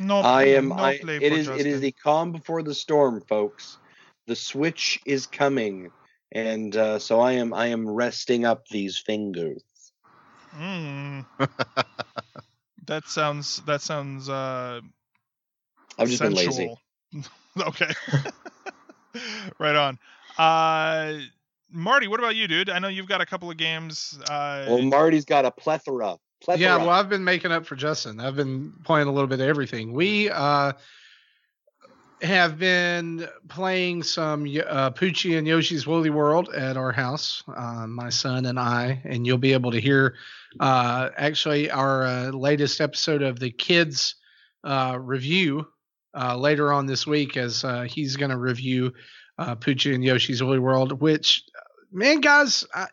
no, 0.00 0.18
I 0.18 0.44
am. 0.44 0.70
No 0.70 0.74
I, 0.74 0.98
play 0.98 1.16
it 1.18 1.32
for 1.32 1.38
is. 1.38 1.48
It 1.48 1.66
is 1.66 1.80
the 1.80 1.92
calm 1.92 2.32
before 2.32 2.64
the 2.64 2.74
storm, 2.74 3.20
folks. 3.28 3.78
The 4.26 4.36
Switch 4.36 5.00
is 5.06 5.26
coming, 5.26 5.90
and 6.32 6.76
uh, 6.76 6.98
so 6.98 7.20
I 7.20 7.32
am. 7.32 7.54
I 7.54 7.68
am 7.68 7.88
resting 7.88 8.44
up 8.44 8.66
these 8.68 8.98
fingers. 8.98 9.62
Mm. 10.56 11.26
that 12.86 13.06
sounds. 13.06 13.62
That 13.66 13.82
sounds. 13.82 14.28
Uh, 14.28 14.80
I've 15.98 16.08
just 16.08 16.22
been 16.22 16.34
lazy. 16.34 16.74
okay. 17.58 17.90
right 19.58 19.76
on. 19.76 19.98
Uh, 20.38 21.20
Marty, 21.70 22.08
what 22.08 22.20
about 22.20 22.36
you, 22.36 22.48
dude? 22.48 22.70
I 22.70 22.78
know 22.78 22.88
you've 22.88 23.08
got 23.08 23.20
a 23.20 23.26
couple 23.26 23.50
of 23.50 23.56
games. 23.56 24.18
Uh, 24.28 24.66
Well, 24.68 24.82
Marty's 24.82 25.24
got 25.24 25.44
a 25.44 25.50
plethora. 25.50 26.18
plethora. 26.42 26.60
Yeah, 26.60 26.76
well, 26.78 26.90
I've 26.90 27.08
been 27.08 27.24
making 27.24 27.52
up 27.52 27.66
for 27.66 27.76
Justin. 27.76 28.20
I've 28.20 28.36
been 28.36 28.72
playing 28.84 29.08
a 29.08 29.12
little 29.12 29.28
bit 29.28 29.40
of 29.40 29.48
everything. 29.48 29.92
We 29.92 30.30
uh, 30.30 30.72
have 32.22 32.58
been 32.58 33.28
playing 33.48 34.02
some 34.02 34.42
uh, 34.42 34.90
Poochy 34.90 35.36
and 35.36 35.46
Yoshi's 35.46 35.86
Woolly 35.86 36.10
World 36.10 36.48
at 36.54 36.76
our 36.76 36.92
house, 36.92 37.42
uh, 37.54 37.86
my 37.86 38.08
son 38.08 38.46
and 38.46 38.58
I, 38.58 39.02
and 39.04 39.26
you'll 39.26 39.38
be 39.38 39.52
able 39.52 39.70
to 39.72 39.80
hear 39.80 40.14
uh, 40.60 41.10
actually 41.16 41.70
our 41.70 42.04
uh, 42.04 42.30
latest 42.30 42.80
episode 42.80 43.22
of 43.22 43.38
the 43.38 43.50
kids 43.50 44.14
uh, 44.64 44.96
review 45.00 45.66
uh, 46.18 46.36
later 46.36 46.72
on 46.72 46.86
this 46.86 47.06
week 47.06 47.36
as 47.36 47.64
he's 47.86 48.16
going 48.16 48.30
to 48.30 48.38
review 48.38 48.92
Poochy 49.38 49.94
and 49.94 50.02
Yoshi's 50.02 50.42
Woolly 50.42 50.58
World, 50.58 51.00
which, 51.00 51.44
man, 51.92 52.20
guys, 52.20 52.64
I, 52.74 52.86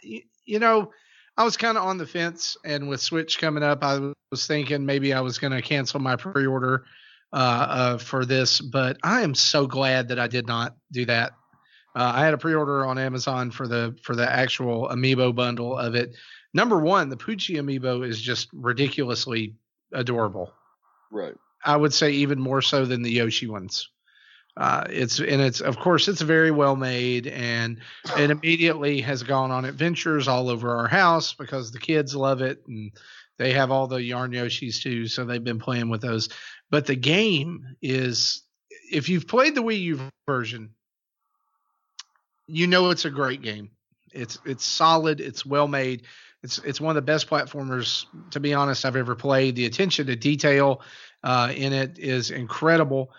you 0.46 0.60
know, 0.60 0.92
I 1.38 1.46
was 1.46 1.56
kind 1.56 1.78
of 1.78 1.86
on 1.86 1.98
the 1.98 2.06
fence, 2.06 2.58
and 2.66 2.90
with 2.90 3.00
Switch 3.00 3.40
coming 3.40 3.64
up, 3.64 3.84
I 3.84 4.12
was 4.30 4.46
thinking 4.46 4.86
maybe 4.86 5.14
I 5.14 5.22
was 5.22 5.40
going 5.40 5.54
to 5.54 5.62
cancel 5.62 6.00
my 6.00 6.18
pre-order 6.18 6.84
uh, 6.84 7.03
uh, 7.34 7.98
for 7.98 8.26
this, 8.26 8.62
but 8.62 8.98
I 9.04 9.22
am 9.22 9.34
so 9.34 9.66
glad 9.66 10.10
that 10.10 10.20
I 10.20 10.28
did 10.28 10.48
not 10.48 10.76
do 10.92 11.06
that. 11.06 11.32
Uh, 11.96 12.12
I 12.16 12.26
had 12.26 12.34
a 12.34 12.38
pre-order 12.38 12.86
on 12.86 12.98
Amazon 12.98 13.52
for 13.52 13.68
the 13.68 13.96
for 14.04 14.16
the 14.16 14.32
actual 14.32 14.90
amiibo 14.90 15.34
bundle 15.36 15.78
of 15.78 15.96
it. 15.96 16.16
Number 16.54 16.80
one, 16.80 17.10
the 17.10 17.18
Poochy 17.18 17.56
amiibo 17.56 18.08
is 18.08 18.22
just 18.22 18.50
ridiculously 18.54 19.56
adorable. 19.92 20.52
right. 21.12 21.36
I 21.66 21.78
would 21.78 21.94
say 21.94 22.12
even 22.12 22.42
more 22.42 22.62
so 22.62 22.86
than 22.86 23.04
the 23.04 23.12
Yoshi 23.12 23.48
ones. 23.48 23.90
Uh, 24.56 24.84
it's 24.90 25.20
and 25.20 25.42
it's 25.42 25.62
of 25.62 25.80
course 25.80 26.08
it's 26.08 26.22
very 26.22 26.52
well 26.52 26.76
made 26.76 27.26
and 27.26 27.80
it 28.18 28.30
immediately 28.32 29.02
has 29.02 29.24
gone 29.24 29.50
on 29.50 29.66
adventures 29.66 30.28
all 30.28 30.50
over 30.50 30.76
our 30.76 30.88
house 30.88 31.34
because 31.34 31.72
the 31.72 31.80
kids 31.80 32.16
love 32.16 32.42
it 32.42 32.62
and 32.68 32.92
they 33.40 33.54
have 33.54 33.72
all 33.72 33.88
the 33.88 34.02
yarn 34.02 34.32
Yoshis 34.32 34.82
too, 34.82 35.08
so 35.08 35.26
they've 35.26 35.44
been 35.44 35.60
playing 35.60 35.90
with 35.90 36.02
those. 36.02 36.30
But 36.74 36.88
the 36.88 36.96
game 36.96 37.76
is 37.84 38.42
if 38.92 39.08
you've 39.08 39.28
played 39.28 39.54
the 39.54 39.62
Wii 39.62 39.80
U 39.82 40.00
version, 40.26 40.72
you 42.48 42.66
know 42.66 42.90
it's 42.90 43.06
a 43.06 43.12
great 43.12 43.44
game. 43.44 43.70
It's 44.12 44.40
it's 44.44 44.66
solid, 44.66 45.22
it's 45.22 45.46
well 45.46 45.68
made. 45.68 46.08
It's 46.42 46.58
it's 46.66 46.82
one 46.82 46.90
of 46.90 46.96
the 46.96 47.06
best 47.06 47.30
platformers, 47.30 48.08
to 48.32 48.40
be 48.40 48.56
honest, 48.56 48.86
I've 48.86 48.96
ever 48.96 49.14
played. 49.14 49.56
The 49.56 49.68
attention 49.68 50.08
to 50.08 50.16
detail 50.16 50.82
uh, 51.24 51.54
in 51.56 51.74
it 51.74 52.00
is 52.00 52.32
incredible, 52.32 53.12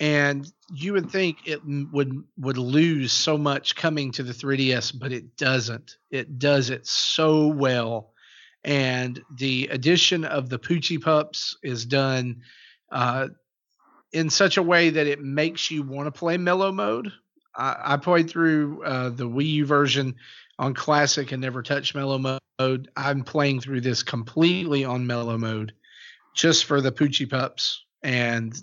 and 0.00 0.50
you 0.70 0.94
would 0.94 1.10
think 1.10 1.36
it 1.44 1.60
would 1.66 2.24
would 2.38 2.56
lose 2.56 3.12
so 3.12 3.36
much 3.36 3.76
coming 3.76 4.10
to 4.12 4.22
the 4.22 4.32
3DS, 4.32 4.98
but 4.98 5.12
it 5.12 5.36
doesn't. 5.36 5.98
It 6.10 6.38
does 6.38 6.70
it 6.70 6.86
so 6.86 7.48
well, 7.48 8.14
and 8.64 9.22
the 9.36 9.68
addition 9.70 10.24
of 10.24 10.48
the 10.48 10.58
Poochy 10.58 10.98
pups 10.98 11.58
is 11.62 11.84
done 11.84 12.40
uh, 12.92 13.28
in 14.12 14.30
such 14.30 14.58
a 14.58 14.62
way 14.62 14.90
that 14.90 15.06
it 15.06 15.20
makes 15.20 15.70
you 15.70 15.82
want 15.82 16.06
to 16.06 16.16
play 16.16 16.36
mellow 16.36 16.70
mode. 16.70 17.10
I, 17.56 17.76
I 17.84 17.96
played 17.96 18.30
through 18.30 18.84
uh, 18.84 19.08
the 19.08 19.28
Wii 19.28 19.48
U 19.48 19.66
version 19.66 20.14
on 20.58 20.74
classic 20.74 21.32
and 21.32 21.40
never 21.40 21.62
touched 21.62 21.94
mellow 21.94 22.18
mode. 22.18 22.90
I'm 22.96 23.24
playing 23.24 23.60
through 23.60 23.80
this 23.80 24.02
completely 24.02 24.84
on 24.84 25.06
mellow 25.06 25.38
mode, 25.38 25.72
just 26.34 26.66
for 26.66 26.80
the 26.80 26.92
Poochy 26.92 27.28
pups, 27.28 27.84
and 28.02 28.54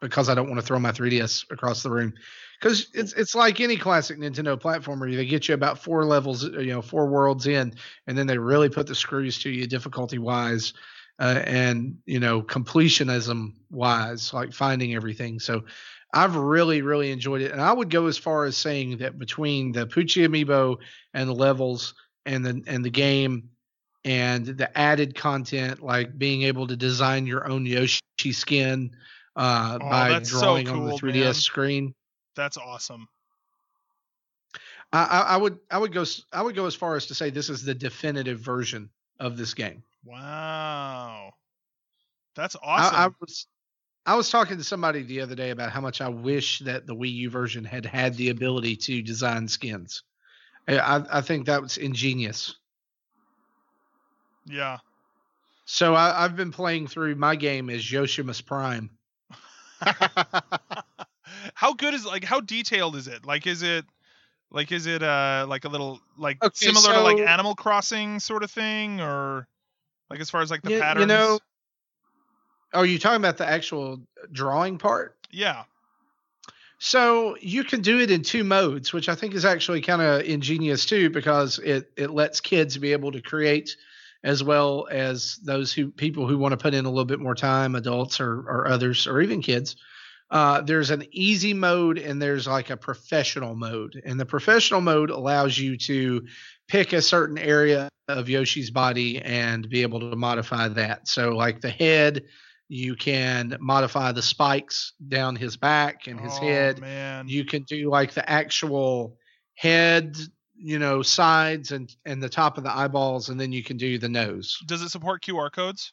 because 0.00 0.30
I 0.30 0.34
don't 0.34 0.48
want 0.48 0.60
to 0.60 0.66
throw 0.66 0.78
my 0.78 0.92
3DS 0.92 1.50
across 1.52 1.82
the 1.82 1.90
room. 1.90 2.14
Because 2.58 2.88
it's 2.92 3.12
it's 3.12 3.34
like 3.34 3.60
any 3.60 3.76
classic 3.76 4.18
Nintendo 4.18 4.58
platformer, 4.60 5.14
they 5.14 5.24
get 5.24 5.48
you 5.48 5.54
about 5.54 5.78
four 5.78 6.04
levels, 6.04 6.44
you 6.44 6.66
know, 6.66 6.82
four 6.82 7.06
worlds 7.06 7.46
in, 7.46 7.74
and 8.06 8.18
then 8.18 8.26
they 8.26 8.36
really 8.36 8.68
put 8.68 8.86
the 8.86 8.94
screws 8.94 9.38
to 9.40 9.50
you 9.50 9.66
difficulty 9.66 10.18
wise, 10.18 10.74
uh, 11.20 11.42
and 11.46 11.98
you 12.06 12.18
know 12.18 12.42
completionism 12.42 13.52
wise, 13.70 14.32
like 14.32 14.52
finding 14.52 14.94
everything. 14.94 15.38
So 15.38 15.64
I've 16.12 16.34
really, 16.34 16.82
really 16.82 17.12
enjoyed 17.12 17.42
it. 17.42 17.52
And 17.52 17.60
I 17.60 17.72
would 17.72 17.90
go 17.90 18.06
as 18.06 18.18
far 18.18 18.44
as 18.44 18.56
saying 18.56 18.98
that 18.98 19.18
between 19.18 19.72
the 19.72 19.86
Poochy 19.86 20.26
amiibo 20.26 20.78
and 21.14 21.28
the 21.28 21.34
levels 21.34 21.94
and 22.26 22.44
the 22.44 22.62
and 22.66 22.84
the 22.84 22.90
game 22.90 23.50
and 24.04 24.46
the 24.46 24.76
added 24.76 25.14
content, 25.14 25.82
like 25.82 26.18
being 26.18 26.42
able 26.42 26.66
to 26.66 26.76
design 26.76 27.26
your 27.26 27.46
own 27.46 27.66
Yoshi 27.66 28.00
skin 28.32 28.90
uh, 29.36 29.78
Oh, 29.80 29.88
by 29.90 30.08
that's 30.08 30.30
so 30.30 30.40
drawing 30.40 30.68
on 30.68 30.86
the 30.86 30.92
3DS 30.92 31.14
man. 31.14 31.34
screen. 31.34 31.94
That's 32.34 32.56
awesome. 32.56 33.08
I, 34.92 35.04
I, 35.04 35.20
I 35.34 35.36
would 35.36 35.58
I 35.70 35.78
would 35.78 35.92
go 35.92 36.04
I 36.32 36.42
would 36.42 36.56
go 36.56 36.66
as 36.66 36.74
far 36.74 36.96
as 36.96 37.06
to 37.06 37.14
say 37.14 37.30
this 37.30 37.50
is 37.50 37.64
the 37.64 37.74
definitive 37.74 38.40
version 38.40 38.90
of 39.20 39.36
this 39.36 39.54
game. 39.54 39.82
Wow. 40.04 41.32
That's 42.36 42.56
awesome. 42.62 42.96
I 42.96 43.08
was 43.20 43.46
I 44.06 44.14
was 44.14 44.30
talking 44.30 44.56
to 44.56 44.64
somebody 44.64 45.02
the 45.02 45.20
other 45.20 45.34
day 45.34 45.50
about 45.50 45.70
how 45.70 45.80
much 45.80 46.00
I 46.00 46.08
wish 46.08 46.60
that 46.60 46.86
the 46.86 46.94
Wii 46.94 47.12
U 47.12 47.30
version 47.30 47.64
had 47.64 47.84
had 47.84 48.14
the 48.16 48.30
ability 48.30 48.76
to 48.76 49.02
design 49.02 49.46
skins. 49.46 50.02
I, 50.66 50.78
I 50.78 51.18
I 51.18 51.20
think 51.20 51.46
that 51.46 51.60
was 51.62 51.76
ingenious. 51.76 52.54
yeah. 54.46 54.78
So 55.66 55.94
I, 55.94 56.24
I've 56.24 56.34
been 56.34 56.50
playing 56.50 56.88
through 56.88 57.14
my 57.14 57.36
game 57.36 57.70
as 57.70 57.82
Yoshimus 57.84 58.44
Prime. 58.44 58.90
how 61.54 61.72
good 61.74 61.94
is 61.94 62.04
like 62.04 62.24
how 62.24 62.40
detailed 62.40 62.96
is 62.96 63.06
it? 63.06 63.24
Like 63.24 63.46
is 63.46 63.62
it 63.62 63.84
like 64.50 64.72
is 64.72 64.86
it 64.86 65.02
uh 65.02 65.46
like 65.48 65.64
a 65.64 65.68
little 65.68 66.00
like 66.18 66.38
Okay, 66.42 66.52
similar 66.54 66.94
to 66.94 67.00
like 67.00 67.18
Animal 67.18 67.54
Crossing 67.54 68.18
sort 68.18 68.42
of 68.42 68.50
thing 68.50 69.00
or 69.00 69.46
like 70.10 70.20
as 70.20 70.28
far 70.30 70.40
as 70.42 70.50
like 70.50 70.62
the 70.62 70.72
You- 70.72 70.78
you 71.00 71.06
know- 71.06 71.38
Oh, 72.72 72.82
you 72.82 72.98
talking 72.98 73.16
about 73.16 73.36
the 73.38 73.48
actual 73.48 74.00
drawing 74.32 74.78
part? 74.78 75.16
yeah. 75.30 75.64
So 76.82 77.36
you 77.40 77.62
can 77.64 77.82
do 77.82 78.00
it 78.00 78.10
in 78.10 78.22
two 78.22 78.42
modes, 78.42 78.90
which 78.92 79.08
I 79.10 79.14
think 79.14 79.34
is 79.34 79.44
actually 79.44 79.82
kind 79.82 80.00
of 80.00 80.22
ingenious 80.22 80.86
too, 80.86 81.10
because 81.10 81.58
it 81.58 81.92
it 81.96 82.10
lets 82.10 82.40
kids 82.40 82.78
be 82.78 82.92
able 82.92 83.12
to 83.12 83.20
create 83.20 83.76
as 84.24 84.42
well 84.42 84.88
as 84.90 85.36
those 85.44 85.72
who 85.74 85.90
people 85.90 86.26
who 86.26 86.38
want 86.38 86.52
to 86.52 86.56
put 86.56 86.72
in 86.72 86.86
a 86.86 86.88
little 86.88 87.04
bit 87.04 87.20
more 87.20 87.34
time, 87.34 87.74
adults 87.74 88.18
or 88.20 88.32
or 88.48 88.66
others 88.68 89.06
or 89.06 89.20
even 89.20 89.42
kids. 89.42 89.76
Uh, 90.30 90.60
there's 90.62 90.90
an 90.90 91.04
easy 91.10 91.52
mode 91.52 91.98
and 91.98 92.22
there's 92.22 92.46
like 92.46 92.70
a 92.70 92.76
professional 92.78 93.54
mode, 93.54 94.00
and 94.06 94.18
the 94.18 94.24
professional 94.24 94.80
mode 94.80 95.10
allows 95.10 95.58
you 95.58 95.76
to 95.76 96.24
pick 96.70 96.92
a 96.92 97.02
certain 97.02 97.36
area 97.36 97.88
of 98.08 98.28
Yoshi's 98.28 98.70
body 98.70 99.20
and 99.20 99.68
be 99.68 99.82
able 99.82 99.98
to 100.00 100.14
modify 100.14 100.68
that. 100.68 101.08
So 101.08 101.30
like 101.30 101.60
the 101.60 101.70
head, 101.70 102.22
you 102.68 102.94
can 102.94 103.56
modify 103.60 104.12
the 104.12 104.22
spikes 104.22 104.92
down 105.08 105.34
his 105.34 105.56
back 105.56 106.06
and 106.06 106.20
his 106.20 106.32
oh, 106.34 106.40
head. 106.40 106.80
man. 106.80 107.28
You 107.28 107.44
can 107.44 107.64
do 107.64 107.90
like 107.90 108.14
the 108.14 108.28
actual 108.28 109.16
head, 109.56 110.16
you 110.54 110.78
know, 110.78 111.02
sides 111.02 111.72
and 111.72 111.90
and 112.06 112.22
the 112.22 112.28
top 112.28 112.56
of 112.56 112.62
the 112.64 112.74
eyeballs, 112.74 113.28
and 113.28 113.40
then 113.40 113.50
you 113.50 113.64
can 113.64 113.76
do 113.76 113.98
the 113.98 114.08
nose. 114.08 114.56
Does 114.66 114.82
it 114.82 114.90
support 114.90 115.24
QR 115.24 115.50
codes? 115.50 115.92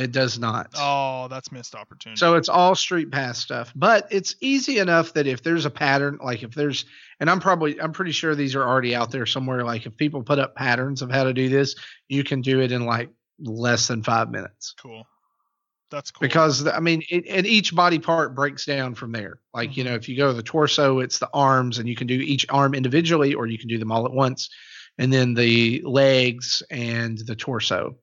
It 0.00 0.12
does 0.12 0.38
not. 0.38 0.70
Oh, 0.76 1.28
that's 1.28 1.52
missed 1.52 1.74
opportunity. 1.74 2.18
So 2.18 2.36
it's 2.36 2.48
all 2.48 2.74
street 2.74 3.10
pass 3.10 3.38
stuff, 3.38 3.70
but 3.76 4.08
it's 4.10 4.34
easy 4.40 4.78
enough 4.78 5.12
that 5.12 5.26
if 5.26 5.42
there's 5.42 5.66
a 5.66 5.70
pattern, 5.70 6.18
like 6.22 6.42
if 6.42 6.54
there's, 6.54 6.86
and 7.20 7.28
I'm 7.28 7.38
probably, 7.38 7.78
I'm 7.78 7.92
pretty 7.92 8.12
sure 8.12 8.34
these 8.34 8.54
are 8.54 8.66
already 8.66 8.94
out 8.94 9.10
there 9.10 9.26
somewhere. 9.26 9.62
Like 9.62 9.84
if 9.84 9.96
people 9.96 10.22
put 10.22 10.38
up 10.38 10.56
patterns 10.56 11.02
of 11.02 11.10
how 11.10 11.24
to 11.24 11.34
do 11.34 11.50
this, 11.50 11.76
you 12.08 12.24
can 12.24 12.40
do 12.40 12.60
it 12.60 12.72
in 12.72 12.86
like 12.86 13.10
less 13.38 13.88
than 13.88 14.02
five 14.02 14.30
minutes. 14.30 14.74
cool. 14.80 15.06
That's 15.90 16.12
cool. 16.12 16.20
because 16.20 16.66
I 16.66 16.78
mean, 16.78 17.02
it, 17.10 17.26
and 17.28 17.46
each 17.46 17.74
body 17.74 17.98
part 17.98 18.34
breaks 18.34 18.64
down 18.64 18.94
from 18.94 19.12
there. 19.12 19.40
Like 19.52 19.76
you 19.76 19.82
mm-hmm. 19.82 19.92
know, 19.92 19.96
if 19.96 20.08
you 20.08 20.16
go 20.16 20.28
to 20.28 20.32
the 20.32 20.42
torso, 20.42 21.00
it's 21.00 21.18
the 21.18 21.28
arms, 21.34 21.78
and 21.78 21.88
you 21.88 21.96
can 21.96 22.06
do 22.06 22.14
each 22.14 22.46
arm 22.48 22.74
individually, 22.74 23.34
or 23.34 23.46
you 23.46 23.58
can 23.58 23.68
do 23.68 23.78
them 23.78 23.90
all 23.90 24.06
at 24.06 24.12
once, 24.12 24.48
and 24.98 25.12
then 25.12 25.34
the 25.34 25.82
legs 25.84 26.62
and 26.70 27.18
the 27.18 27.34
torso. 27.34 27.96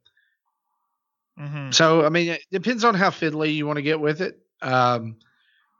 Mhm. 1.40 1.74
So 1.74 2.06
I 2.06 2.10
mean, 2.10 2.30
it 2.30 2.42
depends 2.52 2.84
on 2.84 2.96
how 2.96 3.10
fiddly 3.10 3.54
you 3.54 3.68
want 3.68 3.78
to 3.78 3.84
get 3.84 4.00
with 4.00 4.22
it. 4.22 4.40
Um, 4.62 5.18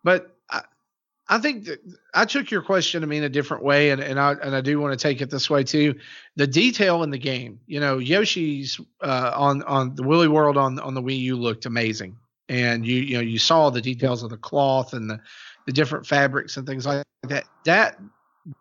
but 0.04 0.36
I, 0.50 0.62
I 1.28 1.40
think 1.40 1.68
I 2.14 2.26
took 2.26 2.52
your 2.52 2.62
question, 2.62 3.04
I 3.04 3.08
mean, 3.08 3.24
a 3.24 3.30
different 3.30 3.64
way, 3.64 3.90
and, 3.90 4.02
and 4.02 4.20
I 4.20 4.34
and 4.34 4.56
I 4.56 4.62
do 4.62 4.80
want 4.80 4.98
to 4.98 5.02
take 5.02 5.22
it 5.22 5.30
this 5.30 5.50
way 5.50 5.64
too. 5.64 5.96
The 6.36 6.48
detail 6.48 7.04
in 7.04 7.10
the 7.10 7.18
game, 7.18 7.60
you 7.66 7.80
know, 7.80 7.98
Yoshi's 7.98 8.80
uh, 9.02 9.32
on 9.36 9.64
on 9.64 9.96
the 9.96 10.04
Woolly 10.04 10.28
World 10.28 10.58
on 10.58 10.80
on 10.80 10.94
the 10.94 11.02
Wii 11.02 11.20
U 11.20 11.36
looked 11.36 11.66
amazing, 11.66 12.18
and 12.50 12.86
you 12.86 12.98
you 13.02 13.16
know 13.16 13.24
you 13.24 13.40
saw 13.40 13.70
the 13.70 13.82
details 13.82 14.24
of 14.24 14.30
the 14.30 14.38
cloth 14.38 14.94
and 14.94 15.10
the 15.10 15.20
the 15.66 15.74
different 15.74 16.06
fabrics 16.06 16.56
and 16.58 16.68
things 16.68 16.86
like 16.86 17.04
that. 17.24 17.46
That 17.66 18.00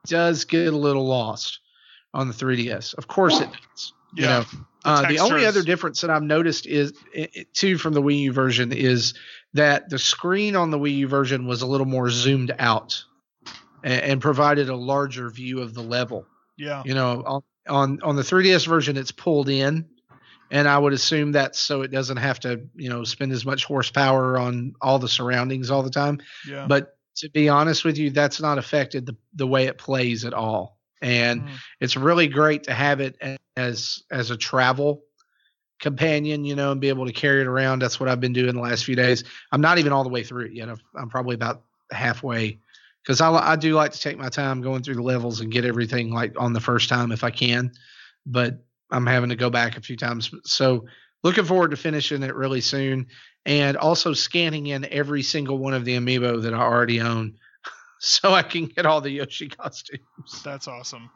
does 0.06 0.44
get 0.44 0.72
a 0.72 0.76
little 0.76 1.06
lost 1.06 1.60
on 2.14 2.26
the 2.26 2.34
3DS. 2.34 2.94
Of 2.94 3.06
course 3.06 3.40
it 3.40 3.48
does. 3.52 3.92
You 4.14 4.24
Yeah. 4.24 4.28
know, 4.38 4.44
uh, 4.84 5.08
the 5.08 5.18
only 5.18 5.44
other 5.44 5.62
difference 5.62 6.00
that 6.02 6.10
I've 6.10 6.22
noticed 6.22 6.66
is 6.66 6.92
i 7.16 7.28
i- 7.36 7.46
too 7.52 7.76
from 7.78 7.92
the 7.94 8.02
Wii 8.02 8.20
U 8.22 8.32
version 8.32 8.72
is 8.72 9.14
that 9.54 9.88
the 9.90 9.98
screen 9.98 10.54
on 10.56 10.70
the 10.70 10.78
Wii 10.78 10.96
U 10.98 11.08
version 11.08 11.46
was 11.46 11.62
a 11.62 11.66
little 11.66 11.86
more 11.86 12.08
zoomed 12.10 12.54
out 12.58 13.02
and, 13.82 14.00
and 14.02 14.20
provided 14.20 14.68
a 14.68 14.76
larger 14.76 15.28
view 15.30 15.60
of 15.60 15.74
the 15.74 15.82
level. 15.82 16.26
yeah. 16.56 16.82
You 16.84 16.94
know, 16.94 17.22
on, 17.26 17.42
on 17.68 17.98
on 18.02 18.16
the 18.16 18.22
3DS 18.22 18.66
version, 18.66 18.96
it's 18.96 19.10
pulled 19.12 19.48
in, 19.48 19.86
and 20.52 20.68
I 20.68 20.78
would 20.78 20.92
assume 20.92 21.32
that's 21.32 21.58
so 21.58 21.82
it 21.82 21.90
doesn't 21.90 22.18
have 22.18 22.38
to 22.40 22.60
you 22.76 22.88
know 22.88 23.02
spend 23.04 23.32
as 23.32 23.44
much 23.44 23.64
horsepower 23.64 24.38
on 24.38 24.74
all 24.80 24.98
the 25.00 25.08
surroundings 25.08 25.70
all 25.70 25.82
the 25.82 25.90
time. 25.90 26.20
Yeah. 26.48 26.66
But 26.68 26.96
to 27.16 27.28
be 27.30 27.48
honest 27.48 27.84
with 27.84 27.98
you, 27.98 28.10
that's 28.10 28.40
not 28.40 28.58
affected 28.58 29.04
the 29.06 29.16
the 29.34 29.46
way 29.48 29.66
it 29.66 29.78
plays 29.78 30.24
at 30.24 30.32
all. 30.34 30.75
And 31.02 31.42
Mhm. 31.42 31.58
it's 31.80 31.96
really 31.96 32.26
great 32.26 32.64
to 32.64 32.74
have 32.74 33.00
it 33.00 33.16
as 33.56 34.02
as 34.10 34.30
a 34.30 34.36
travel 34.36 35.02
companion, 35.80 36.44
you 36.44 36.54
know, 36.56 36.72
and 36.72 36.80
be 36.80 36.88
able 36.88 37.06
to 37.06 37.12
carry 37.12 37.42
it 37.42 37.46
around. 37.46 37.80
That's 37.80 38.00
what 38.00 38.08
I've 38.08 38.20
been 38.20 38.32
doing 38.32 38.54
the 38.54 38.60
last 38.60 38.84
few 38.84 38.96
days. 38.96 39.24
I'm 39.52 39.60
not 39.60 39.78
even 39.78 39.92
all 39.92 40.04
the 40.04 40.10
way 40.10 40.22
through 40.22 40.46
it 40.46 40.52
yet. 40.52 40.68
I'm, 40.68 40.78
I'm 40.94 41.08
probably 41.08 41.34
about 41.34 41.62
halfway 41.90 42.58
because 43.02 43.20
I, 43.20 43.30
I 43.30 43.56
do 43.56 43.74
like 43.74 43.92
to 43.92 44.00
take 44.00 44.18
my 44.18 44.28
time 44.28 44.62
going 44.62 44.82
through 44.82 44.94
the 44.96 45.02
levels 45.02 45.40
and 45.40 45.52
get 45.52 45.64
everything 45.64 46.12
like 46.12 46.32
on 46.38 46.52
the 46.52 46.60
first 46.60 46.88
time 46.88 47.12
if 47.12 47.22
I 47.24 47.30
can. 47.30 47.72
But 48.24 48.64
I'm 48.90 49.06
having 49.06 49.30
to 49.30 49.36
go 49.36 49.50
back 49.50 49.76
a 49.76 49.82
few 49.82 49.96
times. 49.96 50.30
So 50.44 50.86
looking 51.22 51.44
forward 51.44 51.72
to 51.72 51.76
finishing 51.76 52.22
it 52.22 52.34
really 52.34 52.60
soon 52.60 53.06
and 53.44 53.76
also 53.76 54.12
scanning 54.12 54.68
in 54.68 54.86
every 54.86 55.22
single 55.22 55.58
one 55.58 55.74
of 55.74 55.84
the 55.84 55.96
amiibo 55.96 56.42
that 56.42 56.54
I 56.54 56.58
already 56.58 57.00
own 57.00 57.36
so 58.00 58.32
I 58.32 58.42
can 58.42 58.66
get 58.66 58.86
all 58.86 59.00
the 59.00 59.10
Yoshi 59.10 59.48
costumes. 59.48 60.42
That's 60.44 60.68
awesome. 60.68 61.10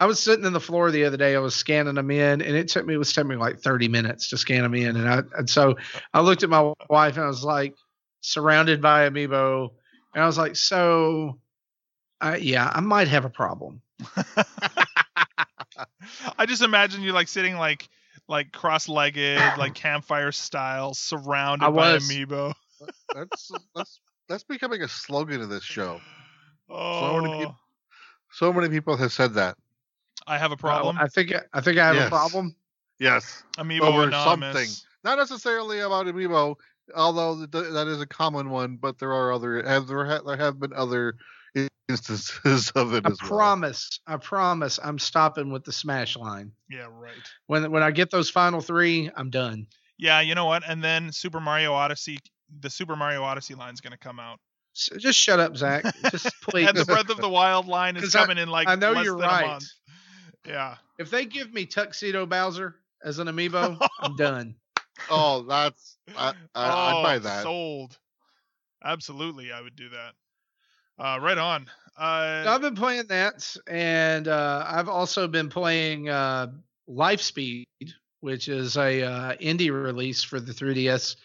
I 0.00 0.06
was 0.06 0.20
sitting 0.20 0.44
in 0.44 0.52
the 0.52 0.60
floor 0.60 0.90
the 0.90 1.04
other 1.04 1.16
day. 1.16 1.36
I 1.36 1.38
was 1.38 1.54
scanning 1.54 1.94
them 1.94 2.10
in, 2.10 2.42
and 2.42 2.56
it 2.56 2.68
took 2.68 2.84
me 2.84 2.94
it 2.94 2.98
was 2.98 3.12
taking 3.12 3.28
me 3.28 3.36
like 3.36 3.60
30 3.60 3.88
minutes 3.88 4.30
to 4.30 4.36
scan 4.36 4.62
them 4.62 4.74
in. 4.74 4.96
And 4.96 5.08
I 5.08 5.22
and 5.38 5.48
so 5.48 5.76
I 6.12 6.20
looked 6.20 6.42
at 6.42 6.50
my 6.50 6.72
wife 6.90 7.16
and 7.16 7.24
I 7.24 7.28
was 7.28 7.44
like, 7.44 7.74
surrounded 8.20 8.82
by 8.82 9.08
amiibo, 9.08 9.70
and 10.14 10.22
I 10.22 10.26
was 10.26 10.38
like, 10.38 10.56
so, 10.56 11.38
I, 12.20 12.36
yeah, 12.36 12.70
I 12.72 12.80
might 12.80 13.08
have 13.08 13.24
a 13.24 13.30
problem. 13.30 13.82
I 16.38 16.46
just 16.46 16.62
imagine 16.62 17.02
you 17.02 17.12
like 17.12 17.28
sitting 17.28 17.56
like 17.56 17.88
like 18.28 18.52
cross-legged, 18.52 19.58
like 19.58 19.74
campfire 19.74 20.32
style, 20.32 20.94
surrounded 20.94 21.66
I 21.66 21.70
by 21.70 21.96
amiibo. 21.98 22.54
that's 23.14 23.50
that's 23.74 24.00
that's 24.28 24.44
becoming 24.44 24.82
a 24.82 24.88
slogan 24.88 25.40
of 25.40 25.48
this 25.48 25.64
show. 25.64 26.00
Oh, 26.68 27.20
many 27.20 27.38
peop- 27.40 27.48
oh. 27.50 27.56
So 28.32 28.52
many 28.52 28.68
people 28.68 28.96
have 28.96 29.12
said 29.12 29.34
that. 29.34 29.56
I 30.26 30.38
have 30.38 30.52
a 30.52 30.56
problem. 30.56 30.96
I 30.98 31.06
think 31.08 31.32
I 31.52 31.60
think 31.60 31.78
I 31.78 31.86
have 31.86 31.96
Yes. 31.96 32.06
a 32.06 32.10
problem. 32.10 32.56
Yes, 32.98 33.42
Amiibo 33.58 33.82
over 33.82 34.04
anonymous. 34.04 34.54
something. 34.54 34.70
not 35.04 35.18
necessarily 35.18 35.80
about 35.80 36.06
Amiibo, 36.06 36.56
although 36.96 37.46
th- 37.46 37.72
that 37.72 37.86
is 37.88 38.00
a 38.00 38.06
common 38.06 38.50
one. 38.50 38.76
But 38.76 38.98
there 38.98 39.12
are 39.12 39.32
other 39.32 39.62
have 39.62 39.86
there 39.86 40.04
ha- 40.06 40.22
there 40.24 40.36
have 40.36 40.58
been 40.58 40.72
other 40.72 41.14
instances 41.88 42.70
of 42.74 42.94
it 42.94 43.04
I 43.06 43.10
as 43.10 43.20
well. 43.20 43.28
promise. 43.30 44.00
I 44.06 44.16
promise. 44.16 44.78
I'm 44.82 44.98
stopping 44.98 45.50
with 45.50 45.64
the 45.64 45.72
smash 45.72 46.16
line. 46.16 46.52
Yeah, 46.70 46.86
right. 46.90 47.12
When 47.46 47.70
when 47.70 47.82
I 47.82 47.90
get 47.90 48.10
those 48.10 48.30
final 48.30 48.60
three, 48.60 49.10
I'm 49.16 49.30
done. 49.30 49.66
Yeah, 49.98 50.20
you 50.20 50.34
know 50.34 50.46
what? 50.46 50.62
And 50.66 50.82
then 50.82 51.12
Super 51.12 51.40
Mario 51.40 51.72
Odyssey, 51.72 52.18
the 52.60 52.70
Super 52.70 52.96
Mario 52.96 53.22
Odyssey 53.22 53.54
line's 53.54 53.80
gonna 53.80 53.98
come 53.98 54.18
out, 54.18 54.40
So 54.74 54.96
just 54.98 55.18
shut 55.18 55.40
up, 55.40 55.56
Zach. 55.56 55.84
Just 56.10 56.26
please. 56.42 56.68
and 56.68 56.76
the 56.76 56.84
Breath 56.84 57.08
of 57.08 57.16
the 57.18 57.28
Wild 57.40 57.66
line 57.66 57.96
is 57.96 58.02
'Cause 58.02 58.14
I- 58.16 58.20
coming 58.22 58.38
in 58.38 58.48
like 58.48 58.68
I 58.68 58.74
know 58.74 58.92
less 58.92 59.04
you're 59.04 59.16
than 59.18 59.26
right. 59.28 59.44
a 59.44 59.46
month. 59.48 59.64
Yeah, 60.46 60.76
if 60.98 61.10
they 61.10 61.24
give 61.24 61.52
me 61.54 61.64
Tuxedo 61.64 62.26
Bowser 62.26 62.74
as 63.02 63.18
an 63.18 63.28
amiibo, 63.28 63.78
I'm 64.00 64.16
done. 64.16 64.56
Oh, 65.10 65.42
that's 65.42 65.96
I, 66.16 66.34
I, 66.54 66.66
I'd 66.66 67.02
buy 67.02 67.16
Oh, 67.16 67.18
that. 67.20 67.42
Sold. 67.44 67.98
Absolutely, 68.84 69.52
I 69.52 69.60
would 69.60 69.76
do 69.76 69.88
that. 69.90 70.12
Uh, 70.98 71.18
right 71.20 71.38
on. 71.38 71.66
Uh, 71.96 72.44
So 72.44 72.50
I've 72.50 72.60
been 72.60 72.74
playing 72.74 73.06
that, 73.08 73.56
and 73.66 74.28
uh, 74.28 74.64
I've 74.68 74.88
also 74.88 75.26
been 75.28 75.48
playing 75.48 76.08
uh, 76.08 76.48
Lifespeed, 76.88 77.64
which 78.20 78.48
is 78.48 78.76
a 78.76 79.02
uh, 79.02 79.36
indie 79.36 79.70
release 79.72 80.22
for 80.22 80.40
the 80.40 80.52
3DS 80.52 81.16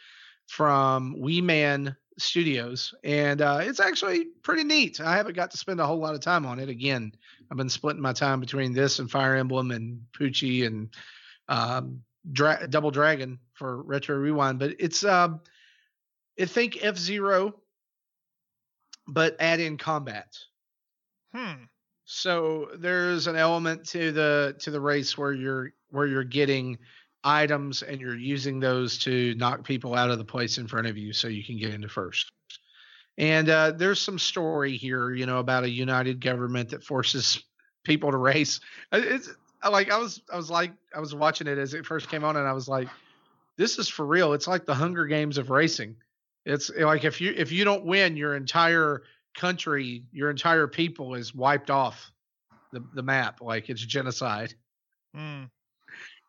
from 0.48 1.20
Wee 1.20 1.42
Man 1.42 1.96
Studios, 2.22 2.94
and 3.04 3.42
uh, 3.42 3.60
it's 3.62 3.80
actually 3.80 4.26
pretty 4.44 4.64
neat. 4.64 5.00
I 5.00 5.16
haven't 5.16 5.36
got 5.36 5.52
to 5.52 5.58
spend 5.58 5.80
a 5.80 5.86
whole 5.86 6.00
lot 6.00 6.16
of 6.16 6.22
time 6.22 6.46
on 6.46 6.60
it. 6.60 6.70
Again, 6.70 7.12
I've 7.50 7.58
been 7.58 7.70
splitting 7.70 8.02
my 8.02 8.14
time 8.14 8.40
between 8.40 8.74
this 8.74 9.00
and 9.00 9.10
Fire 9.10 9.36
Emblem 9.36 9.72
and 9.72 10.02
Poochy 10.18 10.68
and 10.68 10.90
um, 11.48 12.02
Dra- 12.32 12.68
Double 12.68 12.92
Dragon 12.92 13.40
for 13.54 13.82
Retro 13.84 14.18
Rewind, 14.18 14.60
but 14.60 14.76
it's 14.80 15.04
um, 15.04 15.42
I 16.40 16.46
think 16.46 16.84
F 16.84 16.98
Zero, 16.98 17.56
but 19.08 19.36
add 19.40 19.60
in 19.60 19.78
combat. 19.78 20.38
hmm. 21.34 21.64
So 22.12 22.70
there's 22.76 23.28
an 23.28 23.36
element 23.36 23.88
to 23.90 24.12
the 24.12 24.56
to 24.62 24.72
the 24.72 24.82
race 24.82 25.16
where 25.16 25.32
you're 25.32 25.74
where 25.92 26.08
you're 26.08 26.24
getting 26.24 26.80
items 27.24 27.82
and 27.82 28.00
you're 28.00 28.18
using 28.18 28.60
those 28.60 28.98
to 29.00 29.36
knock 29.36 29.64
people 29.64 29.96
out 29.96 30.10
of 30.10 30.18
the 30.18 30.26
place 30.26 30.58
in 30.58 30.68
front 30.68 30.88
of 30.88 30.98
you 30.98 31.14
so 31.14 31.28
you 31.28 31.44
can 31.44 31.58
get 31.58 31.74
into 31.74 31.90
first. 31.90 32.32
And 33.18 33.50
uh, 33.50 33.72
there's 33.72 34.00
some 34.00 34.18
story 34.18 34.78
here, 34.78 35.14
you 35.14 35.26
know, 35.26 35.40
about 35.40 35.66
a 35.66 35.70
united 35.70 36.22
government 36.22 36.70
that 36.70 36.84
forces 36.84 37.44
people 37.84 38.12
to 38.12 38.18
race. 38.18 38.62
Uh, 38.92 39.02
It's 39.04 39.30
like 39.70 39.92
I 39.92 39.98
was 39.98 40.22
I 40.32 40.38
was 40.38 40.50
like 40.50 40.72
I 40.96 41.00
was 41.00 41.14
watching 41.14 41.48
it 41.48 41.58
as 41.58 41.74
it 41.74 41.86
first 41.86 42.10
came 42.10 42.24
on 42.24 42.38
and 42.38 42.48
I 42.48 42.54
was 42.54 42.70
like, 42.70 42.88
this 43.58 43.78
is 43.78 43.90
for 43.90 44.06
real. 44.06 44.32
It's 44.34 44.48
like 44.48 44.66
the 44.66 44.74
Hunger 44.74 45.06
Games 45.06 45.38
of 45.38 45.50
racing. 45.50 45.98
It's 46.46 46.70
like 46.70 47.04
if 47.04 47.20
you 47.20 47.34
if 47.36 47.52
you 47.52 47.66
don't 47.66 47.86
win, 47.86 48.16
your 48.16 48.36
entire 48.36 49.04
country, 49.36 50.04
your 50.14 50.30
entire 50.30 50.68
people 50.68 51.16
is 51.16 51.36
wiped 51.36 51.70
off 51.70 52.12
the, 52.72 52.82
the 52.94 53.04
map. 53.04 53.42
Like 53.42 53.70
it's 53.70 53.82
genocide. 53.82 54.54
Hmm. 55.14 55.44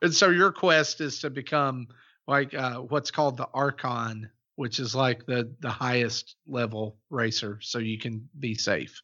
And 0.03 0.15
so 0.15 0.31
your 0.31 0.53
quest 0.53 1.01
is 1.01 1.21
to 1.21 1.31
become 1.31 1.89
like 2.27 2.55
uh, 2.55 2.79
what's 2.79 3.11
called 3.11 3.37
the 3.37 3.49
Archon, 3.53 4.31
which 4.57 4.79
is 4.81 4.95
like 4.95 5.27
the 5.27 5.53
the 5.61 5.71
highest 5.71 6.37
level 6.47 6.97
racer, 7.11 7.59
so 7.63 7.79
you 7.79 7.99
can 7.99 8.29
be 8.39 8.55
safe. 8.55 9.03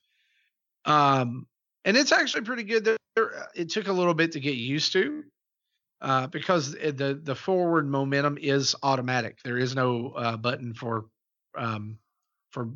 Um, 0.85 1.47
and 1.85 1.97
it's 1.97 2.13
actually 2.13 2.45
pretty 2.45 2.65
good. 2.65 2.85
There, 2.85 2.97
there- 3.17 3.49
it 3.55 3.71
took 3.71 3.89
a 3.89 3.93
little 3.93 4.15
bit 4.15 4.33
to 4.33 4.41
get 4.41 4.57
used 4.57 4.93
to, 4.93 5.25
uh, 6.01 6.27
because 6.29 6.73
the 6.73 7.19
the 7.23 7.35
forward 7.35 7.89
momentum 7.89 8.39
is 8.41 8.75
automatic. 8.83 9.39
There 9.45 9.59
is 9.59 9.75
no 9.75 10.11
uh, 10.11 10.37
button 10.37 10.75
for 10.75 11.07
um, 11.57 11.99
for 12.51 12.71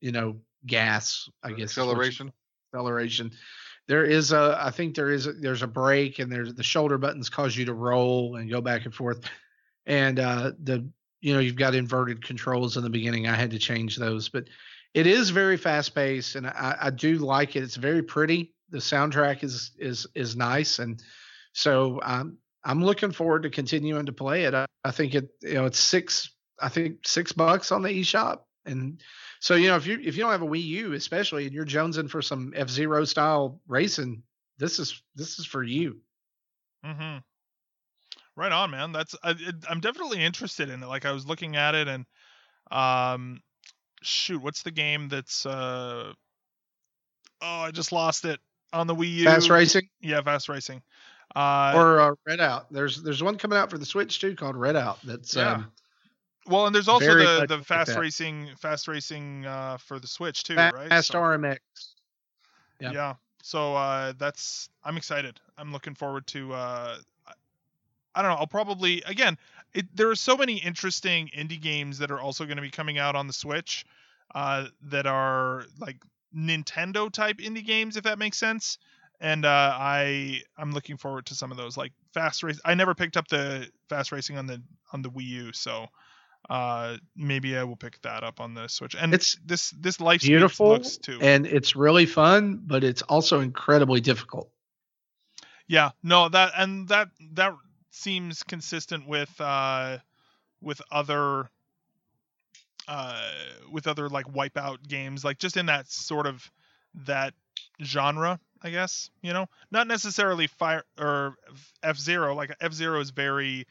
you 0.00 0.12
know 0.12 0.36
gas. 0.66 1.28
I 1.42 1.52
guess 1.52 1.72
is 1.72 1.76
what 1.76 1.84
you- 1.84 1.90
acceleration. 1.90 2.32
acceleration. 2.72 3.30
There 3.90 4.04
is 4.04 4.30
a, 4.30 4.56
I 4.56 4.70
think 4.70 4.94
there 4.94 5.10
is, 5.10 5.26
a, 5.26 5.32
there's 5.32 5.62
a 5.62 5.66
break 5.66 6.20
and 6.20 6.30
there's 6.30 6.54
the 6.54 6.62
shoulder 6.62 6.96
buttons 6.96 7.28
cause 7.28 7.56
you 7.56 7.64
to 7.64 7.74
roll 7.74 8.36
and 8.36 8.48
go 8.48 8.60
back 8.60 8.84
and 8.84 8.94
forth, 8.94 9.28
and 9.84 10.20
uh, 10.20 10.52
the, 10.62 10.88
you 11.20 11.34
know, 11.34 11.40
you've 11.40 11.56
got 11.56 11.74
inverted 11.74 12.24
controls 12.24 12.76
in 12.76 12.84
the 12.84 12.88
beginning. 12.88 13.26
I 13.26 13.34
had 13.34 13.50
to 13.50 13.58
change 13.58 13.96
those, 13.96 14.28
but 14.28 14.44
it 14.94 15.08
is 15.08 15.30
very 15.30 15.56
fast 15.56 15.92
paced, 15.92 16.36
and 16.36 16.46
I, 16.46 16.76
I 16.82 16.90
do 16.90 17.18
like 17.18 17.56
it. 17.56 17.64
It's 17.64 17.74
very 17.74 18.02
pretty. 18.02 18.54
The 18.68 18.78
soundtrack 18.78 19.42
is 19.42 19.72
is 19.76 20.06
is 20.14 20.36
nice, 20.36 20.78
and 20.78 21.02
so 21.52 22.00
I'm 22.04 22.38
I'm 22.62 22.84
looking 22.84 23.10
forward 23.10 23.42
to 23.42 23.50
continuing 23.50 24.06
to 24.06 24.12
play 24.12 24.44
it. 24.44 24.54
I, 24.54 24.66
I 24.84 24.92
think 24.92 25.16
it, 25.16 25.30
you 25.42 25.54
know, 25.54 25.66
it's 25.66 25.80
six, 25.80 26.30
I 26.60 26.68
think 26.68 27.08
six 27.08 27.32
bucks 27.32 27.72
on 27.72 27.82
the 27.82 27.88
eShop, 27.88 28.42
and 28.66 29.02
so 29.40 29.54
you 29.54 29.68
know, 29.68 29.76
if 29.76 29.86
you 29.86 29.98
if 30.02 30.16
you 30.16 30.22
don't 30.22 30.32
have 30.32 30.42
a 30.42 30.46
Wii 30.46 30.62
U, 30.64 30.92
especially, 30.92 31.46
and 31.46 31.54
you're 31.54 31.64
jonesing 31.64 32.10
for 32.10 32.20
some 32.20 32.52
F 32.54 32.68
Zero 32.68 33.04
style 33.04 33.58
racing, 33.66 34.22
this 34.58 34.78
is 34.78 35.02
this 35.14 35.38
is 35.38 35.46
for 35.46 35.62
you. 35.62 35.98
Mm-hmm. 36.84 37.18
Right 38.36 38.52
on, 38.52 38.70
man. 38.70 38.92
That's 38.92 39.16
I, 39.24 39.34
I'm 39.68 39.80
definitely 39.80 40.22
interested 40.22 40.68
in 40.68 40.82
it. 40.82 40.86
Like 40.86 41.06
I 41.06 41.12
was 41.12 41.26
looking 41.26 41.56
at 41.56 41.74
it, 41.74 41.88
and 41.88 42.04
um, 42.70 43.40
shoot, 44.02 44.42
what's 44.42 44.62
the 44.62 44.70
game 44.70 45.08
that's 45.08 45.46
uh, 45.46 46.12
oh, 47.40 47.60
I 47.60 47.70
just 47.70 47.92
lost 47.92 48.26
it 48.26 48.40
on 48.74 48.86
the 48.86 48.94
Wii 48.94 49.14
U. 49.16 49.24
Fast 49.24 49.48
racing 49.48 49.88
Yeah, 50.02 50.20
fast 50.20 50.50
racing. 50.50 50.82
Uh, 51.34 51.72
or 51.74 52.00
uh, 52.00 52.14
Redout. 52.28 52.66
There's 52.70 53.02
there's 53.02 53.22
one 53.22 53.38
coming 53.38 53.56
out 53.56 53.70
for 53.70 53.78
the 53.78 53.86
Switch 53.86 54.20
too 54.20 54.34
called 54.36 54.56
Redout. 54.56 54.98
That's 55.02 55.34
Yeah. 55.34 55.52
um, 55.52 55.72
well, 56.46 56.66
and 56.66 56.74
there's 56.74 56.88
also 56.88 57.06
very 57.06 57.24
the 57.24 57.46
the 57.46 57.64
fast 57.64 57.92
that. 57.92 58.00
racing 58.00 58.50
fast 58.58 58.88
racing 58.88 59.46
uh, 59.46 59.76
for 59.78 59.98
the 59.98 60.06
Switch 60.08 60.42
too, 60.44 60.54
Fast 60.56 60.74
right? 60.76 61.04
So- 61.04 61.14
RMX. 61.18 61.58
Yeah. 62.80 62.92
yeah 62.92 63.14
so 63.42 63.74
uh 63.74 64.12
that's 64.18 64.68
i'm 64.84 64.96
excited 64.96 65.38
i'm 65.58 65.72
looking 65.72 65.94
forward 65.94 66.26
to 66.26 66.52
uh 66.52 66.96
I- 67.26 67.32
i 68.14 68.22
don't 68.22 68.30
know 68.30 68.36
i'll 68.36 68.46
probably 68.46 69.02
again 69.06 69.36
it, 69.74 69.86
there 69.94 70.08
are 70.10 70.14
so 70.16 70.36
many 70.36 70.56
interesting 70.58 71.30
indie 71.36 71.60
games 71.60 71.98
that 71.98 72.10
are 72.10 72.20
also 72.20 72.44
going 72.44 72.56
to 72.56 72.62
be 72.62 72.70
coming 72.70 72.98
out 72.98 73.16
on 73.16 73.26
the 73.26 73.32
switch 73.32 73.84
uh 74.34 74.66
that 74.82 75.06
are 75.06 75.64
like 75.78 75.96
nintendo 76.36 77.10
type 77.10 77.38
indie 77.38 77.64
games 77.64 77.96
if 77.96 78.04
that 78.04 78.18
makes 78.18 78.38
sense 78.38 78.78
and 79.20 79.44
uh 79.44 79.72
i 79.74 80.40
i'm 80.58 80.72
looking 80.72 80.96
forward 80.96 81.24
to 81.26 81.34
some 81.34 81.50
of 81.50 81.56
those 81.56 81.76
like 81.76 81.92
fast 82.12 82.42
race 82.42 82.60
i 82.64 82.74
never 82.74 82.94
picked 82.94 83.16
up 83.16 83.26
the 83.28 83.68
fast 83.88 84.12
racing 84.12 84.36
on 84.38 84.46
the 84.46 84.60
on 84.92 85.00
the 85.02 85.10
wii 85.10 85.24
u 85.26 85.52
so 85.52 85.86
uh 86.48 86.96
maybe 87.14 87.56
i 87.56 87.62
will 87.64 87.76
pick 87.76 88.00
that 88.02 88.24
up 88.24 88.40
on 88.40 88.54
the 88.54 88.66
switch 88.68 88.96
and 88.98 89.12
It's 89.12 89.36
this 89.44 89.70
this 89.70 90.00
life 90.00 90.22
Beautiful 90.22 90.68
looks 90.68 90.96
too 90.96 91.18
and 91.20 91.46
it's 91.46 91.76
really 91.76 92.06
fun, 92.06 92.62
but 92.64 92.82
it's 92.82 93.02
also 93.02 93.40
incredibly 93.40 94.00
difficult. 94.00 94.50
Yeah, 95.68 95.90
no, 96.02 96.28
that 96.28 96.52
and 96.56 96.88
that 96.88 97.08
that 97.34 97.54
seems 97.92 98.42
consistent 98.42 99.06
with 99.06 99.30
uh 99.40 99.98
with 100.60 100.80
other 100.90 101.48
uh 102.88 103.30
with 103.70 103.86
other 103.86 104.08
like 104.08 104.26
wipeout 104.26 104.88
games, 104.88 105.24
like 105.24 105.38
just 105.38 105.56
in 105.56 105.66
that 105.66 105.90
sort 105.90 106.26
of 106.26 106.50
that 107.06 107.34
genre, 107.82 108.40
I 108.62 108.70
guess, 108.70 109.10
you 109.22 109.32
know? 109.32 109.46
Not 109.70 109.86
necessarily 109.86 110.48
fire 110.48 110.82
or 110.98 111.36
F 111.82 111.96
Zero, 111.96 112.34
like 112.34 112.54
F 112.60 112.72
Zero 112.72 113.00
is 113.00 113.10
very 113.10 113.66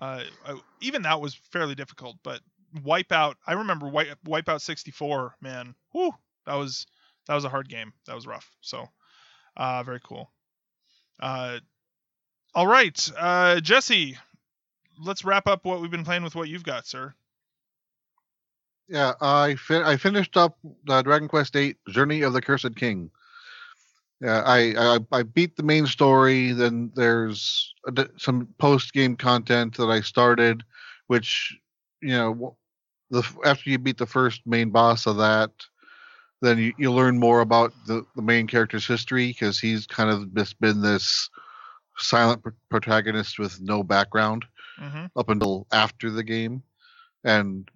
uh 0.00 0.24
uh, 0.44 0.56
even 0.80 1.02
that 1.02 1.20
was 1.20 1.34
fairly 1.34 1.74
difficult, 1.74 2.16
but 2.22 2.40
Wipeout, 2.74 3.34
I 3.46 3.54
remember 3.54 3.88
Wipe, 3.88 4.18
Wipeout 4.26 4.60
64, 4.60 5.36
man. 5.40 5.74
Whew, 5.92 6.12
that 6.46 6.54
was 6.54 6.86
that 7.26 7.34
was 7.34 7.44
a 7.44 7.48
hard 7.48 7.68
game. 7.68 7.92
That 8.06 8.14
was 8.14 8.26
rough. 8.26 8.50
So, 8.60 8.88
uh 9.56 9.82
very 9.82 10.00
cool. 10.02 10.30
Uh, 11.20 11.60
all 12.54 12.66
right, 12.66 13.10
uh, 13.16 13.60
Jesse, 13.60 14.18
let's 14.98 15.24
wrap 15.24 15.46
up 15.46 15.64
what 15.64 15.80
we've 15.80 15.90
been 15.90 16.04
playing 16.04 16.22
with 16.22 16.34
what 16.34 16.48
you've 16.48 16.64
got, 16.64 16.86
sir. 16.86 17.14
Yeah, 18.88 19.14
I 19.20 19.56
fin- 19.56 19.82
I 19.82 19.96
finished 19.96 20.36
up 20.36 20.56
uh, 20.88 21.02
Dragon 21.02 21.28
Quest 21.28 21.52
VIII: 21.54 21.76
Journey 21.88 22.22
of 22.22 22.32
the 22.32 22.40
Cursed 22.40 22.76
King. 22.76 23.10
Yeah, 24.20 24.42
I, 24.44 24.74
I 24.76 24.98
I 25.12 25.22
beat 25.22 25.56
the 25.56 25.62
main 25.62 25.86
story. 25.86 26.52
Then 26.52 26.90
there's 26.94 27.74
some 28.16 28.48
post 28.58 28.92
game 28.92 29.16
content 29.16 29.76
that 29.76 29.88
I 29.88 30.00
started, 30.00 30.62
which 31.06 31.56
you 32.00 32.10
know 32.12 32.56
the 33.10 33.22
after 33.44 33.70
you 33.70 33.78
beat 33.78 33.98
the 33.98 34.06
first 34.06 34.42
main 34.46 34.70
boss 34.70 35.06
of 35.06 35.16
that, 35.18 35.50
then 36.40 36.58
you, 36.58 36.72
you 36.76 36.92
learn 36.92 37.18
more 37.18 37.40
about 37.40 37.72
the, 37.86 38.04
the 38.14 38.22
main 38.22 38.46
character's 38.46 38.86
history 38.86 39.28
because 39.28 39.58
he's 39.60 39.86
kind 39.86 40.10
of 40.10 40.34
just 40.34 40.60
been 40.60 40.80
this 40.82 41.28
silent 41.96 42.42
pr- 42.42 42.50
protagonist 42.70 43.38
with 43.38 43.60
no 43.60 43.82
background 43.82 44.44
Mm-hmm. 44.80 45.06
up 45.16 45.28
until 45.28 45.66
after 45.72 46.10
the 46.10 46.22
game. 46.24 46.62
And 47.24 47.68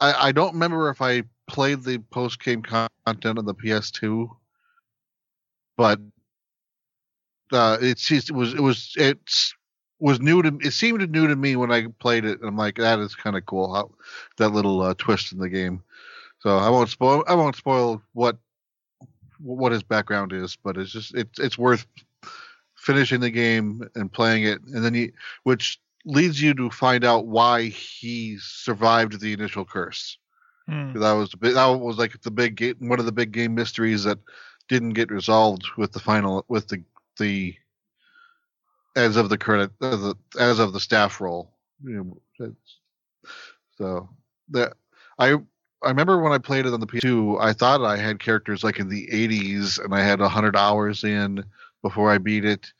I, 0.00 0.28
I 0.28 0.32
don't 0.32 0.54
remember 0.54 0.88
if 0.90 1.00
I 1.00 1.22
played 1.46 1.82
the 1.82 1.98
post 1.98 2.42
game 2.42 2.62
content 2.62 3.38
on 3.38 3.44
the 3.46 3.54
PS2, 3.54 4.28
but 5.76 6.00
uh, 7.52 7.78
it's 7.80 8.06
just, 8.08 8.30
it 8.30 8.34
was 8.34 8.54
it 8.54 8.60
was 8.60 8.92
it's 8.96 9.54
was 10.00 10.20
new 10.20 10.42
to 10.42 10.58
it 10.60 10.72
seemed 10.72 11.08
new 11.10 11.26
to 11.26 11.36
me 11.36 11.56
when 11.56 11.72
I 11.72 11.86
played 11.98 12.24
it. 12.24 12.40
And 12.40 12.48
I'm 12.48 12.56
like, 12.56 12.76
that 12.76 12.98
is 12.98 13.14
kind 13.14 13.36
of 13.36 13.46
cool 13.46 13.74
how 13.74 13.90
that 14.38 14.50
little 14.50 14.80
uh, 14.82 14.94
twist 14.98 15.32
in 15.32 15.38
the 15.38 15.48
game. 15.48 15.82
So 16.40 16.58
I 16.58 16.68
won't 16.68 16.90
spoil 16.90 17.24
I 17.26 17.34
won't 17.34 17.56
spoil 17.56 18.02
what 18.12 18.36
what 19.40 19.72
his 19.72 19.82
background 19.82 20.32
is, 20.32 20.56
but 20.56 20.76
it's 20.76 20.92
just 20.92 21.14
it's 21.14 21.38
it's 21.38 21.58
worth 21.58 21.86
finishing 22.76 23.20
the 23.20 23.30
game 23.30 23.82
and 23.94 24.12
playing 24.12 24.44
it, 24.44 24.60
and 24.62 24.84
then 24.84 24.94
you 24.94 25.12
which 25.44 25.80
leads 26.04 26.40
you 26.40 26.52
to 26.54 26.70
find 26.70 27.04
out 27.04 27.26
why 27.26 27.62
he 27.62 28.36
survived 28.38 29.20
the 29.20 29.32
initial 29.32 29.64
curse. 29.64 30.18
Hmm. 30.68 30.98
That 30.98 31.12
was 31.12 31.30
the 31.30 31.36
big, 31.36 31.54
that 31.54 31.66
was 31.66 31.98
like 31.98 32.20
the 32.22 32.30
big 32.30 32.56
ga- 32.56 32.74
one 32.78 32.98
of 32.98 33.06
the 33.06 33.12
big 33.12 33.32
game 33.32 33.54
mysteries 33.54 34.04
that 34.04 34.18
didn't 34.68 34.94
get 34.94 35.10
resolved 35.10 35.64
with 35.76 35.92
the 35.92 36.00
final 36.00 36.44
with 36.48 36.68
the 36.68 36.82
the 37.18 37.54
as 38.96 39.16
of 39.16 39.28
the 39.28 39.38
credit 39.38 39.70
as, 39.80 40.58
of 40.58 40.72
the 40.72 40.80
staff 40.80 41.20
roll. 41.20 41.50
You 41.82 42.20
know, 42.38 42.54
so 43.76 44.08
that 44.50 44.74
I 45.18 45.36
I 45.84 45.88
remember 45.88 46.20
when 46.20 46.32
I 46.32 46.38
played 46.38 46.66
it 46.66 46.72
on 46.72 46.80
the 46.80 46.86
PS2, 46.86 47.40
I 47.40 47.52
thought 47.52 47.84
I 47.84 47.98
had 47.98 48.18
characters 48.18 48.64
like 48.64 48.78
in 48.78 48.88
the 48.88 49.06
80s, 49.08 49.82
and 49.84 49.94
I 49.94 50.02
had 50.02 50.20
100 50.20 50.56
hours 50.56 51.04
in 51.04 51.44
before 51.82 52.10
I 52.10 52.18
beat 52.18 52.44
it. 52.44 52.72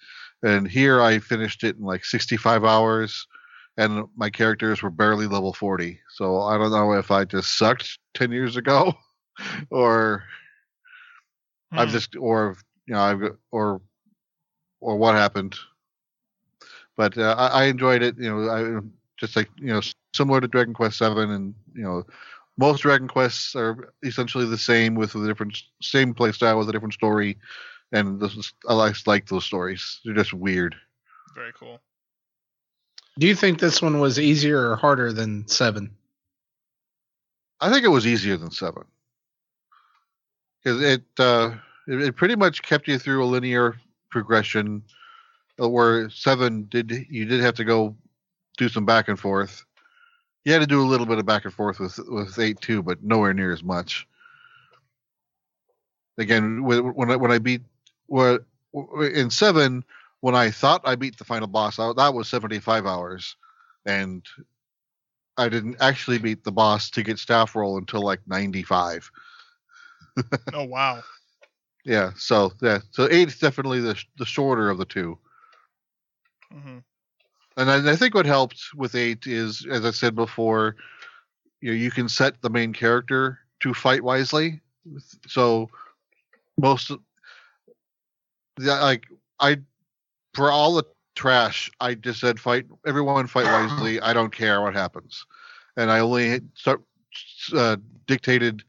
And 0.42 0.66
here 0.66 1.02
I 1.02 1.18
finished 1.18 1.64
it 1.64 1.76
in 1.76 1.84
like 1.84 2.04
65 2.04 2.64
hours, 2.64 3.26
and 3.76 4.04
my 4.16 4.30
characters 4.30 4.82
were 4.82 4.90
barely 4.90 5.26
level 5.26 5.52
40. 5.52 6.00
So 6.14 6.40
I 6.40 6.56
don't 6.56 6.70
know 6.70 6.92
if 6.92 7.10
I 7.10 7.24
just 7.24 7.58
sucked 7.58 7.98
10 8.14 8.32
years 8.32 8.56
ago, 8.56 8.94
or 9.70 10.24
I've 11.76 11.88
Hmm. 11.88 11.92
just 11.92 12.16
or 12.16 12.56
you 12.86 12.94
know 12.94 13.00
I've 13.00 13.22
or 13.50 13.80
or 14.80 14.96
what 14.96 15.14
happened. 15.14 15.56
But 16.96 17.16
uh, 17.18 17.34
I, 17.38 17.62
I 17.62 17.64
enjoyed 17.64 18.02
it. 18.02 18.16
You 18.18 18.30
know, 18.30 18.50
I 18.50 18.80
just 19.18 19.36
like 19.36 19.48
you 19.56 19.68
know 19.68 19.80
similar 20.14 20.40
to 20.40 20.48
Dragon 20.48 20.74
Quest 20.74 20.98
Seven, 20.98 21.30
and 21.30 21.54
you 21.74 21.82
know 21.82 22.04
most 22.56 22.82
Dragon 22.82 23.08
Quests 23.08 23.54
are 23.56 23.92
essentially 24.02 24.46
the 24.46 24.58
same 24.58 24.94
with 24.94 25.14
a 25.14 25.26
different 25.26 25.56
same 25.82 26.14
play 26.14 26.32
style 26.32 26.58
with 26.58 26.68
a 26.68 26.72
different 26.72 26.94
story. 26.94 27.38
And 27.92 28.20
this 28.20 28.34
is, 28.34 28.52
I 28.68 28.74
like 28.74 28.96
like 29.06 29.26
those 29.26 29.44
stories. 29.44 30.00
They're 30.04 30.14
just 30.14 30.32
weird. 30.34 30.74
Very 31.34 31.52
cool. 31.52 31.80
Do 33.18 33.26
you 33.26 33.34
think 33.34 33.58
this 33.58 33.80
one 33.82 34.00
was 34.00 34.18
easier 34.18 34.70
or 34.70 34.76
harder 34.76 35.12
than 35.12 35.46
seven? 35.48 35.96
I 37.60 37.70
think 37.70 37.84
it 37.84 37.88
was 37.88 38.06
easier 38.06 38.36
than 38.36 38.50
seven 38.50 38.84
because 40.64 40.80
it, 40.80 41.02
uh, 41.18 41.50
it 41.86 42.00
it 42.00 42.16
pretty 42.16 42.36
much 42.36 42.62
kept 42.62 42.88
you 42.88 42.98
through 42.98 43.24
a 43.24 43.26
linear 43.26 43.76
progression, 44.10 44.82
uh, 45.60 45.68
where 45.68 46.08
seven 46.10 46.64
did 46.70 46.90
you 47.10 47.26
did 47.26 47.40
have 47.40 47.54
to 47.56 47.64
go 47.64 47.94
do 48.56 48.68
some 48.68 48.86
back 48.86 49.08
and 49.08 49.18
forth. 49.18 49.64
You 50.44 50.52
had 50.52 50.60
to 50.60 50.66
do 50.66 50.82
a 50.82 50.86
little 50.86 51.06
bit 51.06 51.18
of 51.18 51.26
back 51.26 51.44
and 51.44 51.52
forth 51.54 51.80
with 51.80 51.98
with 52.08 52.38
eight 52.38 52.60
too, 52.60 52.82
but 52.82 53.02
nowhere 53.02 53.34
near 53.34 53.52
as 53.52 53.62
much. 53.62 54.06
Again, 56.16 56.62
when 56.62 57.10
I, 57.10 57.16
when 57.16 57.32
I 57.32 57.38
beat 57.38 57.62
what 58.06 58.44
in 59.00 59.30
seven, 59.30 59.84
when 60.20 60.34
I 60.34 60.50
thought 60.50 60.82
I 60.84 60.94
beat 60.94 61.18
the 61.18 61.24
final 61.24 61.48
boss, 61.48 61.76
that 61.76 62.14
was 62.14 62.28
seventy 62.28 62.60
five 62.60 62.86
hours, 62.86 63.36
and 63.84 64.24
I 65.36 65.48
didn't 65.48 65.76
actually 65.80 66.18
beat 66.18 66.44
the 66.44 66.52
boss 66.52 66.90
to 66.90 67.02
get 67.02 67.18
staff 67.18 67.56
roll 67.56 67.76
until 67.76 68.02
like 68.02 68.20
95. 68.26 69.10
Oh 70.52 70.64
wow. 70.64 71.02
Yeah, 71.84 72.10
so 72.16 72.52
yeah, 72.60 72.80
so 72.90 73.08
eight's 73.10 73.38
definitely 73.38 73.80
the 73.80 74.02
the 74.18 74.24
shorter 74.26 74.70
of 74.70 74.78
the 74.78 74.84
two. 74.84 75.18
hmm 76.50 76.78
And 77.56 77.70
I, 77.70 77.92
I 77.92 77.96
think 77.96 78.14
what 78.14 78.26
helped 78.26 78.60
with 78.74 78.94
eight 78.94 79.26
is, 79.26 79.66
as 79.70 79.84
I 79.84 79.90
said 79.90 80.14
before, 80.14 80.76
you 81.60 81.70
know, 81.70 81.76
you 81.76 81.90
can 81.90 82.08
set 82.08 82.40
the 82.42 82.50
main 82.50 82.72
character 82.72 83.38
to 83.60 83.74
fight 83.74 84.02
wisely. 84.02 84.60
So 85.26 85.68
most, 86.58 86.92
like 88.58 89.04
I, 89.40 89.58
for 90.34 90.50
all 90.50 90.74
the 90.74 90.84
trash, 91.14 91.70
I 91.80 91.94
just 91.94 92.20
said 92.20 92.40
fight 92.40 92.66
everyone, 92.86 93.26
fight 93.26 93.48
wisely. 93.50 93.94
I 93.94 94.12
don't 94.12 94.32
care 94.34 94.60
what 94.60 94.74
happens, 94.74 95.24
and 95.76 95.90
I 95.90 96.00
only 96.00 96.40
start 96.54 96.82
uh, 97.54 97.76
dictated, 98.06 98.62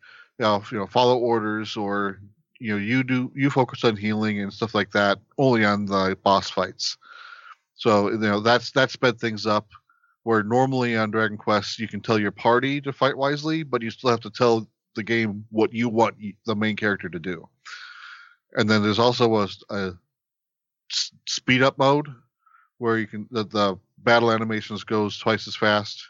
know, 0.43 0.63
you 0.71 0.77
know, 0.77 0.87
follow 0.87 1.17
orders 1.17 1.77
or 1.77 2.19
you 2.59 2.71
know, 2.71 2.77
you 2.77 3.03
do 3.03 3.31
you 3.35 3.49
focus 3.49 3.83
on 3.83 3.97
healing 3.97 4.41
and 4.41 4.51
stuff 4.51 4.73
like 4.73 4.91
that 4.91 5.19
only 5.37 5.65
on 5.65 5.85
the 5.85 6.17
boss 6.23 6.49
fights. 6.49 6.97
So 7.75 8.09
you 8.11 8.17
know 8.17 8.39
that's 8.39 8.71
that 8.71 8.91
sped 8.91 9.19
things 9.19 9.45
up. 9.45 9.67
Where 10.23 10.41
normally 10.41 10.97
on 10.97 11.11
Dragon 11.11 11.37
Quest 11.37 11.77
you 11.77 11.87
can 11.87 12.01
tell 12.01 12.17
your 12.17 12.31
party 12.31 12.81
to 12.81 12.93
fight 12.93 13.15
wisely, 13.15 13.63
but 13.63 13.81
you 13.81 13.91
still 13.91 14.09
have 14.09 14.21
to 14.21 14.31
tell 14.31 14.67
the 14.95 15.03
game 15.03 15.45
what 15.51 15.73
you 15.73 15.89
want 15.89 16.15
the 16.45 16.55
main 16.55 16.75
character 16.75 17.09
to 17.09 17.19
do. 17.19 17.47
And 18.53 18.69
then 18.69 18.81
there's 18.81 18.99
also 18.99 19.47
a 19.69 19.93
speed 21.27 21.61
up 21.61 21.77
mode 21.77 22.07
where 22.77 22.97
you 22.97 23.07
can 23.07 23.27
the, 23.31 23.43
the 23.43 23.77
battle 23.99 24.31
animations 24.31 24.83
goes 24.83 25.17
twice 25.17 25.47
as 25.47 25.55
fast. 25.55 26.07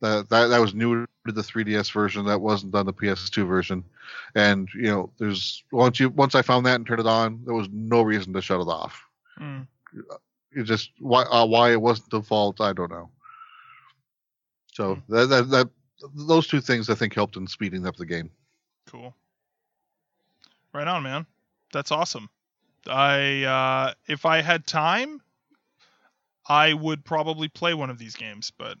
That, 0.00 0.28
that 0.28 0.46
that 0.48 0.60
was 0.60 0.74
new 0.74 1.06
to 1.26 1.32
the 1.32 1.42
3DS 1.42 1.90
version. 1.92 2.24
That 2.26 2.40
wasn't 2.40 2.74
on 2.74 2.86
the 2.86 2.92
PS2 2.92 3.46
version. 3.46 3.84
And 4.34 4.68
you 4.74 4.82
know, 4.90 5.10
there's 5.18 5.64
once 5.72 5.98
you 6.00 6.08
once 6.10 6.34
I 6.34 6.42
found 6.42 6.64
that 6.66 6.76
and 6.76 6.86
turned 6.86 7.00
it 7.00 7.06
on, 7.06 7.40
there 7.44 7.54
was 7.54 7.68
no 7.72 8.02
reason 8.02 8.32
to 8.34 8.40
shut 8.42 8.60
it 8.60 8.68
off 8.68 9.04
Mm. 9.40 9.66
it 10.52 10.64
just 10.64 10.90
why 10.98 11.22
uh, 11.22 11.46
why 11.46 11.70
it 11.70 11.80
wasn't 11.80 12.10
default 12.10 12.60
i 12.60 12.72
don't 12.72 12.90
know 12.90 13.08
so 14.72 15.00
that, 15.08 15.28
that 15.28 15.48
that 15.48 15.68
those 16.26 16.48
two 16.48 16.60
things 16.60 16.90
i 16.90 16.94
think 16.94 17.14
helped 17.14 17.36
in 17.36 17.46
speeding 17.46 17.86
up 17.86 17.96
the 17.96 18.04
game 18.04 18.28
Cool. 18.86 19.14
Right 20.72 20.88
on, 20.88 21.02
man. 21.02 21.26
That's 21.72 21.92
awesome. 21.92 22.28
I 22.88 23.44
uh, 23.44 23.94
if 24.08 24.24
I 24.26 24.40
had 24.40 24.66
time, 24.66 25.20
I 26.48 26.72
would 26.72 27.04
probably 27.04 27.48
play 27.48 27.74
one 27.74 27.90
of 27.90 27.98
these 27.98 28.16
games, 28.16 28.50
but 28.56 28.78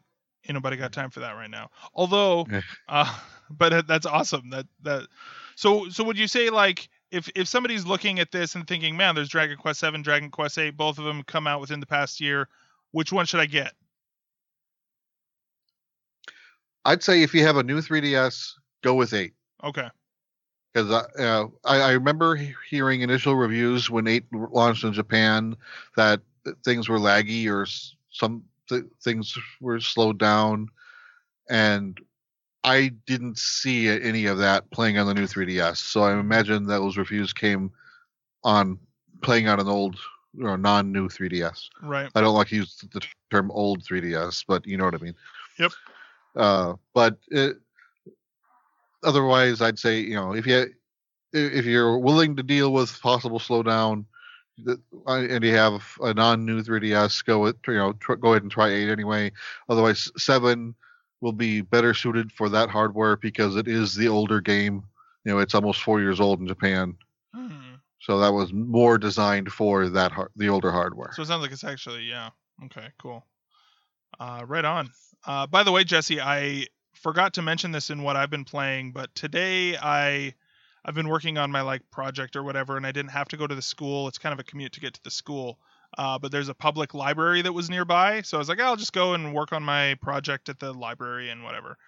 ain't 0.48 0.54
nobody 0.54 0.76
got 0.76 0.92
time 0.92 1.10
for 1.10 1.20
that 1.20 1.32
right 1.32 1.50
now. 1.50 1.70
Although, 1.94 2.46
uh, 2.88 3.18
but 3.50 3.86
that's 3.86 4.06
awesome. 4.06 4.50
That 4.50 4.66
that. 4.82 5.06
So 5.56 5.88
so 5.88 6.04
would 6.04 6.18
you 6.18 6.28
say 6.28 6.50
like 6.50 6.88
if 7.10 7.28
if 7.34 7.48
somebody's 7.48 7.84
looking 7.86 8.18
at 8.18 8.32
this 8.32 8.54
and 8.54 8.66
thinking, 8.66 8.96
man, 8.96 9.14
there's 9.14 9.28
Dragon 9.28 9.56
Quest 9.56 9.80
Seven, 9.80 10.02
Dragon 10.02 10.30
Quest 10.30 10.58
Eight, 10.58 10.76
both 10.76 10.98
of 10.98 11.04
them 11.04 11.22
come 11.22 11.46
out 11.46 11.60
within 11.60 11.80
the 11.80 11.86
past 11.86 12.20
year. 12.20 12.48
Which 12.92 13.12
one 13.12 13.26
should 13.26 13.40
I 13.40 13.46
get? 13.46 13.72
i'd 16.84 17.02
say 17.02 17.22
if 17.22 17.34
you 17.34 17.42
have 17.44 17.56
a 17.56 17.62
new 17.62 17.80
3ds 17.80 18.52
go 18.82 18.94
with 18.94 19.12
8 19.12 19.32
Okay. 19.64 19.88
because 20.72 20.90
I, 20.90 21.22
uh, 21.22 21.46
I 21.64 21.80
i 21.80 21.90
remember 21.92 22.36
hearing 22.68 23.02
initial 23.02 23.34
reviews 23.34 23.90
when 23.90 24.06
8 24.06 24.24
launched 24.32 24.84
in 24.84 24.92
japan 24.92 25.56
that 25.96 26.20
things 26.64 26.88
were 26.88 26.98
laggy 26.98 27.48
or 27.50 27.66
some 28.10 28.44
th- 28.68 28.84
things 29.02 29.36
were 29.60 29.80
slowed 29.80 30.18
down 30.18 30.68
and 31.48 31.98
I 32.64 32.92
didn't 33.06 33.38
see 33.38 33.88
any 33.88 34.26
of 34.26 34.38
that 34.38 34.70
playing 34.70 34.98
on 34.98 35.06
the 35.06 35.14
new 35.14 35.26
3DS. 35.26 35.78
So 35.78 36.02
I 36.02 36.18
imagine 36.18 36.66
that 36.66 36.78
those 36.78 36.96
reviews 36.96 37.32
came 37.32 37.70
on 38.44 38.78
playing 39.22 39.48
on 39.48 39.60
an 39.60 39.68
old 39.68 39.96
or 40.42 40.58
non-new 40.58 41.08
3DS. 41.08 41.68
Right. 41.82 42.10
I 42.14 42.20
don't 42.20 42.34
like 42.34 42.48
to 42.48 42.56
use 42.56 42.76
the 42.92 43.00
term 43.30 43.50
old 43.52 43.82
3DS, 43.84 44.44
but 44.46 44.66
you 44.66 44.76
know 44.76 44.84
what 44.84 44.94
I 44.94 44.98
mean. 44.98 45.14
Yep. 45.58 45.72
Uh, 46.36 46.74
but 46.94 47.18
it, 47.28 47.56
otherwise, 49.02 49.60
I'd 49.60 49.78
say 49.78 50.00
you 50.00 50.14
know 50.14 50.34
if 50.34 50.46
you 50.46 50.66
if 51.32 51.64
you're 51.64 51.98
willing 51.98 52.36
to 52.36 52.42
deal 52.42 52.72
with 52.72 53.00
possible 53.00 53.38
slowdown, 53.38 54.04
and 55.06 55.44
you 55.44 55.54
have 55.54 55.82
a 56.02 56.12
non-new 56.14 56.62
3DS, 56.62 57.24
go 57.24 57.40
with 57.40 57.56
you 57.66 57.74
know 57.74 57.92
tr- 57.94 58.14
go 58.14 58.30
ahead 58.32 58.42
and 58.42 58.50
try 58.50 58.68
eight 58.68 58.88
anyway. 58.90 59.32
Otherwise, 59.68 60.10
seven 60.16 60.74
will 61.20 61.32
be 61.32 61.60
better 61.60 61.94
suited 61.94 62.30
for 62.32 62.48
that 62.48 62.70
hardware 62.70 63.16
because 63.16 63.56
it 63.56 63.66
is 63.68 63.94
the 63.94 64.08
older 64.08 64.40
game. 64.40 64.84
You 65.24 65.32
know, 65.32 65.38
it's 65.40 65.54
almost 65.54 65.82
four 65.82 66.00
years 66.00 66.20
old 66.20 66.40
in 66.40 66.46
Japan, 66.46 66.96
Hmm. 67.34 67.74
so 68.00 68.18
that 68.20 68.32
was 68.32 68.52
more 68.52 68.98
designed 68.98 69.52
for 69.52 69.88
that 69.88 70.12
har- 70.12 70.30
the 70.36 70.48
older 70.48 70.70
hardware. 70.72 71.12
So 71.14 71.22
it 71.22 71.26
sounds 71.26 71.42
like 71.42 71.52
it's 71.52 71.64
actually 71.64 72.04
yeah. 72.04 72.30
Okay, 72.64 72.88
cool. 73.00 73.24
Uh, 74.18 74.44
right 74.46 74.64
on. 74.64 74.90
Uh, 75.26 75.46
by 75.46 75.62
the 75.62 75.72
way, 75.72 75.84
Jesse, 75.84 76.20
I 76.20 76.66
forgot 76.94 77.34
to 77.34 77.42
mention 77.42 77.70
this 77.70 77.90
in 77.90 78.02
what 78.02 78.16
I've 78.16 78.30
been 78.30 78.44
playing, 78.44 78.92
but 78.92 79.14
today 79.14 79.76
I 79.76 80.34
I've 80.84 80.94
been 80.94 81.08
working 81.08 81.38
on 81.38 81.50
my 81.50 81.60
like 81.62 81.82
project 81.90 82.36
or 82.36 82.42
whatever, 82.42 82.76
and 82.76 82.86
I 82.86 82.92
didn't 82.92 83.10
have 83.10 83.28
to 83.28 83.36
go 83.36 83.46
to 83.46 83.54
the 83.54 83.62
school. 83.62 84.08
It's 84.08 84.18
kind 84.18 84.32
of 84.32 84.38
a 84.38 84.44
commute 84.44 84.72
to 84.72 84.80
get 84.80 84.94
to 84.94 85.02
the 85.02 85.10
school. 85.10 85.58
Uh, 85.96 86.18
but 86.18 86.30
there's 86.30 86.48
a 86.48 86.54
public 86.54 86.92
library 86.92 87.42
that 87.42 87.52
was 87.52 87.70
nearby, 87.70 88.20
so 88.22 88.36
I 88.36 88.40
was 88.40 88.48
like, 88.48 88.60
I'll 88.60 88.76
just 88.76 88.92
go 88.92 89.14
and 89.14 89.34
work 89.34 89.52
on 89.52 89.62
my 89.62 89.94
project 90.02 90.50
at 90.50 90.58
the 90.58 90.72
library 90.72 91.30
and 91.30 91.42
whatever. 91.42 91.78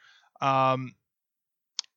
Um, 0.41 0.95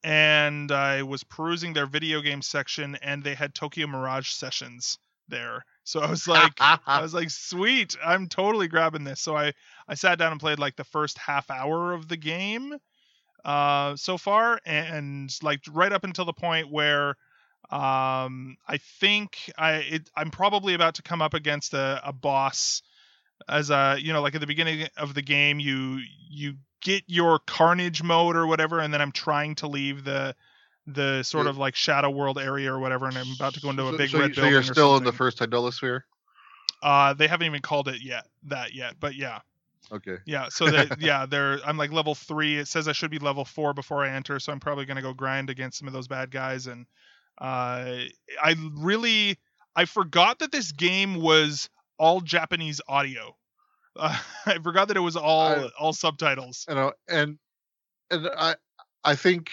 and 0.03 0.69
I 0.71 1.03
was 1.03 1.23
perusing 1.23 1.71
their 1.71 1.85
video 1.85 2.21
game 2.21 2.41
section, 2.41 2.97
and 3.01 3.23
they 3.23 3.35
had 3.35 3.55
Tokyo 3.55 3.87
Mirage 3.87 4.31
sessions 4.31 4.99
there. 5.29 5.65
So 5.85 6.01
I 6.01 6.09
was 6.09 6.27
like, 6.27 6.53
I 6.59 7.01
was 7.01 7.13
like, 7.13 7.29
sweet, 7.29 7.95
I'm 8.05 8.27
totally 8.27 8.67
grabbing 8.67 9.05
this. 9.05 9.21
So 9.21 9.35
I 9.37 9.53
I 9.87 9.95
sat 9.95 10.19
down 10.19 10.31
and 10.31 10.41
played 10.41 10.59
like 10.59 10.75
the 10.75 10.83
first 10.83 11.17
half 11.17 11.49
hour 11.49 11.93
of 11.93 12.07
the 12.07 12.17
game 12.17 12.77
uh 13.45 13.95
so 13.95 14.17
far 14.17 14.59
and 14.65 15.29
like 15.41 15.59
right 15.71 15.91
up 15.91 16.03
until 16.03 16.25
the 16.25 16.33
point 16.33 16.71
where 16.71 17.15
um 17.69 18.57
I 18.67 18.77
think 18.99 19.51
I 19.57 19.73
it, 19.75 20.09
I'm 20.15 20.31
probably 20.31 20.73
about 20.73 20.95
to 20.95 21.01
come 21.01 21.21
up 21.21 21.33
against 21.33 21.73
a, 21.73 22.01
a 22.03 22.13
boss 22.13 22.81
as 23.47 23.69
a 23.69 23.97
you 23.99 24.13
know 24.13 24.21
like 24.21 24.35
at 24.35 24.41
the 24.41 24.47
beginning 24.47 24.87
of 24.97 25.13
the 25.13 25.21
game 25.21 25.59
you 25.59 25.99
you 26.29 26.55
get 26.81 27.03
your 27.07 27.39
carnage 27.39 28.03
mode 28.03 28.35
or 28.35 28.45
whatever 28.47 28.79
and 28.79 28.93
then 28.93 29.01
I'm 29.01 29.11
trying 29.11 29.55
to 29.55 29.67
leave 29.67 30.03
the 30.03 30.35
the 30.85 31.23
sort 31.23 31.45
Yeah. 31.45 31.51
of 31.51 31.57
like 31.57 31.75
shadow 31.75 32.09
world 32.09 32.37
area 32.37 32.71
or 32.71 32.79
whatever 32.79 33.07
and 33.07 33.17
I'm 33.17 33.31
about 33.33 33.53
to 33.55 33.61
go 33.61 33.69
into 33.69 33.87
a 33.87 33.97
big 33.97 34.09
so, 34.09 34.19
red 34.19 34.29
you- 34.29 34.33
so 34.35 34.41
building 34.41 34.53
you're 34.53 34.63
still 34.63 34.97
in 34.97 35.03
the 35.03 35.11
first 35.13 35.39
Idolasphere. 35.39 36.01
Uh, 36.81 37.13
they 37.13 37.27
haven't 37.29 37.45
even 37.47 37.61
called 37.61 37.87
it 37.87 38.01
yet 38.03 38.25
that 38.43 38.73
yet, 38.73 38.95
but 38.99 39.15
yeah, 39.15 39.39
Okay. 39.91 40.17
yeah. 40.25 40.47
So 40.49 40.69
that 40.69 40.97
yeah, 41.01 41.25
they're 41.25 41.59
I'm 41.65 41.77
like 41.77 41.91
level 41.91 42.15
three. 42.15 42.57
It 42.57 42.67
says 42.67 42.87
I 42.87 42.93
should 42.93 43.11
be 43.11 43.19
level 43.19 43.45
four 43.45 43.73
before 43.73 44.03
I 44.03 44.09
enter, 44.09 44.39
so 44.39 44.51
I'm 44.51 44.59
probably 44.59 44.85
gonna 44.85 45.01
go 45.01 45.13
grind 45.13 45.49
against 45.49 45.77
some 45.77 45.87
of 45.87 45.93
those 45.93 46.07
bad 46.07 46.31
guys. 46.31 46.67
And 46.67 46.85
uh, 47.39 48.05
I 48.41 48.55
really 48.75 49.37
I 49.75 49.85
forgot 49.85 50.39
that 50.39 50.51
this 50.51 50.71
game 50.71 51.15
was 51.15 51.69
all 51.97 52.21
Japanese 52.21 52.81
audio. 52.87 53.35
Uh, 53.95 54.17
I 54.45 54.59
forgot 54.59 54.87
that 54.87 54.97
it 54.97 55.01
was 55.01 55.15
all 55.15 55.41
I- 55.41 55.69
all 55.79 55.93
subtitles. 55.93 56.65
You 56.69 56.75
know, 56.75 56.93
and 57.07 57.37
and 58.09 58.29
I 58.37 58.55
I 59.03 59.15
think 59.15 59.51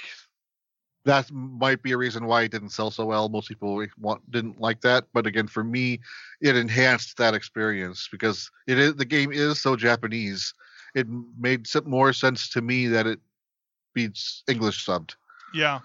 that 1.05 1.31
might 1.33 1.83
be 1.83 1.93
a 1.93 1.97
reason 1.97 2.27
why 2.27 2.43
it 2.43 2.51
didn't 2.51 2.71
sell 2.71 2.91
so 2.91 3.07
well. 3.07 3.29
Most 3.29 3.49
people 3.49 3.85
want, 3.99 4.31
didn't 4.31 4.61
like 4.61 4.83
that, 4.83 5.05
but 5.13 5.27
again, 5.27 5.47
for 5.47 5.65
me, 5.65 6.01
it 6.41 6.57
enhanced 6.57 7.17
that 7.17 7.35
experience 7.35 8.09
because 8.11 8.51
it 8.67 8.79
is 8.79 8.95
the 8.97 9.05
game 9.05 9.33
is 9.33 9.61
so 9.61 9.77
Japanese. 9.77 10.53
It 10.95 11.07
made 11.39 11.67
more 11.87 12.13
sense 12.13 12.51
to 12.51 12.61
me 12.61 12.89
that 12.89 13.07
it 13.07 13.21
beats 13.95 14.43
English 14.49 14.85
subbed. 14.85 15.15
Yeah, 15.55 15.81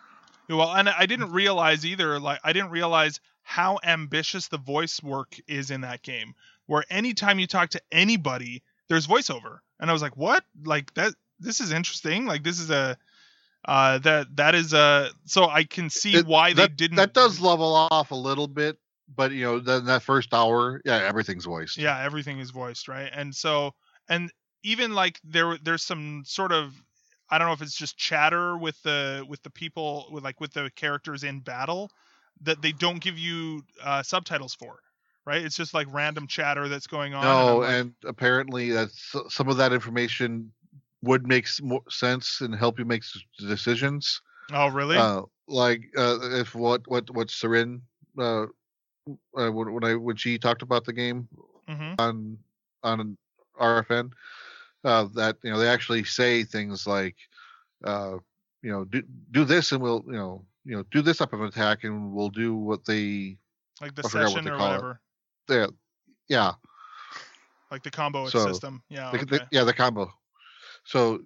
Well, 0.49 0.73
and 0.73 0.89
I 0.89 1.05
didn't 1.05 1.31
realize 1.31 1.85
either. 1.85 2.19
Like, 2.19 2.39
I 2.43 2.53
didn't 2.53 2.71
realize 2.71 3.19
how 3.43 3.79
ambitious 3.83 4.47
the 4.47 4.57
voice 4.57 5.01
work 5.01 5.37
is 5.47 5.71
in 5.71 5.81
that 5.81 6.01
game. 6.01 6.33
Where 6.65 6.83
anytime 6.89 7.39
you 7.39 7.47
talk 7.47 7.69
to 7.69 7.81
anybody, 7.91 8.63
there's 8.89 9.07
voiceover, 9.07 9.59
and 9.79 9.89
I 9.89 9.93
was 9.93 10.01
like, 10.01 10.17
"What? 10.17 10.43
Like 10.63 10.93
that? 10.95 11.13
This 11.39 11.61
is 11.61 11.71
interesting. 11.71 12.25
Like, 12.25 12.43
this 12.43 12.59
is 12.59 12.69
a 12.69 12.97
uh, 13.67 13.97
that 13.99 14.35
that 14.35 14.55
is 14.55 14.73
a 14.73 15.09
so 15.25 15.45
I 15.49 15.63
can 15.63 15.89
see 15.89 16.15
It- 16.15 16.27
why 16.27 16.53
that, 16.53 16.69
they 16.69 16.75
didn't. 16.75 16.97
That 16.97 17.13
does 17.13 17.39
level 17.39 17.73
off 17.73 18.11
a 18.11 18.15
little 18.15 18.47
bit, 18.47 18.77
but 19.13 19.31
you 19.31 19.43
know, 19.43 19.59
then 19.59 19.85
that 19.85 20.03
first 20.03 20.33
hour, 20.33 20.81
yeah, 20.85 20.97
everything's 20.97 21.45
voiced. 21.45 21.77
Yeah, 21.77 21.99
everything 21.99 22.39
is 22.39 22.51
voiced, 22.51 22.87
right? 22.87 23.09
And 23.13 23.35
so, 23.35 23.73
and 24.07 24.31
even 24.63 24.93
like 24.93 25.19
there, 25.23 25.57
there's 25.63 25.83
some 25.83 26.23
sort 26.25 26.51
of, 26.51 26.73
I 27.29 27.37
don't 27.37 27.47
know 27.47 27.53
if 27.53 27.61
it's 27.61 27.75
just 27.75 27.97
chatter 27.97 28.57
with 28.57 28.81
the 28.83 29.25
with 29.27 29.41
the 29.43 29.49
people 29.49 30.07
with 30.11 30.23
like 30.23 30.39
with 30.39 30.53
the 30.53 30.69
characters 30.75 31.23
in 31.23 31.39
battle 31.39 31.89
that 32.41 32.61
they 32.61 32.71
don't 32.71 33.01
give 33.01 33.17
you 33.17 33.63
uh, 33.83 34.03
subtitles 34.03 34.53
for, 34.53 34.79
right? 35.25 35.43
It's 35.43 35.55
just 35.55 35.73
like 35.73 35.87
random 35.91 36.27
chatter 36.27 36.67
that's 36.67 36.87
going 36.87 37.13
on. 37.15 37.25
and 37.25 37.47
No, 37.47 37.57
like, 37.57 37.73
and 37.73 37.93
apparently 38.05 38.71
that's 38.71 39.15
some 39.29 39.47
of 39.49 39.57
that 39.57 39.73
information 39.73 40.51
would 41.01 41.27
make 41.27 41.47
more 41.61 41.81
sense 41.89 42.41
and 42.41 42.55
help 42.55 42.79
you 42.79 42.85
make 42.85 43.03
decisions. 43.39 44.21
oh 44.53 44.67
really? 44.67 45.01
Uh, 45.01 45.21
like 45.47 45.83
uh, 45.97 46.17
if 46.39 46.55
what 46.55 46.81
what 46.87 47.09
what 47.11 47.27
Serin 47.29 47.81
uh, 48.19 48.43
uh, 49.37 49.51
when, 49.51 49.73
when 49.73 49.83
I 49.83 49.95
when 49.95 50.15
she 50.17 50.37
talked 50.37 50.61
about 50.63 50.85
the 50.85 50.93
game 50.93 51.27
hmm 51.67 51.95
on 51.97 52.37
on 52.83 53.17
RFN, 53.59 54.01
uh, 54.73 54.97
that 55.15 55.27
you 55.35 55.43
know 55.43 55.51
they 55.51 55.59
actually 55.59 56.03
say 56.03 56.43
things 56.43 56.85
like, 56.85 57.15
uh, 57.83 58.17
you 58.61 58.71
know, 58.71 58.83
do 58.85 59.01
do 59.31 59.43
this 59.45 59.71
and 59.71 59.81
we'll 59.81 60.03
you 60.07 60.13
know 60.13 60.45
you 60.65 60.75
know 60.75 60.83
do 60.91 61.01
this 61.01 61.17
type 61.17 61.33
of 61.33 61.41
attack 61.41 61.83
and 61.83 62.13
we'll 62.13 62.29
do 62.29 62.55
what 62.55 62.85
they 62.85 63.37
Like 63.81 63.95
the 63.95 64.03
I 64.13 64.27
what 64.27 64.43
session 64.43 64.43
they 64.43 64.49
or 64.49 64.51
call 64.51 64.79
it. 64.79 64.85
whatever, 64.85 65.01
they 65.47 65.65
yeah 66.27 66.53
like 67.71 67.83
the 67.83 67.91
combo 67.91 68.29
So, 68.29 68.39
system. 68.39 68.83
Yeah. 68.89 69.11
the, 69.11 69.17
okay. 69.21 69.25
the- 69.25 69.45
yeah 69.51 69.63
the 69.63 69.73
combo 69.73 70.11
so 70.85 71.19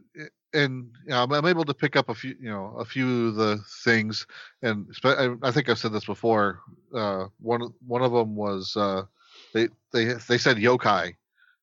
and 0.53 0.91
you 1.03 1.09
know, 1.09 1.23
I'm, 1.23 1.31
I'm 1.31 1.45
able 1.45 1.65
to 1.65 1.73
pick 1.73 1.95
up 1.95 2.09
a 2.09 2.15
few 2.15 2.35
you 2.39 2.49
know 2.49 2.75
a 2.77 2.85
few 2.85 3.27
of 3.29 3.35
the 3.35 3.57
things 3.83 4.25
and 4.61 4.87
I, 5.03 5.35
I 5.43 5.51
think 5.51 5.69
i've 5.69 5.77
said 5.79 5.93
this 5.93 6.05
before 6.05 6.61
uh 6.93 7.25
one 7.39 7.61
of- 7.61 7.73
one 7.85 8.01
of 8.01 8.11
them 8.11 8.35
was 8.35 8.75
uh 8.75 9.03
they 9.53 9.69
they 9.93 10.05
they 10.05 10.37
said 10.37 10.57
yokai 10.57 11.13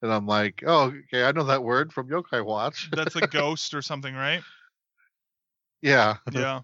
and 0.02 0.12
i'm 0.12 0.26
like 0.26 0.62
oh 0.66 0.92
okay 1.08 1.24
i 1.24 1.32
know 1.32 1.44
that 1.44 1.64
word 1.64 1.92
from 1.92 2.08
yokai 2.08 2.44
watch 2.44 2.88
That's 2.92 3.16
a 3.16 3.22
ghost 3.22 3.74
or 3.74 3.82
something, 3.82 4.14
right? 4.14 4.42
yeah 5.82 6.16
yeah. 6.30 6.60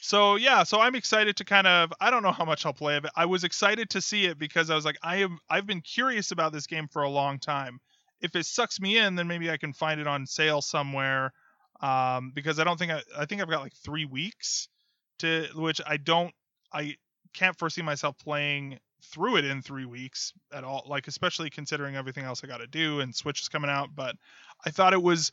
So 0.00 0.36
yeah, 0.36 0.64
so 0.64 0.80
I'm 0.80 0.94
excited 0.94 1.36
to 1.38 1.44
kind 1.44 1.66
of 1.66 1.92
I 2.00 2.10
don't 2.10 2.22
know 2.22 2.32
how 2.32 2.44
much 2.44 2.66
I'll 2.66 2.74
play 2.74 2.96
of 2.96 3.04
it. 3.04 3.10
I 3.16 3.26
was 3.26 3.42
excited 3.44 3.88
to 3.90 4.00
see 4.00 4.26
it 4.26 4.38
because 4.38 4.70
I 4.70 4.74
was 4.74 4.84
like 4.84 4.98
I 5.02 5.16
am 5.16 5.38
I've 5.48 5.66
been 5.66 5.80
curious 5.80 6.30
about 6.30 6.52
this 6.52 6.66
game 6.66 6.88
for 6.88 7.02
a 7.02 7.08
long 7.08 7.38
time. 7.38 7.80
If 8.24 8.34
it 8.36 8.46
sucks 8.46 8.80
me 8.80 8.98
in, 8.98 9.14
then 9.14 9.28
maybe 9.28 9.50
I 9.50 9.56
can 9.56 9.72
find 9.72 10.00
it 10.00 10.06
on 10.06 10.26
sale 10.26 10.62
somewhere. 10.62 11.32
Um, 11.80 12.32
because 12.34 12.58
I 12.58 12.64
don't 12.64 12.78
think 12.78 12.92
I 12.92 13.02
I 13.16 13.26
think 13.26 13.42
I've 13.42 13.50
got 13.50 13.62
like 13.62 13.74
three 13.74 14.04
weeks 14.06 14.68
to 15.18 15.46
which 15.54 15.80
I 15.86 15.96
don't 15.96 16.32
I 16.72 16.96
can't 17.34 17.58
foresee 17.58 17.82
myself 17.82 18.16
playing 18.18 18.78
through 19.02 19.36
it 19.36 19.44
in 19.44 19.60
three 19.60 19.84
weeks 19.84 20.32
at 20.52 20.64
all. 20.64 20.84
Like 20.86 21.08
especially 21.08 21.50
considering 21.50 21.96
everything 21.96 22.24
else 22.24 22.42
I 22.42 22.46
got 22.46 22.58
to 22.58 22.66
do 22.66 23.00
and 23.00 23.14
Switch 23.14 23.42
is 23.42 23.48
coming 23.48 23.70
out. 23.70 23.90
But 23.94 24.16
I 24.64 24.70
thought 24.70 24.94
it 24.94 25.02
was 25.02 25.32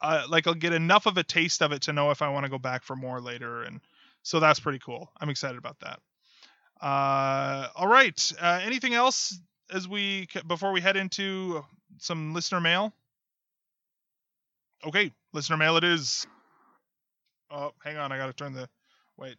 uh, 0.00 0.24
like 0.28 0.46
I'll 0.46 0.54
get 0.54 0.72
enough 0.72 1.06
of 1.06 1.16
a 1.16 1.22
taste 1.22 1.62
of 1.62 1.72
it 1.72 1.82
to 1.82 1.92
know 1.92 2.10
if 2.10 2.22
I 2.22 2.28
want 2.30 2.44
to 2.44 2.50
go 2.50 2.58
back 2.58 2.82
for 2.82 2.96
more 2.96 3.20
later, 3.20 3.62
and 3.62 3.80
so 4.22 4.40
that's 4.40 4.60
pretty 4.60 4.80
cool. 4.80 5.10
I'm 5.20 5.30
excited 5.30 5.58
about 5.58 5.78
that. 5.80 6.00
Uh, 6.80 7.68
all 7.76 7.86
right. 7.86 8.32
Uh, 8.40 8.60
anything 8.64 8.94
else 8.94 9.38
as 9.70 9.86
we 9.86 10.26
before 10.48 10.72
we 10.72 10.80
head 10.80 10.96
into 10.96 11.64
some 12.02 12.34
listener 12.34 12.60
mail? 12.60 12.92
Okay, 14.84 15.12
listener 15.32 15.56
mail 15.56 15.76
it 15.76 15.84
is. 15.84 16.26
Oh, 17.50 17.72
hang 17.84 17.96
on, 17.96 18.10
I 18.12 18.18
gotta 18.18 18.32
turn 18.32 18.52
the. 18.52 18.68
Wait. 19.16 19.36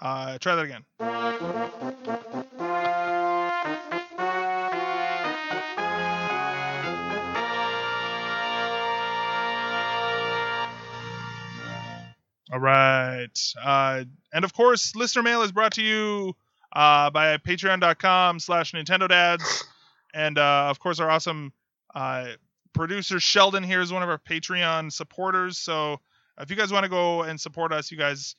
Uh, 0.00 0.36
try 0.38 0.56
that 0.56 0.64
again. 0.64 0.84
All 12.52 12.60
right. 12.60 13.54
Uh, 13.62 14.04
and 14.32 14.44
of 14.44 14.52
course, 14.52 14.94
listener 14.94 15.22
mail 15.22 15.42
is 15.42 15.52
brought 15.52 15.72
to 15.74 15.82
you 15.82 16.36
uh, 16.74 17.10
by 17.10 17.36
patreon.com 17.38 18.38
slash 18.38 18.72
Nintendo 18.72 19.08
Dads. 19.08 19.64
And 20.12 20.38
uh, 20.38 20.66
of 20.68 20.78
course, 20.78 21.00
our 21.00 21.10
awesome 21.10 21.52
uh, 21.94 22.28
producer 22.72 23.18
Sheldon 23.20 23.62
here 23.62 23.80
is 23.80 23.92
one 23.92 24.02
of 24.02 24.08
our 24.08 24.18
Patreon 24.18 24.92
supporters. 24.92 25.58
So 25.58 25.98
if 26.38 26.50
you 26.50 26.56
guys 26.56 26.72
want 26.72 26.84
to 26.84 26.90
go 26.90 27.22
and 27.22 27.40
support 27.40 27.72
us, 27.72 27.90
you 27.90 27.96
guys 27.96 28.36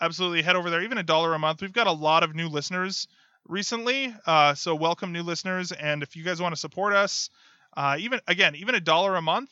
absolutely 0.00 0.42
head 0.42 0.56
over 0.56 0.70
there. 0.70 0.82
Even 0.82 0.98
a 0.98 1.02
dollar 1.02 1.34
a 1.34 1.38
month. 1.38 1.62
We've 1.62 1.72
got 1.72 1.86
a 1.86 1.92
lot 1.92 2.22
of 2.22 2.34
new 2.34 2.48
listeners 2.48 3.08
recently. 3.46 4.14
Uh, 4.26 4.54
so 4.54 4.74
welcome 4.74 5.12
new 5.12 5.22
listeners. 5.22 5.72
And 5.72 6.02
if 6.02 6.16
you 6.16 6.24
guys 6.24 6.40
want 6.40 6.54
to 6.54 6.60
support 6.60 6.92
us, 6.92 7.30
uh, 7.76 7.96
even 7.98 8.20
again, 8.26 8.54
even 8.56 8.74
a 8.74 8.80
dollar 8.80 9.16
a 9.16 9.22
month 9.22 9.50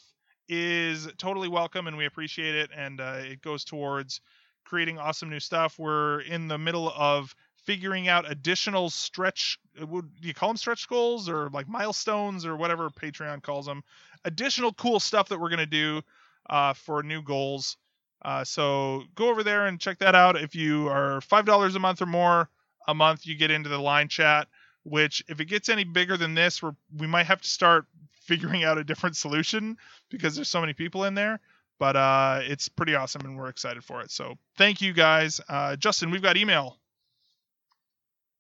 is 0.49 1.09
totally 1.19 1.49
welcome 1.49 1.87
and 1.87 1.97
we 1.97 2.07
appreciate 2.07 2.55
it. 2.55 2.70
And 2.75 3.01
uh, 3.01 3.20
it 3.23 3.43
goes 3.43 3.65
towards 3.65 4.20
creating 4.65 4.99
awesome 4.99 5.31
new 5.31 5.41
stuff. 5.41 5.79
We're 5.79 6.20
in 6.20 6.49
the 6.49 6.59
middle 6.59 6.93
of 6.95 7.35
figuring 7.69 8.09
out 8.09 8.31
additional 8.31 8.89
stretch 8.89 9.59
would 9.78 10.11
you 10.23 10.32
call 10.32 10.49
them 10.49 10.57
stretch 10.57 10.89
goals 10.89 11.28
or 11.28 11.51
like 11.51 11.69
milestones 11.69 12.47
or 12.47 12.57
whatever 12.57 12.89
patreon 12.89 13.43
calls 13.43 13.66
them 13.66 13.85
additional 14.24 14.73
cool 14.73 14.99
stuff 14.99 15.28
that 15.28 15.39
we're 15.39 15.51
going 15.51 15.59
to 15.59 15.66
do 15.66 16.01
uh, 16.49 16.73
for 16.73 17.03
new 17.03 17.20
goals. 17.20 17.77
Uh, 18.23 18.43
so 18.43 19.03
go 19.15 19.28
over 19.28 19.43
there 19.43 19.66
and 19.66 19.78
check 19.78 19.99
that 19.99 20.15
out. 20.15 20.35
If 20.35 20.55
you 20.55 20.89
are 20.89 21.20
five 21.20 21.45
dollars 21.45 21.74
a 21.74 21.78
month 21.78 22.01
or 22.01 22.07
more 22.07 22.49
a 22.86 22.95
month 22.95 23.27
you 23.27 23.36
get 23.36 23.51
into 23.51 23.69
the 23.69 23.78
line 23.78 24.09
chat 24.09 24.49
which 24.85 25.23
if 25.28 25.39
it 25.39 25.45
gets 25.45 25.69
any 25.69 25.85
bigger 25.85 26.16
than 26.16 26.32
this 26.32 26.62
we're, 26.62 26.74
we 26.97 27.07
might 27.07 27.27
have 27.27 27.43
to 27.43 27.49
start 27.51 27.85
figuring 28.23 28.65
out 28.65 28.78
a 28.78 28.85
different 28.85 29.15
solution 29.15 29.77
because 30.09 30.35
there's 30.35 30.49
so 30.49 30.62
many 30.62 30.73
people 30.73 31.05
in 31.05 31.12
there. 31.12 31.39
But 31.78 31.97
uh, 31.97 32.40
it's 32.45 32.70
pretty 32.70 32.95
awesome 32.95 33.27
and 33.27 33.36
we're 33.36 33.51
excited 33.51 33.85
for 33.85 34.01
it. 34.01 34.11
So 34.11 34.39
thank 34.57 34.81
you 34.81 34.95
guys. 34.95 35.39
Uh, 35.51 35.77
justin 35.77 36.11
we've 36.11 36.23
got 36.23 36.39
email 36.39 36.78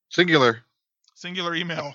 singular 0.08 0.64
singular 1.18 1.54
email. 1.54 1.92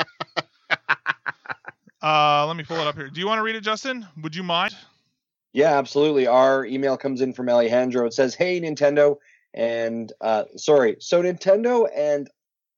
uh, 2.02 2.46
let 2.46 2.56
me 2.56 2.64
pull 2.64 2.78
it 2.78 2.88
up 2.88 2.96
here. 2.96 3.10
Do 3.10 3.20
you 3.20 3.28
want 3.28 3.40
to 3.40 3.44
read 3.44 3.56
it, 3.56 3.62
Justin? 3.62 4.06
Would 4.22 4.36
you 4.36 4.44
mind? 4.44 4.76
Yeah, 5.54 5.78
absolutely. 5.78 6.28
Our 6.28 6.66
email 6.66 6.98
comes 6.98 7.22
in 7.22 7.34
from 7.34 7.50
Alejandro. 7.50 8.06
It 8.06 8.14
says, 8.14 8.36
"Hey 8.36 8.60
Nintendo," 8.60 9.18
and 9.54 10.12
uh, 10.20 10.46
sorry, 10.58 10.98
so 11.00 11.22
Nintendo 11.22 11.88
and 11.96 12.30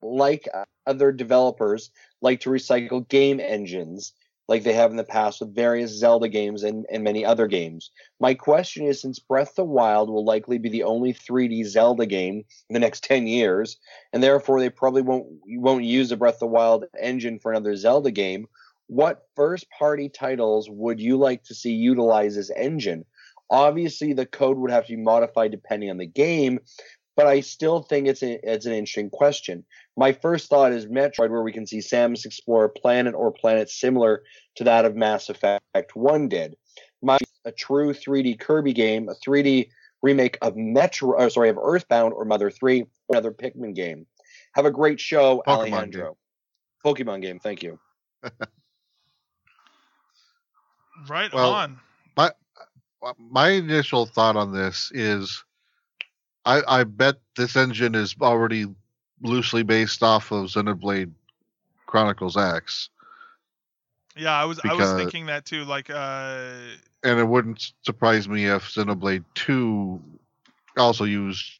like 0.02 0.48
other 0.86 1.12
developers 1.12 1.90
like 2.22 2.42
to 2.42 2.50
recycle 2.50 3.08
game 3.08 3.40
engines 3.40 4.14
like 4.48 4.64
they 4.64 4.74
have 4.74 4.92
in 4.92 4.98
the 4.98 5.04
past 5.04 5.40
with 5.40 5.56
various 5.56 5.92
Zelda 5.92 6.28
games 6.28 6.64
and, 6.64 6.86
and 6.92 7.04
many 7.04 7.26
other 7.26 7.48
games. 7.48 7.92
My 8.20 8.34
question 8.34 8.86
is 8.86 9.02
since 9.02 9.20
Breath 9.20 9.50
of 9.50 9.56
the 9.56 9.66
Wild 9.66 10.10
will 10.10 10.24
likely 10.24 10.58
be 10.58 10.70
the 10.70 10.84
only 10.84 11.14
3D 11.14 11.66
Zelda 11.66 12.06
game 12.06 12.46
in 12.70 12.74
the 12.74 12.80
next 12.80 13.04
10 13.06 13.28
years, 13.28 13.78
and 14.14 14.22
therefore 14.22 14.60
they 14.60 14.70
probably 14.70 15.02
won't 15.02 15.26
won't 15.48 15.84
use 15.84 16.10
the 16.10 16.18
Breath 16.18 16.36
of 16.36 16.40
the 16.42 16.48
Wild 16.48 16.86
engine 17.00 17.40
for 17.40 17.52
another 17.52 17.76
Zelda 17.76 18.12
game, 18.12 18.48
what 18.88 19.28
first 19.36 19.70
party 19.72 20.10
titles 20.10 20.70
would 20.70 21.00
you 21.00 21.18
like 21.18 21.44
to 21.46 21.56
see 21.56 21.72
utilize 21.72 22.36
this 22.36 22.52
engine? 22.56 23.06
Obviously 23.50 24.14
the 24.14 24.26
code 24.26 24.58
would 24.58 24.72
have 24.72 24.86
to 24.88 24.96
be 24.96 25.02
modified 25.02 25.52
depending 25.52 25.90
on 25.90 25.98
the 25.98 26.06
game, 26.06 26.60
but 27.16 27.28
I 27.28 27.40
still 27.40 27.82
think 27.82 28.08
it's 28.08 28.24
a, 28.24 28.40
it's 28.44 28.66
an 28.66 28.74
interesting 28.74 29.10
question. 29.10 29.66
My 29.98 30.12
first 30.12 30.50
thought 30.50 30.74
is 30.74 30.88
Metroid, 30.88 31.30
where 31.30 31.42
we 31.42 31.52
can 31.52 31.66
see 31.66 31.80
Samus 31.80 32.26
explore 32.26 32.66
a 32.66 32.70
planet 32.70 33.16
or 33.16 33.32
planets 33.32 33.80
similar 33.80 34.24
to 34.56 34.64
that 34.66 34.86
of 34.86 34.96
Mass 34.96 35.30
Effect 35.30 35.96
One 35.96 36.28
did. 36.28 36.56
My 37.02 37.18
a 37.46 37.52
true 37.52 37.94
3D 37.94 38.40
Kirby 38.40 38.74
game, 38.74 39.08
a 39.08 39.14
3D 39.14 39.70
remake 40.02 40.38
of 40.42 40.56
Metro, 40.56 41.12
or 41.12 41.30
sorry, 41.30 41.50
of 41.50 41.58
Earthbound 41.58 42.14
or 42.14 42.26
Mother 42.26 42.50
3, 42.50 42.82
or 42.82 42.88
another 43.10 43.32
Pikmin 43.32 43.76
game. 43.76 44.08
Have 44.54 44.66
a 44.66 44.72
great 44.72 45.00
show, 45.00 45.44
Pokemon 45.48 45.72
Alejandro. 45.72 46.18
Pokemon 46.84 47.22
game, 47.22 47.40
thank 47.40 47.64
you. 47.64 47.80
Right 51.10 51.32
Well, 51.34 51.52
on. 51.52 51.80
Well, 53.02 53.16
my 53.20 53.50
initial 53.50 54.06
thought 54.06 54.36
on 54.36 54.52
this 54.52 54.92
is 54.94 55.44
I, 56.46 56.62
I 56.68 56.84
bet 56.84 57.16
this 57.36 57.56
engine 57.56 57.96
is 57.96 58.16
already 58.22 58.68
loosely 59.22 59.64
based 59.64 60.04
off 60.04 60.32
of 60.32 60.46
Xenoblade 60.48 61.12
Chronicles 61.86 62.38
X. 62.38 62.90
Yeah, 64.16 64.34
I 64.34 64.46
was 64.46 64.60
I 64.64 64.74
was 64.74 64.94
thinking 64.94 65.26
that 65.26 65.46
too. 65.46 65.66
Like, 65.66 65.90
uh, 65.90 66.52
And 67.04 67.20
it 67.20 67.28
wouldn't 67.28 67.74
surprise 67.84 68.30
me 68.30 68.46
if 68.46 68.64
Xenoblade 68.74 69.26
2 69.36 70.02
also 70.78 71.04
used 71.04 71.60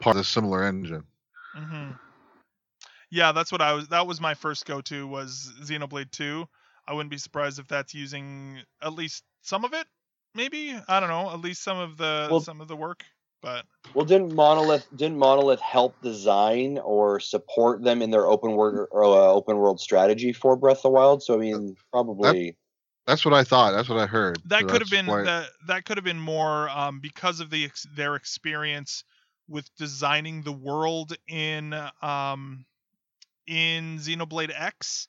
part 0.00 0.16
of 0.16 0.20
the 0.20 0.24
similar 0.24 0.64
engine. 0.64 1.04
hmm 1.54 1.90
yeah, 3.10 3.32
that's 3.32 3.52
what 3.52 3.60
I 3.60 3.74
was. 3.74 3.88
That 3.88 4.06
was 4.06 4.22
my 4.22 4.32
first 4.32 4.64
go-to 4.64 5.06
was 5.06 5.52
Xenoblade 5.62 6.10
2. 6.12 6.48
I 6.88 6.94
wouldn't 6.94 7.10
be 7.10 7.18
surprised 7.18 7.58
if 7.58 7.68
that's 7.68 7.92
using 7.92 8.58
at 8.80 8.94
least 8.94 9.22
some 9.42 9.66
of 9.66 9.74
it. 9.74 9.86
Maybe 10.34 10.74
I 10.88 10.98
don't 10.98 11.10
know. 11.10 11.30
At 11.30 11.40
least 11.40 11.62
some 11.62 11.78
of 11.78 11.98
the 11.98 12.28
Well- 12.30 12.40
some 12.40 12.60
of 12.62 12.68
the 12.68 12.76
work. 12.76 13.04
But 13.42 13.66
Well, 13.92 14.04
didn't 14.04 14.34
Monolith 14.34 14.86
didn't 14.94 15.18
Monolith 15.18 15.60
help 15.60 16.00
design 16.00 16.78
or 16.78 17.20
support 17.20 17.82
them 17.82 18.00
in 18.00 18.10
their 18.10 18.26
open 18.26 18.52
world 18.52 18.88
or, 18.90 19.04
uh, 19.04 19.08
open 19.32 19.58
world 19.58 19.80
strategy 19.80 20.32
for 20.32 20.56
Breath 20.56 20.78
of 20.78 20.82
the 20.84 20.90
Wild? 20.90 21.22
So 21.22 21.34
I 21.34 21.38
mean, 21.38 21.76
probably. 21.92 22.56
That's 23.06 23.24
what 23.24 23.34
I 23.34 23.42
thought. 23.42 23.72
That's 23.72 23.88
what 23.88 23.98
I 23.98 24.06
heard. 24.06 24.38
that 24.46 24.60
So 24.60 24.66
could 24.68 24.80
have 24.80 24.90
been 24.90 25.06
why- 25.06 25.22
that 25.24 25.48
that 25.66 25.84
could 25.84 25.96
have 25.96 26.04
been 26.04 26.20
more 26.20 26.70
um, 26.70 27.00
because 27.00 27.40
of 27.40 27.50
the 27.50 27.64
ex- 27.64 27.86
their 27.94 28.14
experience 28.14 29.02
with 29.48 29.68
designing 29.76 30.42
the 30.42 30.52
world 30.52 31.14
in 31.26 31.74
um, 32.00 32.64
in 33.48 33.98
Xenoblade 33.98 34.52
X, 34.54 35.08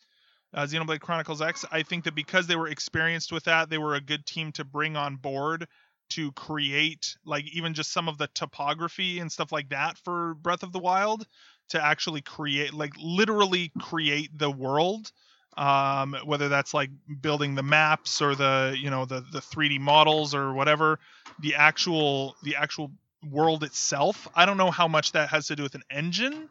uh, 0.55 0.63
Xenoblade 0.63 1.01
Chronicles 1.01 1.39
X. 1.41 1.65
I 1.71 1.83
think 1.83 2.05
that 2.05 2.15
because 2.15 2.47
they 2.47 2.55
were 2.55 2.67
experienced 2.67 3.31
with 3.31 3.43
that, 3.43 3.69
they 3.69 3.77
were 3.77 3.93
a 3.93 4.01
good 4.01 4.25
team 4.25 4.51
to 4.53 4.65
bring 4.65 4.97
on 4.97 5.17
board 5.17 5.67
to 6.15 6.31
create 6.33 7.17
like 7.25 7.45
even 7.53 7.73
just 7.73 7.91
some 7.91 8.07
of 8.09 8.17
the 8.17 8.27
topography 8.33 9.19
and 9.19 9.31
stuff 9.31 9.51
like 9.51 9.69
that 9.69 9.97
for 9.99 10.35
Breath 10.35 10.63
of 10.63 10.71
the 10.71 10.79
Wild 10.79 11.25
to 11.69 11.83
actually 11.83 12.21
create 12.21 12.73
like 12.73 12.93
literally 13.01 13.71
create 13.79 14.37
the 14.37 14.51
world 14.51 15.11
um, 15.57 16.15
whether 16.25 16.49
that's 16.49 16.73
like 16.73 16.89
building 17.21 17.55
the 17.55 17.63
maps 17.63 18.21
or 18.21 18.35
the 18.35 18.75
you 18.79 18.89
know 18.89 19.05
the 19.05 19.21
the 19.31 19.39
3D 19.39 19.79
models 19.79 20.35
or 20.35 20.53
whatever 20.53 20.99
the 21.39 21.55
actual 21.55 22.35
the 22.43 22.55
actual 22.55 22.91
world 23.29 23.63
itself. 23.63 24.27
I 24.35 24.45
don't 24.45 24.57
know 24.57 24.71
how 24.71 24.87
much 24.87 25.13
that 25.13 25.29
has 25.29 25.47
to 25.47 25.55
do 25.55 25.63
with 25.63 25.75
an 25.75 25.83
engine 25.91 26.49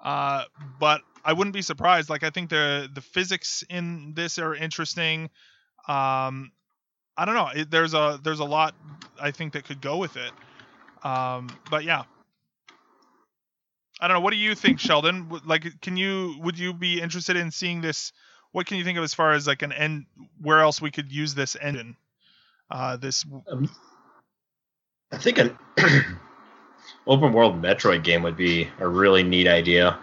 uh, 0.00 0.44
but 0.78 1.02
I 1.24 1.32
wouldn't 1.32 1.54
be 1.54 1.62
surprised. 1.62 2.10
Like 2.10 2.22
I 2.24 2.30
think 2.30 2.50
the 2.50 2.88
the 2.92 3.00
physics 3.00 3.64
in 3.68 4.14
this 4.14 4.38
are 4.38 4.54
interesting. 4.54 5.30
Um, 5.88 6.52
I 7.20 7.24
don't 7.24 7.34
know 7.34 7.50
it, 7.54 7.70
there's 7.70 7.94
a 7.94 8.18
there's 8.22 8.40
a 8.40 8.44
lot 8.44 8.74
I 9.20 9.30
think 9.30 9.52
that 9.52 9.64
could 9.64 9.80
go 9.80 9.98
with 9.98 10.16
it 10.16 10.32
um, 11.04 11.48
but 11.70 11.84
yeah 11.84 12.04
I 14.00 14.08
don't 14.08 14.16
know. 14.16 14.20
What 14.20 14.32
do 14.32 14.38
you 14.38 14.54
think, 14.54 14.80
Sheldon? 14.80 15.28
Like, 15.44 15.80
can 15.82 15.96
you 15.96 16.36
would 16.40 16.58
you 16.58 16.72
be 16.72 17.00
interested 17.00 17.36
in 17.36 17.50
seeing 17.50 17.82
this? 17.82 18.12
What 18.52 18.66
can 18.66 18.78
you 18.78 18.84
think 18.84 18.96
of 18.96 19.04
as 19.04 19.12
far 19.12 19.32
as 19.32 19.46
like 19.46 19.62
an 19.62 19.72
end? 19.72 20.06
Where 20.40 20.60
else 20.60 20.80
we 20.80 20.90
could 20.90 21.12
use 21.12 21.34
this 21.34 21.54
engine? 21.60 21.96
Uh, 22.70 22.96
this 22.96 23.26
I 25.12 25.18
think 25.18 25.38
an 25.38 25.58
open 27.06 27.32
world 27.32 27.60
Metroid 27.60 28.02
game 28.02 28.22
would 28.22 28.36
be 28.36 28.68
a 28.78 28.88
really 28.88 29.22
neat 29.22 29.48
idea. 29.48 29.98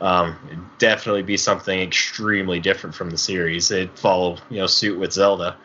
Um, 0.00 0.70
definitely 0.78 1.22
be 1.22 1.36
something 1.36 1.78
extremely 1.78 2.60
different 2.60 2.94
from 2.96 3.10
the 3.10 3.18
series. 3.18 3.70
It'd 3.70 3.98
follow, 3.98 4.38
you 4.48 4.58
know, 4.58 4.66
suit 4.66 4.98
with 4.98 5.12
Zelda. 5.12 5.56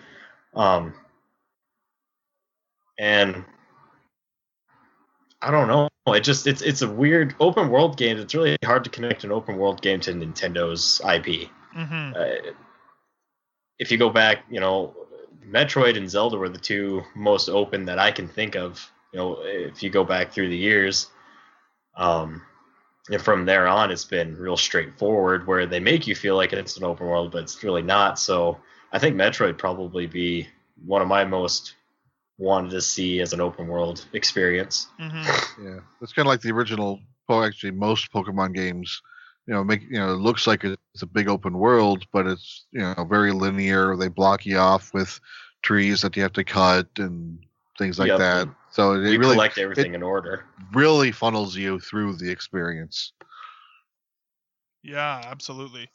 Um, 0.55 0.93
and 2.99 3.43
I 5.41 5.51
don't 5.51 5.67
know. 5.67 5.89
It 6.07 6.21
just 6.23 6.47
it's 6.47 6.61
it's 6.61 6.81
a 6.81 6.89
weird 6.89 7.35
open 7.39 7.69
world 7.69 7.97
game. 7.97 8.17
It's 8.17 8.35
really 8.35 8.57
hard 8.63 8.84
to 8.84 8.89
connect 8.89 9.23
an 9.23 9.31
open 9.31 9.57
world 9.57 9.81
game 9.81 9.99
to 10.01 10.13
Nintendo's 10.13 11.01
IP. 11.01 11.49
hmm 11.73 12.11
Uh, 12.15 12.51
if 13.80 13.91
you 13.91 13.97
go 13.97 14.09
back, 14.09 14.45
you 14.49 14.59
know, 14.59 14.95
Metroid 15.45 15.97
and 15.97 16.09
Zelda 16.09 16.38
were 16.38 16.49
the 16.49 16.57
two 16.57 17.03
most 17.15 17.49
open 17.49 17.85
that 17.85 17.99
I 17.99 18.11
can 18.11 18.27
think 18.27 18.55
of. 18.55 18.89
You 19.11 19.19
know, 19.19 19.38
if 19.43 19.84
you 19.84 19.89
go 19.89 20.03
back 20.03 20.31
through 20.31 20.49
the 20.49 20.57
years, 20.57 21.09
um, 21.95 22.41
and 23.09 23.21
from 23.21 23.45
there 23.45 23.67
on, 23.67 23.91
it's 23.91 24.05
been 24.05 24.38
real 24.38 24.57
straightforward, 24.57 25.45
where 25.45 25.65
they 25.65 25.80
make 25.80 26.07
you 26.07 26.15
feel 26.15 26.35
like 26.35 26.53
it's 26.53 26.77
an 26.77 26.84
open 26.84 27.07
world, 27.07 27.31
but 27.31 27.43
it's 27.43 27.63
really 27.63 27.81
not. 27.81 28.17
So 28.17 28.59
I 28.94 28.99
think 28.99 29.15
Metroid 29.15 29.57
probably 29.57 30.06
be 30.06 30.48
one 30.86 31.02
of 31.02 31.07
my 31.07 31.26
most 31.26 31.76
wanted 32.38 32.72
to 32.72 32.82
see 32.82 33.22
as 33.22 33.34
an 33.34 33.41
open 33.41 33.68
world 33.68 34.06
experience. 34.14 34.88
hmm 34.99 35.24
Yeah, 35.64 35.80
it's 36.02 36.14
kind 36.14 36.26
of 36.28 36.30
like 36.30 36.41
the 36.41 36.52
original. 36.52 36.99
Well, 37.28 37.44
actually, 37.44 37.72
most 37.72 38.11
Pokemon 38.11 38.53
games, 38.53 39.02
you 39.48 39.53
know, 39.53 39.64
make 39.64 39.82
you 39.84 39.98
know, 39.98 40.14
it 40.14 40.18
looks 40.20 40.45
like 40.48 40.64
it's 40.64 41.02
a 41.02 41.07
big 41.07 41.28
open 41.30 41.57
world, 41.57 42.06
but 42.11 42.28
it's 42.28 42.65
you 42.72 42.82
know 42.82 43.06
very 43.10 43.32
linear. 43.32 43.95
They 43.95 44.10
block 44.10 44.45
you 44.45 44.57
off 44.57 44.94
with 44.94 45.20
trees 45.61 46.02
that 46.02 46.15
you 46.15 46.24
have 46.24 46.34
to 46.34 46.44
cut 46.44 46.88
and 46.98 47.40
things 47.78 47.99
like 47.99 48.10
Yep. 48.10 48.20
that. 48.20 48.48
So 48.72 48.94
it 48.94 49.11
You 49.11 49.20
really, 49.20 49.36
collect 49.36 49.57
everything 49.57 49.94
in 49.94 50.03
order. 50.03 50.45
really 50.74 51.11
funnels 51.11 51.56
you 51.56 51.80
through 51.80 52.15
the 52.18 52.30
experience. 52.30 53.14
Yeah, 54.84 55.22
absolutely. 55.26 55.90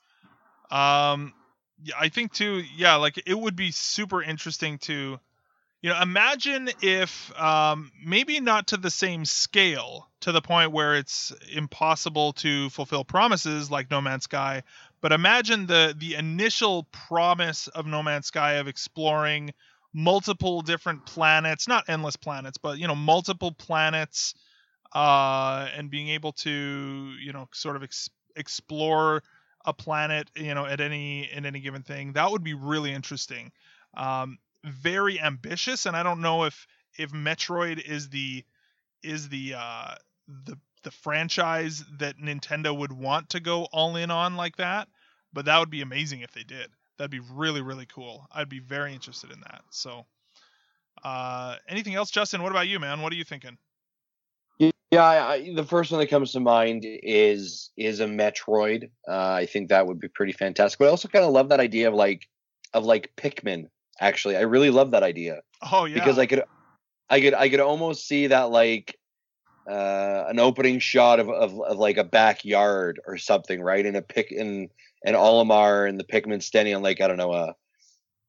Um, 0.70 1.34
yeah, 1.82 1.94
I 1.98 2.08
think 2.08 2.32
too. 2.32 2.62
Yeah, 2.76 2.96
like 2.96 3.22
it 3.26 3.38
would 3.38 3.56
be 3.56 3.70
super 3.70 4.22
interesting 4.22 4.78
to, 4.78 5.18
you 5.82 5.90
know, 5.90 6.00
imagine 6.00 6.70
if 6.82 7.38
um, 7.40 7.92
maybe 8.04 8.40
not 8.40 8.68
to 8.68 8.76
the 8.76 8.90
same 8.90 9.24
scale, 9.24 10.08
to 10.20 10.32
the 10.32 10.42
point 10.42 10.72
where 10.72 10.96
it's 10.96 11.32
impossible 11.52 12.32
to 12.34 12.70
fulfill 12.70 13.04
promises 13.04 13.70
like 13.70 13.90
No 13.90 14.00
Man's 14.00 14.24
Sky, 14.24 14.62
but 15.00 15.12
imagine 15.12 15.66
the 15.66 15.94
the 15.96 16.14
initial 16.14 16.84
promise 16.92 17.68
of 17.68 17.86
No 17.86 18.02
Man's 18.02 18.26
Sky 18.26 18.54
of 18.54 18.68
exploring 18.68 19.52
multiple 19.94 20.62
different 20.62 21.06
planets, 21.06 21.68
not 21.68 21.84
endless 21.88 22.16
planets, 22.16 22.58
but 22.58 22.78
you 22.78 22.88
know, 22.88 22.94
multiple 22.96 23.52
planets, 23.52 24.34
uh, 24.94 25.68
and 25.76 25.90
being 25.90 26.08
able 26.08 26.32
to, 26.32 27.14
you 27.20 27.32
know, 27.32 27.48
sort 27.52 27.76
of 27.76 27.82
ex- 27.82 28.10
explore 28.36 29.22
a 29.64 29.72
planet 29.72 30.30
you 30.36 30.54
know 30.54 30.64
at 30.64 30.80
any 30.80 31.30
in 31.30 31.44
any 31.46 31.60
given 31.60 31.82
thing 31.82 32.12
that 32.12 32.30
would 32.30 32.44
be 32.44 32.54
really 32.54 32.92
interesting. 32.92 33.52
Um 33.94 34.38
very 34.64 35.20
ambitious 35.20 35.86
and 35.86 35.96
i 35.96 36.02
don't 36.02 36.20
know 36.20 36.44
if 36.44 36.66
if 36.98 37.12
metroid 37.12 37.80
is 37.80 38.08
the 38.08 38.44
is 39.02 39.28
the 39.28 39.54
uh 39.56 39.94
the 40.44 40.58
the 40.82 40.90
franchise 40.90 41.84
that 41.98 42.18
nintendo 42.18 42.76
would 42.76 42.92
want 42.92 43.30
to 43.30 43.40
go 43.40 43.64
all 43.66 43.94
in 43.96 44.10
on 44.10 44.36
like 44.36 44.56
that 44.56 44.88
but 45.32 45.44
that 45.44 45.58
would 45.58 45.70
be 45.70 45.82
amazing 45.82 46.20
if 46.22 46.32
they 46.32 46.42
did. 46.42 46.68
That'd 46.96 47.10
be 47.10 47.20
really 47.20 47.60
really 47.62 47.86
cool. 47.86 48.26
I'd 48.32 48.48
be 48.48 48.58
very 48.58 48.92
interested 48.94 49.30
in 49.30 49.40
that. 49.40 49.62
So 49.70 50.06
uh 51.04 51.56
anything 51.68 51.94
else 51.94 52.10
justin? 52.10 52.42
What 52.42 52.50
about 52.50 52.66
you 52.66 52.80
man? 52.80 53.00
What 53.00 53.12
are 53.12 53.16
you 53.16 53.24
thinking 53.24 53.56
Yeah, 54.90 55.04
I, 55.04 55.32
I, 55.32 55.54
the 55.54 55.64
first 55.64 55.92
one 55.92 56.00
that 56.00 56.06
comes 56.08 56.32
to 56.32 56.40
mind 56.40 56.84
is 56.84 57.70
is 57.76 58.00
a 58.00 58.06
Metroid. 58.06 58.90
Uh, 59.06 59.32
I 59.32 59.46
think 59.46 59.68
that 59.68 59.86
would 59.86 60.00
be 60.00 60.08
pretty 60.08 60.32
fantastic. 60.32 60.78
But 60.78 60.86
I 60.86 60.90
also 60.90 61.08
kind 61.08 61.24
of 61.24 61.32
love 61.32 61.50
that 61.50 61.60
idea 61.60 61.88
of 61.88 61.94
like 61.94 62.26
of 62.72 62.84
like 62.84 63.12
Pikmin. 63.16 63.66
Actually, 64.00 64.36
I 64.36 64.42
really 64.42 64.70
love 64.70 64.92
that 64.92 65.02
idea 65.02 65.40
oh 65.70 65.84
yeah 65.84 65.94
because 65.94 66.18
I 66.18 66.26
could 66.26 66.44
I 67.10 67.20
could 67.20 67.34
I 67.34 67.48
could 67.48 67.60
almost 67.60 68.06
see 68.06 68.28
that 68.28 68.50
like 68.50 68.96
uh, 69.68 70.24
an 70.28 70.38
opening 70.38 70.78
shot 70.78 71.20
of, 71.20 71.28
of 71.28 71.60
of 71.60 71.78
like 71.78 71.98
a 71.98 72.04
backyard 72.04 73.00
or 73.06 73.18
something, 73.18 73.60
right? 73.60 73.84
In 73.84 73.96
a 73.96 74.02
pick 74.02 74.32
in 74.32 74.68
an 75.04 75.14
Olimar 75.14 75.88
and 75.88 75.98
the 75.98 76.04
Pikmin 76.04 76.42
standing 76.42 76.74
on 76.74 76.82
like 76.82 77.00
I 77.00 77.08
don't 77.08 77.16
know 77.16 77.32
a 77.32 77.54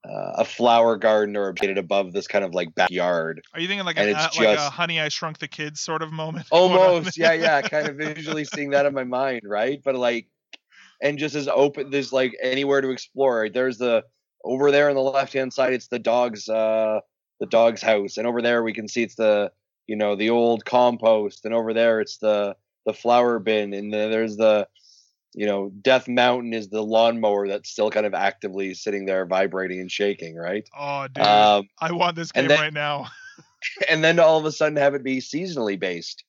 uh, 0.07 0.31
a 0.37 0.45
flower 0.45 0.95
garden 0.95 1.35
or 1.35 1.49
a 1.49 1.71
above 1.77 2.13
this 2.13 2.27
kind 2.27 2.45
of 2.45 2.53
like 2.53 2.73
backyard. 2.73 3.41
are 3.53 3.59
you 3.59 3.67
thinking 3.67 3.85
like, 3.85 3.97
and 3.97 4.09
a, 4.09 4.11
it's 4.11 4.39
like 4.39 4.57
a 4.57 4.69
honey 4.69 4.99
i 4.99 5.09
shrunk 5.09 5.39
the 5.39 5.47
kids 5.47 5.81
sort 5.81 6.01
of 6.01 6.11
moment 6.11 6.47
Almost, 6.51 7.17
yeah, 7.17 7.33
yeah, 7.33 7.61
kind 7.63 7.87
of 7.87 7.97
visually 7.97 8.45
seeing 8.45 8.69
that 8.71 8.85
in 8.85 8.93
my 8.93 9.03
mind, 9.03 9.41
right? 9.45 9.81
But 9.83 9.95
like, 9.95 10.27
and 11.01 11.17
just 11.17 11.35
as 11.35 11.47
open, 11.47 11.89
there's 11.89 12.13
like 12.13 12.35
anywhere 12.41 12.81
to 12.81 12.91
explore. 12.91 13.41
Right? 13.41 13.53
There's 13.53 13.77
the 13.77 14.03
over 14.43 14.71
there 14.71 14.89
on 14.89 14.95
the 14.95 15.01
left 15.01 15.33
hand 15.33 15.53
side, 15.53 15.73
it's 15.73 15.87
the 15.87 15.99
dog's, 15.99 16.47
uh, 16.47 17.01
the 17.41 17.45
dog's 17.45 17.81
house, 17.81 18.17
and 18.17 18.25
over 18.25 18.41
there 18.41 18.63
we 18.63 18.73
can 18.73 18.87
see 18.87 19.03
it's 19.03 19.15
the, 19.15 19.51
you 19.87 19.95
know 19.95 20.15
the 20.15 20.29
old 20.29 20.63
compost, 20.65 21.45
and 21.45 21.53
over 21.53 21.73
there 21.73 21.99
it's 21.99 22.17
the 22.17 22.55
the 22.85 22.93
flower 22.93 23.39
bin, 23.39 23.73
and 23.73 23.93
then 23.93 24.11
there's 24.11 24.37
the 24.37 24.67
you 25.33 25.45
know 25.45 25.69
Death 25.81 26.07
Mountain 26.07 26.53
is 26.53 26.69
the 26.69 26.81
lawnmower 26.81 27.47
that's 27.47 27.69
still 27.69 27.89
kind 27.91 28.05
of 28.05 28.13
actively 28.13 28.73
sitting 28.73 29.05
there 29.05 29.25
vibrating 29.25 29.79
and 29.79 29.91
shaking, 29.91 30.35
right? 30.35 30.67
Oh, 30.77 31.07
dude, 31.07 31.25
Um, 31.25 31.69
I 31.79 31.91
want 31.91 32.15
this 32.15 32.31
game 32.31 32.47
then- 32.47 32.59
right 32.59 32.73
now. 32.73 33.07
and 33.89 34.03
then 34.03 34.19
all 34.19 34.37
of 34.39 34.45
a 34.45 34.51
sudden 34.51 34.77
have 34.77 34.95
it 34.95 35.03
be 35.03 35.17
seasonally 35.17 35.79
based 35.79 36.23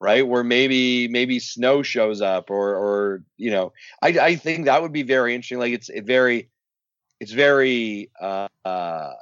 right? 0.00 0.26
Where 0.26 0.44
maybe 0.44 1.08
maybe 1.08 1.40
snow 1.40 1.82
shows 1.82 2.20
up 2.20 2.50
or 2.50 2.74
or 2.76 3.22
you 3.36 3.50
know 3.50 3.72
i 4.00 4.08
i 4.08 4.36
think 4.36 4.66
that 4.66 4.80
would 4.82 4.92
be 4.92 5.02
very 5.02 5.34
interesting. 5.34 5.58
Like 5.58 5.72
it's 5.72 5.88
it 5.88 6.04
very 6.04 6.50
it's 7.20 7.32
very 7.32 8.10
uh, 8.20 8.46
uh 8.64 9.14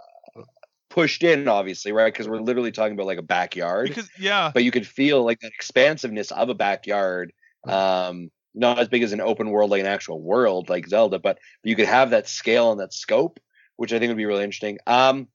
pushed 0.90 1.23
in 1.23 1.48
obviously 1.48 1.93
right? 1.93 2.12
Because 2.12 2.28
we're 2.28 2.40
literally 2.40 2.73
talking 2.73 2.93
about 2.93 3.07
like 3.07 3.19
a 3.19 3.23
backyard. 3.23 3.89
Because 3.89 4.09
yeah, 4.19 4.51
but 4.53 4.65
you 4.65 4.70
could 4.70 4.86
feel 4.86 5.24
like 5.24 5.40
that 5.40 5.53
expansiveness 5.53 6.31
of 6.31 6.48
a 6.48 6.55
backyard 6.55 7.32
um 7.66 8.31
not 8.57 8.78
as 8.78 8.89
big 8.89 9.03
as 9.03 9.12
an 9.12 9.20
open 9.20 9.51
world 9.51 9.70
like 9.70 9.81
an 9.81 9.87
actual 9.87 10.20
world 10.20 10.69
like 10.69 10.89
zelda 10.89 11.19
but 11.19 11.39
you 11.62 11.77
could 11.77 11.87
have 11.87 12.11
that 12.11 12.28
scale 12.28 12.73
and 12.73 12.81
that 12.81 12.93
scope 12.93 13.39
which 13.77 13.93
i 13.93 13.99
think 13.99 14.09
would 14.11 14.16
be 14.16 14.27
really 14.27 14.45
interesting 14.45 14.78
um 14.87 15.28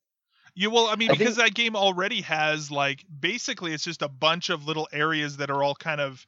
You 0.54 0.70
well, 0.70 0.88
I 0.88 0.96
mean, 0.98 1.10
I 1.12 1.14
because 1.14 1.36
think- 1.38 1.48
that 1.48 1.56
game 1.56 1.76
already 1.78 2.22
has 2.22 2.70
like 2.70 3.06
basically 3.20 3.74
it's 3.74 3.86
just 3.86 4.02
a 4.02 4.10
bunch 4.10 4.50
of 4.50 4.66
little 4.68 4.88
areas 4.92 5.38
that 5.38 5.50
are 5.50 5.64
all 5.64 5.76
kind 5.76 6.02
of 6.02 6.26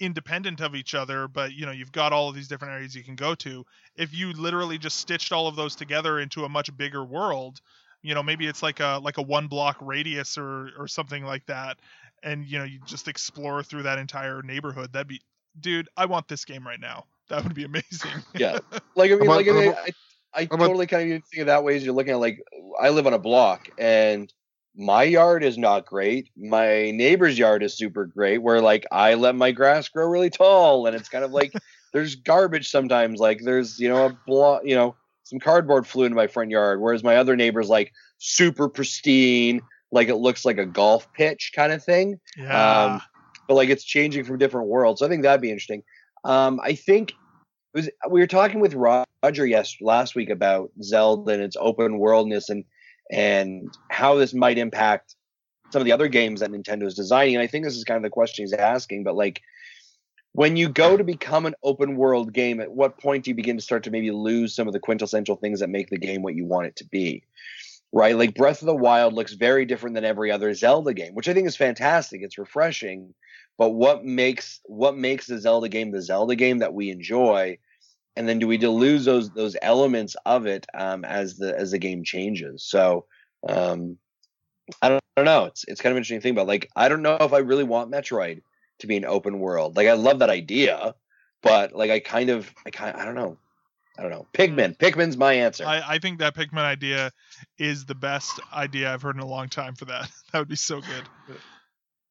independent 0.00 0.60
of 0.60 0.74
each 0.74 0.94
other, 0.94 1.26
but 1.28 1.52
you 1.52 1.66
know, 1.66 1.72
you've 1.72 1.92
got 1.92 2.12
all 2.12 2.28
of 2.28 2.34
these 2.34 2.46
different 2.48 2.74
areas 2.74 2.94
you 2.94 3.02
can 3.02 3.16
go 3.16 3.34
to. 3.36 3.64
If 3.96 4.14
you 4.14 4.32
literally 4.32 4.78
just 4.78 4.98
stitched 4.98 5.32
all 5.32 5.46
of 5.48 5.56
those 5.56 5.74
together 5.76 6.18
into 6.20 6.44
a 6.44 6.48
much 6.48 6.76
bigger 6.76 7.04
world, 7.04 7.60
you 8.02 8.14
know, 8.14 8.22
maybe 8.22 8.46
it's 8.46 8.62
like 8.62 8.80
a 8.80 9.00
like 9.02 9.18
a 9.18 9.22
one 9.22 9.46
block 9.48 9.76
radius 9.80 10.36
or 10.38 10.70
or 10.78 10.86
something 10.88 11.24
like 11.24 11.46
that, 11.46 11.78
and 12.22 12.44
you 12.44 12.58
know, 12.58 12.64
you 12.64 12.78
just 12.86 13.08
explore 13.08 13.62
through 13.62 13.84
that 13.84 13.98
entire 13.98 14.42
neighborhood. 14.42 14.92
That'd 14.92 15.08
be, 15.08 15.20
dude, 15.60 15.88
I 15.96 16.06
want 16.06 16.28
this 16.28 16.44
game 16.44 16.66
right 16.66 16.80
now. 16.80 17.04
That 17.28 17.44
would 17.44 17.54
be 17.54 17.64
amazing. 17.64 18.10
Yeah. 18.34 18.58
like 18.96 19.10
I 19.10 19.14
mean, 19.14 19.22
about- 19.22 19.36
like 19.36 19.48
I, 19.48 19.52
mean, 19.52 19.68
about- 19.68 19.78
I, 19.86 19.90
I 20.34 20.40
about- 20.42 20.58
totally 20.58 20.86
kind 20.86 21.02
of 21.02 21.08
even 21.08 21.22
think 21.22 21.40
of 21.42 21.46
that 21.46 21.64
way 21.64 21.76
as 21.76 21.84
you're 21.84 21.94
looking 21.94 22.12
at 22.14 22.20
like 22.20 22.42
I 22.80 22.90
live 22.90 23.06
on 23.06 23.14
a 23.14 23.18
block 23.18 23.68
and 23.78 24.32
my 24.76 25.04
yard 25.04 25.44
is 25.44 25.56
not 25.56 25.86
great. 25.86 26.30
My 26.36 26.90
neighbor's 26.90 27.38
yard 27.38 27.62
is 27.62 27.76
super 27.76 28.06
great. 28.06 28.38
Where 28.38 28.60
like 28.60 28.84
I 28.90 29.14
let 29.14 29.36
my 29.36 29.52
grass 29.52 29.88
grow 29.88 30.08
really 30.08 30.30
tall 30.30 30.86
and 30.86 30.96
it's 30.96 31.08
kind 31.08 31.24
of 31.24 31.30
like 31.30 31.52
there's 31.92 32.16
garbage 32.16 32.68
sometimes. 32.68 33.20
Like 33.20 33.40
there's 33.44 33.78
you 33.78 33.88
know 33.88 34.06
a 34.06 34.18
block, 34.26 34.62
you 34.64 34.74
know 34.74 34.96
some 35.22 35.38
cardboard 35.38 35.86
flew 35.86 36.04
into 36.04 36.16
my 36.16 36.26
front 36.26 36.50
yard. 36.50 36.80
Whereas 36.80 37.02
my 37.04 37.16
other 37.16 37.36
neighbor's 37.36 37.68
like 37.68 37.92
super 38.18 38.68
pristine, 38.68 39.62
like 39.92 40.08
it 40.08 40.16
looks 40.16 40.44
like 40.44 40.58
a 40.58 40.66
golf 40.66 41.10
pitch 41.14 41.52
kind 41.54 41.72
of 41.72 41.82
thing 41.82 42.18
yeah. 42.36 42.84
um, 42.94 43.02
but 43.48 43.54
like 43.54 43.68
it's 43.68 43.84
changing 43.84 44.24
from 44.24 44.38
different 44.38 44.68
worlds. 44.68 45.00
So 45.00 45.06
I 45.06 45.08
think 45.08 45.22
that'd 45.22 45.40
be 45.40 45.50
interesting. 45.50 45.82
Um, 46.24 46.60
I 46.62 46.74
think 46.74 47.14
was 47.74 47.90
we 48.08 48.20
were 48.20 48.26
talking 48.26 48.60
with 48.60 48.74
Roger 48.74 49.46
yes 49.46 49.76
last 49.80 50.14
week 50.14 50.30
about 50.30 50.70
Zelda 50.82 51.32
and 51.32 51.42
its 51.42 51.56
open 51.58 51.98
worldness 51.98 52.48
and 52.48 52.64
and 53.10 53.76
how 53.90 54.14
this 54.14 54.32
might 54.32 54.56
impact 54.56 55.16
some 55.70 55.80
of 55.80 55.86
the 55.86 55.92
other 55.92 56.08
games 56.08 56.40
that 56.40 56.50
Nintendo 56.50 56.86
is 56.86 56.94
designing. 56.94 57.34
And 57.34 57.42
I 57.42 57.46
think 57.46 57.64
this 57.64 57.76
is 57.76 57.84
kind 57.84 57.96
of 57.96 58.02
the 58.02 58.10
question 58.10 58.44
he's 58.44 58.52
asking. 58.52 59.02
But 59.04 59.16
like 59.16 59.42
when 60.32 60.56
you 60.56 60.68
go 60.68 60.96
to 60.96 61.04
become 61.04 61.46
an 61.46 61.54
open 61.62 61.96
world 61.96 62.32
game, 62.32 62.60
at 62.60 62.72
what 62.72 62.98
point 62.98 63.24
do 63.24 63.30
you 63.30 63.34
begin 63.34 63.56
to 63.56 63.62
start 63.62 63.84
to 63.84 63.90
maybe 63.90 64.10
lose 64.10 64.54
some 64.54 64.66
of 64.66 64.72
the 64.72 64.80
quintessential 64.80 65.36
things 65.36 65.60
that 65.60 65.68
make 65.68 65.90
the 65.90 65.98
game 65.98 66.22
what 66.22 66.36
you 66.36 66.44
want 66.44 66.68
it 66.68 66.76
to 66.76 66.84
be? 66.86 67.24
Right? 67.92 68.16
Like 68.16 68.34
Breath 68.34 68.62
of 68.62 68.66
the 68.66 68.74
Wild 68.74 69.14
looks 69.14 69.34
very 69.34 69.64
different 69.64 69.94
than 69.94 70.04
every 70.04 70.30
other 70.30 70.54
Zelda 70.54 70.94
game, 70.94 71.14
which 71.14 71.28
I 71.28 71.34
think 71.34 71.46
is 71.46 71.56
fantastic. 71.56 72.22
It's 72.22 72.38
refreshing. 72.38 73.14
But 73.56 73.70
what 73.70 74.04
makes 74.04 74.60
what 74.64 74.96
makes 74.96 75.26
the 75.26 75.38
Zelda 75.38 75.68
game 75.68 75.92
the 75.92 76.02
Zelda 76.02 76.34
game 76.34 76.58
that 76.58 76.74
we 76.74 76.90
enjoy? 76.90 77.58
And 78.16 78.28
then 78.28 78.38
do 78.38 78.46
we 78.46 78.58
lose 78.58 79.04
those 79.04 79.30
those 79.30 79.56
elements 79.62 80.16
of 80.26 80.46
it 80.46 80.66
um, 80.74 81.04
as 81.04 81.36
the 81.36 81.56
as 81.56 81.70
the 81.70 81.78
game 81.78 82.04
changes? 82.04 82.64
So 82.64 83.06
um, 83.48 83.98
I 84.80 84.88
don't, 84.88 85.02
I 85.16 85.20
don't 85.20 85.24
know. 85.24 85.44
It's 85.44 85.64
it's 85.64 85.80
kind 85.80 85.92
of 85.92 85.96
an 85.96 86.00
interesting 86.00 86.20
thing, 86.20 86.34
but 86.34 86.46
like 86.46 86.70
I 86.74 86.88
don't 86.88 87.02
know 87.02 87.16
if 87.20 87.32
I 87.32 87.38
really 87.38 87.64
want 87.64 87.90
Metroid 87.90 88.42
to 88.80 88.86
be 88.86 88.96
an 88.96 89.04
open 89.04 89.38
world. 89.38 89.76
Like 89.76 89.88
I 89.88 89.92
love 89.92 90.20
that 90.20 90.30
idea, 90.30 90.94
but 91.42 91.74
like 91.74 91.90
I 91.90 92.00
kind 92.00 92.30
of 92.30 92.52
I 92.66 92.70
kind 92.70 92.96
I 92.96 93.04
don't 93.04 93.14
know. 93.14 93.38
I 93.96 94.02
don't 94.02 94.10
know. 94.10 94.26
Pikmin. 94.34 94.76
Pikmin's 94.76 95.16
my 95.16 95.34
answer. 95.34 95.64
I, 95.64 95.80
I 95.86 95.98
think 96.00 96.18
that 96.18 96.34
Pikmin 96.34 96.58
idea 96.58 97.12
is 97.58 97.84
the 97.84 97.94
best 97.94 98.40
idea 98.52 98.92
I've 98.92 99.02
heard 99.02 99.14
in 99.14 99.22
a 99.22 99.26
long 99.26 99.48
time 99.48 99.76
for 99.76 99.84
that. 99.84 100.10
That 100.32 100.40
would 100.40 100.48
be 100.48 100.56
so 100.56 100.80
good. 100.80 101.38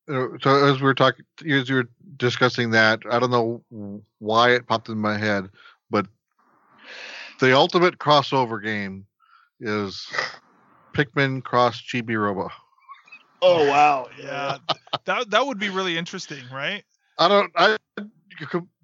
Uh, 0.09 0.27
so 0.41 0.65
as 0.65 0.81
we 0.81 0.85
were 0.85 0.93
talking, 0.93 1.25
as 1.49 1.69
you 1.69 1.75
were 1.75 1.89
discussing 2.17 2.71
that, 2.71 3.01
I 3.09 3.19
don't 3.19 3.31
know 3.31 3.63
why 4.19 4.51
it 4.51 4.67
popped 4.67 4.89
in 4.89 4.97
my 4.97 5.17
head, 5.17 5.49
but 5.89 6.07
the 7.39 7.55
ultimate 7.55 7.97
crossover 7.99 8.61
game 8.61 9.05
is 9.59 10.07
Pikmin 10.93 11.43
cross 11.43 11.81
Chibi 11.81 12.21
Robo. 12.21 12.49
oh 13.41 13.69
wow. 13.69 14.09
Yeah, 14.21 14.57
that 15.05 15.29
that 15.29 15.45
would 15.45 15.59
be 15.59 15.69
really 15.69 15.97
interesting, 15.97 16.43
right? 16.51 16.83
I 17.17 17.27
don't. 17.27 17.51
I 17.55 17.77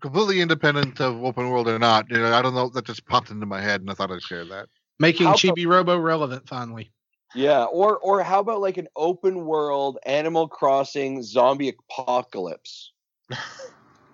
completely 0.01 0.41
independent 0.41 1.01
of 1.01 1.23
open 1.23 1.49
world 1.49 1.67
or 1.67 1.79
not. 1.79 2.09
You 2.09 2.19
know, 2.19 2.33
I 2.33 2.41
don't 2.41 2.53
know. 2.53 2.69
That 2.69 2.85
just 2.85 3.05
popped 3.05 3.31
into 3.31 3.45
my 3.45 3.61
head, 3.61 3.81
and 3.81 3.89
I 3.89 3.93
thought 3.93 4.11
I'd 4.11 4.21
share 4.21 4.45
that. 4.45 4.67
Making 4.99 5.27
How 5.27 5.33
Chibi 5.33 5.67
Robo 5.67 5.97
relevant 5.97 6.47
finally. 6.47 6.91
Yeah, 7.35 7.65
or 7.65 7.97
or 7.97 8.23
how 8.23 8.39
about 8.39 8.59
like 8.61 8.77
an 8.77 8.87
open 8.95 9.45
world 9.45 9.97
Animal 10.05 10.47
Crossing 10.47 11.21
zombie 11.23 11.69
apocalypse? 11.89 12.91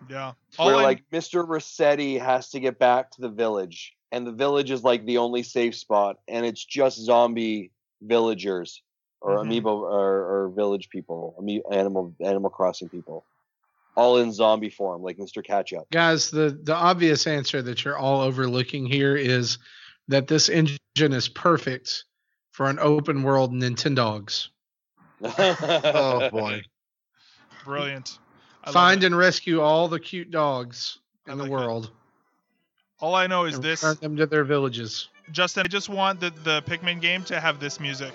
Yeah. 0.07 0.33
All 0.59 0.67
where 0.67 0.75
I- 0.75 0.83
like 0.83 1.03
Mr. 1.11 1.47
Resetti 1.47 2.19
has 2.21 2.49
to 2.51 2.59
get 2.59 2.77
back 2.77 3.09
to 3.11 3.21
the 3.21 3.29
village, 3.29 3.95
and 4.11 4.27
the 4.27 4.31
village 4.31 4.69
is 4.69 4.83
like 4.83 5.03
the 5.05 5.17
only 5.17 5.41
safe 5.41 5.75
spot, 5.75 6.17
and 6.27 6.45
it's 6.45 6.63
just 6.63 6.99
zombie 6.99 7.71
villagers 8.01 8.83
or 9.21 9.37
Mhm. 9.37 9.47
amiibo 9.63 9.65
or, 9.65 10.43
or 10.45 10.49
village 10.49 10.89
people, 10.89 11.35
ame- 11.41 11.63
animal 11.71 12.13
Animal 12.19 12.51
Crossing 12.51 12.89
people, 12.89 13.25
all 13.95 14.17
in 14.17 14.31
zombie 14.31 14.69
form, 14.69 15.01
like 15.01 15.17
Mr. 15.17 15.43
Ketchup. 15.43 15.89
Guys, 15.91 16.29
the 16.29 16.55
the 16.61 16.75
obvious 16.75 17.25
answer 17.25 17.63
that 17.63 17.83
you're 17.83 17.97
all 17.97 18.21
overlooking 18.21 18.85
here 18.85 19.15
is 19.15 19.57
that 20.07 20.27
this 20.27 20.49
engine 20.49 20.77
is 21.13 21.27
perfect 21.29 22.03
for 22.55 22.69
an 22.69 22.79
open 22.79 23.21
world 23.21 23.51
Nintendogs. 23.51 24.47
Oh 25.21 26.29
boy. 26.29 26.61
brilliant. 27.65 28.17
I 28.63 28.71
Find 28.71 29.03
and 29.03 29.17
rescue 29.17 29.59
all 29.59 29.89
the 29.89 29.99
cute 29.99 30.31
dogs 30.31 30.99
I 31.27 31.33
in 31.33 31.37
the 31.37 31.43
like 31.43 31.51
that. 31.51 31.57
world 31.57 31.91
All 33.01 33.13
I 33.13 33.27
know 33.27 33.43
is 33.43 33.55
and 33.55 33.63
this, 33.63 33.83
return 33.83 33.97
them 33.99 34.15
to 34.15 34.25
their 34.25 34.45
villages. 34.45 35.09
Justin. 35.31 35.63
I 35.65 35.67
just 35.67 35.89
want 35.89 36.21
the 36.21 36.29
the 36.45 36.61
Pikmin 36.61 37.01
game 37.01 37.25
to 37.25 37.41
have 37.41 37.59
this 37.59 37.81
music. 37.81 38.13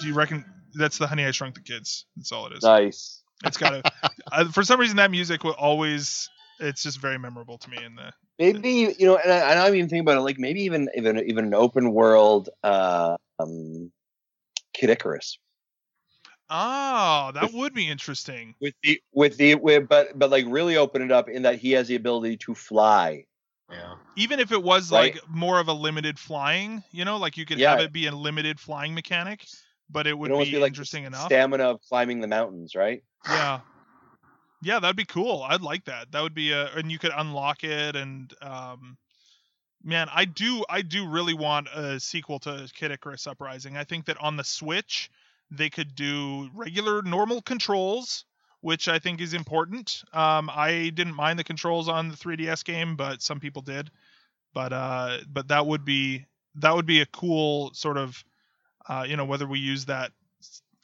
Do 0.00 0.06
you 0.06 0.14
reckon 0.14 0.46
that's 0.74 0.96
the 0.96 1.06
Honey 1.06 1.26
I 1.26 1.30
Shrunk 1.32 1.56
the 1.56 1.60
Kids? 1.60 2.06
That's 2.16 2.32
all 2.32 2.46
it 2.46 2.54
is. 2.54 2.62
nice. 2.62 3.22
It's 3.44 3.58
got 3.58 3.70
to. 3.84 3.92
uh, 4.32 4.50
for 4.50 4.62
some 4.62 4.80
reason, 4.80 4.96
that 4.96 5.10
music 5.10 5.44
will 5.44 5.52
always. 5.52 6.30
It's 6.58 6.82
just 6.82 7.00
very 7.00 7.18
memorable 7.18 7.58
to 7.58 7.68
me. 7.68 7.76
In 7.84 7.96
the 7.96 8.12
Maybe 8.38 8.94
you 8.98 9.06
know, 9.06 9.16
and, 9.16 9.32
I, 9.32 9.50
and 9.50 9.58
I'm 9.60 9.74
even 9.74 9.88
thinking 9.88 10.00
about 10.00 10.18
it. 10.18 10.20
Like 10.20 10.38
maybe 10.38 10.62
even 10.62 10.88
even 10.94 11.18
even 11.26 11.46
an 11.46 11.54
open 11.54 11.92
world 11.92 12.50
uh, 12.62 13.16
um, 13.38 13.90
Kid 14.74 14.90
Icarus. 14.90 15.38
oh, 16.50 17.30
that 17.34 17.52
would 17.52 17.74
be 17.74 17.88
interesting. 17.88 18.54
with 18.60 18.74
the 18.82 19.00
with 19.12 19.36
the 19.36 19.54
with, 19.56 19.88
but 19.88 20.18
but 20.18 20.30
like 20.30 20.44
really 20.48 20.76
open 20.76 21.02
it 21.02 21.12
up 21.12 21.28
in 21.28 21.42
that 21.42 21.58
he 21.58 21.72
has 21.72 21.88
the 21.88 21.94
ability 21.94 22.36
to 22.38 22.54
fly. 22.54 23.24
Yeah. 23.70 23.94
Even 24.16 24.40
if 24.40 24.52
it 24.52 24.62
was 24.62 24.90
Right. 24.90 25.14
like 25.14 25.28
more 25.28 25.60
of 25.60 25.68
a 25.68 25.72
limited 25.72 26.18
flying, 26.18 26.82
you 26.90 27.04
know, 27.04 27.16
like 27.18 27.36
you 27.36 27.44
could 27.44 27.58
have 27.58 27.80
it 27.80 27.92
be 27.92 28.06
a 28.06 28.12
limited 28.12 28.58
flying 28.58 28.94
mechanic, 28.94 29.44
but 29.90 30.06
it 30.06 30.16
would 30.16 30.30
It 30.30 30.38
be, 30.38 30.52
be 30.52 30.58
like 30.58 30.70
interesting 30.70 31.04
enough. 31.04 31.26
Stamina 31.26 31.64
of 31.64 31.80
climbing 31.88 32.20
the 32.20 32.28
mountains, 32.28 32.74
right? 32.74 33.02
Yeah. 33.28 33.60
Yeah, 34.62 34.78
that'd 34.80 34.96
be 34.96 35.04
cool. 35.04 35.42
I'd 35.42 35.62
like 35.62 35.84
that. 35.84 36.12
That 36.12 36.22
would 36.22 36.34
be 36.34 36.52
a 36.52 36.66
and 36.74 36.90
you 36.90 36.98
could 36.98 37.12
unlock 37.16 37.64
it 37.64 37.96
and 37.96 38.32
um 38.42 38.96
man, 39.84 40.08
I 40.12 40.24
do 40.24 40.64
I 40.68 40.82
do 40.82 41.08
really 41.08 41.34
want 41.34 41.68
a 41.74 42.00
sequel 42.00 42.38
to 42.40 42.68
Kid 42.74 42.92
Icarus 42.92 43.26
Uprising. 43.26 43.76
I 43.76 43.84
think 43.84 44.06
that 44.06 44.18
on 44.18 44.36
the 44.36 44.44
Switch 44.44 45.10
they 45.50 45.70
could 45.70 45.94
do 45.94 46.50
regular 46.54 47.02
normal 47.02 47.42
controls, 47.42 48.24
which 48.62 48.88
I 48.88 48.98
think 48.98 49.20
is 49.20 49.34
important. 49.34 50.04
Um 50.12 50.50
I 50.52 50.90
didn't 50.94 51.14
mind 51.16 51.38
the 51.38 51.44
controls 51.44 51.88
on 51.88 52.08
the 52.08 52.16
3DS 52.16 52.64
game, 52.64 52.96
but 52.96 53.22
some 53.22 53.40
people 53.40 53.62
did. 53.62 53.90
But 54.54 54.72
uh 54.72 55.18
but 55.28 55.48
that 55.48 55.66
would 55.66 55.84
be 55.84 56.26
that 56.56 56.74
would 56.74 56.86
be 56.86 57.02
a 57.02 57.06
cool 57.06 57.72
sort 57.74 57.98
of 57.98 58.24
uh 58.88 59.04
you 59.08 59.16
know 59.16 59.26
whether 59.26 59.46
we 59.46 59.58
use 59.60 59.86
that 59.86 60.12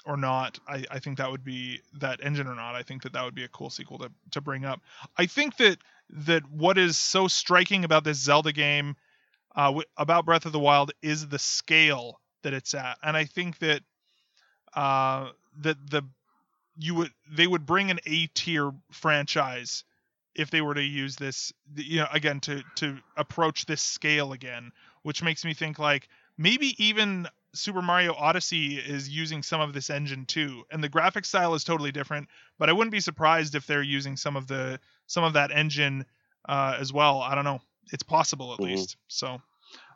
or 0.04 0.16
not 0.16 0.58
I, 0.66 0.84
I 0.90 0.98
think 0.98 1.18
that 1.18 1.30
would 1.30 1.44
be 1.44 1.80
that 1.94 2.20
engine 2.22 2.46
or 2.46 2.54
not 2.54 2.74
i 2.74 2.82
think 2.82 3.02
that 3.02 3.12
that 3.12 3.24
would 3.24 3.34
be 3.34 3.44
a 3.44 3.48
cool 3.48 3.70
sequel 3.70 3.98
to, 3.98 4.10
to 4.32 4.40
bring 4.40 4.64
up. 4.64 4.80
I 5.16 5.26
think 5.26 5.56
that 5.58 5.78
that 6.10 6.50
what 6.50 6.78
is 6.78 6.98
so 6.98 7.28
striking 7.28 7.84
about 7.84 8.04
this 8.04 8.18
zelda 8.18 8.52
game 8.52 8.96
uh, 9.54 9.66
w- 9.66 9.86
about 9.96 10.24
breath 10.24 10.46
of 10.46 10.52
the 10.52 10.58
wild 10.58 10.92
is 11.02 11.28
the 11.28 11.38
scale 11.38 12.20
that 12.42 12.52
it's 12.54 12.74
at, 12.74 12.98
and 13.02 13.16
I 13.16 13.24
think 13.24 13.58
that 13.58 13.82
uh, 14.74 15.30
that 15.60 15.76
the 15.90 16.02
you 16.78 16.94
would 16.94 17.10
they 17.30 17.46
would 17.46 17.66
bring 17.66 17.90
an 17.90 18.00
A 18.06 18.26
tier 18.28 18.72
franchise 18.90 19.84
if 20.34 20.50
they 20.50 20.62
were 20.62 20.74
to 20.74 20.82
use 20.82 21.16
this 21.16 21.52
you 21.76 21.98
know 21.98 22.08
again 22.12 22.40
to 22.40 22.62
to 22.76 22.98
approach 23.16 23.66
this 23.66 23.82
scale 23.82 24.32
again 24.32 24.72
which 25.02 25.22
makes 25.22 25.44
me 25.44 25.52
think 25.52 25.78
like 25.78 26.08
maybe 26.38 26.74
even 26.82 27.28
Super 27.54 27.82
Mario 27.82 28.14
Odyssey 28.14 28.76
is 28.76 29.08
using 29.08 29.42
some 29.42 29.60
of 29.60 29.72
this 29.72 29.90
engine 29.90 30.24
too 30.26 30.64
and 30.70 30.82
the 30.82 30.88
graphic 30.88 31.24
style 31.24 31.54
is 31.54 31.64
totally 31.64 31.92
different 31.92 32.28
but 32.58 32.68
I 32.68 32.72
wouldn't 32.72 32.92
be 32.92 33.00
surprised 33.00 33.54
if 33.54 33.66
they're 33.66 33.82
using 33.82 34.16
some 34.16 34.36
of 34.36 34.46
the 34.46 34.80
some 35.06 35.24
of 35.24 35.34
that 35.34 35.50
engine 35.50 36.06
uh, 36.48 36.76
as 36.80 36.92
well 36.92 37.20
I 37.20 37.34
don't 37.34 37.44
know 37.44 37.60
it's 37.92 38.02
possible 38.02 38.54
at 38.54 38.60
Mhm. 38.60 38.64
least 38.66 38.96
so 39.08 39.40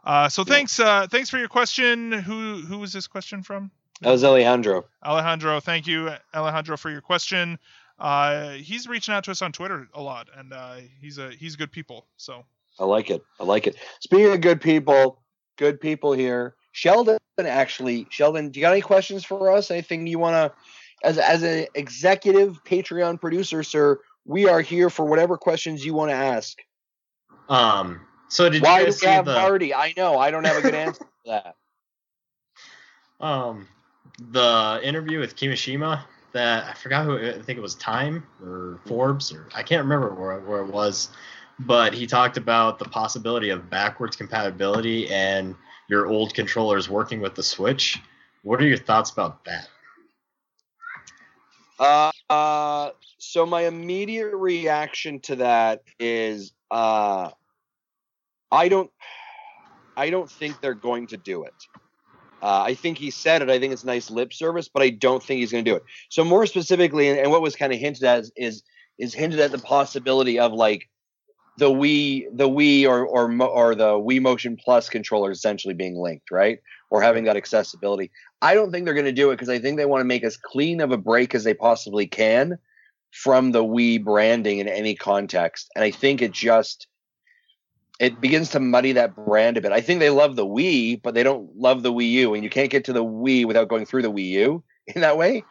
uh, 0.04 0.28
so 0.28 0.42
Yeah. 0.46 0.54
thanks 0.54 0.78
uh, 0.80 1.06
thanks 1.10 1.30
for 1.30 1.38
your 1.38 1.48
question 1.48 2.12
who 2.12 2.62
who 2.62 2.78
was 2.78 2.92
this 2.92 3.06
question 3.06 3.42
from 3.42 3.70
That 4.02 4.10
was 4.12 4.22
Alejandro. 4.24 4.84
Alejandro, 5.04 5.58
thank 5.60 5.86
you, 5.86 6.10
Alejandro, 6.34 6.76
for 6.76 6.90
your 6.90 7.00
question. 7.00 7.58
Uh, 7.98 8.50
he's 8.50 8.86
reaching 8.86 9.14
out 9.14 9.24
to 9.24 9.30
us 9.30 9.40
on 9.40 9.52
Twitter 9.52 9.88
a 9.94 10.02
lot, 10.02 10.28
and 10.36 10.52
uh, 10.52 10.76
he's 11.00 11.16
a 11.16 11.30
he's 11.30 11.56
good 11.56 11.72
people. 11.72 12.06
So 12.18 12.44
I 12.78 12.84
like 12.84 13.08
it. 13.10 13.22
I 13.40 13.44
like 13.44 13.66
it. 13.66 13.76
Speaking 14.00 14.30
of 14.32 14.40
good 14.42 14.60
people, 14.60 15.22
good 15.56 15.80
people 15.80 16.12
here. 16.12 16.54
Sheldon, 16.77 17.16
actually, 17.39 18.07
Sheldon, 18.11 18.51
do 18.51 18.61
you 18.61 18.65
got 18.65 18.73
any 18.73 18.82
questions 18.82 19.24
for 19.24 19.51
us? 19.51 19.70
Anything 19.70 20.07
you 20.07 20.19
want 20.19 20.35
to, 20.35 20.53
as 21.03 21.16
as 21.16 21.43
an 21.43 21.69
executive 21.74 22.62
Patreon 22.65 23.19
producer, 23.19 23.62
sir? 23.62 23.98
We 24.27 24.47
are 24.47 24.61
here 24.61 24.90
for 24.90 25.07
whatever 25.07 25.39
questions 25.39 25.86
you 25.86 25.94
want 25.94 26.11
to 26.11 26.16
ask. 26.16 26.59
Um. 27.48 28.03
So 28.28 28.51
did 28.51 28.62
Why 28.62 28.81
you 28.81 28.93
do 28.93 28.98
we 29.01 29.09
have 29.09 29.24
the 29.24 29.32
Marty? 29.32 29.73
I 29.73 29.94
know. 29.97 30.19
I 30.19 30.31
don't 30.31 30.44
have 30.44 30.59
a 30.59 30.61
good 30.61 30.74
answer 30.74 31.05
for 31.05 31.31
that. 31.31 31.55
um 33.24 33.66
the 34.31 34.78
interview 34.82 35.19
with 35.19 35.35
Kimishima? 35.35 36.03
That 36.32 36.66
I 36.69 36.74
forgot 36.74 37.07
who. 37.07 37.16
I 37.16 37.40
think 37.40 37.57
it 37.57 37.62
was 37.62 37.77
Time 37.77 38.27
or 38.44 38.81
Forbes 38.85 39.32
or 39.32 39.48
I 39.55 39.62
can't 39.62 39.82
remember 39.82 40.12
where 40.12 40.40
where 40.40 40.61
it 40.61 40.70
was, 40.70 41.09
but 41.59 41.94
he 41.94 42.07
talked 42.07 42.36
about 42.36 42.78
the 42.78 42.85
possibility 42.85 43.48
of 43.48 43.70
backwards 43.70 44.15
compatibility 44.15 45.09
and 45.09 45.55
your 45.88 46.06
old 46.06 46.34
controllers 46.34 46.88
working 46.88 47.20
with 47.20 47.34
the 47.34 47.42
Switch. 47.42 48.00
What 48.42 48.60
are 48.60 48.66
your 48.66 48.78
thoughts 48.78 49.10
about 49.10 49.44
that? 49.44 49.68
Uh, 51.78 52.10
uh, 52.30 52.90
so 53.18 53.44
my 53.44 53.62
immediate 53.62 54.34
reaction 54.34 55.20
to 55.20 55.36
that 55.36 55.82
is, 55.98 56.52
uh, 56.70 57.30
I 58.50 58.68
don't, 58.68 58.90
I 59.96 60.10
don't 60.10 60.30
think 60.30 60.60
they're 60.60 60.74
going 60.74 61.08
to 61.08 61.16
do 61.16 61.44
it. 61.44 61.54
Uh, 62.42 62.62
I 62.62 62.74
think 62.74 62.98
he 62.98 63.10
said 63.10 63.42
it. 63.42 63.50
I 63.50 63.58
think 63.58 63.72
it's 63.72 63.84
nice 63.84 64.10
lip 64.10 64.32
service, 64.32 64.68
but 64.68 64.82
I 64.82 64.90
don't 64.90 65.22
think 65.22 65.40
he's 65.40 65.52
going 65.52 65.64
to 65.64 65.70
do 65.70 65.76
it. 65.76 65.84
So 66.10 66.22
more 66.24 66.46
specifically, 66.46 67.08
and, 67.08 67.18
and 67.18 67.30
what 67.30 67.42
was 67.42 67.56
kind 67.56 67.72
of 67.72 67.78
hinted 67.78 68.04
at 68.04 68.20
is, 68.20 68.32
is 68.36 68.62
is 68.98 69.14
hinted 69.14 69.40
at 69.40 69.52
the 69.52 69.58
possibility 69.58 70.38
of 70.38 70.52
like 70.52 70.88
the 71.58 71.70
Wii, 71.70 72.26
the 72.32 72.48
Wii, 72.48 72.86
or 72.86 73.06
or 73.06 73.42
or 73.42 73.74
the 73.74 73.92
Wii 73.92 74.20
Motion 74.20 74.56
Plus 74.56 74.88
controller 74.88 75.30
essentially 75.30 75.74
being 75.74 75.96
linked, 75.96 76.30
right, 76.30 76.60
or 76.90 77.02
having 77.02 77.24
that 77.24 77.36
accessibility. 77.36 78.10
I 78.42 78.54
don't 78.54 78.70
think 78.70 78.84
they're 78.84 78.94
going 78.94 79.06
to 79.06 79.12
do 79.12 79.30
it 79.30 79.34
because 79.34 79.48
I 79.48 79.58
think 79.58 79.76
they 79.76 79.86
want 79.86 80.00
to 80.00 80.06
make 80.06 80.24
as 80.24 80.36
clean 80.36 80.80
of 80.80 80.92
a 80.92 80.98
break 80.98 81.34
as 81.34 81.44
they 81.44 81.54
possibly 81.54 82.06
can 82.06 82.58
from 83.10 83.52
the 83.52 83.64
Wii 83.64 84.04
branding 84.04 84.58
in 84.58 84.68
any 84.68 84.94
context. 84.94 85.70
And 85.74 85.82
I 85.82 85.90
think 85.90 86.20
it 86.20 86.32
just 86.32 86.86
it 87.98 88.20
begins 88.20 88.50
to 88.50 88.60
muddy 88.60 88.92
that 88.92 89.16
brand 89.16 89.56
a 89.56 89.60
bit. 89.62 89.72
I 89.72 89.80
think 89.80 90.00
they 90.00 90.10
love 90.10 90.36
the 90.36 90.46
Wii, 90.46 91.00
but 91.02 91.14
they 91.14 91.22
don't 91.22 91.56
love 91.56 91.82
the 91.82 91.92
Wii 91.92 92.10
U, 92.10 92.34
and 92.34 92.44
you 92.44 92.50
can't 92.50 92.70
get 92.70 92.84
to 92.84 92.92
the 92.92 93.04
Wii 93.04 93.46
without 93.46 93.68
going 93.68 93.86
through 93.86 94.02
the 94.02 94.12
Wii 94.12 94.28
U 94.28 94.64
in 94.86 95.00
that 95.00 95.16
way. 95.16 95.44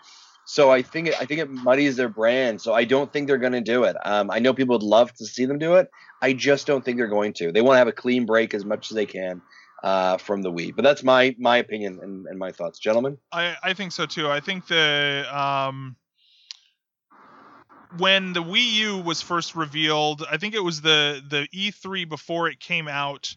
So 0.46 0.72
I 0.72 0.84
think 0.84 1.08
it, 1.08 1.16
I 1.20 1.26
think 1.26 1.42
it 1.42 1.50
muddies 1.50 1.96
their 1.96 2.10
brand. 2.10 2.62
So 2.62 2.74
I 2.74 2.86
don't 2.86 3.12
think 3.12 3.28
they're 3.28 3.38
going 3.38 3.54
to 3.54 3.62
do 3.62 3.84
it. 3.84 3.96
Um, 4.06 4.30
I 4.30 4.40
know 4.40 4.54
people 4.54 4.76
would 4.76 4.84
love 4.84 5.12
to 5.16 5.26
see 5.26 5.46
them 5.46 5.58
do 5.58 5.76
it. 5.76 5.90
I 6.22 6.34
just 6.34 6.68
don't 6.68 6.86
think 6.86 6.98
they're 6.98 7.08
going 7.08 7.34
to. 7.34 7.52
They 7.52 7.62
want 7.62 7.76
to 7.76 7.80
have 7.80 7.88
a 7.88 7.92
clean 7.92 8.26
break 8.26 8.54
as 8.54 8.64
much 8.64 8.92
as 8.92 8.96
they 8.96 9.06
can 9.06 9.42
uh, 9.84 10.18
from 10.18 10.42
the 10.42 10.52
Wii. 10.52 10.76
But 10.76 10.84
that's 10.84 11.04
my 11.04 11.36
my 11.40 11.58
opinion 11.58 12.00
and, 12.02 12.26
and 12.28 12.40
my 12.40 12.52
thoughts, 12.52 12.80
gentlemen. 12.80 13.18
I 13.32 13.56
I 13.64 13.74
think 13.74 13.92
so 13.92 14.06
too. 14.06 14.30
I 14.30 14.40
think 14.40 14.68
the 14.68 15.26
um 15.32 15.96
when 17.98 18.34
the 18.34 18.44
Wii 18.44 18.74
U 18.74 18.98
was 18.98 19.22
first 19.22 19.56
revealed, 19.56 20.24
I 20.30 20.38
think 20.38 20.54
it 20.54 20.64
was 20.64 20.82
the 20.82 21.24
the 21.28 21.48
E3 21.54 22.08
before 22.08 22.50
it 22.50 22.60
came 22.60 22.88
out. 22.88 23.36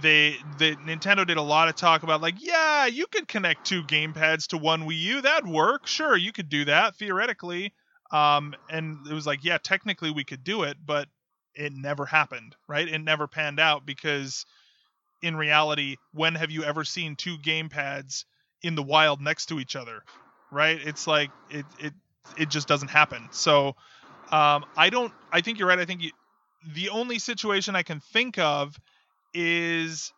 They 0.00 0.36
the 0.58 0.76
Nintendo 0.76 1.26
did 1.26 1.38
a 1.38 1.42
lot 1.42 1.68
of 1.68 1.74
talk 1.74 2.02
about 2.02 2.20
like, 2.20 2.36
yeah, 2.38 2.86
you 2.86 3.06
could 3.06 3.26
connect 3.26 3.66
two 3.66 3.82
gamepads 3.82 4.48
to 4.48 4.58
one 4.58 4.82
Wii 4.82 4.98
U. 4.98 5.20
That'd 5.22 5.48
work. 5.48 5.86
Sure, 5.86 6.16
you 6.16 6.32
could 6.32 6.48
do 6.48 6.64
that 6.66 6.96
theoretically. 6.96 7.72
Um, 8.10 8.54
and 8.70 9.06
it 9.06 9.12
was 9.12 9.26
like, 9.26 9.44
yeah, 9.44 9.58
technically 9.58 10.10
we 10.10 10.24
could 10.24 10.44
do 10.44 10.62
it, 10.62 10.76
but 10.84 11.08
it 11.54 11.72
never 11.74 12.06
happened, 12.06 12.56
right? 12.66 12.88
It 12.88 13.00
never 13.00 13.26
panned 13.26 13.60
out 13.60 13.84
because 13.84 14.46
in 15.20 15.36
reality, 15.36 15.96
when 16.12 16.34
have 16.36 16.50
you 16.50 16.62
ever 16.64 16.84
seen 16.84 17.16
two 17.16 17.36
gamepads 17.38 18.24
in 18.62 18.74
the 18.76 18.82
wild 18.82 19.20
next 19.20 19.46
to 19.46 19.60
each 19.60 19.76
other? 19.76 20.02
Right? 20.50 20.78
It's 20.82 21.06
like 21.06 21.30
it 21.50 21.66
it 21.78 21.92
it 22.38 22.48
just 22.48 22.68
doesn't 22.68 22.88
happen. 22.88 23.28
So 23.32 23.74
um, 24.30 24.64
I 24.76 24.90
don't. 24.90 25.12
I 25.32 25.40
think 25.40 25.58
you're 25.58 25.68
right. 25.68 25.78
I 25.78 25.84
think 25.84 26.02
you, 26.02 26.10
the 26.74 26.90
only 26.90 27.18
situation 27.18 27.76
I 27.76 27.82
can 27.82 28.00
think 28.00 28.38
of 28.38 28.78
is 29.34 30.12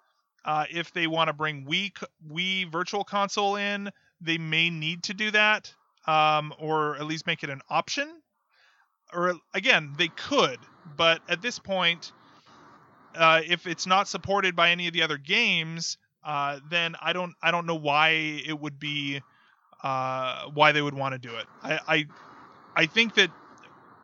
uh, 0.44 0.64
if 0.70 0.92
they 0.92 1.06
want 1.06 1.28
to 1.28 1.32
bring 1.32 1.64
Wii 1.66 1.92
Wii 2.30 2.70
Virtual 2.70 3.04
Console 3.04 3.56
in, 3.56 3.90
they 4.20 4.38
may 4.38 4.70
need 4.70 5.02
to 5.04 5.14
do 5.14 5.30
that, 5.30 5.72
um, 6.06 6.52
or 6.58 6.96
at 6.96 7.06
least 7.06 7.26
make 7.26 7.42
it 7.42 7.50
an 7.50 7.60
option. 7.68 8.08
Or 9.12 9.34
again, 9.54 9.94
they 9.98 10.08
could, 10.08 10.58
but 10.96 11.20
at 11.28 11.42
this 11.42 11.58
point, 11.58 12.12
uh, 13.16 13.40
if 13.46 13.66
it's 13.66 13.86
not 13.86 14.08
supported 14.08 14.54
by 14.54 14.70
any 14.70 14.86
of 14.86 14.92
the 14.92 15.02
other 15.02 15.18
games, 15.18 15.98
uh, 16.24 16.60
then 16.70 16.94
I 17.00 17.12
don't 17.12 17.34
I 17.42 17.50
don't 17.50 17.66
know 17.66 17.76
why 17.76 18.10
it 18.46 18.58
would 18.58 18.78
be 18.78 19.20
uh, 19.82 20.44
why 20.54 20.72
they 20.72 20.82
would 20.82 20.94
want 20.94 21.12
to 21.14 21.18
do 21.18 21.34
it. 21.36 21.46
I 21.62 21.80
I, 21.88 22.06
I 22.76 22.86
think 22.86 23.14
that 23.14 23.30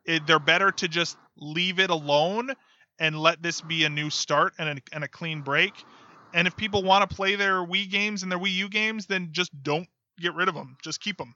it, 0.04 0.26
they're 0.26 0.38
better 0.38 0.72
to 0.72 0.88
just 0.88 1.16
leave 1.36 1.78
it 1.78 1.90
alone 1.90 2.50
and 2.98 3.18
let 3.18 3.43
this 3.43 3.60
be 3.60 3.85
a 3.85 3.89
new 3.89 4.10
start 4.10 4.55
and 4.59 4.78
a, 4.78 4.82
and 4.93 5.05
a 5.05 5.09
clean 5.09 5.43
break. 5.43 5.73
And 6.35 6.47
if 6.47 6.56
people 6.56 6.82
want 6.82 7.09
to 7.09 7.14
play 7.16 7.36
their 7.36 7.64
Wii 7.64 7.90
games 7.90 8.23
and 8.23 8.31
their 8.31 8.39
Wii 8.39 8.52
U 8.52 8.68
games, 8.68 9.06
then 9.06 9.28
just 9.32 9.51
don't 9.62 9.89
get 10.18 10.35
rid 10.35 10.48
of 10.48 10.55
them. 10.55 10.77
Just 10.82 11.01
keep 11.01 11.18
them 11.18 11.35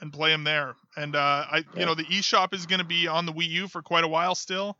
and 0.00 0.12
play 0.12 0.30
them 0.30 0.44
there. 0.44 0.76
And 0.96 1.16
uh, 1.16 1.18
I, 1.50 1.56
Yeah. 1.58 1.80
you 1.80 1.86
know, 1.86 1.94
the 1.94 2.04
eShop 2.04 2.54
is 2.54 2.66
going 2.66 2.78
to 2.78 2.84
be 2.84 3.08
on 3.08 3.26
the 3.26 3.32
Wii 3.32 3.48
U 3.48 3.68
for 3.68 3.82
quite 3.82 4.04
a 4.04 4.08
while 4.08 4.34
still. 4.34 4.76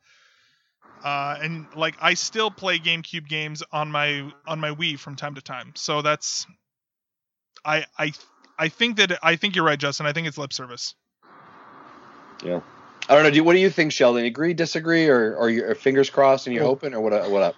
Uh, 1.03 1.39
and 1.40 1.66
like 1.77 1.97
I 2.01 2.15
still 2.15 2.51
play 2.51 2.78
GameCube 2.78 3.28
games 3.28 3.62
on 3.70 3.90
my 3.90 4.32
on 4.47 4.59
my 4.59 4.70
Wii 4.70 4.99
from 4.99 5.15
time 5.15 5.36
to 5.36 5.40
time. 5.40 5.73
So 5.77 6.03
that's 6.03 6.47
I 7.65 7.85
I 7.97 8.12
I 8.59 8.69
think 8.69 8.97
that 8.97 9.19
I 9.23 9.36
think 9.36 9.55
you're 9.55 9.65
right, 9.65 9.78
Justin. 9.78 10.07
I 10.07 10.12
think 10.12 10.27
it's 10.27 10.39
lip 10.39 10.53
service. 10.53 10.95
I 13.09 13.14
don't 13.14 13.22
know. 13.24 13.30
Do 13.30 13.43
what 13.43 13.55
do 13.55 13.59
you 13.59 13.70
think, 13.70 13.93
Sheldon? 13.93 14.24
Agree, 14.24 14.55
disagree, 14.55 15.09
or 15.09 15.35
or 15.36 15.48
your 15.51 15.74
fingers 15.74 16.10
crossed 16.10 16.47
and 16.47 16.55
you're 16.55 16.64
Well- 16.64 16.72
oh. 16.72 16.74
hoping, 16.74 16.94
or 16.94 17.01
what? 17.01 17.30
What 17.30 17.43
up? 17.43 17.56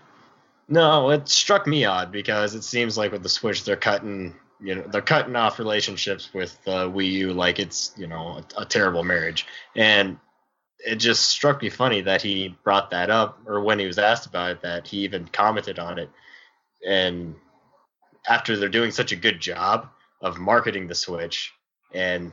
No, 0.68 1.10
it 1.10 1.28
struck 1.28 1.66
me 1.66 1.84
odd 1.84 2.12
because 2.12 2.54
it 2.54 2.62
seems 2.62 2.96
like 2.96 3.10
with 3.10 3.24
the 3.24 3.28
Switch 3.28 3.64
they're 3.64 3.74
cutting, 3.74 4.36
you 4.60 4.76
know, 4.76 4.82
they're 4.82 5.02
cutting 5.02 5.34
off 5.34 5.58
relationships 5.58 6.32
with 6.32 6.56
the 6.64 6.88
Wii 6.88 7.10
U 7.10 7.32
like 7.32 7.58
it's, 7.58 7.92
you 7.96 8.06
know, 8.06 8.40
a, 8.56 8.62
a 8.62 8.64
terrible 8.64 9.02
marriage. 9.02 9.46
And 9.74 10.18
it 10.78 10.96
just 10.96 11.26
struck 11.26 11.60
me 11.60 11.70
funny 11.70 12.02
that 12.02 12.22
he 12.22 12.56
brought 12.62 12.90
that 12.92 13.10
up, 13.10 13.40
or 13.46 13.60
when 13.62 13.80
he 13.80 13.86
was 13.86 13.98
asked 13.98 14.26
about 14.26 14.52
it, 14.52 14.62
that 14.62 14.86
he 14.86 14.98
even 14.98 15.26
commented 15.32 15.80
on 15.80 15.98
it. 15.98 16.08
And 16.86 17.34
after 18.28 18.56
they're 18.56 18.68
doing 18.68 18.92
such 18.92 19.10
a 19.10 19.16
good 19.16 19.40
job 19.40 19.88
of 20.20 20.38
marketing 20.38 20.86
the 20.86 20.94
Switch 20.94 21.52
and 21.92 22.30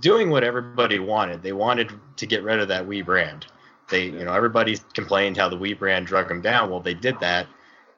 doing 0.00 0.30
what 0.30 0.44
everybody 0.44 0.98
wanted, 0.98 1.42
they 1.42 1.52
wanted 1.52 1.92
to 2.16 2.26
get 2.26 2.42
rid 2.42 2.60
of 2.60 2.68
that 2.68 2.86
Wii 2.86 3.04
brand 3.04 3.46
they 3.88 4.04
you 4.04 4.24
know 4.24 4.32
everybody 4.32 4.78
complained 4.94 5.36
how 5.36 5.48
the 5.48 5.56
Wii 5.56 5.78
brand 5.78 6.06
drug 6.06 6.28
them 6.28 6.40
down. 6.40 6.70
Well, 6.70 6.80
they 6.80 6.94
did 6.94 7.18
that, 7.20 7.46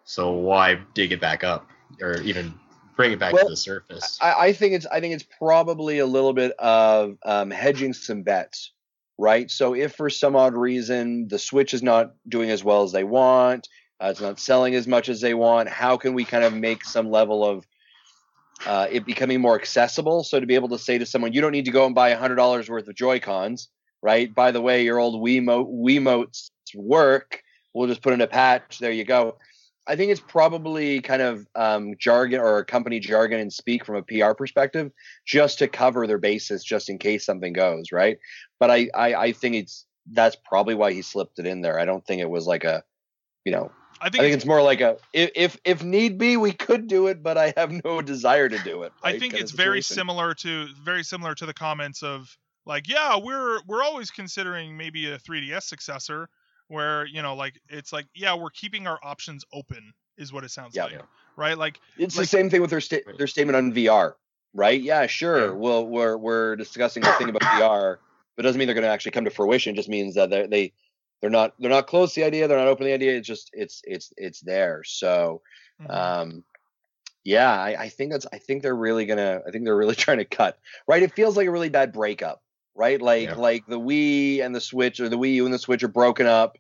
so 0.05 0.33
why 0.33 0.81
dig 0.95 1.13
it 1.13 1.21
back 1.21 1.45
up 1.45 1.69
or 2.01 2.21
even 2.23 2.55
bring 2.97 3.13
it 3.13 3.19
back 3.19 3.33
Well, 3.33 3.45
to 3.45 3.51
the 3.51 3.57
surface? 3.57 4.19
I, 4.21 4.47
I 4.47 4.53
think 4.53 4.75
it's 4.75 4.87
I 4.87 5.01
think 5.01 5.15
it's 5.15 5.27
probably 5.39 5.99
a 5.99 6.07
little 6.07 6.33
bit 6.33 6.53
of 6.59 7.17
um, 7.25 7.51
hedging 7.51 7.93
some 7.93 8.23
bets, 8.23 8.73
right? 9.19 9.51
So 9.51 9.75
if 9.75 9.95
for 9.95 10.11
some 10.11 10.37
odd 10.37 10.55
reason 10.55 11.29
the 11.29 11.39
Switch 11.39 11.75
is 11.75 11.83
not 11.83 12.15
doing 12.29 12.51
as 12.51 12.63
well 12.63 12.83
as 12.83 12.93
they 12.93 13.05
want, 13.05 13.69
uh, 14.01 14.09
it's 14.11 14.21
not 14.21 14.39
selling 14.39 14.75
as 14.75 14.87
much 14.87 15.09
as 15.09 15.21
they 15.21 15.35
want, 15.35 15.69
how 15.69 15.97
can 15.97 16.15
we 16.15 16.25
kind 16.25 16.45
of 16.45 16.55
make 16.55 16.85
some 16.85 17.11
level 17.11 17.45
of 17.45 17.67
uh, 18.67 18.87
it 18.91 19.07
becoming 19.07 19.41
more 19.41 19.55
accessible? 19.55 20.25
So 20.25 20.41
to 20.41 20.47
be 20.47 20.55
able 20.55 20.69
to 20.71 20.79
say 20.79 20.99
to 20.99 21.07
someone, 21.07 21.33
you 21.33 21.41
don't 21.41 21.53
need 21.53 21.67
to 21.67 21.71
go 21.71 21.87
and 21.87 21.95
buy 21.95 22.13
hundred 22.15 22.37
dollars 22.37 22.69
worth 22.69 22.89
of 22.89 22.95
Joy 22.95 23.21
Cons, 23.21 23.69
right? 24.03 24.35
By 24.35 24.51
the 24.51 24.61
way, 24.61 24.85
your 24.85 24.99
old 24.99 25.23
Wiimote 25.23 25.73
Wiimotes 25.73 26.51
work. 26.75 27.43
We'll 27.73 27.89
just 27.89 28.03
put 28.03 28.13
in 28.13 28.21
a 28.21 28.27
patch. 28.27 28.79
There 28.79 28.91
you 28.91 29.05
go. 29.05 29.37
I 29.87 29.97
think 29.97 30.13
it's 30.13 30.21
probably 30.21 31.01
kind 31.01 31.23
of 31.23 31.47
um, 31.55 31.95
jargon 31.99 32.41
or 32.41 32.65
company 32.65 33.01
jargon 33.01 33.41
and 33.41 33.53
speak 33.53 33.85
from 33.85 33.97
a 33.97 34.03
PR 34.03 34.35
perspective, 34.35 34.93
just 35.27 35.59
to 35.59 35.69
cover 35.69 36.07
their 36.07 36.19
bases, 36.19 36.63
just 36.63 36.89
in 36.89 36.99
case 36.99 37.25
something 37.25 37.53
goes 37.53 37.91
right. 37.91 38.19
But 38.59 38.71
I, 38.71 38.89
I, 38.95 39.15
I 39.15 39.33
think 39.33 39.57
it's 39.57 39.87
that's 40.13 40.37
probably 40.37 40.75
why 40.75 40.93
he 40.93 41.03
slipped 41.03 41.39
it 41.39 41.47
in 41.47 41.61
there. 41.61 41.79
I 41.79 41.85
don't 41.85 42.05
think 42.07 42.21
it 42.21 42.31
was 42.31 42.47
like 42.47 42.65
a, 42.65 42.85
you 43.45 43.53
know, 43.53 43.73
I 44.01 44.07
I 44.07 44.11
think, 44.11 44.23
think 44.23 44.35
it's 44.35 44.47
more 44.47 44.63
like 44.63 44.81
a 44.81 44.97
if 45.13 45.31
if, 45.35 45.57
if 45.65 45.83
need 45.85 46.17
be, 46.19 46.37
we 46.37 46.53
could 46.53 46.87
do 46.87 47.07
it, 47.09 47.23
but 47.23 47.37
I 47.37 47.53
have 47.57 47.71
no 47.85 48.01
desire 48.15 48.49
to 48.49 48.59
do 48.59 48.83
it. 48.85 48.93
I 49.03 49.13
think 49.13 49.33
kinda 49.35 49.39
it's 49.41 49.53
very 49.53 49.83
similar 49.83 50.35
to 50.35 50.67
very 50.85 51.03
similar 51.05 51.35
to 51.35 51.47
the 51.47 51.55
comments 51.55 52.03
of 52.03 52.37
like, 52.67 52.89
yeah, 52.89 53.17
we're 53.19 53.61
we're 53.67 53.83
always 53.83 54.11
considering 54.11 54.77
maybe 54.77 55.11
a 55.11 55.19
3DS 55.19 55.63
successor 55.65 56.29
where, 56.69 57.05
you 57.07 57.21
know, 57.21 57.35
like 57.35 57.61
it's 57.69 57.93
like, 57.93 58.07
yeah, 58.15 58.35
we're 58.35 58.51
keeping 58.51 58.87
our 58.87 58.99
options 59.03 59.45
open 59.53 59.93
is 60.17 60.33
what 60.33 60.45
it 60.45 60.51
sounds 60.51 60.75
Yeah. 60.77 60.85
like. 60.85 61.01
Right? 61.37 61.59
Like 61.59 61.81
It's 61.99 62.17
like- 62.17 62.25
the 62.25 62.29
same 62.29 62.49
thing 62.51 62.61
with 62.61 62.71
their 62.71 62.81
sta- 62.81 63.03
their 63.19 63.27
statement 63.27 63.57
on 63.57 63.73
VR, 63.73 64.15
right? 64.55 64.81
Yeah, 64.81 65.07
sure. 65.07 65.47
Yeah. 65.47 65.51
Well, 65.53 65.87
we're 65.87 66.17
we're 66.17 66.57
discussing 66.57 67.05
a 67.05 67.13
thing 67.15 67.29
about 67.29 67.43
VR, 67.43 67.97
but 68.37 68.45
it 68.45 68.47
doesn't 68.47 68.59
mean 68.59 68.67
they're 68.69 68.75
going 68.75 68.85
to 68.85 68.91
actually 68.91 69.13
come 69.13 69.25
to 69.25 69.31
fruition. 69.31 69.75
It 69.75 69.77
just 69.77 69.89
means 69.89 70.15
that 70.15 70.31
they 70.31 70.47
they 70.47 70.73
they're 71.21 71.31
not 71.31 71.55
they're 71.59 71.71
not 71.71 71.87
close 71.87 72.15
to 72.15 72.21
the 72.21 72.27
idea. 72.27 72.49
They're 72.49 72.59
not 72.59 72.67
open 72.69 72.85
to 72.85 72.89
the 72.91 72.95
idea. 72.95 73.17
It's 73.17 73.27
just 73.29 73.51
it's 73.53 73.83
it's 73.85 74.13
it's 74.17 74.41
there. 74.41 74.83
So, 74.85 75.43
mhm. 75.83 75.91
um, 75.95 76.45
yeah, 77.25 77.51
I, 77.53 77.83
I 77.83 77.89
think 77.91 78.13
that's 78.13 78.27
I 78.33 78.39
think 78.39 78.63
they're 78.63 78.75
really 78.77 79.05
gonna 79.07 79.43
I 79.47 79.51
think 79.51 79.65
they're 79.65 79.77
really 79.77 79.95
trying 80.05 80.19
to 80.19 80.25
cut 80.25 80.59
right. 80.87 81.03
It 81.03 81.15
feels 81.15 81.37
like 81.37 81.47
a 81.47 81.51
really 81.51 81.69
bad 81.69 81.93
breakup, 81.93 82.43
right? 82.75 83.01
Like 83.01 83.29
Yeah. 83.29 83.35
like 83.35 83.67
the 83.67 83.79
Wii 83.79 84.43
and 84.43 84.55
the 84.55 84.61
Switch 84.61 85.01
or 85.01 85.09
the 85.09 85.19
Wii 85.19 85.35
U 85.35 85.45
and 85.45 85.53
the 85.55 85.59
Switch 85.59 85.83
are 85.83 85.89
broken 85.89 86.27
up. 86.27 86.57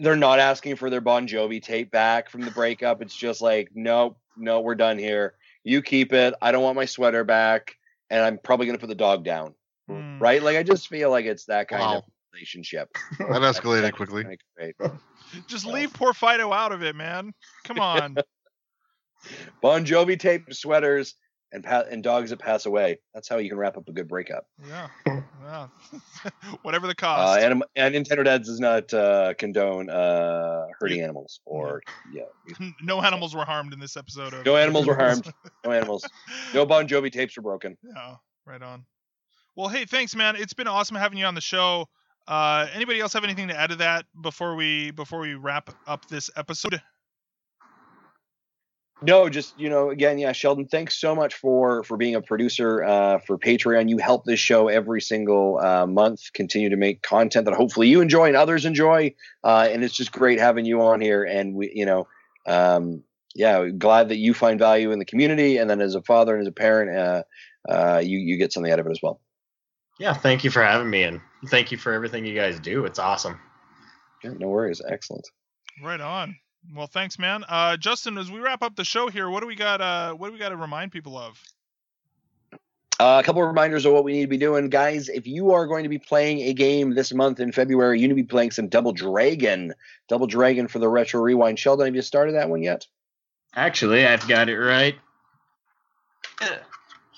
They're 0.00 0.16
not 0.16 0.38
asking 0.38 0.76
for 0.76 0.88
their 0.88 1.00
Bon 1.02 1.26
Jovi 1.28 1.60
tape 1.62 1.90
back 1.90 2.30
from 2.30 2.42
the 2.42 2.50
breakup. 2.50 3.02
It's 3.02 3.14
just 3.16 3.42
like 3.42 3.70
no, 3.74 4.16
no, 4.36 4.60
we're 4.60 4.74
done 4.76 4.98
here. 4.98 5.34
You 5.64 5.82
keep 5.82 6.12
it. 6.12 6.34
I 6.40 6.50
don't 6.52 6.62
want 6.62 6.76
my 6.76 6.86
sweater 6.86 7.24
back, 7.24 7.76
and 8.10 8.22
I'm 8.22 8.38
probably 8.38 8.66
gonna 8.66 8.78
put 8.78 8.88
the 8.88 8.94
dog 8.94 9.24
down, 9.24 9.54
Mm. 9.90 10.20
right? 10.20 10.42
Like 10.42 10.56
I 10.56 10.62
just 10.62 10.88
feel 10.88 11.10
like 11.10 11.26
it's 11.26 11.46
that 11.46 11.68
kind 11.68 11.82
of 11.82 11.88
Wow. 12.02 12.04
Relationship. 12.32 12.88
That 13.18 13.28
escalated 13.28 13.82
that's 13.82 13.96
quickly. 13.96 14.24
Just 15.48 15.64
Well. 15.66 15.74
leave 15.74 15.92
poor 15.92 16.12
Fido 16.12 16.52
out 16.52 16.72
of 16.72 16.82
it, 16.82 16.94
man. 16.96 17.32
Come 17.64 17.78
on. 17.80 18.16
Bon 19.60 19.84
Jovi 19.86 20.18
tape 20.18 20.52
sweaters 20.52 21.14
and 21.52 21.62
pa- 21.62 21.84
and 21.88 22.02
dogs 22.02 22.30
that 22.30 22.38
pass 22.40 22.66
away. 22.66 22.98
That's 23.14 23.28
how 23.28 23.38
you 23.38 23.48
can 23.48 23.56
wrap 23.56 23.76
up 23.76 23.86
a 23.88 23.92
good 23.92 24.08
breakup. 24.08 24.46
yeah. 24.68 24.88
Yeah. 25.06 25.68
Whatever 26.62 26.88
the 26.88 26.92
Uh, 26.92 26.94
cost. 26.94 27.40
and, 27.40 27.62
and 27.76 27.94
Nintendo 27.94 28.24
Dads 28.24 28.48
does 28.48 28.58
not 28.58 28.92
uh, 28.92 29.34
condone 29.34 29.88
uh, 29.90 30.66
hurting 30.80 31.02
animals 31.02 31.40
or 31.46 31.82
yeah, 32.12 32.22
no 32.82 33.00
animals 33.00 33.34
were 33.36 33.44
harmed 33.44 33.72
in 33.72 33.78
this 33.80 33.96
episode 33.96 34.32
of 34.34 34.44
no 34.44 34.56
animals 34.56 34.86
were 34.86 34.96
harmed. 34.96 35.32
No 35.64 35.70
animals. 35.72 36.04
No 36.52 36.66
Bon 36.66 36.88
Jovi 36.88 37.12
tapes 37.12 37.36
were 37.36 37.42
broken. 37.44 37.76
Yeah, 37.84 38.16
right 38.44 38.62
on. 38.62 38.84
Well, 39.54 39.68
hey, 39.68 39.84
thanks, 39.84 40.16
man. 40.16 40.34
It's 40.36 40.54
been 40.54 40.66
awesome 40.68 40.96
having 40.96 41.18
you 41.18 41.26
on 41.26 41.34
the 41.36 41.40
show. 41.40 41.86
Uh, 42.26 42.66
anybody 42.72 43.00
else 43.00 43.12
have 43.12 43.24
anything 43.24 43.48
to 43.48 43.58
add 43.58 43.70
to 43.70 43.76
that 43.76 44.06
before 44.20 44.54
we 44.54 44.90
before 44.92 45.20
we 45.20 45.34
wrap 45.34 45.70
up 45.86 46.06
this 46.08 46.30
episode? 46.36 46.80
No, 49.04 49.28
just 49.28 49.58
you 49.58 49.68
know, 49.68 49.90
again, 49.90 50.18
yeah, 50.18 50.30
Sheldon, 50.30 50.68
thanks 50.68 50.94
so 51.00 51.14
much 51.14 51.34
for 51.34 51.82
for 51.82 51.96
being 51.96 52.14
a 52.14 52.22
producer 52.22 52.84
uh, 52.84 53.18
for 53.18 53.36
Patreon. 53.36 53.88
You 53.88 53.98
help 53.98 54.24
this 54.24 54.38
show 54.38 54.68
every 54.68 55.00
single 55.00 55.58
uh, 55.58 55.86
month 55.86 56.32
continue 56.32 56.68
to 56.70 56.76
make 56.76 57.02
content 57.02 57.46
that 57.46 57.54
hopefully 57.54 57.88
you 57.88 58.00
enjoy 58.00 58.28
and 58.28 58.36
others 58.36 58.64
enjoy. 58.64 59.14
Uh, 59.42 59.68
and 59.70 59.82
it's 59.82 59.94
just 59.94 60.12
great 60.12 60.38
having 60.38 60.64
you 60.64 60.82
on 60.82 61.00
here. 61.00 61.24
And 61.24 61.54
we, 61.54 61.72
you 61.74 61.84
know, 61.84 62.06
um, 62.46 63.02
yeah, 63.34 63.66
glad 63.68 64.10
that 64.10 64.18
you 64.18 64.34
find 64.34 64.58
value 64.58 64.92
in 64.92 65.00
the 65.00 65.04
community, 65.04 65.56
and 65.56 65.68
then 65.68 65.80
as 65.80 65.96
a 65.96 66.02
father 66.02 66.34
and 66.34 66.42
as 66.42 66.48
a 66.48 66.52
parent, 66.52 66.96
uh, 66.96 67.22
uh, 67.68 67.98
you 67.98 68.18
you 68.18 68.36
get 68.36 68.52
something 68.52 68.70
out 68.70 68.78
of 68.78 68.86
it 68.86 68.90
as 68.90 69.00
well. 69.02 69.20
Yeah, 69.98 70.14
thank 70.14 70.44
you 70.44 70.50
for 70.50 70.62
having 70.62 70.90
me, 70.90 71.02
and 71.02 71.20
thank 71.48 71.72
you 71.72 71.78
for 71.78 71.92
everything 71.92 72.24
you 72.24 72.34
guys 72.34 72.58
do. 72.60 72.84
It's 72.84 72.98
awesome. 72.98 73.40
Yeah, 74.22 74.32
no 74.38 74.48
worries, 74.48 74.80
excellent. 74.86 75.28
Right 75.82 76.00
on. 76.00 76.36
Well, 76.74 76.86
thanks, 76.86 77.18
man. 77.18 77.44
Uh, 77.48 77.76
Justin, 77.76 78.18
as 78.18 78.30
we 78.30 78.38
wrap 78.38 78.62
up 78.62 78.76
the 78.76 78.84
show 78.84 79.08
here, 79.08 79.28
what 79.28 79.40
do 79.40 79.46
we 79.46 79.56
got? 79.56 79.80
Uh, 79.80 80.12
what 80.12 80.28
do 80.28 80.32
we 80.32 80.38
got 80.38 80.50
to 80.50 80.56
remind 80.56 80.92
people 80.92 81.18
of? 81.18 81.40
Uh, 83.00 83.18
a 83.20 83.22
couple 83.24 83.42
of 83.42 83.48
reminders 83.48 83.84
of 83.84 83.92
what 83.92 84.04
we 84.04 84.12
need 84.12 84.22
to 84.22 84.28
be 84.28 84.36
doing, 84.36 84.68
guys. 84.68 85.08
If 85.08 85.26
you 85.26 85.50
are 85.52 85.66
going 85.66 85.82
to 85.82 85.88
be 85.88 85.98
playing 85.98 86.40
a 86.42 86.52
game 86.52 86.94
this 86.94 87.12
month 87.12 87.40
in 87.40 87.50
February, 87.50 88.00
you 88.00 88.06
need 88.06 88.14
to 88.14 88.22
be 88.22 88.22
playing 88.22 88.52
some 88.52 88.68
Double 88.68 88.92
Dragon. 88.92 89.74
Double 90.08 90.28
Dragon 90.28 90.68
for 90.68 90.78
the 90.78 90.88
Retro 90.88 91.20
Rewind. 91.20 91.58
Sheldon, 91.58 91.86
have 91.86 91.96
you 91.96 92.02
started 92.02 92.36
that 92.36 92.48
one 92.48 92.62
yet? 92.62 92.86
Actually, 93.56 94.06
I've 94.06 94.28
got 94.28 94.48
it 94.48 94.56
right 94.56 94.94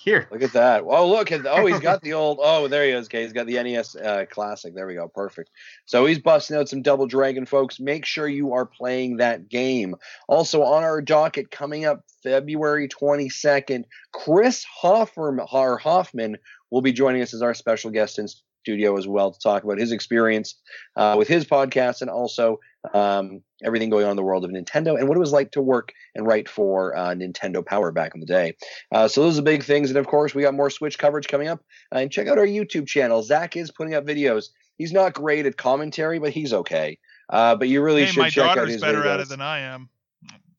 here. 0.05 0.29
Look 0.31 0.43
at 0.43 0.53
that. 0.53 0.85
Oh, 0.87 1.09
look 1.09 1.33
oh, 1.33 1.67
he's 1.67 1.81
got 1.81 2.03
the 2.03 2.13
old. 2.13 2.39
Oh, 2.41 2.69
there 2.69 2.85
he 2.85 2.91
is. 2.91 3.07
Okay, 3.07 3.23
he's 3.23 3.33
got 3.33 3.47
the 3.47 3.63
NES 3.63 3.97
uh, 3.97 4.27
Classic. 4.31 4.75
There 4.75 4.87
we 4.87 4.95
go. 4.95 5.09
Perfect. 5.09 5.51
So 5.87 6.05
he's 6.05 6.19
busting 6.19 6.57
out 6.57 6.69
some 6.69 6.83
Double 6.83 7.07
Dragon, 7.07 7.47
folks. 7.47 7.81
Make 7.81 8.05
sure 8.05 8.29
you 8.29 8.53
are 8.53 8.67
playing 8.67 9.17
that 9.17 9.49
game. 9.49 9.97
Also 10.29 10.63
on 10.63 10.85
our 10.85 11.01
docket 11.01 11.51
coming 11.51 11.87
up 11.87 12.05
February 12.23 12.89
22nd, 12.89 13.85
Chris 14.13 14.65
Hoffman, 14.65 15.41
or 15.51 15.79
Hoffman 15.79 16.37
will 16.71 16.83
be 16.83 16.93
joining 16.93 17.23
us 17.23 17.33
as 17.35 17.43
our 17.43 17.55
special 17.55 17.91
guest 17.91 18.19
in 18.19 18.27
studio 18.65 18.97
as 18.97 19.07
well 19.07 19.31
to 19.31 19.39
talk 19.39 19.63
about 19.63 19.79
his 19.79 19.93
experience 19.93 20.55
uh, 20.97 21.15
with 21.19 21.29
his 21.29 21.45
podcast 21.45 22.01
and 22.01 22.09
also 22.09 22.59
um, 22.95 23.43
everything 23.63 23.91
going 23.91 24.05
on 24.05 24.13
in 24.13 24.17
the 24.17 24.23
world 24.23 24.45
of 24.45 24.51
Nintendo 24.51 24.99
and 24.99 25.07
what 25.07 25.17
it 25.17 25.21
was 25.21 25.33
like 25.33 25.51
to 25.53 25.61
work 25.61 25.93
and 26.15 26.27
write 26.27 26.49
for 26.49 26.97
uh, 26.97 27.15
Nintendo 27.15 27.65
Power 27.65 27.93
back 27.93 28.13
in 28.15 28.21
the 28.21 28.27
day. 28.27 28.57
Uh, 28.91 29.07
so 29.07 29.23
those 29.23 29.35
are 29.35 29.43
the 29.43 29.43
big 29.43 29.63
things. 29.63 29.91
And 29.91 29.99
of 29.99 30.07
course, 30.07 30.35
we 30.35 30.43
got 30.43 30.55
more 30.55 30.71
Switch 30.71 30.99
coverage 30.99 31.29
coming 31.29 31.49
up. 31.49 31.61
Uh, 31.95 31.99
and 31.99 32.11
check 32.11 32.27
out 32.27 32.39
our 32.39 32.47
YouTube 32.47 32.87
channel. 32.87 33.23
Zach 33.23 33.55
is 33.57 33.71
putting 33.71 33.95
up 33.95 34.07
videos. 34.07 34.47
He's 34.79 34.93
not 34.93 35.13
great 35.13 35.45
at 35.45 35.59
commentary, 35.59 36.19
but 36.19 36.33
he's 36.33 36.53
okay. 36.53 36.99
Uh, 37.29 37.55
but 37.55 37.69
you 37.69 37.83
really 37.83 38.05
hey, 38.05 38.11
should 38.11 38.31
check 38.31 38.45
out 38.45 38.55
daughter's 38.57 38.73
his 38.73 38.81
better 38.81 39.03
videos. 39.03 39.15
at 39.15 39.21
it 39.21 39.29
than 39.29 39.41
I 39.43 39.61
am. 39.61 39.89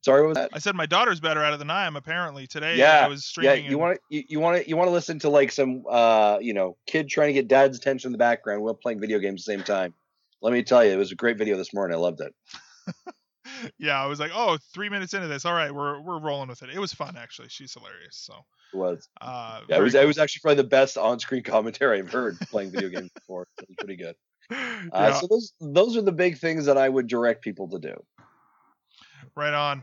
Sorry, 0.06 0.24
was 0.24 0.36
that? 0.36 0.50
I 0.52 0.60
said 0.60 0.76
my 0.76 0.86
daughter's 0.86 1.18
better 1.18 1.42
at 1.42 1.52
it 1.52 1.58
than 1.58 1.68
I 1.68 1.84
am. 1.84 1.96
Apparently 1.96 2.46
today, 2.46 2.76
Yeah, 2.76 3.04
I 3.04 3.08
was 3.08 3.24
streaming. 3.24 3.64
Yeah, 3.64 3.70
you 3.70 3.76
want 3.76 3.98
to 4.08 4.24
you, 4.28 4.38
want 4.38 4.62
to 4.62 4.68
you 4.68 4.76
want 4.76 4.86
to 4.86 4.92
listen 4.92 5.18
to 5.18 5.28
like 5.28 5.50
some 5.50 5.82
uh 5.90 6.38
you 6.40 6.54
know 6.54 6.76
kid 6.86 7.08
trying 7.08 7.26
to 7.26 7.32
get 7.32 7.48
dad's 7.48 7.76
attention 7.76 8.06
in 8.10 8.12
the 8.12 8.18
background 8.18 8.62
while 8.62 8.74
playing 8.74 9.00
video 9.00 9.18
games 9.18 9.42
at 9.42 9.46
the 9.46 9.58
same 9.58 9.64
time. 9.64 9.94
Let 10.42 10.52
me 10.52 10.62
tell 10.62 10.84
you, 10.84 10.92
it 10.92 10.96
was 10.96 11.10
a 11.10 11.16
great 11.16 11.38
video 11.38 11.56
this 11.56 11.74
morning. 11.74 11.96
I 11.96 11.98
loved 11.98 12.20
it. 12.20 12.32
yeah, 13.80 14.00
I 14.00 14.06
was 14.06 14.20
like, 14.20 14.30
oh, 14.32 14.58
three 14.72 14.88
minutes 14.88 15.12
into 15.12 15.26
this. 15.26 15.44
All 15.44 15.54
right, 15.54 15.74
we're 15.74 16.00
we're 16.00 16.20
rolling 16.20 16.50
with 16.50 16.62
it. 16.62 16.70
It 16.70 16.78
was 16.78 16.94
fun 16.94 17.16
actually. 17.18 17.48
She's 17.48 17.74
hilarious. 17.74 18.16
So, 18.16 18.44
It 18.72 18.76
was. 18.76 19.08
uh, 19.20 19.62
Yeah, 19.68 19.78
it 19.78 19.82
was. 19.82 19.94
very 19.94 20.04
It 20.04 20.06
was 20.06 20.18
actually 20.18 20.42
probably 20.42 20.62
the 20.62 20.68
best 20.68 20.96
on-screen 20.96 21.42
commentary 21.42 21.98
I've 21.98 22.12
heard 22.12 22.38
playing 22.52 22.70
video 22.70 22.90
games 22.90 23.10
before. 23.12 23.48
It 23.58 23.68
was 23.68 23.76
pretty 23.76 23.96
good. 23.96 24.14
Uh, 24.52 24.54
Yeah, 24.92 25.14
So 25.14 25.26
those 25.26 25.52
those 25.60 25.96
are 25.96 26.02
the 26.02 26.12
big 26.12 26.38
things 26.38 26.66
that 26.66 26.78
I 26.78 26.88
would 26.88 27.08
direct 27.08 27.42
people 27.42 27.68
to 27.70 27.80
do. 27.80 28.00
right 29.34 29.52
on. 29.52 29.82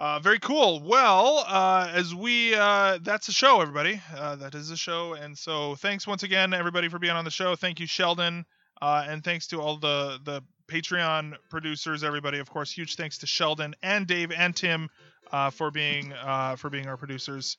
Uh, 0.00 0.18
very 0.18 0.38
cool. 0.38 0.82
Well, 0.82 1.44
uh, 1.46 1.90
as 1.92 2.14
we, 2.14 2.54
uh, 2.54 2.98
that's 3.02 3.26
the 3.26 3.34
show, 3.34 3.60
everybody. 3.60 4.00
Uh, 4.16 4.34
that 4.36 4.54
is 4.54 4.70
the 4.70 4.76
show. 4.76 5.12
And 5.12 5.36
so 5.36 5.74
thanks 5.74 6.06
once 6.06 6.22
again, 6.22 6.54
everybody, 6.54 6.88
for 6.88 6.98
being 6.98 7.12
on 7.12 7.26
the 7.26 7.30
show. 7.30 7.54
Thank 7.54 7.80
you, 7.80 7.86
Sheldon. 7.86 8.46
Uh, 8.80 9.04
and 9.06 9.22
thanks 9.22 9.48
to 9.48 9.60
all 9.60 9.76
the, 9.76 10.18
the 10.24 10.42
Patreon 10.68 11.34
producers, 11.50 12.02
everybody. 12.02 12.38
Of 12.38 12.48
course, 12.48 12.72
huge 12.72 12.96
thanks 12.96 13.18
to 13.18 13.26
Sheldon 13.26 13.74
and 13.82 14.06
Dave 14.06 14.32
and 14.32 14.56
Tim 14.56 14.88
uh, 15.32 15.50
for 15.50 15.70
being 15.70 16.14
for 16.56 16.70
being 16.70 16.86
our 16.86 16.96
producers. 16.96 17.58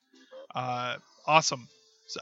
Awesome. 1.27 1.67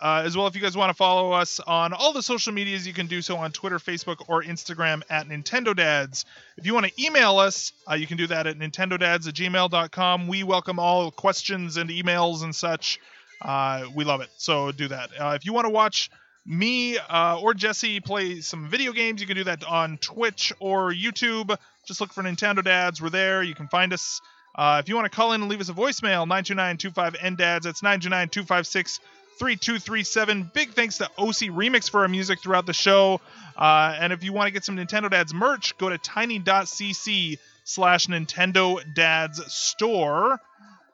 Uh, 0.02 0.24
as 0.26 0.36
well, 0.36 0.48
if 0.48 0.56
you 0.56 0.62
guys 0.62 0.76
want 0.76 0.90
to 0.90 0.94
follow 0.94 1.32
us 1.32 1.60
on 1.60 1.94
all 1.94 2.14
the 2.14 2.22
social 2.22 2.54
medias, 2.54 2.86
you 2.86 2.94
can 2.94 3.08
do 3.08 3.22
so 3.22 3.38
on 3.38 3.52
Twitter, 3.52 3.80
Facebook, 3.80 4.24
or 4.28 4.44
Instagram 4.44 5.02
at 5.10 5.28
Nintendo 5.28 5.76
Dads. 5.76 6.26
If 6.58 6.66
you 6.66 6.74
want 6.74 6.88
to 6.88 7.04
email 7.04 7.38
us, 7.38 7.72
uh, 7.90 7.96
you 7.96 8.08
can 8.08 8.18
do 8.18 8.28
that 8.28 8.48
at 8.48 8.58
nintendodads 8.58 9.28
at 9.28 9.34
gmail.com. 9.34 10.28
We 10.28 10.44
welcome 10.44 10.80
all 10.80 11.12
questions 11.12 11.78
and 11.78 11.90
emails 11.90 12.44
and 12.44 12.56
such. 12.56 13.00
Uh, 13.42 13.86
we 13.96 14.04
love 14.04 14.22
it. 14.22 14.30
So 14.38 14.72
do 14.72 14.88
that. 14.90 15.10
Uh, 15.20 15.34
if 15.36 15.46
you 15.46 15.54
want 15.54 15.66
to 15.66 15.72
watch 15.72 16.10
me 16.46 16.98
uh, 16.98 17.40
or 17.40 17.54
Jesse 17.54 18.00
play 18.00 18.42
some 18.42 18.70
video 18.70 18.92
games, 18.92 19.22
you 19.22 19.28
can 19.28 19.38
do 19.38 19.44
that 19.46 19.64
on 19.64 19.98
Twitch 19.98 20.52
or 20.60 20.92
YouTube. 20.92 21.56
Just 21.86 22.02
look 22.02 22.14
for 22.14 22.24
Nintendo 22.24 22.64
Dads. 22.64 23.02
We're 23.02 23.10
there. 23.10 23.44
You 23.44 23.56
can 23.56 23.68
find 23.68 23.94
us. 23.94 24.22
Uh, 24.56 24.82
if 24.84 24.90
you 24.90 24.96
want 24.96 25.06
to 25.06 25.16
call 25.16 25.32
in 25.34 25.42
and 25.42 25.50
leave 25.50 25.62
us 25.62 25.70
a 25.70 25.74
voicemail, 25.74 26.28
929-25-NDADS. 26.28 27.62
That's 27.62 27.82
929-256 27.82 29.00
3237. 29.40 30.52
Big 30.54 30.74
thanks 30.74 30.98
to 30.98 31.06
OC 31.18 31.50
Remix 31.56 31.90
for 31.90 32.02
our 32.02 32.08
music 32.08 32.42
throughout 32.42 32.66
the 32.66 32.74
show. 32.74 33.22
Uh, 33.58 33.96
and 34.00 34.14
if 34.14 34.24
you 34.24 34.34
want 34.34 34.48
to 34.48 34.52
get 34.52 34.66
some 34.66 34.76
Nintendo 34.76 35.10
Dads 35.10 35.34
merch, 35.34 35.78
go 35.78 35.90
to 35.90 35.98
tiny.cc 35.98 37.38
slash 37.64 38.08
Nintendo 38.08 38.82
Dads 38.94 39.42
store. 39.52 40.40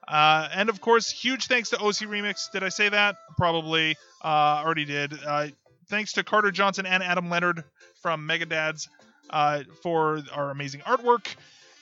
Uh, 0.07 0.47
and 0.53 0.69
of 0.69 0.79
course, 0.81 1.09
huge 1.09 1.47
thanks 1.47 1.69
to 1.71 1.77
OC 1.77 2.07
Remix. 2.07 2.51
Did 2.51 2.63
I 2.63 2.69
say 2.69 2.89
that? 2.89 3.15
Probably. 3.37 3.95
Uh, 4.23 4.61
already 4.63 4.85
did. 4.85 5.13
Uh, 5.25 5.47
thanks 5.87 6.13
to 6.13 6.23
Carter 6.23 6.51
Johnson 6.51 6.85
and 6.85 7.01
Adam 7.01 7.29
Leonard 7.29 7.63
from 8.01 8.25
Mega 8.25 8.45
Dads 8.45 8.89
uh, 9.29 9.63
for 9.81 10.21
our 10.33 10.51
amazing 10.51 10.81
artwork. 10.81 11.27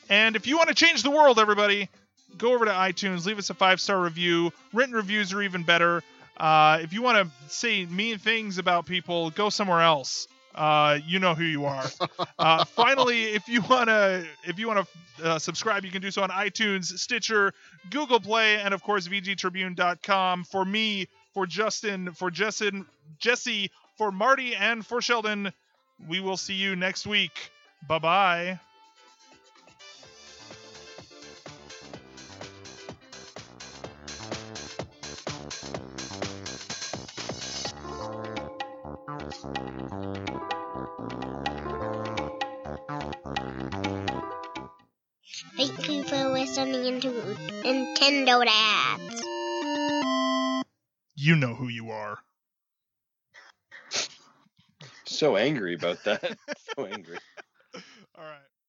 And 0.09 0.35
if 0.35 0.47
you 0.47 0.57
want 0.57 0.69
to 0.69 0.75
change 0.75 1.03
the 1.03 1.11
world, 1.11 1.39
everybody, 1.39 1.89
go 2.37 2.53
over 2.53 2.65
to 2.65 2.71
iTunes, 2.71 3.25
leave 3.25 3.39
us 3.39 3.49
a 3.49 3.53
five 3.53 3.79
star 3.79 3.99
review. 3.99 4.51
Written 4.73 4.95
reviews 4.95 5.33
are 5.33 5.41
even 5.41 5.63
better. 5.63 6.03
Uh, 6.37 6.79
if 6.81 6.93
you 6.93 7.01
want 7.01 7.27
to 7.27 7.53
say 7.53 7.85
mean 7.85 8.17
things 8.17 8.57
about 8.57 8.85
people, 8.85 9.29
go 9.31 9.49
somewhere 9.49 9.81
else. 9.81 10.27
Uh, 10.55 10.99
you 11.07 11.19
know 11.19 11.33
who 11.33 11.43
you 11.43 11.65
are. 11.65 11.85
Uh, 12.37 12.63
finally, 12.75 13.23
if 13.23 13.47
you 13.47 13.61
wanna 13.69 14.23
if 14.43 14.59
you 14.59 14.67
wanna 14.67 14.85
uh, 15.23 15.39
subscribe, 15.39 15.83
you 15.83 15.91
can 15.91 16.01
do 16.01 16.11
so 16.11 16.21
on 16.21 16.29
iTunes, 16.29 16.85
Stitcher, 16.99 17.53
Google 17.89 18.19
Play, 18.19 18.57
and 18.57 18.73
of 18.73 18.83
course 18.83 19.07
VGTribune.com. 19.07 20.43
For 20.43 20.63
me, 20.63 21.07
for 21.33 21.47
Justin, 21.47 22.11
for 22.13 22.29
Justin, 22.29 22.85
Jesse, 23.17 23.71
for 23.97 24.11
Marty, 24.11 24.55
and 24.55 24.85
for 24.85 25.01
Sheldon, 25.01 25.51
we 26.07 26.19
will 26.19 26.37
see 26.37 26.53
you 26.55 26.75
next 26.75 27.07
week. 27.07 27.51
Bye 27.87 27.99
bye. 27.99 28.59
You 46.57 46.65
for 46.65 46.71
listening 46.71 46.85
into 46.85 47.09
Nintendo 47.63 48.45
Dads. 48.45 49.23
You 51.15 51.35
know 51.35 51.55
who 51.55 51.67
you 51.67 51.89
are. 51.91 52.19
So 55.05 55.37
angry 55.37 55.75
about 55.75 56.03
that. 56.05 56.37
so 56.77 56.85
angry. 56.85 57.19
All 58.17 58.23
right. 58.23 58.52